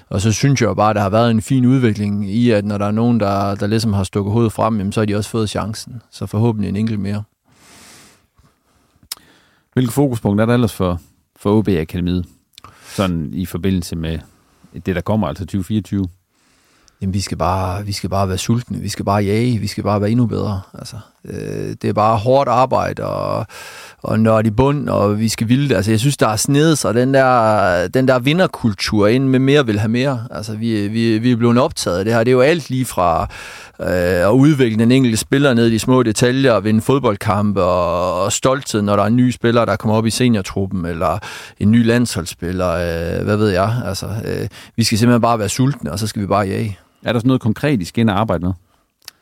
og 0.09 0.20
så 0.20 0.32
synes 0.32 0.61
jeg 0.61 0.68
jo 0.68 0.74
bare, 0.74 0.91
at 0.91 0.97
der 0.97 1.03
har 1.03 1.11
været 1.11 1.30
en 1.30 1.43
fin 1.43 1.66
udvikling 1.66 2.30
i, 2.30 2.51
at 2.51 2.64
når 2.64 2.78
der 2.78 2.87
er 2.87 2.91
nogen, 2.91 3.20
der, 3.20 3.55
der 3.55 3.66
ligesom 3.66 3.93
har 3.93 4.05
stukket 4.05 4.32
hovedet 4.32 4.53
frem, 4.53 4.78
jamen, 4.78 4.93
så 4.93 5.01
har 5.01 5.07
de 5.07 5.16
også 5.16 5.30
fået 5.30 5.51
chancen. 5.51 6.03
Så 6.11 6.26
forhåbentlig 6.26 6.68
en 6.68 6.76
enkelt 6.76 7.01
mere. 7.01 7.22
Hvilke 9.75 9.93
fokuspunkt 9.93 10.41
er 10.41 10.47
der 10.47 10.55
ellers 10.55 10.72
for, 10.72 11.01
for 11.37 11.59
OB 11.59 11.68
Akademiet? 11.68 12.27
Sådan 12.97 13.31
i 13.33 13.47
forbindelse 13.47 13.97
med 13.97 14.18
det, 14.87 14.97
der 14.97 15.01
kommer, 15.01 15.29
altså 15.29 15.45
2024? 15.45 16.09
Jamen, 17.01 17.14
vi 17.14 17.20
skal, 17.20 17.39
bare, 17.39 17.87
vi 17.87 17.93
skal 17.93 18.11
bare 18.11 18.29
være 18.29 18.39
sultne, 18.39 18.79
vi 18.79 18.89
skal 18.89 19.05
bare 19.05 19.25
jage, 19.25 19.59
vi 19.59 19.66
skal 19.66 19.85
bare 19.85 20.01
være 20.01 20.11
endnu 20.11 20.27
bedre. 20.27 20.61
Altså, 20.75 20.97
øh, 21.29 21.75
det 21.83 21.85
er 21.85 21.93
bare 21.93 22.16
hårdt 22.16 22.49
arbejde 22.49 23.05
og, 23.05 23.47
og 24.03 24.20
nørd 24.20 24.47
i 24.47 24.51
bund, 24.51 24.89
og 24.89 25.20
vi 25.20 25.29
skal 25.29 25.49
ville 25.49 25.68
det. 25.68 25.75
Altså, 25.75 25.91
jeg 25.91 26.01
synes, 26.01 26.16
der 26.16 26.29
er 26.29 26.37
snedet 26.37 26.79
sig 26.79 26.95
den 26.95 27.14
der, 27.14 27.89
den 27.89 28.09
der 28.09 28.18
vinderkultur 28.18 29.07
ind 29.07 29.29
med 29.29 29.39
mere 29.39 29.66
vil 29.66 29.79
have 29.79 29.89
mere. 29.89 30.25
Altså, 30.31 30.57
vi, 30.57 30.89
vi, 30.89 31.18
vi 31.18 31.33
er 31.33 31.37
blevet 31.37 31.59
optaget 31.59 31.99
af 31.99 32.05
det 32.05 32.14
her. 32.14 32.25
Det 32.25 32.31
er 32.31 32.33
jo 32.33 32.41
alt 32.41 32.70
lige 32.70 32.85
fra 32.85 33.29
øh, 33.81 34.29
at 34.29 34.31
udvikle 34.31 34.79
den 34.79 34.93
enkelte 34.93 35.16
spiller 35.16 35.55
ned 35.55 35.66
i 35.66 35.70
de 35.70 35.79
små 35.79 36.03
detaljer, 36.03 36.53
og 36.53 36.64
vinde 36.64 36.81
fodboldkampe 36.81 37.62
og, 37.62 38.22
og 38.22 38.33
stolthed, 38.33 38.83
når 38.83 38.97
der 38.97 39.03
er 39.03 39.07
en 39.07 39.16
ny 39.16 39.31
spiller, 39.31 39.64
der 39.64 39.77
kommer 39.77 39.97
op 39.97 40.07
i 40.07 40.11
seniortruppen, 40.11 40.87
eller 40.87 41.18
en 41.61 41.70
ny 41.70 41.87
landsholdsspiller, 41.87 42.70
øh, 42.70 43.25
hvad 43.25 43.37
ved 43.37 43.49
jeg. 43.49 43.83
Altså, 43.85 44.07
øh, 44.07 44.49
vi 44.77 44.85
skal 44.85 44.99
simpelthen 44.99 45.22
bare 45.22 45.39
være 45.39 45.49
sultne, 45.49 45.93
og 45.93 45.99
så 45.99 46.07
skal 46.07 46.22
vi 46.22 46.27
bare 46.27 46.47
jage. 46.47 46.79
Er 47.05 47.12
der 47.12 47.18
sådan 47.18 47.29
noget 47.29 47.43
konkret, 47.43 47.81
I 47.81 47.85
skal 47.85 48.01
ind 48.01 48.11
og 48.11 48.20
arbejde 48.20 48.45
med? 48.45 48.53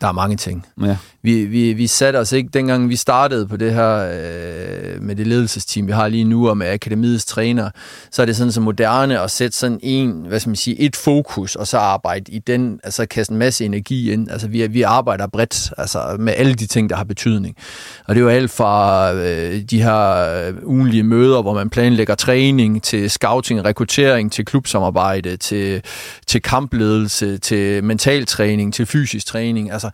Der 0.03 0.09
er 0.09 0.12
mange 0.12 0.36
ting. 0.36 0.66
Ja. 0.82 0.96
Vi, 1.22 1.44
vi, 1.44 1.72
vi 1.72 1.86
satte 1.86 2.16
os 2.16 2.32
ikke, 2.32 2.50
dengang 2.55 2.88
vi 2.88 2.96
startede 2.96 3.48
på 3.48 3.57
det 3.57 3.74
her 3.74 3.96
øh, 3.96 5.03
med 5.03 5.16
det 5.16 5.26
ledelsesteam, 5.26 5.86
vi 5.86 5.92
har 5.92 6.09
lige 6.09 6.24
nu, 6.24 6.48
og 6.48 6.57
med 6.57 6.66
akademiets 6.66 7.24
træner, 7.24 7.70
så 8.11 8.22
er 8.22 8.26
det 8.26 8.36
sådan 8.36 8.53
så 8.53 8.61
moderne 8.61 9.20
at 9.20 9.30
sætte 9.30 9.57
sådan 9.57 9.78
en, 9.82 10.11
hvad 10.28 10.40
skal 10.40 10.48
man 10.48 10.57
sige, 10.57 10.80
et 10.80 10.96
fokus, 10.96 11.57
og 11.57 11.66
så 11.66 11.78
arbejde 11.78 12.32
i 12.32 12.38
den, 12.38 12.80
altså 12.84 13.07
kaste 13.07 13.32
en 13.32 13.38
masse 13.38 13.64
energi 13.64 14.12
ind. 14.12 14.30
Altså 14.30 14.48
vi, 14.48 14.66
vi 14.66 14.82
arbejder 14.82 15.26
bredt, 15.26 15.72
altså 15.78 16.16
med 16.18 16.32
alle 16.36 16.55
de 16.55 16.66
ting, 16.66 16.90
der 16.90 16.96
har 16.96 17.05
betydning. 17.05 17.57
Og 18.05 18.14
det 18.14 18.20
er 18.20 18.24
jo 18.24 18.30
alt 18.30 18.50
fra 18.50 19.12
øh, 19.12 19.61
de 19.61 19.82
her 19.82 20.16
øh, 20.46 20.55
ugenlige 20.64 21.03
møder, 21.03 21.42
hvor 21.42 21.55
man 21.55 21.70
planlægger 21.70 22.14
træning, 22.14 22.82
til 22.82 23.11
scouting, 23.11 23.64
rekruttering, 23.64 24.32
til 24.32 24.44
klubsamarbejde, 24.44 25.36
til, 25.36 25.82
til 26.26 26.42
kampledelse, 26.42 27.38
til 27.38 27.84
mentaltræning, 27.84 28.74
til 28.74 28.86
fysisk 28.86 29.26
træning. 29.26 29.72
Altså 29.72 29.90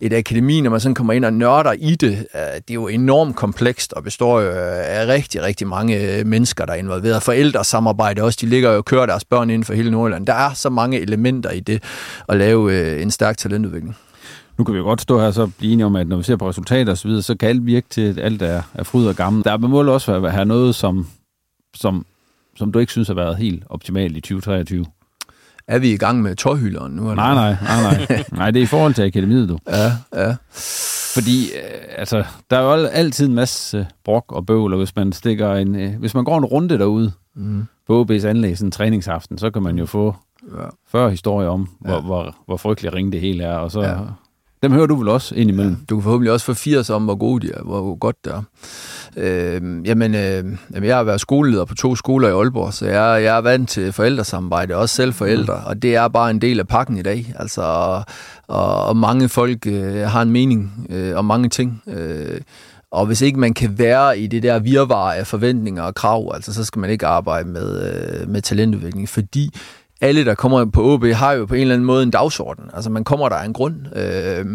et 0.00 0.12
akademi, 0.12 0.60
når 0.60 0.70
man 0.70 0.80
sådan 0.80 0.94
kommer 0.94 1.12
ind 1.12 1.24
og 1.24 1.32
nørder 1.32 1.72
i 1.72 1.94
det, 1.94 2.12
øh, 2.12 2.40
det 2.54 2.70
er 2.70 2.74
jo 2.74 2.88
enormt 2.88 3.36
komplekst 3.36 3.92
og 3.92 4.04
består 4.04 4.40
jo 4.40 4.50
af 4.50 5.06
rigtig, 5.06 5.42
rigtig 5.42 5.66
mange 5.66 6.18
øh, 6.18 6.26
mennesker, 6.26 6.64
der 6.64 6.72
er 6.72 6.76
involveret. 6.76 7.22
Forældre 7.22 7.64
samarbejde 7.64 8.22
også, 8.22 8.38
de 8.42 8.46
ligger 8.46 8.70
jo 8.70 8.76
og 8.76 8.84
kører 8.84 9.06
deres 9.06 9.24
børn 9.24 9.50
inden 9.50 9.64
for 9.64 9.74
hele 9.74 9.90
Nordjylland. 9.90 10.26
Der 10.26 10.34
er 10.34 10.54
så 10.54 10.70
mange 10.70 11.00
elementer 11.00 11.50
i 11.50 11.60
det 11.60 11.82
at 12.28 12.36
lave 12.36 13.02
en 13.02 13.10
stærk 13.10 13.36
talentudvikling. 13.36 13.96
Nu 14.58 14.64
kan 14.64 14.74
vi 14.74 14.78
jo 14.78 14.84
godt 14.84 15.00
stå 15.00 15.18
her 15.18 15.26
og 15.26 15.34
så 15.34 15.50
blive 15.58 15.72
enige 15.72 15.86
om, 15.86 15.96
at 15.96 16.08
når 16.08 16.16
vi 16.16 16.22
ser 16.22 16.36
på 16.36 16.48
resultater 16.48 16.92
osv., 16.92 17.10
så, 17.10 17.22
så 17.22 17.36
kan 17.36 17.48
alt 17.48 17.66
virke 17.66 17.86
til, 17.90 18.02
at 18.02 18.18
alt 18.18 18.42
er, 18.42 18.62
er 18.74 18.82
fryd 18.82 19.06
og 19.06 19.14
gammel. 19.14 19.44
Der 19.44 19.56
må 19.56 19.92
også 19.92 20.18
være, 20.20 20.32
have 20.32 20.44
noget, 20.44 20.74
som, 20.74 21.06
som, 21.74 22.06
som 22.56 22.72
du 22.72 22.78
ikke 22.78 22.92
synes 22.92 23.08
har 23.08 23.14
været 23.14 23.36
helt 23.36 23.64
optimalt 23.70 24.16
i 24.16 24.20
2023. 24.20 24.86
Er 25.68 25.78
vi 25.78 25.92
i 25.92 25.96
gang 25.96 26.22
med 26.22 26.36
tårhylderen 26.36 26.92
nu? 26.92 27.10
Eller? 27.10 27.14
Nej, 27.14 27.34
nej, 27.34 27.56
nej, 27.62 28.06
nej. 28.08 28.24
nej, 28.38 28.50
det 28.50 28.60
er 28.60 28.64
i 28.64 28.66
forhold 28.66 28.94
til 28.94 29.02
akademiet, 29.02 29.48
du. 29.48 29.58
Ja, 29.68 29.92
ja. 30.14 30.34
Fordi, 31.14 31.44
øh, 31.44 31.80
altså, 31.96 32.24
der 32.50 32.58
er 32.58 32.62
jo 32.62 32.86
altid 32.86 33.28
en 33.28 33.34
masse 33.34 33.86
brok 34.04 34.32
og 34.32 34.46
bøvl, 34.46 34.72
og 34.72 34.78
hvis 34.78 34.96
man 34.96 35.12
stikker 35.12 35.52
en, 35.52 35.74
øh, 35.74 35.98
hvis 35.98 36.14
man 36.14 36.24
går 36.24 36.38
en 36.38 36.44
runde 36.44 36.78
derude 36.78 37.12
mm. 37.34 37.64
på 37.86 38.02
OB's 38.02 38.26
anlæg, 38.26 38.58
sådan 38.58 38.68
en 38.68 38.72
træningsaften, 38.72 39.38
så 39.38 39.50
kan 39.50 39.62
man 39.62 39.78
jo 39.78 39.86
få 39.86 40.16
ja. 40.58 40.66
40 40.88 41.10
historier 41.10 41.48
om, 41.48 41.68
hvor, 41.80 41.94
ja. 41.94 42.00
hvor, 42.00 42.36
hvor 42.46 42.56
frygtelig 42.56 42.94
ringe 42.94 43.12
det 43.12 43.20
hele 43.20 43.44
er, 43.44 43.56
og 43.56 43.70
så 43.70 43.82
ja. 43.82 43.96
Dem 44.62 44.72
hører 44.72 44.86
du 44.86 44.96
vel 44.96 45.08
også 45.08 45.34
ind 45.34 45.50
imellem? 45.50 45.72
Ja, 45.72 45.84
du 45.90 45.96
kan 45.96 46.02
forhåbentlig 46.02 46.32
også 46.32 46.46
få 46.46 46.54
80 46.54 46.90
om, 46.90 47.04
hvor 47.04 47.14
gode 47.14 47.46
de 47.46 47.52
er, 47.52 47.62
hvor 47.62 47.94
godt 47.94 48.16
det 48.24 48.32
er. 48.32 48.42
Øh, 49.16 49.86
jamen, 49.86 50.14
øh, 50.14 50.44
jamen, 50.74 50.84
jeg 50.84 50.96
har 50.96 51.02
været 51.02 51.20
skoleleder 51.20 51.64
på 51.64 51.74
to 51.74 51.96
skoler 51.96 52.28
i 52.28 52.32
Aalborg, 52.32 52.74
så 52.74 52.86
jeg, 52.86 53.22
jeg 53.24 53.36
er 53.36 53.40
vant 53.40 53.68
til 53.68 53.92
forældresamarbejde, 53.92 54.76
også 54.76 54.94
selv 54.94 55.12
forældre, 55.12 55.54
mm. 55.56 55.66
og 55.66 55.82
det 55.82 55.94
er 55.94 56.08
bare 56.08 56.30
en 56.30 56.40
del 56.40 56.60
af 56.60 56.68
pakken 56.68 56.98
i 56.98 57.02
dag. 57.02 57.34
Altså, 57.38 57.62
og, 58.46 58.86
og 58.88 58.96
mange 58.96 59.28
folk 59.28 59.66
øh, 59.66 59.96
har 59.96 60.22
en 60.22 60.30
mening 60.30 60.86
øh, 60.90 61.16
om 61.16 61.24
mange 61.24 61.48
ting. 61.48 61.82
Øh, 61.86 62.40
og 62.90 63.06
hvis 63.06 63.20
ikke 63.20 63.40
man 63.40 63.54
kan 63.54 63.78
være 63.78 64.18
i 64.18 64.26
det 64.26 64.42
der 64.42 64.58
virvar 64.58 65.12
af 65.12 65.26
forventninger 65.26 65.82
og 65.82 65.94
krav, 65.94 66.30
altså, 66.34 66.54
så 66.54 66.64
skal 66.64 66.80
man 66.80 66.90
ikke 66.90 67.06
arbejde 67.06 67.48
med, 67.48 67.92
øh, 67.92 68.28
med 68.28 68.42
talentudvikling, 68.42 69.08
fordi 69.08 69.50
alle, 70.02 70.24
der 70.24 70.34
kommer 70.34 70.64
på 70.64 70.92
OB, 70.92 71.04
har 71.04 71.32
jo 71.32 71.46
på 71.46 71.54
en 71.54 71.60
eller 71.60 71.74
anden 71.74 71.86
måde 71.86 72.02
en 72.02 72.10
dagsorden. 72.10 72.64
Altså 72.74 72.90
man 72.90 73.04
kommer 73.04 73.28
der 73.28 73.36
af 73.36 73.46
en 73.46 73.52
grund. 73.52 73.74
Øh, 73.96 74.46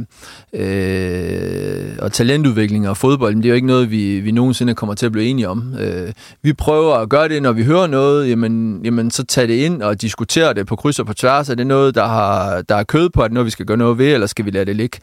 øh, 0.54 1.96
og 2.00 2.14
talentudvikling 2.14 2.90
og 2.90 2.98
fodbold, 2.98 3.36
det 3.36 3.46
er 3.46 3.50
jo 3.50 3.56
ikke 3.56 3.68
noget, 3.68 3.92
vi, 3.92 4.20
vi 4.20 4.32
nogensinde 4.32 4.76
kommer 4.76 4.96
til 4.96 5.06
at 5.06 5.12
blive 5.12 5.28
enige 5.28 5.50
om. 5.50 5.74
Øh, 5.80 6.14
vi 6.42 6.54
prøver 6.54 6.96
at 6.96 7.10
gøre 7.10 7.30
det, 7.30 7.42
når 7.42 7.52
vi 7.52 7.64
hører 7.64 7.88
noget, 7.88 8.30
jamen, 8.30 8.82
jamen 8.84 9.12
så 9.12 9.26
tag 9.26 9.48
det 9.48 9.54
ind 9.54 9.82
og 9.82 10.02
diskutere 10.02 10.54
det 10.54 10.68
på 10.68 10.76
kryds 10.76 11.00
og 11.00 11.06
på 11.06 11.14
tværs. 11.14 11.50
Er 11.50 11.56
det 11.56 11.68
noget, 11.68 11.96
der, 11.96 12.06
har, 12.06 12.62
der 12.62 12.76
er 12.76 12.84
kød 12.84 13.10
på, 13.10 13.22
at 13.22 13.32
noget, 13.32 13.46
vi 13.46 13.52
skal 13.52 13.66
gøre 13.66 13.78
noget 13.78 13.98
ved, 13.98 14.14
eller 14.14 14.28
skal 14.28 14.46
vi 14.46 14.52
lade 14.52 14.66
det 14.66 14.76
ligge? 14.76 15.00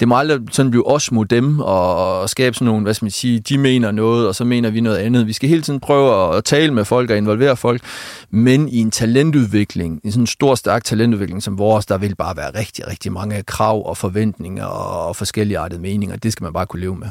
Det 0.00 0.08
må 0.08 0.16
aldrig 0.16 0.40
sådan 0.50 0.70
blive 0.70 0.90
os 0.90 1.12
mod 1.12 1.24
dem 1.24 1.60
og, 1.60 2.20
og 2.20 2.30
skabe 2.30 2.54
sådan 2.54 2.66
nogle, 2.66 2.82
hvad 2.82 2.94
skal 2.94 3.04
man 3.04 3.10
sige, 3.10 3.40
de 3.40 3.58
mener 3.58 3.90
noget, 3.90 4.28
og 4.28 4.34
så 4.34 4.44
mener 4.44 4.70
vi 4.70 4.80
noget 4.80 4.96
andet. 4.96 5.26
Vi 5.26 5.32
skal 5.32 5.48
hele 5.48 5.62
tiden 5.62 5.80
prøve 5.80 6.36
at 6.36 6.44
tale 6.44 6.74
med 6.74 6.84
folk 6.84 7.10
og 7.10 7.16
involvere 7.16 7.56
folk, 7.56 7.82
men 8.30 8.68
i 8.68 8.78
en 8.78 8.90
talentudvikling 8.90 9.81
talentudvikling, 9.82 10.00
en 10.04 10.12
sådan 10.12 10.26
stor, 10.26 10.54
stærk 10.54 10.84
talentudvikling 10.84 11.42
som 11.42 11.58
vores, 11.58 11.86
der 11.86 11.98
vil 11.98 12.14
bare 12.14 12.36
være 12.36 12.58
rigtig, 12.58 12.86
rigtig 12.86 13.12
mange 13.12 13.42
krav 13.42 13.88
og 13.88 13.96
forventninger 13.96 14.64
og 14.64 15.16
forskellige 15.16 15.58
artede 15.58 15.80
meninger. 15.80 16.16
Det 16.16 16.32
skal 16.32 16.44
man 16.44 16.52
bare 16.52 16.66
kunne 16.66 16.80
leve 16.80 16.96
med. 16.96 17.08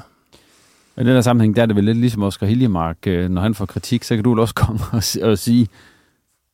I 0.98 1.04
den 1.04 1.08
her 1.08 1.22
sammenhæng, 1.22 1.56
der 1.56 1.62
er 1.62 1.66
det 1.66 1.76
vel 1.76 1.84
lidt 1.84 1.98
ligesom 1.98 2.24
Oscar 2.24 2.48
Hiljemark, 2.48 2.98
øh, 3.08 3.30
når 3.30 3.42
han 3.42 3.56
får 3.56 3.66
kritik, 3.66 4.04
så 4.04 4.16
kan 4.16 4.24
du 4.24 4.42
også 4.42 4.56
komme 4.56 4.80
og, 4.92 5.04
og 5.30 5.38
sige, 5.38 5.68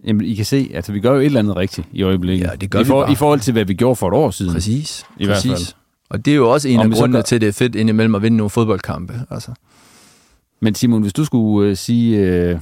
Jamen, 0.06 0.26
I 0.26 0.36
kan 0.36 0.46
se, 0.46 0.72
altså 0.74 0.92
vi 0.92 1.00
gør 1.00 1.12
jo 1.12 1.20
et 1.20 1.26
eller 1.26 1.40
andet 1.40 1.56
rigtigt 1.56 1.88
i 1.92 2.04
øjeblikket. 2.04 2.46
Ja, 2.46 2.56
det 2.62 2.72
gør 2.72 2.80
I, 2.80 2.86
for. 2.86 3.08
I 3.08 3.16
forhold 3.16 3.40
til, 3.40 3.54
hvad 3.54 3.66
vi 3.66 3.74
gjorde 3.74 3.96
for 3.96 4.08
et 4.08 4.14
år 4.14 4.32
siden. 4.32 4.54
Præcis. 4.54 5.06
I 5.20 5.26
præcis. 5.26 5.46
hvert 5.46 5.58
fald. 5.58 5.74
Og 6.10 6.26
det 6.26 6.32
er 6.32 6.36
jo 6.36 6.50
også 6.50 6.68
en 6.70 6.80
Om 6.80 6.92
af 6.92 6.98
grundene 6.98 7.18
gør... 7.18 7.22
til, 7.22 7.36
at 7.36 7.42
det 7.42 7.48
er 7.48 7.54
fedt 7.54 7.76
indimellem 7.76 8.16
at 8.16 8.22
vinde 8.22 8.38
nogle 8.38 8.50
fodboldkampe. 8.50 9.14
Altså. 9.30 9.52
Men 10.60 10.76
Simon, 10.76 11.02
hvis 11.02 11.14
du 11.14 11.26
skulle 11.26 11.72
uh, 11.72 11.78
sige, 11.78 12.52
uh, 12.54 12.60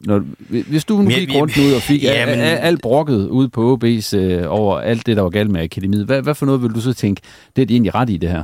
når, 0.00 0.22
hvis 0.48 0.84
du 0.84 0.96
nu 0.96 1.10
gik 1.10 1.34
rundt 1.34 1.58
ud 1.58 1.72
og 1.72 1.82
fik 1.82 2.02
ja, 2.04 2.26
men... 2.26 2.40
alt 2.40 2.82
brokket 2.82 3.28
ud 3.28 3.48
på 3.48 3.74
OB's 3.74 4.16
øh, 4.16 4.44
over 4.48 4.80
alt 4.80 5.06
det, 5.06 5.16
der 5.16 5.22
var 5.22 5.30
galt 5.30 5.50
med 5.50 5.62
akademiet, 5.62 6.06
hvad, 6.06 6.22
hvad 6.22 6.34
for 6.34 6.46
noget 6.46 6.62
vil 6.62 6.74
du 6.74 6.80
så 6.80 6.92
tænke, 6.92 7.22
det 7.56 7.62
er 7.62 7.66
de 7.66 7.74
egentlig 7.74 7.94
ret 7.94 8.10
i 8.10 8.16
det 8.16 8.30
her? 8.30 8.42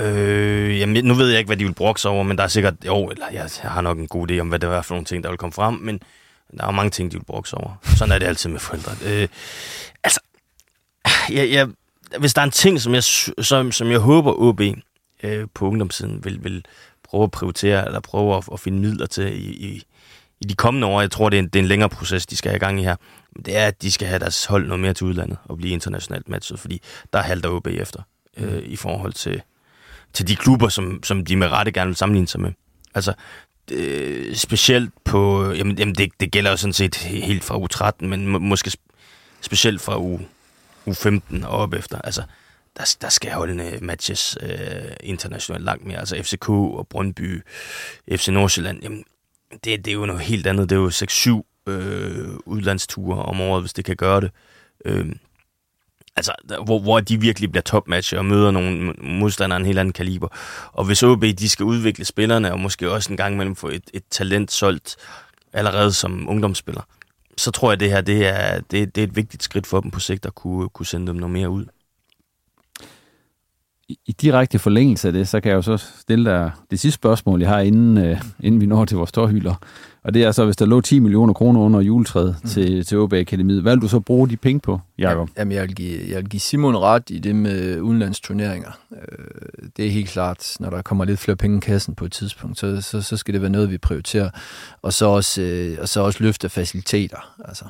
Øh, 0.00 0.78
jamen, 0.78 1.04
nu 1.04 1.14
ved 1.14 1.28
jeg 1.28 1.38
ikke, 1.38 1.48
hvad 1.48 1.56
de 1.56 1.64
vil 1.64 1.74
brokke 1.74 2.00
sig 2.00 2.10
over, 2.10 2.22
men 2.22 2.38
der 2.38 2.44
er 2.44 2.48
sikkert, 2.48 2.74
jo, 2.86 3.06
eller 3.06 3.26
jeg, 3.32 3.50
jeg 3.62 3.70
har 3.70 3.80
nok 3.80 3.98
en 3.98 4.08
god 4.08 4.30
idé 4.30 4.38
om, 4.38 4.48
hvad 4.48 4.58
det 4.58 4.68
er 4.68 4.82
for 4.82 4.94
nogle 4.94 5.04
ting, 5.04 5.24
der 5.24 5.30
vil 5.30 5.38
komme 5.38 5.52
frem, 5.52 5.74
men 5.74 6.00
der 6.58 6.66
er 6.66 6.70
mange 6.70 6.90
ting, 6.90 7.12
de 7.12 7.16
vil 7.16 7.24
brokke 7.24 7.48
sig 7.48 7.58
over. 7.58 7.70
Sådan 7.96 8.12
er 8.12 8.18
det 8.18 8.26
altid 8.26 8.50
med 8.50 8.60
forældre. 8.60 8.92
Øh, 9.06 9.28
altså, 10.04 10.20
jeg, 11.30 11.50
jeg, 11.50 11.68
hvis 12.18 12.34
der 12.34 12.40
er 12.40 12.44
en 12.44 12.50
ting, 12.50 12.80
som 12.80 12.94
jeg, 12.94 13.02
som, 13.04 13.72
som 13.72 13.90
jeg 13.90 13.98
håber, 13.98 14.32
OB 14.32 14.60
øh, 15.22 15.46
på 15.54 15.66
ungdomssiden 15.66 16.24
vil, 16.24 16.44
vil 16.44 16.64
prøve 17.10 17.24
at 17.24 17.30
prioritere, 17.30 17.86
eller 17.86 18.00
prøve 18.00 18.36
at, 18.36 18.48
at 18.52 18.60
finde 18.60 18.78
midler 18.78 19.06
til 19.06 19.26
i, 19.26 19.50
i, 19.50 19.82
i 20.40 20.44
de 20.44 20.54
kommende 20.54 20.86
år, 20.86 21.00
jeg 21.00 21.10
tror, 21.10 21.28
det 21.28 21.36
er 21.36 21.42
en, 21.42 21.48
det 21.48 21.56
er 21.56 21.62
en 21.62 21.68
længere 21.68 21.88
proces, 21.88 22.26
de 22.26 22.36
skal 22.36 22.50
have 22.50 22.56
i 22.56 22.60
gang 22.60 22.80
i 22.80 22.82
her, 22.82 22.96
det 23.44 23.56
er, 23.56 23.66
at 23.66 23.82
de 23.82 23.92
skal 23.92 24.08
have 24.08 24.18
deres 24.18 24.44
hold 24.44 24.66
noget 24.66 24.80
mere 24.80 24.94
til 24.94 25.06
udlandet 25.06 25.38
og 25.44 25.56
blive 25.56 25.72
internationalt 25.72 26.28
matchet, 26.28 26.60
fordi 26.60 26.82
der 27.12 27.22
halter 27.22 27.48
OB 27.48 27.66
efter 27.66 28.02
øh, 28.36 28.62
i 28.62 28.76
forhold 28.76 29.12
til, 29.12 29.42
til 30.12 30.28
de 30.28 30.36
klubber, 30.36 30.68
som, 30.68 31.02
som 31.02 31.24
de 31.24 31.36
med 31.36 31.48
rette 31.48 31.72
gerne 31.72 31.88
vil 31.88 31.96
sammenligne 31.96 32.28
sig 32.28 32.40
med. 32.40 32.52
Altså, 32.94 33.12
øh, 33.72 34.36
specielt 34.36 34.90
på, 35.04 35.52
jamen, 35.52 35.78
jamen 35.78 35.94
det, 35.94 36.10
det 36.20 36.32
gælder 36.32 36.50
jo 36.50 36.56
sådan 36.56 36.72
set 36.72 36.96
helt 36.96 37.44
fra 37.44 37.58
U13, 37.58 38.06
men 38.06 38.26
må, 38.26 38.38
måske 38.38 38.72
specielt 39.40 39.80
fra 39.80 39.98
U, 39.98 40.18
U15 40.88 41.46
og 41.46 41.58
op 41.58 41.74
efter. 41.74 42.00
Altså, 42.00 42.22
der, 42.76 42.96
der 43.00 43.08
skal 43.08 43.32
holdene 43.32 43.78
matches 43.80 44.38
øh, 44.42 44.48
internationalt 45.00 45.64
langt 45.64 45.86
mere. 45.86 45.98
Altså 45.98 46.22
FCK 46.22 46.48
og 46.48 46.86
Brøndby, 46.90 47.42
FC 48.16 48.28
Nordsjælland, 48.28 48.82
jamen, 48.82 49.04
det, 49.52 49.84
det 49.84 49.88
er 49.88 49.92
jo 49.94 50.06
noget 50.06 50.22
helt 50.22 50.46
andet. 50.46 50.70
Det 50.70 50.76
er 50.76 50.80
jo 50.80 50.88
6-7 50.88 51.70
øh, 51.70 52.28
udlandsture 52.46 53.22
om 53.22 53.40
året, 53.40 53.62
hvis 53.62 53.72
det 53.72 53.84
kan 53.84 53.96
gøre 53.96 54.20
det. 54.20 54.30
Øh, 54.84 55.06
altså, 56.16 56.32
hvor, 56.64 56.78
hvor 56.78 57.00
de 57.00 57.20
virkelig 57.20 57.50
bliver 57.50 57.62
topmatcher 57.62 58.18
og 58.18 58.24
møder 58.24 58.50
nogle 58.50 58.92
modstandere 58.92 59.56
af 59.56 59.60
en 59.60 59.66
helt 59.66 59.78
anden 59.78 59.92
kaliber. 59.92 60.28
Og 60.72 60.84
hvis 60.84 61.02
OB 61.02 61.22
de 61.22 61.48
skal 61.48 61.64
udvikle 61.64 62.04
spillerne, 62.04 62.52
og 62.52 62.60
måske 62.60 62.90
også 62.90 63.12
en 63.12 63.16
gang 63.16 63.34
imellem 63.34 63.56
få 63.56 63.68
et, 63.68 63.90
et 63.94 64.04
talent 64.10 64.52
solgt 64.52 64.96
allerede 65.52 65.92
som 65.92 66.28
ungdomsspiller, 66.28 66.82
så 67.36 67.50
tror 67.50 67.70
jeg, 67.70 67.80
det 67.80 67.90
her 67.90 68.00
det 68.00 68.26
er, 68.26 68.60
det, 68.60 68.94
det 68.94 69.02
er 69.02 69.06
et 69.06 69.16
vigtigt 69.16 69.42
skridt 69.42 69.66
for 69.66 69.80
dem 69.80 69.90
på 69.90 70.00
sigt 70.00 70.26
at 70.26 70.34
kunne, 70.34 70.68
kunne 70.68 70.86
sende 70.86 71.06
dem 71.06 71.16
noget 71.16 71.32
mere 71.32 71.50
ud 71.50 71.66
i 74.06 74.12
direkte 74.20 74.58
forlængelse 74.58 75.08
af 75.08 75.12
det, 75.12 75.28
så 75.28 75.40
kan 75.40 75.50
jeg 75.50 75.56
jo 75.56 75.62
så 75.62 75.76
stille 75.76 76.30
dig 76.30 76.50
det 76.70 76.80
sidste 76.80 76.94
spørgsmål, 76.94 77.40
jeg 77.40 77.48
har, 77.48 77.60
inden, 77.60 77.98
øh, 77.98 78.20
inden 78.40 78.60
vi 78.60 78.66
når 78.66 78.84
til 78.84 78.96
vores 78.96 79.12
tårhylder. 79.12 79.54
Og 80.04 80.14
det 80.14 80.24
er 80.24 80.32
så, 80.32 80.44
hvis 80.44 80.56
der 80.56 80.66
lå 80.66 80.80
10 80.80 80.98
millioner 80.98 81.32
kroner 81.32 81.60
under 81.60 81.80
juletræet 81.80 82.36
mm. 82.42 82.48
til, 82.48 82.84
til 82.86 82.98
OB 82.98 83.12
Akademiet, 83.12 83.62
hvad 83.62 83.76
vil 83.76 83.82
du 83.82 83.88
så 83.88 84.00
bruge 84.00 84.28
de 84.28 84.36
penge 84.36 84.60
på, 84.60 84.80
Jacob? 84.98 85.28
Jamen, 85.38 85.52
jeg 85.52 85.62
vil, 85.62 85.74
give, 85.74 86.00
jeg 86.08 86.16
vil 86.16 86.28
give 86.28 86.40
Simon 86.40 86.76
ret 86.76 87.10
i 87.10 87.18
det 87.18 87.36
med 87.36 87.80
udenlandsturneringer. 87.80 88.70
Øh, 88.92 89.68
det 89.76 89.86
er 89.86 89.90
helt 89.90 90.08
klart, 90.08 90.56
når 90.60 90.70
der 90.70 90.82
kommer 90.82 91.04
lidt 91.04 91.20
flere 91.20 91.36
penge 91.36 91.56
i 91.56 91.60
kassen 91.60 91.94
på 91.94 92.04
et 92.04 92.12
tidspunkt, 92.12 92.58
så, 92.58 92.80
så, 92.80 93.02
så 93.02 93.16
skal 93.16 93.34
det 93.34 93.42
være 93.42 93.50
noget, 93.50 93.70
vi 93.70 93.78
prioriterer. 93.78 94.30
Og 94.82 94.92
så 94.92 95.06
også, 95.06 95.42
øh, 95.42 95.78
og 95.80 95.88
så 95.88 96.00
også 96.00 96.22
løfte 96.22 96.48
faciliteter. 96.48 97.34
Altså, 97.44 97.64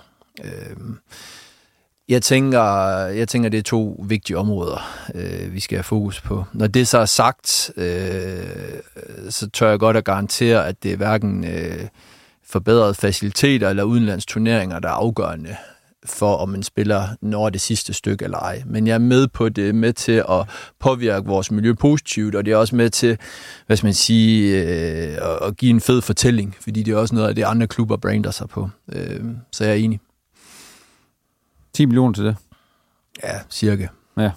øh, 0.44 0.76
jeg 2.10 2.22
tænker, 2.22 2.62
jeg 3.06 3.28
tænker, 3.28 3.48
det 3.48 3.58
er 3.58 3.62
to 3.62 4.04
vigtige 4.08 4.38
områder, 4.38 5.08
øh, 5.14 5.54
vi 5.54 5.60
skal 5.60 5.76
have 5.76 5.84
fokus 5.84 6.20
på. 6.20 6.44
Når 6.52 6.66
det 6.66 6.88
så 6.88 6.98
er 6.98 7.04
sagt, 7.04 7.70
øh, 7.76 7.84
så 9.28 9.50
tør 9.50 9.70
jeg 9.70 9.78
godt 9.78 9.96
at 9.96 10.04
garantere, 10.04 10.66
at 10.66 10.82
det 10.82 10.92
er 10.92 10.96
hverken 10.96 11.44
øh, 11.44 11.88
forbedrede 12.46 12.94
faciliteter 12.94 13.68
eller 13.68 13.82
udenlandsturneringer, 13.82 14.78
der 14.78 14.88
er 14.88 14.92
afgørende 14.92 15.56
for, 16.04 16.36
om 16.36 16.48
man 16.48 16.62
spiller 16.62 17.08
når 17.20 17.50
det 17.50 17.60
sidste 17.60 17.92
stykke 17.92 18.24
eller 18.24 18.38
ej. 18.38 18.62
Men 18.66 18.86
jeg 18.86 18.94
er 18.94 18.98
med 18.98 19.28
på 19.28 19.48
det, 19.48 19.74
med 19.74 19.92
til 19.92 20.24
at 20.30 20.48
påvirke 20.80 21.26
vores 21.26 21.50
miljø 21.50 21.72
positivt, 21.72 22.34
og 22.34 22.44
det 22.44 22.52
er 22.52 22.56
også 22.56 22.76
med 22.76 22.90
til, 22.90 23.18
hvad 23.66 23.76
skal 23.76 23.86
man 23.86 23.94
sige, 23.94 24.62
øh, 24.62 25.18
at 25.46 25.56
give 25.56 25.70
en 25.70 25.80
fed 25.80 26.02
fortælling, 26.02 26.56
fordi 26.60 26.82
det 26.82 26.92
er 26.92 26.98
også 26.98 27.14
noget 27.14 27.28
af 27.28 27.34
det, 27.34 27.42
andre 27.42 27.66
klubber 27.66 27.96
brander 27.96 28.30
sig 28.30 28.48
på. 28.48 28.70
Øh, 28.92 29.24
så 29.52 29.64
jeg 29.64 29.70
er 29.70 29.76
enig. 29.76 30.00
10 31.74 31.86
millioner 31.86 32.12
til 32.12 32.24
det? 32.24 32.36
Ja, 33.22 33.38
cirka. 33.50 33.86
Ja. 34.18 34.30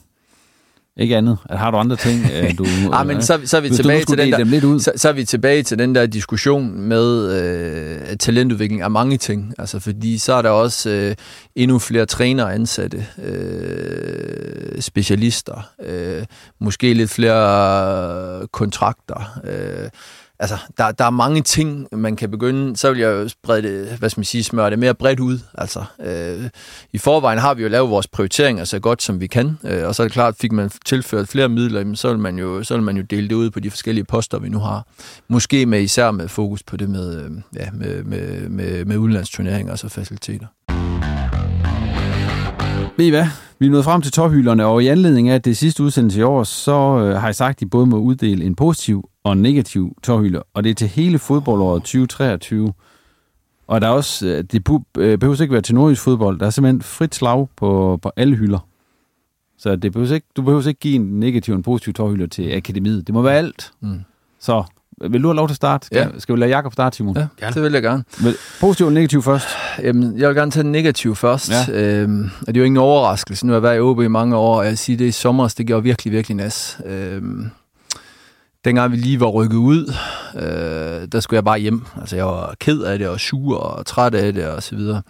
Ikke 0.97 1.17
andet. 1.17 1.37
Har 1.49 1.71
du 1.71 1.77
andre 1.77 1.95
ting, 1.95 2.25
øh, 2.33 2.53
du... 2.57 2.65
ah, 2.91 3.07
men 3.07 3.21
så, 3.21 3.39
så 3.45 3.57
er 3.57 3.61
vi 3.61 3.69
tilbage 3.69 4.05
til 4.05 4.17
den 4.17 4.31
der. 4.31 4.79
Så, 4.79 4.91
så, 4.95 5.09
er 5.09 5.13
vi 5.13 5.25
tilbage 5.25 5.63
til 5.63 5.79
den 5.79 5.95
der 5.95 6.05
diskussion 6.05 6.79
med 6.79 7.31
øh, 7.41 8.17
talentudvikling 8.17 8.81
af 8.81 8.91
mange 8.91 9.17
ting. 9.17 9.53
Altså, 9.59 9.79
fordi 9.79 10.17
så 10.17 10.33
er 10.33 10.41
der 10.41 10.49
også 10.49 10.89
øh, 10.89 11.15
endnu 11.55 11.79
flere 11.79 12.05
trænere 12.05 12.53
ansatte, 12.53 13.05
øh, 13.23 14.81
specialister, 14.81 15.69
øh, 15.83 16.25
måske 16.59 16.93
lidt 16.93 17.09
flere 17.09 18.47
kontrakter. 18.47 19.39
Øh, 19.43 19.89
altså, 20.39 20.57
der, 20.77 20.91
der 20.91 21.05
er 21.05 21.09
mange 21.09 21.41
ting, 21.41 21.87
man 21.91 22.15
kan 22.15 22.31
begynde. 22.31 22.77
Så 22.77 22.91
vil 22.91 22.99
jeg 22.99 23.07
jo 23.07 23.27
sprede 23.27 23.61
det, 23.61 23.97
hvad 23.97 24.09
skal 24.09 24.19
man 24.19 24.25
sige, 24.25 24.43
smøre 24.43 24.69
det 24.69 24.79
mere 24.79 24.93
bredt 24.93 25.19
ud. 25.19 25.39
Altså, 25.53 25.83
øh, 25.99 26.49
I 26.93 26.97
forvejen 26.97 27.39
har 27.39 27.53
vi 27.53 27.63
jo 27.63 27.69
lavet 27.69 27.89
vores 27.89 28.07
prioriteringer 28.07 28.63
så 28.63 28.79
godt, 28.79 29.03
som 29.03 29.19
vi 29.19 29.27
kan. 29.27 29.57
Øh, 29.63 29.87
og 29.87 29.95
så 29.95 30.03
er 30.03 30.05
det 30.05 30.13
klart, 30.13 30.35
fik 30.39 30.51
man 30.51 30.71
tilført 30.85 31.27
flere 31.27 31.49
midler, 31.49 31.95
så 31.95 32.09
vil, 32.09 32.19
man 32.19 32.39
jo, 32.39 32.63
så 32.63 32.73
vil 32.73 32.83
man 32.83 32.97
jo 32.97 33.03
dele 33.03 33.29
det 33.29 33.35
ud 33.35 33.49
på 33.49 33.59
de 33.59 33.69
forskellige 33.69 34.05
poster, 34.05 34.39
vi 34.39 34.49
nu 34.49 34.59
har. 34.59 34.85
Måske 35.27 35.65
med 35.65 35.81
især 35.81 36.11
med 36.11 36.27
fokus 36.27 36.63
på 36.63 36.77
det 36.77 36.89
med, 36.89 37.23
øh, 37.23 37.31
ja, 37.55 37.69
med, 37.73 38.03
med, 38.03 38.49
med, 38.49 38.85
med 38.85 38.97
udenlandsturneringer 38.97 39.71
og 39.71 39.79
så 39.79 39.89
faciliteter. 39.89 40.45
Ved 42.97 43.05
I 43.05 43.09
hvad? 43.09 43.25
Vi 43.59 43.65
er 43.65 43.71
nået 43.71 43.83
frem 43.83 44.01
til 44.01 44.11
tophylderne, 44.11 44.65
og 44.65 44.83
i 44.83 44.87
anledning 44.87 45.29
af 45.29 45.41
det 45.41 45.57
sidste 45.57 45.83
udsendelse 45.83 46.19
i 46.19 46.23
år, 46.23 46.43
så 46.43 46.71
øh, 46.71 47.15
har 47.15 47.27
jeg 47.27 47.35
sagt, 47.35 47.55
at 47.55 47.59
de 47.59 47.65
både 47.65 47.85
må 47.85 47.97
uddele 47.97 48.45
en 48.45 48.55
positiv 48.55 49.09
og 49.23 49.33
en 49.33 49.41
negativ 49.41 49.97
tårhylder, 50.03 50.41
og 50.53 50.63
det 50.63 50.69
er 50.69 50.73
til 50.73 50.87
hele 50.87 51.19
fodboldåret 51.19 51.81
2023. 51.81 52.73
Og 53.67 53.81
der 53.81 53.87
er 53.87 53.91
også, 53.91 54.27
øh, 54.27 54.43
det 54.43 54.69
øh, 54.97 55.17
behøver 55.17 55.41
ikke 55.41 55.53
være 55.53 55.61
til 55.61 55.75
nordisk 55.75 56.01
fodbold, 56.01 56.39
der 56.39 56.45
er 56.45 56.49
simpelthen 56.49 56.81
frit 56.81 57.15
slag 57.15 57.47
på, 57.55 57.99
på 58.01 58.11
alle 58.15 58.35
hylder. 58.35 58.67
Så 59.57 59.75
det 59.75 59.91
behøver 59.91 60.13
ikke, 60.13 60.27
du 60.35 60.41
behøver 60.41 60.67
ikke 60.67 60.79
give 60.79 60.95
en 60.95 61.19
negativ 61.19 61.53
og 61.53 61.57
en 61.57 61.63
positiv 61.63 61.93
tårhylder 61.93 62.27
til 62.27 62.51
akademiet. 62.51 63.07
Det 63.07 63.13
må 63.13 63.21
være 63.21 63.37
alt. 63.37 63.71
Mm. 63.81 63.99
Så 64.39 64.63
vil 65.09 65.23
du 65.23 65.27
have 65.27 65.35
lov 65.35 65.47
til 65.47 65.53
at 65.53 65.55
starte? 65.55 65.85
Skal, 65.85 65.97
ja. 65.97 66.19
skal 66.19 66.35
vi 66.35 66.39
lade 66.39 66.49
Jakob 66.49 66.73
starte, 66.73 66.97
Simon? 66.97 67.17
Ja, 67.17 67.27
gerne. 67.39 67.53
det 67.53 67.63
vil 67.63 67.73
jeg 67.73 67.81
gerne. 67.81 68.03
Vil, 68.19 68.35
positiv 68.59 68.85
og 68.85 68.93
negativ 68.93 69.23
først? 69.23 69.47
Jamen, 69.83 70.19
jeg 70.19 70.29
vil 70.29 70.35
gerne 70.35 70.51
tage 70.51 70.63
den 70.63 70.71
negativ 70.71 71.15
først. 71.15 71.51
Ja. 71.69 71.81
Øhm, 71.81 72.29
og 72.41 72.47
det 72.47 72.57
er 72.57 72.61
jo 72.61 72.65
ingen 72.65 72.77
overraskelse. 72.77 73.45
Nu 73.45 73.51
har 73.51 73.55
jeg 73.55 73.63
været 73.63 73.77
i 73.77 73.79
OB 73.79 74.01
i 74.01 74.07
mange 74.07 74.35
år, 74.35 74.57
og 74.57 74.65
jeg 74.65 74.77
siger, 74.77 74.97
det 74.97 75.05
i 75.05 75.11
sommer, 75.11 75.53
det 75.57 75.67
gjorde 75.67 75.83
virkelig, 75.83 76.13
virkelig 76.13 76.37
nas. 76.37 76.79
Øhm, 76.85 77.49
dengang 78.65 78.91
vi 78.91 78.97
lige 78.97 79.19
var 79.19 79.27
rykket 79.27 79.57
ud, 79.57 79.93
øh, 80.35 81.07
der 81.11 81.19
skulle 81.19 81.37
jeg 81.37 81.43
bare 81.43 81.59
hjem. 81.59 81.85
Altså, 82.01 82.15
jeg 82.15 82.25
var 82.25 82.55
ked 82.59 82.81
af 82.81 82.99
det, 82.99 83.07
og 83.07 83.19
sur, 83.19 83.57
og 83.57 83.85
træt 83.85 84.15
af 84.15 84.33
det, 84.33 84.47
og 84.47 84.63
så 84.63 84.75
videre. 84.75 85.01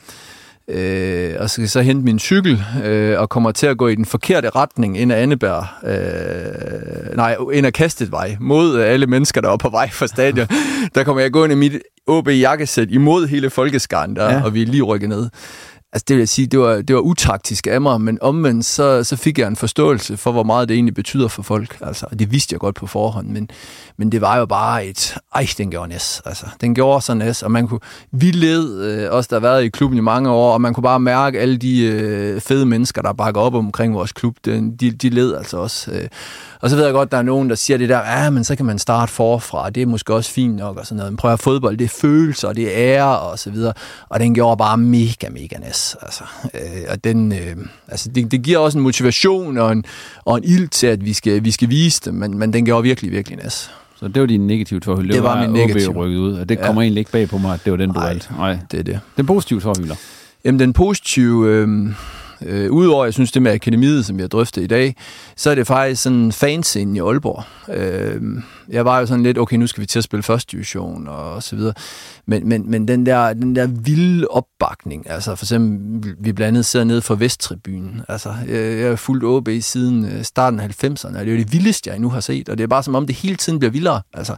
Øh, 0.67 1.35
og 1.39 1.49
så 1.49 1.53
skal 1.53 1.69
så 1.69 1.81
hente 1.81 2.05
min 2.05 2.19
cykel, 2.19 2.63
øh, 2.83 3.19
og 3.19 3.29
kommer 3.29 3.51
til 3.51 3.67
at 3.67 3.77
gå 3.77 3.87
i 3.87 3.95
den 3.95 4.05
forkerte 4.05 4.49
retning 4.49 4.99
ind 4.99 5.11
ad 5.11 5.17
Anneberg. 5.17 5.65
Øh, 5.89 7.15
nej, 7.17 7.35
ind 7.53 7.67
ad 7.67 7.71
kastet 7.71 8.11
vej, 8.11 8.37
mod 8.39 8.79
alle 8.79 9.07
mennesker, 9.07 9.41
der 9.41 9.49
var 9.49 9.57
på 9.57 9.69
vej 9.69 9.89
fra 9.89 10.07
stadion. 10.07 10.47
der 10.95 11.03
kommer 11.03 11.21
jeg 11.21 11.31
gående 11.31 11.53
i 11.53 11.57
mit 11.57 11.79
OB-jakkesæt 12.07 12.87
imod 12.91 13.27
hele 13.27 13.49
folkeskaren 13.49 14.15
der, 14.15 14.31
ja. 14.31 14.43
og 14.43 14.53
vi 14.53 14.61
er 14.61 14.65
lige 14.65 14.83
rykket 14.83 15.09
ned. 15.09 15.29
Altså 15.93 16.05
det 16.07 16.15
vil 16.15 16.21
jeg 16.21 16.29
sige, 16.29 16.47
det 16.47 16.59
var, 16.59 16.81
det 16.81 16.95
var 16.95 17.01
utaktisk 17.01 17.67
af 17.67 17.81
mig, 17.81 18.01
men 18.01 18.17
omvendt 18.21 18.65
så, 18.65 19.03
så 19.03 19.15
fik 19.15 19.39
jeg 19.39 19.47
en 19.47 19.55
forståelse 19.55 20.17
for, 20.17 20.31
hvor 20.31 20.43
meget 20.43 20.69
det 20.69 20.75
egentlig 20.75 20.93
betyder 20.93 21.27
for 21.27 21.43
folk. 21.43 21.77
Altså, 21.81 22.05
det 22.19 22.31
vidste 22.31 22.53
jeg 22.53 22.59
godt 22.59 22.75
på 22.75 22.87
forhånd, 22.87 23.27
men, 23.27 23.49
men 23.97 24.11
det 24.11 24.21
var 24.21 24.37
jo 24.37 24.45
bare 24.45 24.85
et, 24.85 25.17
ej, 25.35 25.47
den 25.57 25.71
gjorde 25.71 25.89
næs. 25.89 26.21
Altså, 26.25 26.45
den 26.61 26.75
gjorde 26.75 27.01
så 27.01 27.13
næs, 27.13 27.43
og 27.43 27.51
man 27.51 27.67
kunne, 27.67 27.79
vi 28.11 28.31
led, 28.31 28.81
øh, 28.83 29.11
os 29.11 29.27
der 29.27 29.35
har 29.35 29.41
været 29.41 29.63
i 29.63 29.69
klubben 29.69 29.97
i 29.97 30.01
mange 30.01 30.29
år, 30.29 30.53
og 30.53 30.61
man 30.61 30.73
kunne 30.73 30.83
bare 30.83 30.99
mærke 30.99 31.39
alle 31.39 31.57
de 31.57 31.85
øh, 31.85 32.41
fede 32.41 32.65
mennesker, 32.65 33.01
der 33.01 33.13
bakker 33.13 33.41
op 33.41 33.53
omkring 33.53 33.95
vores 33.95 34.11
klub, 34.11 34.35
de, 34.45 34.73
de, 34.79 34.91
de 34.91 35.09
led 35.09 35.35
altså 35.35 35.57
også. 35.57 35.91
Øh, 35.91 36.07
og 36.63 36.69
så 36.69 36.75
ved 36.75 36.83
jeg 36.83 36.93
godt, 36.93 37.11
der 37.11 37.17
er 37.17 37.21
nogen, 37.21 37.49
der 37.49 37.55
siger 37.55 37.77
det 37.77 37.89
der, 37.89 37.99
ja, 37.99 38.29
men 38.29 38.43
så 38.43 38.55
kan 38.55 38.65
man 38.65 38.79
starte 38.79 39.11
forfra, 39.11 39.69
det 39.69 39.83
er 39.83 39.87
måske 39.87 40.13
også 40.13 40.31
fint 40.31 40.55
nok 40.55 40.77
og 40.77 40.85
sådan 40.85 40.97
noget. 40.97 41.11
Men 41.11 41.17
prøv 41.17 41.33
at 41.33 41.39
fodbold, 41.39 41.77
det 41.77 41.85
er 41.85 41.89
følelser, 41.89 42.53
det 42.53 42.63
er 42.63 42.71
ære 42.75 43.19
og 43.19 43.39
så 43.39 43.49
videre. 43.49 43.73
Og 44.09 44.19
den 44.19 44.33
gjorde 44.33 44.57
bare 44.57 44.77
mega, 44.77 45.29
mega 45.29 45.57
næs. 45.59 45.95
Altså, 46.01 46.23
øh, 46.53 46.59
og 46.89 47.03
den, 47.03 47.31
øh, 47.31 47.55
altså 47.87 48.09
det, 48.09 48.31
det, 48.31 48.41
giver 48.41 48.57
også 48.57 48.77
en 48.77 48.83
motivation 48.83 49.57
og 49.57 49.71
en, 49.71 49.85
og 50.25 50.37
en 50.37 50.43
ild 50.43 50.67
til, 50.67 50.87
at 50.87 51.05
vi 51.05 51.13
skal, 51.13 51.43
vi 51.43 51.51
skal 51.51 51.69
vise 51.69 52.01
det, 52.05 52.13
men, 52.13 52.37
men 52.37 52.53
den 52.53 52.65
gjorde 52.65 52.83
virkelig, 52.83 53.11
virkelig 53.11 53.39
næs. 53.43 53.71
Så 53.95 54.07
det 54.07 54.21
var 54.21 54.27
din 54.27 54.47
negative 54.47 54.81
forhold. 54.83 55.07
Det, 55.07 55.13
det 55.13 55.23
var, 55.23 55.35
var 55.35 55.47
min 55.47 55.53
negative. 55.53 55.93
rykket 55.93 56.17
ud, 56.17 56.33
og 56.33 56.49
det 56.49 56.55
ja. 56.55 56.65
kommer 56.65 56.81
egentlig 56.81 56.99
ikke 57.01 57.11
bag 57.11 57.29
på 57.29 57.37
mig, 57.37 57.53
at 57.53 57.59
det 57.65 57.71
var 57.71 57.77
den, 57.77 57.93
du 57.93 57.99
valgte. 57.99 58.33
Nej, 58.37 58.57
det 58.71 58.79
er 58.79 58.83
det. 58.83 58.99
Den 59.17 59.25
positive 59.25 59.61
forhylder. 59.61 59.95
Jamen, 60.45 60.59
den 60.59 60.73
positive... 60.73 61.47
Øh, 61.47 61.93
Øh, 62.45 62.71
Udover, 62.71 63.05
jeg 63.05 63.13
synes, 63.13 63.31
det 63.31 63.41
med 63.41 63.51
akademiet, 63.51 64.05
som 64.05 64.17
vi 64.17 64.21
har 64.21 64.27
drøftet 64.27 64.63
i 64.63 64.67
dag, 64.67 64.95
så 65.35 65.49
er 65.49 65.55
det 65.55 65.67
faktisk 65.67 66.01
sådan 66.01 66.31
fanscenen 66.31 66.95
i 66.95 66.99
Aalborg. 66.99 67.43
Øh, 67.75 68.21
jeg 68.69 68.85
var 68.85 68.99
jo 68.99 69.05
sådan 69.05 69.23
lidt, 69.23 69.37
okay, 69.37 69.57
nu 69.57 69.67
skal 69.67 69.81
vi 69.81 69.85
til 69.85 69.99
at 69.99 70.03
spille 70.03 70.23
første 70.23 70.51
division 70.51 71.07
og 71.07 71.43
så 71.43 71.55
videre. 71.55 71.73
Men, 72.25 72.49
men, 72.49 72.71
men 72.71 72.87
den, 72.87 73.05
der, 73.05 73.33
den 73.33 73.55
der 73.55 73.67
vilde 73.67 74.27
opbakning, 74.27 75.09
altså 75.09 75.35
for 75.35 75.45
eksempel, 75.45 76.15
vi 76.19 76.33
blandt 76.33 76.47
andet 76.47 76.65
sidder 76.65 76.85
nede 76.85 77.01
for 77.01 77.15
Vesttribunen. 77.15 78.01
Altså, 78.07 78.33
jeg, 78.47 78.79
jeg 78.79 78.89
har 78.89 78.95
fulgt 78.95 79.23
OB 79.23 79.49
siden 79.61 80.05
øh, 80.05 80.23
starten 80.23 80.59
af 80.59 80.83
90'erne, 80.83 81.07
og 81.07 81.13
det 81.13 81.27
er 81.27 81.31
jo 81.31 81.37
det 81.37 81.53
vildeste, 81.53 81.89
jeg 81.89 81.99
nu 81.99 82.09
har 82.09 82.19
set, 82.19 82.49
og 82.49 82.57
det 82.57 82.63
er 82.63 82.67
bare 82.67 82.83
som 82.83 82.95
om, 82.95 83.07
det 83.07 83.15
hele 83.15 83.35
tiden 83.35 83.59
bliver 83.59 83.71
vildere. 83.71 84.01
Altså, 84.13 84.35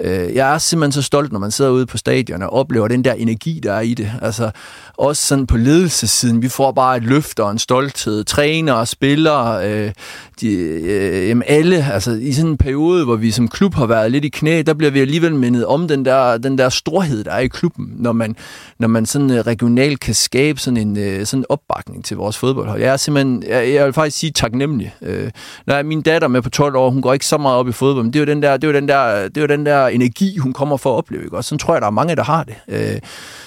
Øh, 0.00 0.34
jeg 0.34 0.54
er 0.54 0.58
simpelthen 0.58 0.92
så 0.92 1.02
stolt, 1.02 1.32
når 1.32 1.38
man 1.38 1.50
sidder 1.50 1.70
ude 1.70 1.86
på 1.86 1.96
stadion 1.96 2.42
og 2.42 2.52
oplever 2.52 2.88
den 2.88 3.04
der 3.04 3.12
energi, 3.12 3.60
der 3.62 3.72
er 3.72 3.80
i 3.80 3.94
det. 3.94 4.12
Altså, 4.22 4.50
også 4.96 5.26
sådan 5.26 5.46
på 5.46 5.56
ledelsessiden, 5.56 6.42
vi 6.42 6.48
får 6.48 6.72
bare 6.72 6.96
et 6.96 7.02
løft 7.02 7.40
og 7.40 7.50
en 7.50 7.58
stolthed. 7.58 8.24
Trænere, 8.24 8.86
spillere, 8.86 9.70
øh, 9.70 9.92
de, 10.40 10.52
øh, 10.52 11.42
alle, 11.46 11.92
altså 11.92 12.12
i 12.12 12.32
sådan 12.32 12.50
en 12.50 12.56
periode, 12.56 13.04
hvor 13.04 13.16
vi 13.16 13.30
som 13.30 13.48
klub 13.48 13.74
har 13.74 13.86
været 13.86 14.12
lidt 14.12 14.24
i 14.24 14.28
knæ, 14.28 14.62
der 14.66 14.74
bliver 14.74 14.90
vi 14.90 15.00
alligevel 15.00 15.34
mindet 15.34 15.66
om 15.66 15.88
den 15.88 16.04
der, 16.04 16.38
den 16.38 16.58
der 16.58 16.68
storhed, 16.68 17.24
der 17.24 17.30
er 17.30 17.38
i 17.38 17.46
klubben, 17.46 17.92
når 17.96 18.12
man, 18.12 18.36
når 18.78 18.88
man 18.88 19.06
sådan 19.06 19.30
øh, 19.30 19.38
regionalt 19.38 20.00
kan 20.00 20.14
skabe 20.14 20.60
sådan 20.60 20.76
en 20.76 20.98
øh, 20.98 21.26
sådan 21.26 21.44
opbakning 21.48 22.04
til 22.04 22.16
vores 22.16 22.38
fodboldhold. 22.38 22.80
Jeg 22.80 22.92
er 22.92 22.96
simpelthen, 22.96 23.44
jeg, 23.48 23.72
jeg 23.72 23.84
vil 23.84 23.92
faktisk 23.92 24.18
sige 24.18 24.32
taknemmelig. 24.32 24.94
Øh, 25.02 25.30
når 25.66 25.74
jeg, 25.74 25.86
min 25.86 26.02
datter 26.02 26.28
med 26.28 26.42
på 26.42 26.50
12 26.50 26.76
år, 26.76 26.90
hun 26.90 27.02
går 27.02 27.12
ikke 27.12 27.26
så 27.26 27.38
meget 27.38 27.56
op 27.56 27.68
i 27.68 27.72
fodbold, 27.72 28.04
men 28.04 28.12
det 28.12 28.18
er 28.18 28.24
jo 28.24 28.34
den 28.34 28.42
der, 28.42 28.56
det 28.56 28.64
er 28.64 28.72
jo 28.72 28.74
den 28.74 28.88
der, 28.88 29.28
det 29.28 29.36
er 29.36 29.40
jo 29.40 29.46
den 29.46 29.66
der 29.66 29.89
energi, 29.94 30.36
hun 30.36 30.52
kommer 30.52 30.76
for 30.76 30.92
at 30.92 30.96
opleve. 30.96 31.24
Ikke? 31.24 31.36
Og 31.36 31.44
sådan 31.44 31.58
tror 31.58 31.74
jeg, 31.74 31.80
der 31.80 31.86
er 31.86 31.90
mange, 31.90 32.16
der 32.16 32.24
har 32.24 32.44
det. 32.44 32.54
Øh, 32.68 33.00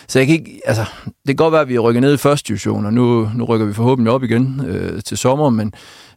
så 0.08 0.20
jeg 0.20 0.28
kan 0.28 0.36
ikke, 0.36 0.62
altså, 0.66 0.86
det 1.06 1.28
kan 1.28 1.36
godt 1.36 1.52
være, 1.52 1.62
at 1.62 1.70
vi 1.70 1.80
rykker 1.80 2.02
ned 2.02 2.14
i 2.14 2.18
første 2.18 2.48
division, 2.48 2.86
og 2.86 2.94
nu, 2.94 3.30
nu 3.36 3.44
rykker 3.44 3.66
vi 3.66 3.74
forhåbentlig 3.74 4.14
op 4.14 4.24
igen 4.24 4.62
øh, 4.68 5.02
til 5.02 5.18
sommer, 5.18 5.50
men 5.50 5.74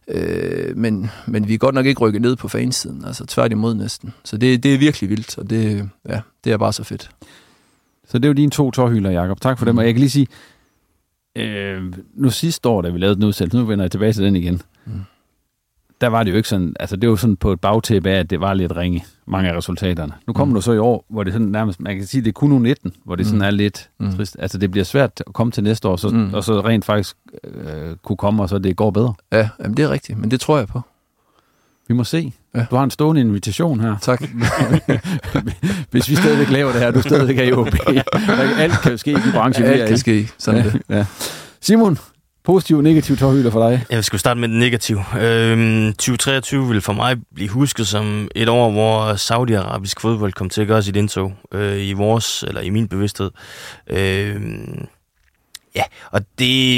Øh, 0.07 0.77
men, 0.77 1.09
men 1.27 1.47
vi 1.47 1.53
er 1.53 1.57
godt 1.57 1.75
nok 1.75 1.85
ikke 1.85 2.01
rykket 2.01 2.21
ned 2.21 2.35
på 2.35 2.47
fansiden, 2.47 3.05
altså 3.05 3.25
tværtimod 3.25 3.73
næsten. 3.73 4.13
Så 4.23 4.37
det, 4.37 4.63
det 4.63 4.73
er 4.73 4.77
virkelig 4.77 5.09
vildt, 5.09 5.37
og 5.37 5.49
det, 5.49 5.89
ja, 6.09 6.21
det 6.43 6.51
er 6.51 6.57
bare 6.57 6.73
så 6.73 6.83
fedt. 6.83 7.09
Så 8.07 8.17
det 8.17 8.25
er 8.25 8.29
jo 8.29 8.33
dine 8.33 8.51
to 8.51 8.71
tårhylder, 8.71 9.11
Jakob. 9.11 9.41
Tak 9.41 9.57
for 9.57 9.65
dem. 9.65 9.77
Og 9.77 9.85
jeg 9.85 9.93
kan 9.93 9.99
lige 9.99 10.09
sige, 10.09 10.27
øh, 11.35 11.93
nu 12.15 12.29
sidste 12.29 12.69
år, 12.69 12.81
da 12.81 12.89
vi 12.89 12.97
lavede 12.97 13.15
den 13.15 13.23
udsendelse, 13.23 13.57
nu 13.57 13.65
vender 13.65 13.83
jeg 13.83 13.91
tilbage 13.91 14.13
til 14.13 14.23
den 14.23 14.35
igen, 14.35 14.61
mm. 14.85 15.01
Der 16.01 16.07
var 16.07 16.23
det 16.23 16.31
jo 16.31 16.37
ikke 16.37 16.49
sådan, 16.49 16.75
altså 16.79 16.95
det 16.95 17.09
var 17.09 17.15
sådan 17.15 17.35
på 17.35 17.51
et 17.51 17.59
bagtæppe 17.59 18.09
af, 18.09 18.19
at 18.19 18.29
det 18.29 18.39
var 18.39 18.53
lidt 18.53 18.75
ringe, 18.75 19.05
mange 19.25 19.49
af 19.49 19.57
resultaterne. 19.57 20.13
Nu 20.27 20.33
kommer 20.33 20.51
mm. 20.51 20.55
du 20.55 20.61
så 20.61 20.71
i 20.71 20.77
år, 20.77 21.05
hvor 21.09 21.23
det 21.23 21.33
sådan 21.33 21.47
nærmest, 21.47 21.79
man 21.79 21.97
kan 21.97 22.05
sige, 22.05 22.21
det 22.21 22.27
er 22.27 22.33
kun 22.33 22.49
nu 22.49 22.59
19, 22.59 22.93
hvor 23.03 23.15
det 23.15 23.25
mm. 23.25 23.29
sådan 23.29 23.41
er 23.41 23.51
lidt 23.51 23.89
mm. 23.99 24.15
trist. 24.15 24.35
Altså 24.39 24.57
det 24.57 24.71
bliver 24.71 24.83
svært 24.83 25.23
at 25.27 25.33
komme 25.33 25.51
til 25.51 25.63
næste 25.63 25.87
år, 25.87 25.95
så, 25.95 26.09
mm. 26.09 26.33
og 26.33 26.43
så 26.43 26.61
rent 26.61 26.85
faktisk 26.85 27.17
øh, 27.43 27.95
kunne 28.03 28.17
komme, 28.17 28.43
og 28.43 28.49
så 28.49 28.57
det 28.57 28.75
går 28.75 28.91
bedre. 28.91 29.13
Ja, 29.31 29.49
jamen 29.59 29.77
det 29.77 29.85
er 29.85 29.89
rigtigt, 29.89 30.19
men 30.19 30.31
det 30.31 30.39
tror 30.39 30.57
jeg 30.57 30.67
på. 30.67 30.81
Vi 31.87 31.93
må 31.93 32.03
se. 32.03 32.33
Ja. 32.55 32.65
Du 32.71 32.75
har 32.75 32.83
en 32.83 32.91
stående 32.91 33.21
invitation 33.21 33.79
her. 33.79 33.95
Tak. 34.01 34.23
Hvis 35.91 36.09
vi 36.09 36.15
stadigvæk 36.15 36.49
laver 36.49 36.71
det 36.71 36.81
her, 36.81 36.91
du 36.91 37.01
stadigvæk 37.01 37.37
er 37.37 37.43
i 37.43 37.53
OB. 37.53 37.67
Alt 38.59 38.81
kan 38.83 38.97
ske 38.97 39.11
i 39.11 39.31
branchen. 39.33 39.65
Alt 39.65 39.87
kan 39.87 39.97
ske, 39.97 40.29
sådan 40.37 40.63
ja, 40.63 40.69
det. 40.69 40.81
Ja. 40.89 41.05
Simon, 41.61 41.97
positiv 42.47 42.77
og 42.77 42.83
negativ 42.83 43.17
tårhylder 43.17 43.51
for 43.51 43.69
dig? 43.69 43.85
Jeg 43.89 44.03
skal 44.03 44.19
starte 44.19 44.39
med 44.39 44.47
den 44.47 44.59
negative. 44.59 45.03
Øhm, 45.21 45.93
2023 45.93 46.67
vil 46.67 46.81
for 46.81 46.93
mig 46.93 47.17
blive 47.35 47.49
husket 47.49 47.87
som 47.87 48.27
et 48.35 48.49
år, 48.49 48.71
hvor 48.71 49.15
saudiarabisk 49.15 50.01
fodbold 50.01 50.33
kom 50.33 50.49
til 50.49 50.61
at 50.61 50.67
gøre 50.67 50.83
sit 50.83 50.95
indtog 50.95 51.33
øh, 51.51 51.87
i 51.87 51.93
vores, 51.93 52.43
eller 52.43 52.61
i 52.61 52.69
min 52.69 52.87
bevidsthed. 52.87 53.31
Øh, 53.89 54.41
ja, 55.75 55.83
og 56.11 56.21
det 56.39 56.77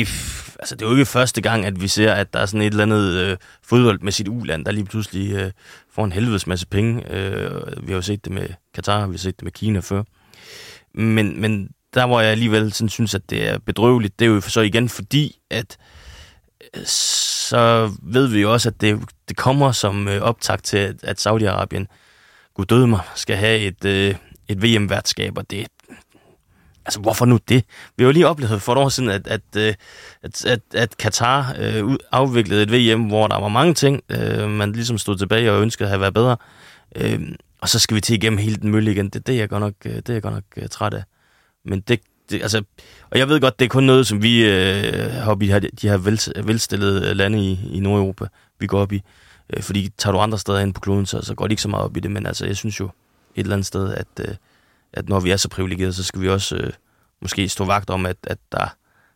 altså, 0.60 0.76
det 0.76 0.82
er 0.82 0.86
jo 0.86 0.92
ikke 0.92 1.06
første 1.06 1.42
gang, 1.42 1.66
at 1.66 1.82
vi 1.82 1.88
ser, 1.88 2.14
at 2.14 2.34
der 2.34 2.40
er 2.40 2.46
sådan 2.46 2.62
et 2.62 2.72
eller 2.72 2.84
andet 2.84 3.14
øh, 3.14 3.38
fodboldmæssigt 3.64 4.30
uland, 4.30 4.66
der 4.66 4.72
lige 4.72 4.86
pludselig 4.86 5.34
øh, 5.34 5.52
får 5.92 6.06
en 6.06 6.12
helvedes 6.12 6.48
masse 6.48 6.68
penge. 6.68 7.14
Øh, 7.14 7.62
vi 7.84 7.92
har 7.92 7.96
jo 7.96 8.02
set 8.02 8.26
det 8.26 8.34
med 8.34 8.48
Katar, 8.74 9.08
vi 9.08 9.14
har 9.14 9.18
set 9.18 9.36
det 9.36 9.44
med 9.44 9.52
Kina 9.52 9.80
før. 9.80 10.04
Men, 10.94 11.42
men 11.42 11.70
der, 11.94 12.06
hvor 12.06 12.22
jeg 12.22 12.32
alligevel 12.32 12.74
sådan 12.74 12.90
synes, 12.90 13.16
at 13.16 13.30
det 13.30 13.50
er 13.50 13.58
bedrøveligt, 13.58 14.20
det 14.20 14.26
er 14.26 14.30
jo 14.30 14.42
så 14.42 14.62
igen 14.62 14.90
fordi, 14.90 15.40
at 15.50 15.78
øh, 16.76 16.86
så 16.86 17.92
ved 18.02 18.28
vi 18.28 18.42
jo 18.42 18.54
også, 18.54 18.70
at 18.70 18.82
det, 18.82 19.00
det 19.30 19.38
kommer 19.38 19.72
som 19.72 20.08
øh, 20.08 20.22
optakt 20.22 20.64
til, 20.64 20.96
at, 21.04 21.28
Saudi-Arabien, 21.28 21.86
gud 22.54 22.66
døde 22.66 22.88
mig, 22.88 23.00
skal 23.16 23.38
have 23.38 23.60
et, 23.60 23.86
øh, 23.86 24.16
et 24.48 24.64
VM-værtskab, 24.64 25.38
og 25.38 25.52
det, 25.52 25.68
Altså, 26.86 27.00
hvorfor 27.00 27.26
nu 27.26 27.40
det? 27.50 27.66
Vi 27.98 28.04
har 28.04 28.08
jo 28.08 28.12
lige 28.12 28.28
oplevet 28.28 28.62
for 28.62 28.72
et 28.72 28.78
år 28.78 28.90
siden, 28.90 29.10
at, 29.10 29.28
at, 29.28 29.42
øh, 29.58 29.74
at, 30.24 30.46
at, 30.46 30.60
at 30.74 30.98
Katar 30.98 31.56
øh, 31.60 31.98
afviklede 32.12 32.64
et 32.64 32.72
VM, 32.72 33.04
hvor 33.04 33.28
der 33.28 33.40
var 33.40 33.48
mange 33.48 33.74
ting, 33.74 34.02
øh, 34.10 34.50
man 34.50 34.72
ligesom 34.72 34.98
stod 34.98 35.18
tilbage 35.18 35.52
og 35.52 35.62
ønskede 35.62 35.86
at 35.86 35.90
have 35.90 36.02
været 36.02 36.14
bedre. 36.14 36.38
Øh, 36.96 37.22
og 37.62 37.70
så 37.70 37.80
skal 37.80 37.96
vi 37.96 38.02
til 38.02 38.16
igennem 38.16 38.38
hele 38.38 38.56
den 38.56 38.72
mølle 38.72 38.92
igen. 38.92 39.10
Det, 39.10 39.28
det 39.28 39.36
er 39.36 39.40
jeg 39.40 39.50
godt 39.50 39.62
nok, 39.62 39.74
øh, 39.86 39.96
det 39.96 40.10
er 40.10 40.14
jeg 40.14 40.22
godt 40.22 40.34
nok 40.34 40.44
uh, 40.58 40.64
træt 40.72 40.94
af. 40.94 41.04
Men 41.66 41.80
det, 41.80 42.00
det, 42.30 42.42
altså, 42.42 42.64
og 43.10 43.20
jeg 43.20 43.30
ved 43.30 43.42
godt, 43.42 43.60
det 43.60 43.66
er 43.66 43.70
kun 43.70 43.84
noget, 43.84 44.08
som 44.08 44.24
vi 44.24 44.46
øh, 44.46 45.12
har 45.12 45.32
op 45.32 45.42
i 45.42 45.48
de 45.82 45.90
her 45.90 45.98
vel, 45.98 46.20
velstillede 46.46 47.14
lande 47.14 47.40
i, 47.40 47.60
i 47.72 47.80
Nordeuropa, 47.80 48.26
vi 48.60 48.68
går 48.68 48.82
op 48.82 48.92
i. 48.92 49.02
Øh, 49.54 49.64
fordi 49.64 49.90
tager 49.98 50.14
du 50.14 50.20
andre 50.20 50.38
steder 50.38 50.60
ind 50.60 50.74
på 50.74 50.82
kloden, 50.82 51.06
så, 51.06 51.22
så 51.22 51.36
går 51.36 51.48
det 51.48 51.52
ikke 51.52 51.62
så 51.62 51.70
meget 51.70 51.86
op 51.86 51.98
i 51.98 52.00
det. 52.00 52.12
Men 52.12 52.26
altså, 52.26 52.46
jeg 52.46 52.58
synes 52.58 52.80
jo 52.80 52.86
et 53.36 53.44
eller 53.44 53.54
andet 53.54 53.68
sted, 53.68 53.94
at... 53.94 54.08
Øh, 54.20 54.36
at 54.94 55.10
når 55.10 55.20
vi 55.20 55.32
er 55.32 55.38
så 55.38 55.50
privilegerede, 55.50 55.94
så 55.94 56.04
skal 56.04 56.22
vi 56.22 56.30
også 56.30 56.56
øh, 56.56 56.72
måske 57.22 57.50
stå 57.50 57.66
vagt 57.66 57.90
om, 57.90 58.06
at, 58.06 58.18
at 58.24 58.38
der, 58.52 58.76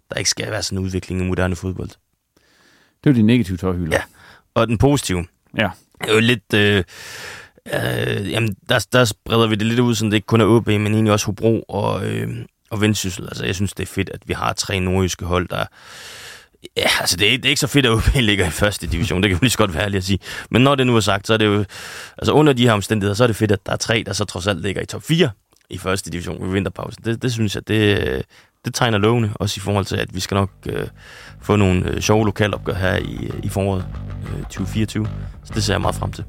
der 0.09 0.15
ikke 0.15 0.29
skal 0.29 0.51
være 0.51 0.63
sådan 0.63 0.77
en 0.77 0.85
udvikling 0.85 1.21
i 1.21 1.23
moderne 1.23 1.55
fodbold. 1.55 1.89
Det 1.89 3.09
er 3.09 3.11
jo 3.11 3.13
de 3.13 3.21
negative 3.21 3.57
tårhylder. 3.57 3.97
Ja, 3.97 4.01
og 4.53 4.67
den 4.67 4.77
positive. 4.77 5.25
Ja. 5.57 5.69
er 5.99 6.13
jo 6.13 6.19
lidt... 6.19 6.53
Øh, 6.53 6.83
øh, 7.73 8.31
jamen, 8.31 8.55
der, 8.69 8.85
der 8.93 9.05
spreder 9.05 9.47
vi 9.47 9.55
det 9.55 9.67
lidt 9.67 9.79
ud, 9.79 9.95
så 9.95 10.05
det 10.05 10.13
ikke 10.13 10.27
kun 10.27 10.41
er 10.41 10.45
OB, 10.45 10.67
men 10.67 10.87
egentlig 10.87 11.13
også 11.13 11.25
Hobro 11.25 11.61
og, 11.61 12.05
øh, 12.05 12.29
og 12.69 12.81
Vendsyssel. 12.81 13.23
Altså, 13.23 13.45
jeg 13.45 13.55
synes, 13.55 13.73
det 13.73 13.83
er 13.83 13.93
fedt, 13.93 14.09
at 14.09 14.21
vi 14.25 14.33
har 14.33 14.53
tre 14.53 14.79
nordjyske 14.79 15.25
hold, 15.25 15.47
der... 15.47 15.65
Ja, 16.77 16.87
altså, 16.99 17.17
det 17.17 17.33
er, 17.33 17.37
det 17.37 17.45
er 17.45 17.49
ikke 17.49 17.59
så 17.59 17.67
fedt, 17.67 17.85
at 17.85 17.91
OB 17.91 18.03
ligger 18.15 18.47
i 18.47 18.49
første 18.49 18.87
division. 18.87 19.23
Det 19.23 19.29
kan 19.29 19.41
vi 19.41 19.45
lige 19.45 19.51
så 19.51 19.57
godt 19.57 19.73
være 19.73 19.83
ærlig 19.83 19.97
at 19.97 20.03
sige. 20.03 20.19
Men 20.49 20.61
når 20.61 20.75
det 20.75 20.87
nu 20.87 20.95
er 20.95 20.99
sagt, 20.99 21.27
så 21.27 21.33
er 21.33 21.37
det 21.37 21.45
jo... 21.45 21.65
Altså, 22.17 22.31
under 22.31 22.53
de 22.53 22.63
her 22.63 22.73
omstændigheder, 22.73 23.15
så 23.15 23.23
er 23.23 23.27
det 23.27 23.35
fedt, 23.35 23.51
at 23.51 23.65
der 23.65 23.71
er 23.71 23.77
tre, 23.77 24.03
der 24.05 24.13
så 24.13 24.25
trods 24.25 24.47
alt 24.47 24.61
ligger 24.61 24.81
i 24.81 24.85
top 24.85 25.03
4 25.03 25.29
i 25.69 25.77
første 25.77 26.11
division 26.11 26.45
ved 26.45 26.53
vinterpausen. 26.53 27.03
Det, 27.03 27.21
det 27.21 27.33
synes 27.33 27.55
jeg, 27.55 27.67
det, 27.67 28.25
det 28.65 28.73
tegner 28.73 28.97
lovende, 28.97 29.29
også 29.35 29.57
i 29.57 29.61
forhold 29.61 29.85
til, 29.85 29.95
at 29.95 30.15
vi 30.15 30.19
skal 30.19 30.35
nok 30.35 30.49
øh, 30.65 30.87
få 31.41 31.55
nogle 31.55 31.89
øh, 31.89 32.01
sjove 32.01 32.25
lokalopgør 32.25 32.73
her 32.73 32.95
i, 32.95 33.25
øh, 33.25 33.39
i 33.43 33.49
foråret 33.49 33.85
øh, 34.23 34.43
2024. 34.43 35.07
Så 35.43 35.51
det 35.55 35.63
ser 35.63 35.73
jeg 35.73 35.81
meget 35.81 35.95
frem 35.95 36.11
til. 36.11 36.23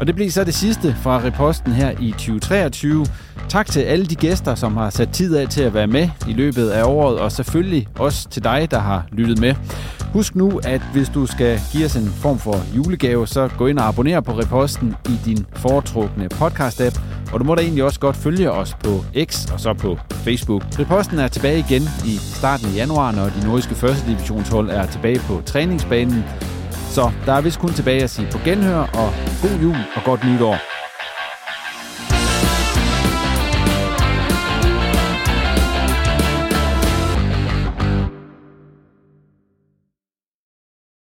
Og 0.00 0.06
det 0.06 0.14
bliver 0.14 0.30
så 0.30 0.44
det 0.44 0.54
sidste 0.54 0.96
fra 1.02 1.20
reposten 1.24 1.72
her 1.72 1.90
i 2.00 2.10
2023. 2.10 3.06
Tak 3.48 3.66
til 3.66 3.80
alle 3.80 4.06
de 4.06 4.14
gæster, 4.14 4.54
som 4.54 4.76
har 4.76 4.90
sat 4.90 5.10
tid 5.10 5.36
af 5.36 5.48
til 5.48 5.62
at 5.62 5.74
være 5.74 5.86
med 5.86 6.08
i 6.28 6.32
løbet 6.32 6.68
af 6.68 6.84
året, 6.84 7.18
og 7.18 7.32
selvfølgelig 7.32 7.88
også 7.98 8.28
til 8.28 8.44
dig, 8.44 8.68
der 8.70 8.78
har 8.78 9.06
lyttet 9.12 9.40
med. 9.40 9.54
Husk 10.12 10.34
nu, 10.34 10.60
at 10.64 10.82
hvis 10.92 11.08
du 11.08 11.26
skal 11.26 11.60
give 11.72 11.84
os 11.84 11.96
en 11.96 12.06
form 12.06 12.38
for 12.38 12.56
julegave, 12.76 13.26
så 13.26 13.48
gå 13.58 13.66
ind 13.66 13.78
og 13.78 13.88
abonner 13.88 14.20
på 14.20 14.32
reposten 14.32 14.94
i 15.08 15.18
din 15.24 15.46
foretrukne 15.52 16.28
podcast-app, 16.32 17.00
og 17.32 17.40
du 17.40 17.44
må 17.44 17.54
da 17.54 17.62
egentlig 17.62 17.84
også 17.84 18.00
godt 18.00 18.16
følge 18.16 18.50
os 18.50 18.74
på 18.84 19.04
X 19.24 19.52
og 19.52 19.60
så 19.60 19.74
på 19.74 19.98
Facebook. 20.10 20.62
Reposten 20.78 21.18
er 21.18 21.28
tilbage 21.28 21.58
igen 21.58 21.82
i 21.82 22.16
starten 22.16 22.66
af 22.66 22.76
januar, 22.76 23.12
når 23.12 23.24
de 23.24 23.46
nordiske 23.46 23.74
første 23.74 24.10
divisionshold 24.10 24.70
er 24.70 24.86
tilbage 24.86 25.18
på 25.18 25.42
træningsbanen. 25.46 26.24
Så 26.90 27.10
der 27.26 27.32
er 27.32 27.40
vist 27.40 27.58
kun 27.58 27.72
tilbage 27.72 28.02
at 28.02 28.10
sige 28.10 28.28
på 28.32 28.38
genhør, 28.44 28.78
og 28.78 29.12
god 29.42 29.60
jul 29.62 29.76
og 29.96 30.02
godt 30.04 30.24
nytår. 30.24 30.73